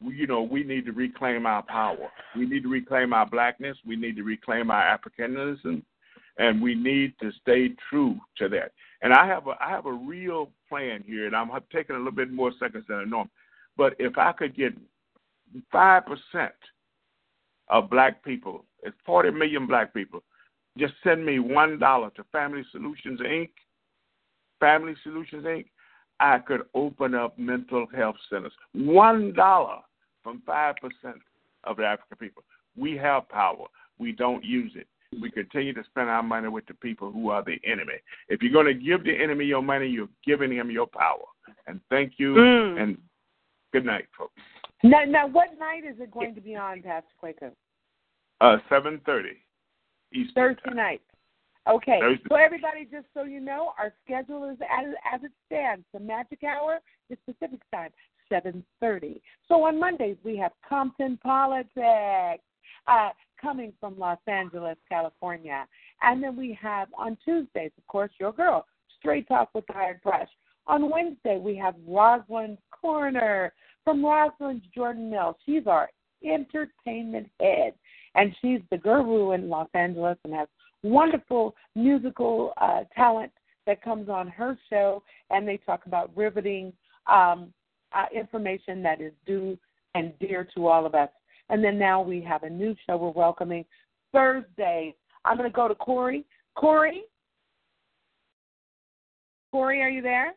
you 0.00 0.26
know, 0.26 0.42
we 0.42 0.64
need 0.64 0.86
to 0.86 0.92
reclaim 0.92 1.46
our 1.46 1.62
power. 1.62 2.10
We 2.36 2.46
need 2.46 2.64
to 2.64 2.68
reclaim 2.68 3.12
our 3.12 3.26
blackness. 3.26 3.76
We 3.86 3.96
need 3.96 4.16
to 4.16 4.22
reclaim 4.22 4.70
our 4.70 4.98
Africanism, 4.98 5.82
and 6.38 6.60
we 6.60 6.74
need 6.74 7.14
to 7.20 7.30
stay 7.42 7.70
true 7.88 8.16
to 8.38 8.48
that. 8.48 8.72
And 9.02 9.12
I 9.12 9.26
have 9.26 9.46
a 9.46 9.54
I 9.60 9.70
have 9.70 9.86
a 9.86 9.92
real 9.92 10.50
plan 10.68 11.02
here, 11.06 11.26
and 11.26 11.36
I'm 11.36 11.50
taking 11.72 11.96
a 11.96 11.98
little 11.98 12.12
bit 12.12 12.30
more 12.30 12.52
seconds 12.58 12.84
than 12.88 12.98
I 12.98 13.04
norm. 13.04 13.30
But 13.76 13.94
if 13.98 14.16
I 14.18 14.32
could 14.32 14.56
get 14.56 14.72
five 15.70 16.04
percent 16.06 16.54
of 17.68 17.90
black 17.90 18.24
people, 18.24 18.64
it's 18.82 18.96
40 19.06 19.30
million 19.30 19.66
black 19.66 19.94
people, 19.94 20.22
just 20.78 20.94
send 21.02 21.24
me 21.24 21.38
one 21.38 21.78
dollar 21.78 22.10
to 22.10 22.24
Family 22.32 22.62
Solutions 22.72 23.20
Inc. 23.20 23.50
Family 24.60 24.94
Solutions 25.02 25.44
Inc. 25.44 25.66
I 26.20 26.38
could 26.38 26.62
open 26.74 27.14
up 27.14 27.38
mental 27.38 27.86
health 27.94 28.16
centers. 28.30 28.52
One 28.72 29.32
dollar 29.32 29.78
from 30.22 30.42
5% 30.48 30.74
of 31.64 31.76
the 31.76 31.84
African 31.84 32.16
people. 32.18 32.42
We 32.76 32.96
have 32.96 33.28
power. 33.28 33.66
We 33.98 34.12
don't 34.12 34.44
use 34.44 34.72
it. 34.74 34.86
We 35.20 35.30
continue 35.30 35.72
to 35.74 35.84
spend 35.84 36.08
our 36.08 36.22
money 36.22 36.48
with 36.48 36.66
the 36.66 36.74
people 36.74 37.10
who 37.10 37.30
are 37.30 37.42
the 37.42 37.60
enemy. 37.64 37.94
If 38.28 38.42
you're 38.42 38.52
going 38.52 38.66
to 38.66 38.74
give 38.74 39.04
the 39.04 39.14
enemy 39.14 39.44
your 39.44 39.62
money, 39.62 39.86
you're 39.86 40.08
giving 40.26 40.52
him 40.52 40.70
your 40.70 40.86
power. 40.86 41.24
And 41.66 41.80
thank 41.90 42.14
you. 42.18 42.34
Mm. 42.34 42.82
And 42.82 42.98
good 43.72 43.84
night, 43.84 44.06
folks. 44.16 44.34
Now, 44.82 45.04
now, 45.04 45.26
what 45.26 45.58
night 45.58 45.84
is 45.88 45.96
it 45.98 46.10
going 46.10 46.34
to 46.34 46.40
be 46.40 46.56
on, 46.56 46.82
Pastor 46.82 47.08
Kweku? 47.22 47.50
Uh, 48.40 48.58
7.30 48.70 49.28
Eastern 50.12 50.34
Thursday 50.34 50.62
time. 50.66 50.76
night. 50.76 51.00
Okay. 51.68 51.98
Thursday. 52.00 52.24
So 52.28 52.36
everybody, 52.36 52.86
just 52.90 53.06
so 53.14 53.24
you 53.24 53.40
know, 53.40 53.72
our 53.78 53.92
schedule 54.04 54.48
is 54.50 54.58
as, 54.60 54.92
as 55.12 55.24
it 55.24 55.32
stands. 55.46 55.84
The 55.92 56.00
magic 56.00 56.44
hour 56.44 56.78
is 57.10 57.18
Pacific 57.26 57.60
time, 57.72 57.90
seven 58.28 58.64
thirty. 58.80 59.22
So 59.48 59.64
on 59.64 59.80
Mondays 59.80 60.16
we 60.24 60.36
have 60.36 60.52
Compton 60.68 61.18
Politics, 61.22 62.42
uh, 62.86 63.10
coming 63.44 63.72
from 63.78 63.98
Los 63.98 64.18
Angeles, 64.26 64.76
California, 64.88 65.66
and 66.02 66.22
then 66.22 66.34
we 66.34 66.58
have 66.60 66.88
on 66.98 67.16
Tuesdays, 67.24 67.70
of 67.76 67.86
course, 67.86 68.10
your 68.18 68.32
girl, 68.32 68.66
Straight 68.98 69.28
Talk 69.28 69.50
with 69.54 69.66
the 69.66 69.74
Hired 69.74 70.00
Brush. 70.02 70.28
On 70.66 70.90
Wednesday 70.90 71.38
we 71.38 71.54
have 71.56 71.74
Rosalind's 71.86 72.60
Corner 72.70 73.52
from 73.84 74.02
Rosalind's 74.02 74.64
Jordan 74.74 75.10
Mills. 75.10 75.36
She's 75.44 75.66
our 75.66 75.90
entertainment 76.24 77.28
head, 77.38 77.74
and 78.14 78.34
she's 78.40 78.60
the 78.70 78.78
guru 78.78 79.32
in 79.32 79.50
Los 79.50 79.68
Angeles 79.74 80.16
and 80.24 80.32
has 80.32 80.48
wonderful 80.82 81.54
musical 81.74 82.54
uh, 82.60 82.84
talent 82.96 83.32
that 83.66 83.82
comes 83.82 84.08
on 84.08 84.26
her 84.28 84.58
show, 84.70 85.02
and 85.30 85.46
they 85.46 85.58
talk 85.58 85.84
about 85.86 86.10
riveting 86.16 86.72
um, 87.06 87.52
uh, 87.94 88.06
information 88.14 88.82
that 88.82 89.02
is 89.02 89.12
due 89.26 89.58
and 89.94 90.12
dear 90.18 90.48
to 90.54 90.66
all 90.66 90.86
of 90.86 90.94
us. 90.94 91.10
And 91.50 91.62
then 91.62 91.78
now 91.78 92.00
we 92.00 92.20
have 92.22 92.42
a 92.42 92.50
new 92.50 92.74
show 92.86 92.96
we're 92.96 93.10
welcoming 93.10 93.64
Thursday. 94.12 94.94
I'm 95.24 95.36
going 95.36 95.48
to 95.48 95.54
go 95.54 95.68
to 95.68 95.74
Corey. 95.74 96.24
Corey? 96.54 97.02
Corey, 99.52 99.82
are 99.82 99.90
you 99.90 100.02
there? 100.02 100.34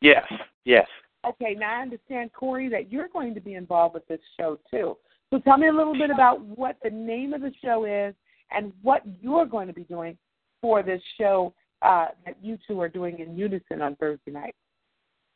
Yes, 0.00 0.24
yes. 0.64 0.86
Okay, 1.26 1.54
now 1.58 1.78
I 1.78 1.82
understand, 1.82 2.32
Corey, 2.32 2.68
that 2.68 2.92
you're 2.92 3.08
going 3.08 3.34
to 3.34 3.40
be 3.40 3.54
involved 3.54 3.94
with 3.94 4.06
this 4.08 4.20
show 4.38 4.58
too. 4.70 4.96
So 5.30 5.38
tell 5.40 5.58
me 5.58 5.68
a 5.68 5.72
little 5.72 5.94
bit 5.94 6.10
about 6.10 6.40
what 6.40 6.76
the 6.84 6.90
name 6.90 7.34
of 7.34 7.40
the 7.40 7.52
show 7.64 7.84
is 7.84 8.14
and 8.50 8.72
what 8.82 9.02
you're 9.20 9.46
going 9.46 9.66
to 9.66 9.72
be 9.72 9.84
doing 9.84 10.16
for 10.60 10.82
this 10.82 11.02
show 11.18 11.52
uh, 11.82 12.08
that 12.24 12.36
you 12.40 12.58
two 12.66 12.80
are 12.80 12.88
doing 12.88 13.18
in 13.18 13.36
unison 13.36 13.82
on 13.82 13.96
Thursday 13.96 14.30
night. 14.30 14.54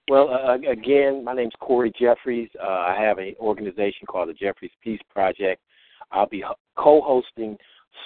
Well, 0.09 0.29
uh, 0.29 0.55
again, 0.69 1.25
my 1.25 1.35
name 1.35 1.49
is 1.49 1.53
Corey 1.61 1.93
Jeffries. 1.99 2.49
Uh, 2.61 2.67
I 2.67 2.97
have 3.01 3.19
an 3.19 3.35
organization 3.39 4.07
called 4.09 4.29
the 4.29 4.35
Jeffries 4.35 4.73
Peace 4.83 5.01
Project. 5.13 5.63
I'll 6.11 6.27
be 6.29 6.45
co-hosting 6.77 7.57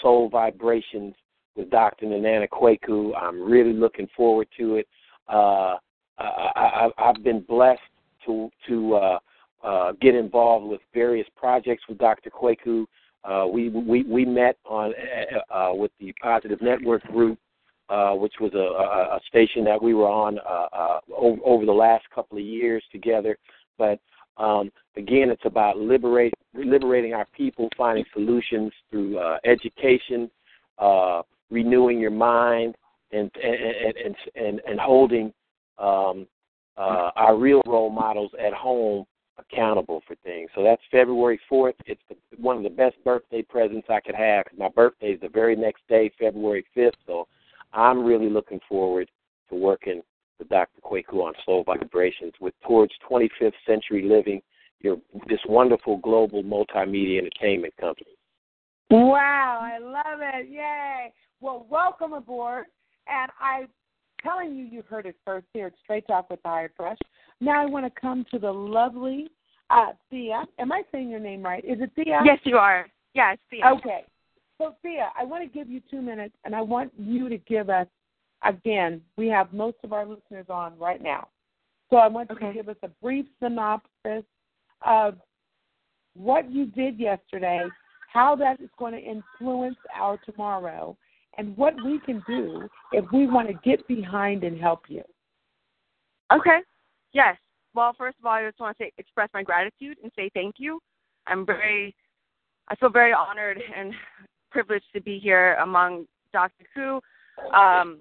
Soul 0.03 0.29
Vibrations 0.29 1.15
with 1.57 1.71
Dr. 1.71 2.07
Nana 2.07 2.47
Kweku. 2.47 3.13
I'm 3.17 3.43
really 3.43 3.73
looking 3.73 4.09
forward 4.17 4.49
to 4.59 4.77
it. 4.77 4.89
Uh, 5.29 5.77
I, 6.19 6.51
I, 6.57 6.89
I've 6.99 7.25
been 7.25 7.41
blessed 7.41 7.81
to 8.27 8.51
to 8.69 8.95
uh, 8.95 9.19
uh, 9.63 9.93
get 10.01 10.15
involved 10.15 10.67
with 10.67 10.81
various 10.93 11.27
projects 11.37 11.85
with 11.89 11.99
Dr. 11.99 12.31
Kweku 12.31 12.87
Uh, 13.25 13.47
we 13.51 13.71
we 13.71 14.03
we 14.05 14.25
met 14.27 14.57
on 14.67 14.93
uh, 14.93 15.55
uh, 15.55 15.75
with 15.75 15.91
the 15.99 16.13
Positive 16.23 16.61
Network 16.61 17.03
Group, 17.05 17.39
uh, 17.89 18.13
which 18.13 18.35
was 18.41 18.53
a, 18.55 18.59
a, 18.59 19.17
a 19.17 19.21
station 19.29 19.65
that 19.65 19.83
we 19.83 19.95
were 19.95 20.09
on 20.09 20.39
uh, 20.39 20.67
uh, 20.73 21.01
over, 21.17 21.41
over 21.45 21.67
the 21.67 21.73
last 21.73 22.05
couple 22.15 22.39
of 22.39 22.45
years 22.45 22.83
together. 22.91 23.37
But 23.79 24.01
um, 24.37 24.71
again, 24.97 25.31
it's 25.31 25.45
about 25.45 25.77
liberate, 25.79 26.35
liberating 26.55 27.15
our 27.15 27.27
people, 27.37 27.69
finding 27.77 28.05
solutions 28.13 28.73
through 28.91 29.19
uh, 29.19 29.39
education, 29.45 30.31
uh, 30.79 31.23
renewing 31.51 32.01
your 32.01 32.11
mind, 32.11 32.75
and 33.13 33.31
and 33.43 33.97
and 34.05 34.17
and, 34.35 34.61
and 34.67 34.81
holding 34.81 35.33
um, 35.79 36.27
uh, 36.77 37.11
our 37.17 37.37
real 37.37 37.63
role 37.67 37.91
models 37.91 38.33
at 38.45 38.53
home 38.53 39.05
accountable 39.39 40.03
for 40.07 40.15
things. 40.25 40.49
So 40.55 40.63
that's 40.63 40.83
February 40.91 41.41
4th. 41.51 41.75
It's 41.87 42.01
the, 42.09 42.17
one 42.41 42.57
of 42.57 42.63
the 42.63 42.71
best 42.71 42.97
birthday 43.05 43.43
presents 43.43 43.89
I 43.91 44.01
could 44.01 44.15
have. 44.15 44.45
My 44.57 44.69
birthday 44.69 45.09
is 45.09 45.21
the 45.21 45.29
very 45.29 45.57
next 45.57 45.83
day, 45.89 46.11
February 46.19 46.65
5th. 46.77 46.93
So 47.07 47.27
I'm 47.75 48.05
really 48.05 48.31
looking 48.31 48.61
forward 48.69 49.11
to 49.51 49.57
working 49.57 50.03
with 50.39 50.49
Dr. 50.49 50.81
Kweku 50.83 51.23
on 51.25 51.35
Soul 51.45 51.65
Vibrations 51.65 52.33
with 52.41 52.55
Towards 52.67 52.93
25th 53.11 53.53
Century 53.67 54.05
Living, 54.09 54.41
your 54.81 54.97
this 55.29 55.41
wonderful 55.49 55.99
global 55.99 56.43
multimedia 56.43 57.19
entertainment 57.19 57.75
company. 57.81 58.11
Wow, 58.91 59.61
I 59.63 59.79
love 59.79 60.21
it. 60.21 60.51
Yay. 60.51 61.13
Well, 61.41 61.67
welcome 61.69 62.13
aboard. 62.13 62.67
And 63.09 63.31
I'm 63.41 63.69
telling 64.23 64.55
you, 64.55 64.65
you 64.65 64.83
heard 64.89 65.07
it 65.07 65.17
first 65.25 65.47
here 65.53 65.67
at 65.67 65.73
Straight 65.83 66.07
Talk 66.07 66.31
with 66.31 66.43
the 66.43 66.49
Hired 66.49 66.75
Brush. 66.77 66.99
Now 67.41 67.61
I 67.61 67.67
want 67.67 67.87
to 67.87 68.01
come 68.01 68.25
to 68.31 68.39
the 68.39 68.53
lovely 68.53 69.29
uh, 69.71 69.93
Thea. 70.11 70.45
Am 70.59 70.73
I 70.73 70.83
saying 70.93 71.11
your 71.11 71.21
name 71.21 71.43
right? 71.43 71.65
Is 71.65 71.79
it 71.81 71.91
Thea? 71.97 72.21
Yes, 72.25 72.39
you 72.45 72.57
are. 72.57 72.87
Yes, 73.15 73.39
Thea. 73.51 73.73
Okay. 73.79 74.05
So, 74.59 74.77
Thea, 74.83 75.11
I 75.19 75.25
want 75.25 75.43
to 75.43 75.59
give 75.59 75.69
you 75.69 75.81
two 75.91 76.01
minutes, 76.01 76.35
and 76.45 76.55
I 76.55 76.61
want 76.61 76.93
you 76.97 77.29
to 77.29 77.39
give 77.39 77.71
us, 77.71 77.87
again, 78.45 79.01
we 79.17 79.29
have 79.29 79.53
most 79.53 79.77
of 79.83 79.93
our 79.93 80.07
listeners 80.07 80.47
on 80.49 80.79
right 80.79 81.03
now. 81.03 81.29
So 81.91 81.97
I 81.97 82.09
want 82.09 82.31
okay. 82.31 82.47
you 82.47 82.53
to 82.53 82.59
give 82.59 82.69
us 82.69 82.77
a 82.83 82.89
brief 83.03 83.27
synopsis 83.43 84.25
of 84.87 85.17
what 86.15 86.51
you 86.51 86.67
did 86.67 86.99
yesterday, 86.99 87.63
how 88.13 88.37
that 88.37 88.61
is 88.61 88.71
going 88.79 88.93
to 88.93 89.01
influence 89.01 89.77
our 89.95 90.19
tomorrow, 90.19 90.97
and 91.37 91.57
what 91.57 91.75
we 91.85 91.99
can 91.99 92.23
do 92.29 92.69
if 92.93 93.05
we 93.13 93.27
want 93.27 93.49
to 93.49 93.55
get 93.69 93.87
behind 93.89 94.45
and 94.45 94.61
help 94.61 94.83
you. 94.89 95.03
Okay. 96.33 96.61
Yes. 97.13 97.37
Well, 97.75 97.93
first 97.99 98.19
of 98.21 98.27
all, 98.27 98.33
I 98.33 98.47
just 98.47 98.61
want 98.61 98.79
to 98.79 98.85
say, 98.85 98.93
express 98.99 99.29
my 99.35 99.43
gratitude 99.43 99.99
and 100.03 100.13
say 100.17 100.31
thank 100.33 100.57
you. 100.59 100.81
I'm 101.27 101.45
very, 101.45 101.95
I 102.69 102.77
feel 102.77 102.89
very 102.89 103.13
honored 103.13 103.61
and 103.77 103.93
privileged 104.55 104.87
to 104.95 105.01
be 105.01 105.19
here 105.19 105.55
among 105.55 106.07
Dr. 106.33 106.65
Ku. 106.73 107.01
Um, 107.53 107.99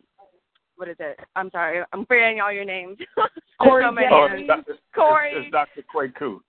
what 0.76 0.88
is 0.88 0.96
it? 1.00 1.20
I'm 1.36 1.50
sorry, 1.50 1.84
I'm 1.92 2.06
forgetting 2.06 2.42
all 2.42 2.52
your 2.52 2.64
names. 2.66 2.98
Corey 3.62 3.84
so 3.88 3.92
many. 3.92 4.08
Oh, 4.12 4.28
it's 4.32 4.48
Dr. 4.48 4.78
Corey. 4.94 5.32
It's, 5.36 5.46
it's 5.48 5.52
Dr. 5.52 5.84
Kweku. 5.94 6.40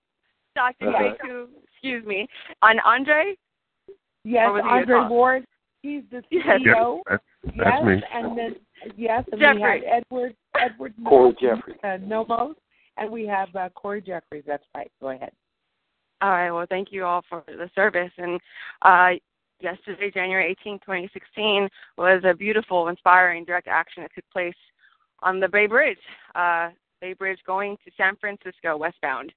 Dr. 0.55 0.89
Uh-huh. 0.89 1.13
Kweku. 1.25 1.47
Excuse 1.73 2.05
me. 2.05 2.27
And 2.61 2.79
Andre. 2.85 3.35
Yes, 4.23 4.45
Or 4.47 4.53
was 4.53 4.63
he 4.63 4.69
Andre? 4.91 5.07
Ward. 5.09 5.45
He's 5.81 6.03
the 6.11 6.21
Yes. 6.31 6.45
CEO. 6.65 6.99
That's, 7.09 7.23
that's 7.43 7.57
yes, 7.57 7.83
me. 7.85 8.01
and 8.13 8.37
then 8.37 8.55
yes, 8.97 9.23
and 9.31 9.39
Jeffrey. 9.41 9.81
we 9.81 9.87
have 9.87 10.03
Edward 10.03 10.35
Edward 10.59 10.93
Corey 11.07 11.33
Nomos, 11.33 11.35
Jeffrey. 11.39 11.75
uh, 11.83 11.97
Nomos, 12.01 12.55
and 12.97 13.11
we 13.11 13.25
have 13.27 13.55
uh, 13.55 13.69
Corey 13.75 14.01
Jeffries. 14.01 14.43
That's 14.47 14.63
right. 14.75 14.91
Go 15.01 15.09
ahead. 15.09 15.31
All 16.21 16.31
right. 16.31 16.51
Well, 16.51 16.65
thank 16.69 16.91
you 16.91 17.05
all 17.05 17.23
for 17.29 17.43
the 17.47 17.69
service. 17.75 18.11
And 18.17 18.39
uh, 18.81 19.11
yesterday, 19.59 20.11
January 20.11 20.55
18, 20.61 20.79
2016, 20.79 21.69
was 21.97 22.21
a 22.23 22.33
beautiful, 22.33 22.87
inspiring 22.87 23.45
direct 23.45 23.67
action 23.67 24.03
that 24.03 24.11
took 24.13 24.25
place 24.31 24.55
on 25.21 25.39
the 25.39 25.47
Bay 25.47 25.67
Bridge. 25.67 25.97
Uh, 26.35 26.69
Bay 27.01 27.13
Bridge 27.13 27.39
going 27.45 27.77
to 27.85 27.91
San 27.97 28.15
Francisco 28.17 28.77
westbound. 28.77 29.31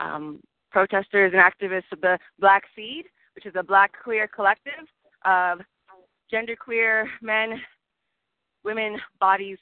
Um, 0.00 0.40
protesters 0.70 1.32
and 1.34 1.42
activists 1.42 1.92
of 1.92 2.00
the 2.00 2.18
Black 2.38 2.64
Seed, 2.74 3.04
which 3.34 3.46
is 3.46 3.52
a 3.56 3.62
Black 3.62 3.92
queer 4.02 4.26
collective 4.26 4.86
of 5.24 5.60
genderqueer 6.32 7.06
men, 7.20 7.60
women, 8.64 8.98
bodies, 9.20 9.58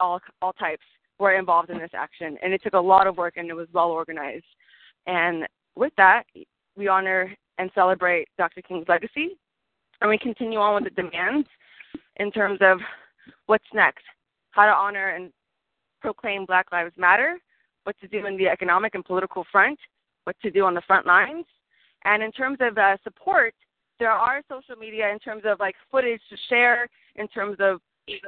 all 0.00 0.20
all 0.42 0.52
types 0.54 0.82
were 1.18 1.34
involved 1.34 1.70
in 1.70 1.78
this 1.78 1.90
action, 1.94 2.36
and 2.42 2.52
it 2.52 2.62
took 2.62 2.72
a 2.72 2.78
lot 2.78 3.06
of 3.06 3.16
work, 3.16 3.34
and 3.36 3.48
it 3.48 3.54
was 3.54 3.68
well 3.72 3.90
organized. 3.90 4.44
And 5.06 5.46
with 5.76 5.92
that, 5.96 6.24
we 6.76 6.88
honor 6.88 7.34
and 7.58 7.70
celebrate 7.74 8.28
Dr. 8.38 8.62
King's 8.62 8.88
legacy, 8.88 9.36
and 10.00 10.10
we 10.10 10.18
continue 10.18 10.58
on 10.58 10.74
with 10.74 10.84
the 10.84 11.02
demands 11.02 11.48
in 12.16 12.30
terms 12.30 12.58
of 12.60 12.78
what's 13.46 13.64
next, 13.72 14.04
how 14.50 14.66
to 14.66 14.72
honor 14.72 15.10
and 15.10 15.32
proclaim 16.00 16.44
Black 16.46 16.66
Lives 16.72 16.94
Matter, 16.96 17.38
what 17.84 17.96
to 18.00 18.08
do 18.08 18.26
in 18.26 18.36
the 18.36 18.48
economic 18.48 18.94
and 18.94 19.04
political 19.04 19.44
front, 19.50 19.78
what 20.24 20.36
to 20.42 20.50
do 20.50 20.64
on 20.64 20.74
the 20.74 20.82
front 20.82 21.06
lines, 21.06 21.44
and 22.04 22.22
in 22.22 22.32
terms 22.32 22.58
of 22.60 22.76
uh, 22.76 22.96
support, 23.02 23.54
there 23.98 24.10
are 24.10 24.42
social 24.48 24.76
media 24.76 25.10
in 25.10 25.18
terms 25.18 25.42
of 25.46 25.60
like 25.60 25.74
footage 25.90 26.20
to 26.30 26.36
share, 26.48 26.88
in 27.16 27.28
terms 27.28 27.56
of 27.60 27.80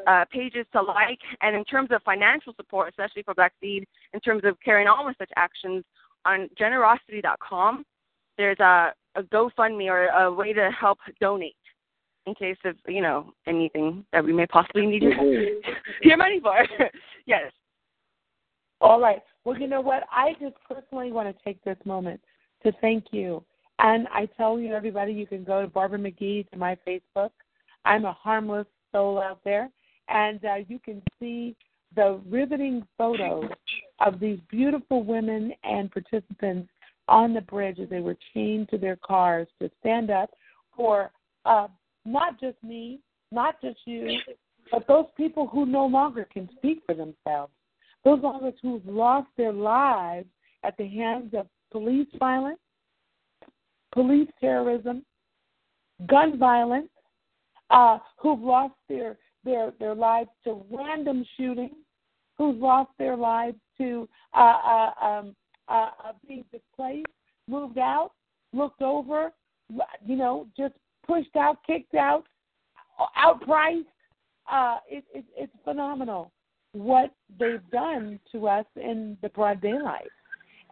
uh, 0.06 0.24
pages 0.32 0.66
to 0.72 0.80
like, 0.80 1.18
and 1.42 1.54
in 1.54 1.64
terms 1.64 1.90
of 1.90 2.02
financial 2.02 2.54
support, 2.54 2.88
especially 2.88 3.22
for 3.22 3.34
Black 3.34 3.52
Seed, 3.60 3.86
in 4.14 4.20
terms 4.20 4.42
of 4.44 4.56
carrying 4.64 4.88
on 4.88 5.06
with 5.06 5.16
such 5.18 5.30
actions 5.36 5.84
on 6.24 6.48
generosity.com, 6.56 7.84
there's 8.38 8.58
a, 8.60 8.92
a 9.16 9.22
GoFundMe 9.22 9.90
or 9.90 10.06
a 10.06 10.32
way 10.32 10.52
to 10.52 10.70
help 10.78 10.98
donate 11.20 11.56
in 12.26 12.34
case 12.34 12.56
of, 12.64 12.76
you 12.88 13.00
know, 13.00 13.32
anything 13.46 14.04
that 14.12 14.24
we 14.24 14.32
may 14.32 14.46
possibly 14.46 14.86
need 14.86 15.02
your, 15.02 15.12
your 16.02 16.16
money 16.16 16.40
for. 16.40 16.66
yes. 17.26 17.52
All 18.80 19.00
right. 19.00 19.20
Well, 19.44 19.58
you 19.58 19.68
know 19.68 19.80
what? 19.80 20.04
I 20.10 20.32
just 20.40 20.56
personally 20.68 21.12
want 21.12 21.34
to 21.34 21.44
take 21.44 21.62
this 21.64 21.78
moment 21.84 22.20
to 22.64 22.72
thank 22.80 23.06
you. 23.12 23.42
And 23.78 24.08
I 24.08 24.26
tell 24.36 24.58
you, 24.58 24.74
everybody, 24.74 25.12
you 25.12 25.26
can 25.26 25.44
go 25.44 25.62
to 25.62 25.68
Barbara 25.68 25.98
McGee 25.98 26.48
to 26.50 26.58
my 26.58 26.76
Facebook. 26.86 27.30
I'm 27.84 28.04
a 28.04 28.12
harmless 28.12 28.66
soul 28.92 29.20
out 29.20 29.40
there. 29.44 29.70
And 30.08 30.44
uh, 30.44 30.56
you 30.68 30.78
can 30.78 31.02
see 31.20 31.56
the 31.94 32.20
riveting 32.28 32.86
photos 32.98 33.50
of 34.04 34.20
these 34.20 34.38
beautiful 34.50 35.02
women 35.04 35.52
and 35.64 35.90
participants 35.90 36.70
on 37.08 37.32
the 37.34 37.40
bridge 37.40 37.78
as 37.78 37.88
they 37.88 38.00
were 38.00 38.16
chained 38.34 38.68
to 38.70 38.78
their 38.78 38.96
cars 38.96 39.46
to 39.60 39.70
stand 39.80 40.10
up 40.10 40.30
for 40.76 41.10
uh, 41.44 41.68
not 42.04 42.40
just 42.40 42.56
me, 42.62 43.00
not 43.32 43.60
just 43.60 43.78
you, 43.84 44.18
but 44.70 44.86
those 44.86 45.06
people 45.16 45.46
who 45.46 45.66
no 45.66 45.86
longer 45.86 46.26
can 46.32 46.48
speak 46.56 46.82
for 46.86 46.94
themselves. 46.94 47.52
Those 48.04 48.20
of 48.22 48.42
us 48.42 48.54
who've 48.62 48.86
lost 48.86 49.28
their 49.36 49.52
lives 49.52 50.28
at 50.64 50.76
the 50.76 50.88
hands 50.88 51.32
of 51.34 51.46
police 51.72 52.08
violence, 52.18 52.58
police 53.92 54.28
terrorism, 54.40 55.04
gun 56.06 56.38
violence, 56.38 56.88
uh, 57.70 57.98
who've 58.18 58.40
lost 58.40 58.74
their, 58.88 59.16
their, 59.44 59.72
their 59.80 59.94
lives 59.94 60.30
to 60.44 60.62
random 60.70 61.24
shootings, 61.36 61.74
who've 62.38 62.56
lost 62.56 62.90
their 62.98 63.16
lives 63.16 63.56
to 63.78 64.08
uh, 64.34 64.56
uh, 64.64 65.04
um, 65.04 65.36
uh, 65.68 65.90
uh, 66.04 66.12
being 66.26 66.44
displaced, 66.52 67.06
moved 67.48 67.78
out, 67.78 68.12
looked 68.52 68.82
over, 68.82 69.32
you 70.04 70.16
know, 70.16 70.46
just 70.56 70.74
pushed 71.06 71.34
out, 71.36 71.58
kicked 71.66 71.94
out, 71.94 72.24
outpriced. 73.18 73.84
Uh, 74.50 74.76
it, 74.88 75.04
it, 75.12 75.24
it's 75.36 75.52
phenomenal 75.64 76.30
what 76.72 77.12
they've 77.38 77.68
done 77.72 78.20
to 78.32 78.48
us 78.48 78.66
in 78.76 79.16
the 79.22 79.28
broad 79.30 79.60
daylight. 79.60 80.10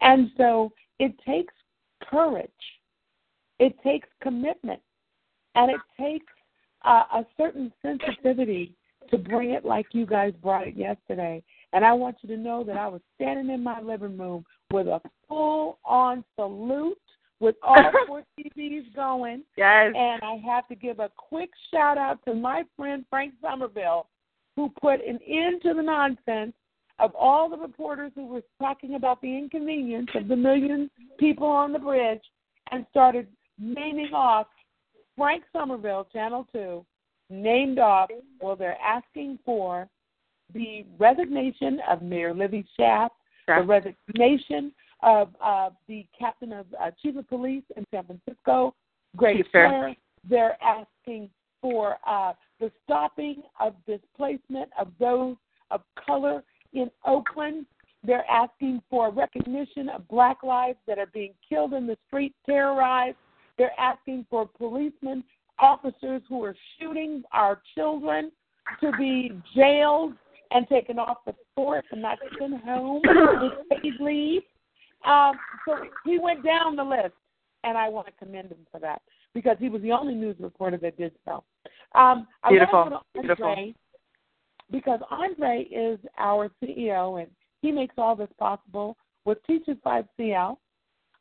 And 0.00 0.30
so 0.36 0.70
it 0.98 1.14
takes 1.26 1.54
courage, 2.02 2.50
it 3.58 3.74
takes 3.82 4.08
commitment, 4.22 4.80
and 5.54 5.70
it 5.70 5.80
takes 5.98 6.32
uh, 6.84 7.04
a 7.14 7.26
certain 7.36 7.72
sensitivity 7.82 8.74
to 9.10 9.18
bring 9.18 9.50
it 9.50 9.64
like 9.64 9.86
you 9.92 10.06
guys 10.06 10.32
brought 10.42 10.66
it 10.66 10.76
yesterday. 10.76 11.42
And 11.72 11.84
I 11.84 11.92
want 11.92 12.16
you 12.22 12.28
to 12.30 12.36
know 12.36 12.64
that 12.64 12.76
I 12.76 12.88
was 12.88 13.00
standing 13.16 13.52
in 13.52 13.62
my 13.62 13.80
living 13.80 14.18
room 14.18 14.44
with 14.74 14.88
a 14.88 15.00
full 15.28 15.78
on 15.84 16.24
salute 16.34 16.98
with 17.38 17.54
all 17.62 17.76
four 18.08 18.24
TVs 18.36 18.92
going. 18.94 19.44
Yes. 19.56 19.92
And 19.96 20.20
I 20.22 20.36
have 20.44 20.66
to 20.68 20.74
give 20.74 20.98
a 20.98 21.10
quick 21.16 21.50
shout 21.70 21.96
out 21.96 22.18
to 22.24 22.34
my 22.34 22.64
friend 22.76 23.04
Frank 23.08 23.34
Somerville, 23.40 24.08
who 24.56 24.68
put 24.80 24.94
an 24.94 25.20
end 25.26 25.62
to 25.62 25.74
the 25.74 25.82
nonsense 25.82 26.54
of 26.98 27.14
all 27.14 27.48
the 27.48 27.56
reporters 27.56 28.10
who 28.16 28.26
were 28.26 28.42
talking 28.60 28.96
about 28.96 29.20
the 29.22 29.38
inconvenience 29.38 30.08
of 30.16 30.26
the 30.26 30.36
million 30.36 30.90
people 31.18 31.46
on 31.46 31.72
the 31.72 31.78
bridge 31.78 32.22
and 32.72 32.84
started 32.90 33.28
naming 33.58 34.12
off 34.12 34.46
Frank 35.16 35.44
Somerville, 35.52 36.08
Channel 36.12 36.48
2, 36.52 36.84
named 37.30 37.78
off, 37.78 38.10
well, 38.40 38.56
they're 38.56 38.78
asking 38.84 39.38
for 39.44 39.88
the 40.52 40.84
resignation 40.98 41.78
of 41.88 42.02
Mayor 42.02 42.34
Libby 42.34 42.64
Schaaf, 42.78 43.10
Sure. 43.46 43.60
the 43.60 43.66
resignation 43.66 44.72
of 45.02 45.28
uh, 45.42 45.70
the 45.86 46.06
captain 46.18 46.52
of 46.52 46.66
uh, 46.80 46.90
chief 47.02 47.16
of 47.16 47.28
police 47.28 47.64
in 47.76 47.84
San 47.92 48.04
Francisco, 48.04 48.74
Suhr. 49.54 49.96
They're 50.28 50.56
asking 50.62 51.28
for 51.60 51.96
uh, 52.06 52.32
the 52.60 52.70
stopping 52.84 53.42
of 53.60 53.74
displacement 53.86 54.70
of 54.78 54.88
those 54.98 55.36
of 55.70 55.82
color 56.06 56.42
in 56.72 56.90
Oakland. 57.06 57.66
They're 58.02 58.28
asking 58.30 58.82
for 58.90 59.10
recognition 59.10 59.88
of 59.88 60.06
black 60.08 60.42
lives 60.42 60.78
that 60.86 60.98
are 60.98 61.10
being 61.12 61.34
killed 61.46 61.72
in 61.72 61.86
the 61.86 61.96
street, 62.06 62.34
terrorized. 62.46 63.16
They're 63.56 63.78
asking 63.78 64.26
for 64.28 64.46
policemen, 64.46 65.24
officers 65.58 66.22
who 66.28 66.44
are 66.44 66.56
shooting 66.78 67.22
our 67.32 67.60
children 67.74 68.32
to 68.80 68.90
be 68.98 69.32
jailed 69.54 70.14
and 70.54 70.68
taken 70.68 70.98
off 70.98 71.18
the 71.26 71.34
force 71.54 71.84
and 71.90 72.00
not 72.00 72.18
sent 72.38 72.62
home 72.62 73.02
with 73.42 73.80
paid 73.82 73.92
leave. 74.00 74.42
Um, 75.04 75.32
so 75.68 75.76
he 76.06 76.18
went 76.18 76.44
down 76.44 76.76
the 76.76 76.84
list, 76.84 77.12
and 77.64 77.76
I 77.76 77.88
want 77.88 78.06
to 78.06 78.12
commend 78.12 78.50
him 78.50 78.66
for 78.72 78.80
that 78.80 79.02
because 79.34 79.56
he 79.58 79.68
was 79.68 79.82
the 79.82 79.92
only 79.92 80.14
news 80.14 80.36
reporter 80.38 80.78
that 80.78 80.96
did 80.96 81.12
so. 81.26 81.44
Um, 81.94 82.26
I 82.42 82.50
Beautiful. 82.50 82.78
Want 82.78 82.90
to 82.90 83.18
Andre 83.18 83.34
Beautiful. 83.34 83.72
Because 84.70 85.00
Andre 85.10 85.64
is 85.70 85.98
our 86.18 86.50
CEO, 86.62 87.20
and 87.20 87.30
he 87.60 87.70
makes 87.70 87.94
all 87.98 88.16
this 88.16 88.30
possible 88.38 88.96
with 89.24 89.38
T25CL, 89.48 90.56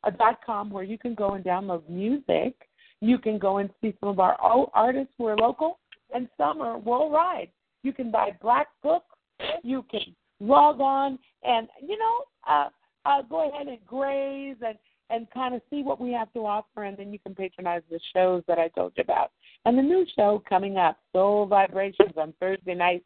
a 0.04 0.10
dot 0.10 0.38
com 0.44 0.70
where 0.70 0.84
you 0.84 0.96
can 0.96 1.14
go 1.14 1.32
and 1.32 1.44
download 1.44 1.88
music. 1.88 2.54
You 3.00 3.18
can 3.18 3.38
go 3.38 3.58
and 3.58 3.68
see 3.80 3.94
some 4.00 4.08
of 4.08 4.18
our 4.18 4.36
artists 4.40 5.12
who 5.18 5.26
are 5.26 5.36
local, 5.36 5.78
and 6.14 6.28
some 6.38 6.62
are 6.62 6.78
worldwide. 6.78 7.48
You 7.82 7.92
can 7.92 8.10
buy 8.10 8.30
black 8.40 8.68
books. 8.82 9.13
You 9.62 9.84
can 9.90 10.14
log 10.40 10.80
on 10.80 11.18
and 11.42 11.68
you 11.80 11.98
know 11.98 12.24
uh, 12.48 12.68
uh, 13.04 13.22
go 13.22 13.48
ahead 13.48 13.68
and 13.68 13.78
graze 13.86 14.56
and 14.64 14.78
and 15.10 15.30
kind 15.32 15.54
of 15.54 15.60
see 15.68 15.82
what 15.82 16.00
we 16.00 16.12
have 16.12 16.32
to 16.32 16.40
offer, 16.40 16.84
and 16.84 16.96
then 16.96 17.12
you 17.12 17.18
can 17.18 17.34
patronize 17.34 17.82
the 17.90 18.00
shows 18.14 18.42
that 18.48 18.58
I 18.58 18.68
told 18.68 18.92
you 18.96 19.02
about. 19.02 19.32
And 19.66 19.76
the 19.76 19.82
new 19.82 20.06
show 20.16 20.42
coming 20.48 20.78
up, 20.78 20.98
Soul 21.12 21.46
Vibrations, 21.46 22.12
on 22.16 22.32
Thursday 22.40 22.74
night, 22.74 23.04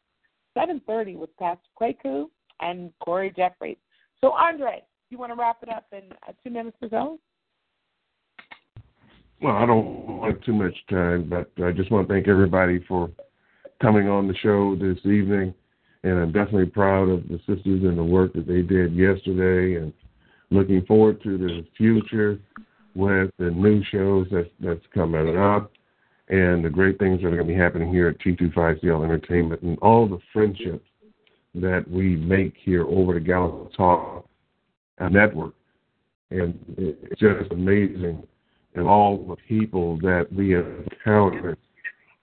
7:30, 0.56 1.16
with 1.16 1.36
Pastor 1.38 1.68
Kweku 1.80 2.26
and 2.60 2.92
Corey 3.00 3.32
Jeffries. 3.36 3.78
So, 4.20 4.32
Andre, 4.32 4.82
you 5.10 5.18
want 5.18 5.32
to 5.32 5.36
wrap 5.36 5.59
it 5.62 5.68
up 5.68 5.86
in 5.92 6.12
uh, 6.26 6.32
two 6.42 6.50
minutes 6.50 6.76
or 6.82 6.88
so? 6.88 7.18
Well, 9.40 9.55
I 9.55 9.66
don't 9.66 10.18
want 10.18 10.44
too 10.44 10.52
much 10.52 10.74
time, 10.90 11.28
but 11.28 11.50
I 11.64 11.70
just 11.70 11.92
want 11.92 12.09
to 12.09 12.12
thank 12.12 12.26
everybody 12.26 12.84
for 12.88 13.10
coming 13.80 14.09
on 14.09 14.26
the 14.26 14.34
show 14.36 14.74
this 14.74 14.98
evening. 15.05 15.55
And 16.04 16.18
I'm 16.18 16.32
definitely 16.32 16.66
proud 16.66 17.08
of 17.08 17.26
the 17.28 17.38
sisters 17.38 17.82
and 17.82 17.98
the 17.98 18.04
work 18.04 18.32
that 18.34 18.46
they 18.46 18.62
did 18.62 18.94
yesterday 18.94 19.80
and 19.80 19.92
looking 20.50 20.84
forward 20.86 21.22
to 21.22 21.36
the 21.36 21.66
future 21.76 22.38
with 22.94 23.30
the 23.38 23.50
new 23.50 23.82
shows 23.90 24.26
that's, 24.30 24.48
that's 24.60 24.84
coming 24.94 25.36
up 25.36 25.72
and 26.28 26.64
the 26.64 26.70
great 26.70 26.98
things 26.98 27.20
that 27.20 27.28
are 27.28 27.36
going 27.36 27.46
to 27.46 27.52
be 27.52 27.58
happening 27.58 27.92
here 27.92 28.08
at 28.08 28.18
T25CL 28.20 29.04
Entertainment 29.04 29.62
and 29.62 29.78
all 29.80 30.06
the 30.06 30.18
friendships 30.32 30.84
that 31.54 31.84
we 31.90 32.16
make 32.16 32.54
here 32.62 32.84
over 32.84 33.14
the 33.14 33.20
Gallup 33.20 33.72
Talk 33.74 34.26
Network. 35.00 35.54
And 36.30 36.58
it's 36.76 37.20
just 37.20 37.50
amazing 37.50 38.22
and 38.74 38.86
all 38.86 39.16
the 39.16 39.36
people 39.48 39.98
that 39.98 40.26
we 40.32 40.50
have 40.50 40.66
encountered 40.66 41.58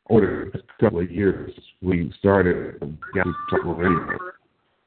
over 0.10 0.49
the 0.53 0.61
couple 0.80 0.99
of 0.99 1.11
years. 1.11 1.52
We 1.82 2.14
started 2.19 2.80
Gallup 3.14 3.36
Talk 3.49 3.77
Radio. 3.77 4.18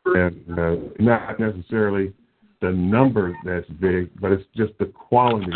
And 0.06 0.58
uh, 0.58 0.76
not 0.98 1.38
necessarily 1.38 2.14
the 2.60 2.70
number 2.70 3.36
that's 3.44 3.68
big, 3.80 4.10
but 4.20 4.32
it's 4.32 4.44
just 4.56 4.72
the 4.78 4.86
quality 4.86 5.52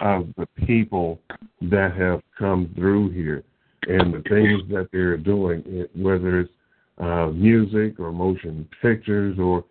of 0.00 0.28
the 0.36 0.46
people 0.66 1.18
that 1.62 1.96
have 1.96 2.20
come 2.38 2.70
through 2.74 3.10
here 3.10 3.42
and 3.88 4.12
the 4.12 4.22
things 4.28 4.62
that 4.70 4.88
they're 4.92 5.16
doing, 5.16 5.86
whether 5.94 6.40
it's 6.40 6.50
uh, 6.98 7.26
music 7.28 7.98
or 7.98 8.12
motion 8.12 8.68
pictures 8.82 9.38
or 9.38 9.64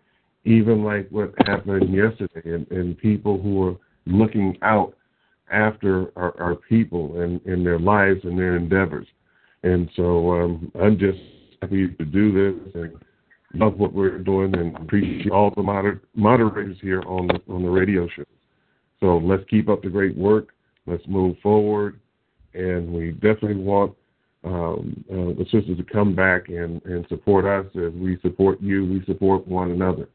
even 0.44 0.84
like 0.84 1.08
what 1.10 1.32
happened 1.46 1.92
yesterday 1.94 2.54
and, 2.54 2.70
and 2.70 2.98
people 2.98 3.40
who 3.40 3.68
are 3.68 3.76
looking 4.06 4.56
out 4.62 4.94
after 5.52 6.12
our, 6.16 6.40
our 6.40 6.54
people 6.54 7.20
and, 7.20 7.40
and 7.46 7.64
their 7.64 7.78
lives 7.78 8.20
and 8.24 8.38
their 8.38 8.56
endeavors. 8.56 9.06
And 9.66 9.90
so 9.96 10.30
um, 10.30 10.70
I'm 10.80 10.96
just 10.96 11.18
happy 11.60 11.88
to 11.88 12.04
do 12.04 12.30
this 12.30 12.74
and 12.74 12.92
love 13.54 13.76
what 13.76 13.92
we're 13.92 14.20
doing 14.20 14.56
and 14.56 14.76
appreciate 14.76 15.32
all 15.32 15.52
the 15.56 15.62
moder- 15.62 16.02
moderators 16.14 16.76
here 16.80 17.02
on 17.02 17.26
the 17.26 17.40
on 17.52 17.64
the 17.64 17.68
radio 17.68 18.06
show. 18.14 18.22
So 19.00 19.18
let's 19.18 19.42
keep 19.50 19.68
up 19.68 19.82
the 19.82 19.88
great 19.88 20.16
work. 20.16 20.50
Let's 20.86 21.02
move 21.08 21.36
forward, 21.42 21.98
and 22.54 22.92
we 22.92 23.10
definitely 23.10 23.56
want 23.56 23.92
um, 24.44 25.04
uh, 25.10 25.34
the 25.36 25.44
sisters 25.50 25.78
to 25.78 25.84
come 25.84 26.14
back 26.14 26.48
and, 26.48 26.80
and 26.84 27.04
support 27.08 27.44
us 27.44 27.66
as 27.74 27.92
we 27.94 28.20
support 28.22 28.60
you. 28.60 28.86
We 28.86 29.04
support 29.04 29.48
one 29.48 29.72
another. 29.72 30.08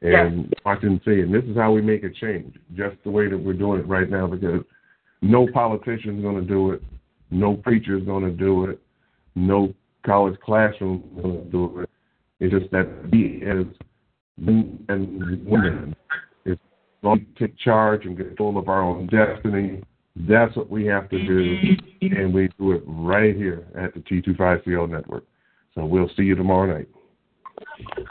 And 0.00 0.54
I 0.64 0.76
can 0.76 0.98
say, 1.04 1.20
and 1.20 1.34
this 1.34 1.44
is 1.44 1.56
how 1.56 1.72
we 1.72 1.82
make 1.82 2.04
a 2.04 2.10
change, 2.10 2.56
just 2.74 2.96
the 3.04 3.10
way 3.10 3.28
that 3.28 3.36
we're 3.36 3.52
doing 3.52 3.80
it 3.80 3.86
right 3.86 4.08
now, 4.08 4.26
because 4.26 4.62
no 5.20 5.46
politician 5.52 6.16
is 6.16 6.22
going 6.22 6.36
to 6.36 6.46
do 6.46 6.70
it, 6.70 6.82
no 7.30 7.54
preacher 7.54 7.96
is 7.96 8.04
going 8.04 8.24
to 8.24 8.30
do 8.30 8.66
it, 8.66 8.80
no 9.34 9.72
college 10.04 10.38
classroom 10.40 11.02
is 11.16 11.22
going 11.22 11.44
to 11.44 11.50
do 11.50 11.80
it. 11.80 11.90
It's 12.40 12.52
just 12.52 12.70
that 12.72 12.88
we 13.10 13.42
as 13.46 13.66
men 14.36 14.84
and 14.88 15.46
women 15.46 15.96
is 16.44 16.56
going 17.02 17.26
to 17.26 17.46
take 17.46 17.58
charge 17.58 18.04
and 18.04 18.16
control 18.16 18.58
of 18.58 18.68
our 18.68 18.82
own 18.82 19.06
destiny. 19.08 19.82
That's 20.16 20.56
what 20.56 20.68
we 20.68 20.84
have 20.86 21.08
to 21.10 21.24
do, 21.24 21.76
and 22.00 22.34
we 22.34 22.48
do 22.58 22.72
it 22.72 22.82
right 22.86 23.36
here 23.36 23.66
at 23.76 23.94
the 23.94 24.00
T25CL 24.00 24.90
network. 24.90 25.24
So 25.74 25.84
we'll 25.84 26.10
see 26.16 26.24
you 26.24 26.34
tomorrow 26.34 26.66
night. 26.66 26.88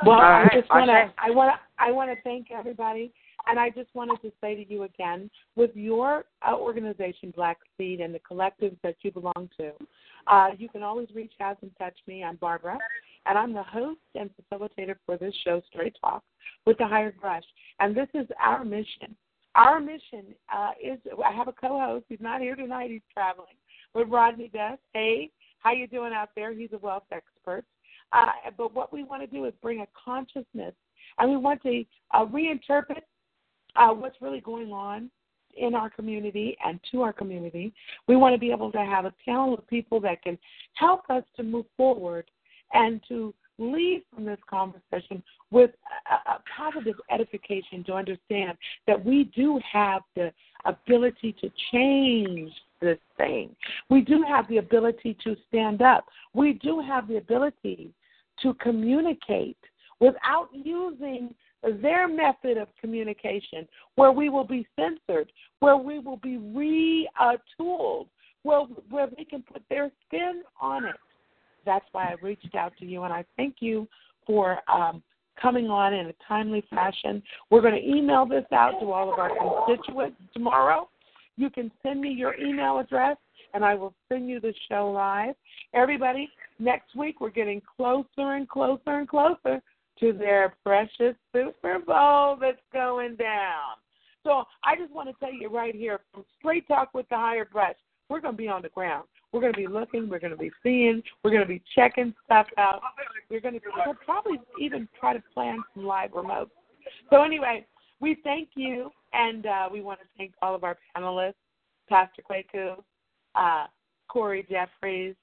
Well, 0.05 0.15
All 0.15 0.21
I 0.21 0.47
just 0.53 0.69
want 0.69 0.89
to 0.89 1.13
I 1.17 1.31
want 1.31 1.53
to 1.53 1.83
I 1.83 1.91
want 1.91 2.09
to 2.11 2.21
thank 2.23 2.51
everybody, 2.51 3.13
and 3.49 3.59
I 3.59 3.69
just 3.69 3.93
wanted 3.93 4.21
to 4.21 4.31
say 4.41 4.55
to 4.55 4.71
you 4.71 4.83
again, 4.83 5.29
with 5.55 5.71
your 5.73 6.25
uh, 6.47 6.55
organization, 6.55 7.33
Black 7.35 7.57
Seed, 7.77 8.01
and 8.01 8.13
the 8.13 8.19
collectives 8.19 8.77
that 8.83 8.95
you 9.01 9.11
belong 9.11 9.49
to, 9.57 9.71
uh, 10.27 10.49
you 10.57 10.69
can 10.69 10.83
always 10.83 11.07
reach 11.13 11.33
out 11.41 11.57
and 11.61 11.71
touch 11.77 11.97
me. 12.07 12.23
I'm 12.23 12.35
Barbara, 12.37 12.77
and 13.25 13.37
I'm 13.37 13.53
the 13.53 13.63
host 13.63 13.99
and 14.15 14.29
facilitator 14.51 14.95
for 15.05 15.17
this 15.17 15.33
show, 15.43 15.61
Straight 15.71 15.95
Talk, 16.01 16.23
with 16.65 16.77
the 16.77 16.87
Hired 16.87 17.19
Brush, 17.19 17.45
and 17.79 17.95
this 17.95 18.09
is 18.13 18.27
our 18.43 18.63
mission. 18.63 19.15
Our 19.55 19.79
mission 19.79 20.35
uh, 20.53 20.71
is 20.83 20.99
I 21.25 21.31
have 21.31 21.47
a 21.47 21.53
co-host. 21.53 22.05
He's 22.09 22.19
not 22.21 22.41
here 22.41 22.55
tonight. 22.55 22.91
He's 22.91 23.01
traveling 23.11 23.55
with 23.95 24.07
Rodney 24.07 24.49
Best. 24.49 24.81
Hey, 24.93 25.31
how 25.59 25.71
you 25.71 25.87
doing 25.87 26.13
out 26.13 26.29
there? 26.35 26.53
He's 26.53 26.69
a 26.73 26.77
wealth 26.77 27.05
expert. 27.11 27.65
Uh, 28.13 28.27
but 28.55 28.73
what 28.73 28.93
we 28.93 29.03
want 29.03 29.21
to 29.21 29.27
do 29.27 29.45
is 29.45 29.53
bring 29.61 29.81
a 29.81 29.87
consciousness, 30.05 30.73
and 31.17 31.31
we 31.31 31.37
want 31.37 31.61
to 31.63 31.83
uh, 32.13 32.25
reinterpret 32.25 33.01
uh, 33.77 33.93
what's 33.93 34.21
really 34.21 34.41
going 34.41 34.71
on 34.71 35.09
in 35.55 35.73
our 35.73 35.89
community 35.89 36.55
and 36.63 36.79
to 36.91 37.01
our 37.01 37.13
community. 37.13 37.73
We 38.07 38.15
want 38.15 38.33
to 38.33 38.39
be 38.39 38.51
able 38.51 38.71
to 38.71 38.79
have 38.79 39.05
a 39.05 39.13
panel 39.25 39.53
of 39.53 39.67
people 39.67 39.99
that 40.01 40.21
can 40.21 40.37
help 40.73 41.09
us 41.09 41.23
to 41.35 41.43
move 41.43 41.65
forward 41.75 42.29
and 42.73 43.01
to 43.07 43.33
leave 43.59 44.01
from 44.13 44.25
this 44.25 44.39
conversation 44.47 45.23
with 45.49 45.71
a, 46.11 46.31
a 46.31 46.43
positive 46.55 46.95
edification 47.09 47.83
to 47.85 47.93
understand 47.93 48.57
that 48.85 49.03
we 49.03 49.25
do 49.35 49.59
have 49.71 50.03
the 50.15 50.31
ability 50.65 51.35
to 51.41 51.49
change 51.71 52.51
this 52.81 52.99
thing. 53.17 53.55
We 53.89 54.01
do 54.01 54.23
have 54.27 54.47
the 54.47 54.57
ability 54.57 55.17
to 55.23 55.35
stand 55.47 55.81
up. 55.81 56.05
We 56.33 56.53
do 56.53 56.81
have 56.81 57.07
the 57.07 57.17
ability 57.17 57.93
to 58.43 58.53
communicate 58.55 59.57
without 59.99 60.49
using 60.53 61.33
their 61.63 62.07
method 62.07 62.57
of 62.57 62.67
communication, 62.79 63.67
where 63.95 64.11
we 64.11 64.29
will 64.29 64.43
be 64.43 64.67
censored, 64.75 65.31
where 65.59 65.77
we 65.77 65.99
will 65.99 66.17
be 66.17 66.37
retooled, 66.37 68.07
where, 68.43 68.61
where 68.89 69.07
they 69.17 69.23
can 69.23 69.43
put 69.43 69.63
their 69.69 69.91
spin 70.05 70.43
on 70.61 70.85
it. 70.85 70.95
That's 71.65 71.85
why 71.91 72.05
I 72.05 72.15
reached 72.21 72.55
out 72.55 72.73
to 72.79 72.85
you, 72.85 73.03
and 73.03 73.13
I 73.13 73.25
thank 73.35 73.55
you 73.59 73.87
for 74.25 74.59
um, 74.71 75.01
coming 75.41 75.69
on 75.69 75.93
in 75.93 76.07
a 76.07 76.13
timely 76.27 76.63
fashion. 76.69 77.21
We're 77.49 77.61
going 77.61 77.75
to 77.75 77.87
email 77.87 78.25
this 78.25 78.45
out 78.51 78.79
to 78.79 78.91
all 78.91 79.11
of 79.11 79.19
our 79.19 79.31
constituents 79.37 80.17
tomorrow. 80.33 80.89
You 81.35 81.49
can 81.49 81.71
send 81.83 82.01
me 82.01 82.09
your 82.09 82.35
email 82.35 82.79
address, 82.79 83.17
and 83.53 83.63
I 83.63 83.75
will 83.75 83.93
send 84.09 84.29
you 84.29 84.39
the 84.39 84.53
show 84.69 84.89
live. 84.89 85.35
Everybody, 85.73 86.29
next 86.59 86.95
week 86.95 87.21
we're 87.21 87.29
getting 87.29 87.61
closer 87.77 88.33
and 88.33 88.47
closer 88.47 88.97
and 88.97 89.07
closer 89.07 89.61
to 89.99 90.13
their 90.13 90.55
precious 90.65 91.15
Super 91.33 91.79
Bowl 91.79 92.37
that's 92.39 92.61
going 92.73 93.15
down. 93.15 93.75
So 94.23 94.43
I 94.63 94.75
just 94.75 94.93
want 94.93 95.09
to 95.09 95.15
tell 95.19 95.33
you 95.33 95.49
right 95.49 95.73
here 95.73 95.99
from 96.11 96.25
Straight 96.37 96.67
Talk 96.67 96.93
with 96.93 97.07
the 97.09 97.15
Hired 97.15 97.49
Brush, 97.51 97.75
we're 98.09 98.19
going 98.21 98.33
to 98.33 98.37
be 98.37 98.47
on 98.47 98.61
the 98.61 98.69
ground. 98.69 99.05
We're 99.31 99.41
going 99.41 99.53
to 99.53 99.59
be 99.59 99.67
looking. 99.67 100.09
We're 100.09 100.19
going 100.19 100.31
to 100.31 100.37
be 100.37 100.51
seeing. 100.63 101.01
We're 101.23 101.31
going 101.31 101.43
to 101.43 101.47
be 101.47 101.61
checking 101.75 102.13
stuff 102.25 102.47
out. 102.57 102.81
We're 103.29 103.41
going 103.41 103.55
to 103.55 103.61
probably 104.05 104.39
even 104.59 104.87
try 104.99 105.13
to 105.13 105.23
plan 105.33 105.61
some 105.73 105.85
live 105.85 106.11
remotes. 106.11 106.49
So 107.09 107.23
anyway, 107.23 107.65
we 107.99 108.17
thank 108.23 108.49
you, 108.55 108.91
and 109.13 109.45
uh, 109.45 109.69
we 109.71 109.81
want 109.81 109.99
to 109.99 110.05
thank 110.17 110.33
all 110.41 110.55
of 110.55 110.63
our 110.63 110.77
panelists, 110.95 111.33
Pastor 111.89 112.21
Kweku, 112.29 112.75
uh, 113.35 113.65
Corey 114.07 114.45
Jeffries, 114.49 115.15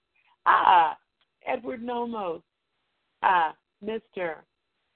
uh, 0.47 0.93
Edward 1.47 1.83
Nomos, 1.83 2.43
uh, 3.23 3.53
Mr. 3.83 4.37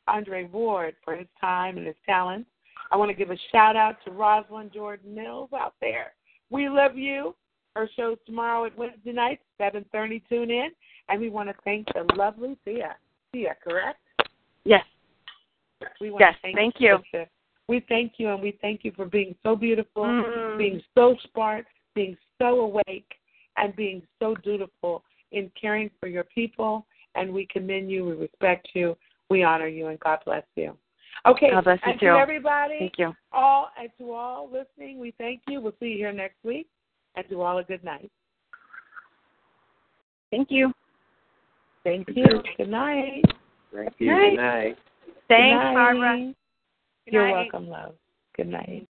Andre 0.08 0.44
Ward 0.44 0.94
for 1.04 1.14
his 1.14 1.28
time 1.40 1.76
and 1.76 1.86
his 1.86 1.96
talents. 2.06 2.48
I 2.90 2.96
want 2.96 3.10
to 3.10 3.14
give 3.14 3.30
a 3.30 3.36
shout 3.52 3.76
out 3.76 3.96
to 4.04 4.10
Rosalind 4.10 4.72
Jordan 4.72 5.14
Mills 5.14 5.50
out 5.52 5.74
there. 5.80 6.14
We 6.50 6.68
love 6.68 6.96
you. 6.96 7.34
Her 7.76 7.88
show's 7.96 8.16
tomorrow 8.26 8.64
at 8.64 8.76
Wednesday 8.76 9.12
night, 9.12 9.40
7.30. 9.60 10.22
Tune 10.28 10.50
in. 10.50 10.70
And 11.08 11.20
we 11.20 11.30
want 11.30 11.48
to 11.48 11.54
thank 11.64 11.86
the 11.94 12.06
lovely 12.16 12.56
Thea. 12.64 12.96
Thea, 13.32 13.56
correct? 13.62 14.00
Yes. 14.64 14.84
We 16.00 16.10
want 16.10 16.20
Yes, 16.20 16.34
to 16.36 16.40
thank, 16.42 16.56
thank 16.56 16.74
you. 16.80 16.98
sister. 17.02 17.28
We 17.68 17.80
thank 17.88 18.14
you, 18.16 18.30
and 18.30 18.42
we 18.42 18.52
thank 18.62 18.84
you 18.84 18.92
for 18.92 19.04
being 19.04 19.34
so 19.42 19.54
beautiful, 19.54 20.04
Mm. 20.04 20.56
being 20.58 20.82
so 20.94 21.16
smart, 21.30 21.66
being 21.94 22.16
so 22.38 22.60
awake, 22.60 23.14
and 23.58 23.76
being 23.76 24.02
so 24.18 24.34
dutiful 24.36 25.04
in 25.32 25.50
caring 25.50 25.90
for 26.00 26.08
your 26.08 26.24
people. 26.24 26.86
And 27.14 27.32
we 27.32 27.46
commend 27.46 27.90
you, 27.90 28.06
we 28.06 28.12
respect 28.12 28.68
you, 28.74 28.96
we 29.30 29.42
honor 29.42 29.66
you, 29.68 29.88
and 29.88 30.00
God 30.00 30.18
bless 30.24 30.44
you. 30.56 30.76
Okay, 31.26 31.50
God 31.50 31.64
bless 31.64 31.80
you 31.84 31.92
and 31.92 32.00
too. 32.00 32.06
to 32.06 32.12
everybody, 32.12 32.76
Thank 32.78 32.98
you. 32.98 33.14
all 33.32 33.70
and 33.78 33.90
to 33.98 34.12
all 34.12 34.48
listening, 34.50 34.98
we 34.98 35.12
thank 35.18 35.42
you. 35.48 35.60
We'll 35.60 35.74
see 35.80 35.86
you 35.88 35.96
here 35.96 36.12
next 36.12 36.36
week, 36.44 36.68
and 37.16 37.28
to 37.28 37.42
all 37.42 37.58
a 37.58 37.64
good 37.64 37.84
night. 37.84 38.10
Thank 40.30 40.50
you. 40.50 40.72
Thank 41.84 42.08
you. 42.14 42.42
Good 42.56 42.68
night. 42.68 43.24
Thank 43.74 43.94
you. 43.98 44.06
Night. 44.12 44.30
Good 44.30 44.36
night. 44.36 44.78
Thanks, 45.28 45.28
Good 45.28 45.38
night. 45.56 45.74
Barbara. 45.74 46.34
Good 47.04 47.14
You're 47.14 47.26
night. 47.26 47.32
welcome, 47.52 47.68
love. 47.68 47.94
Good 48.36 48.48
night. 48.48 48.88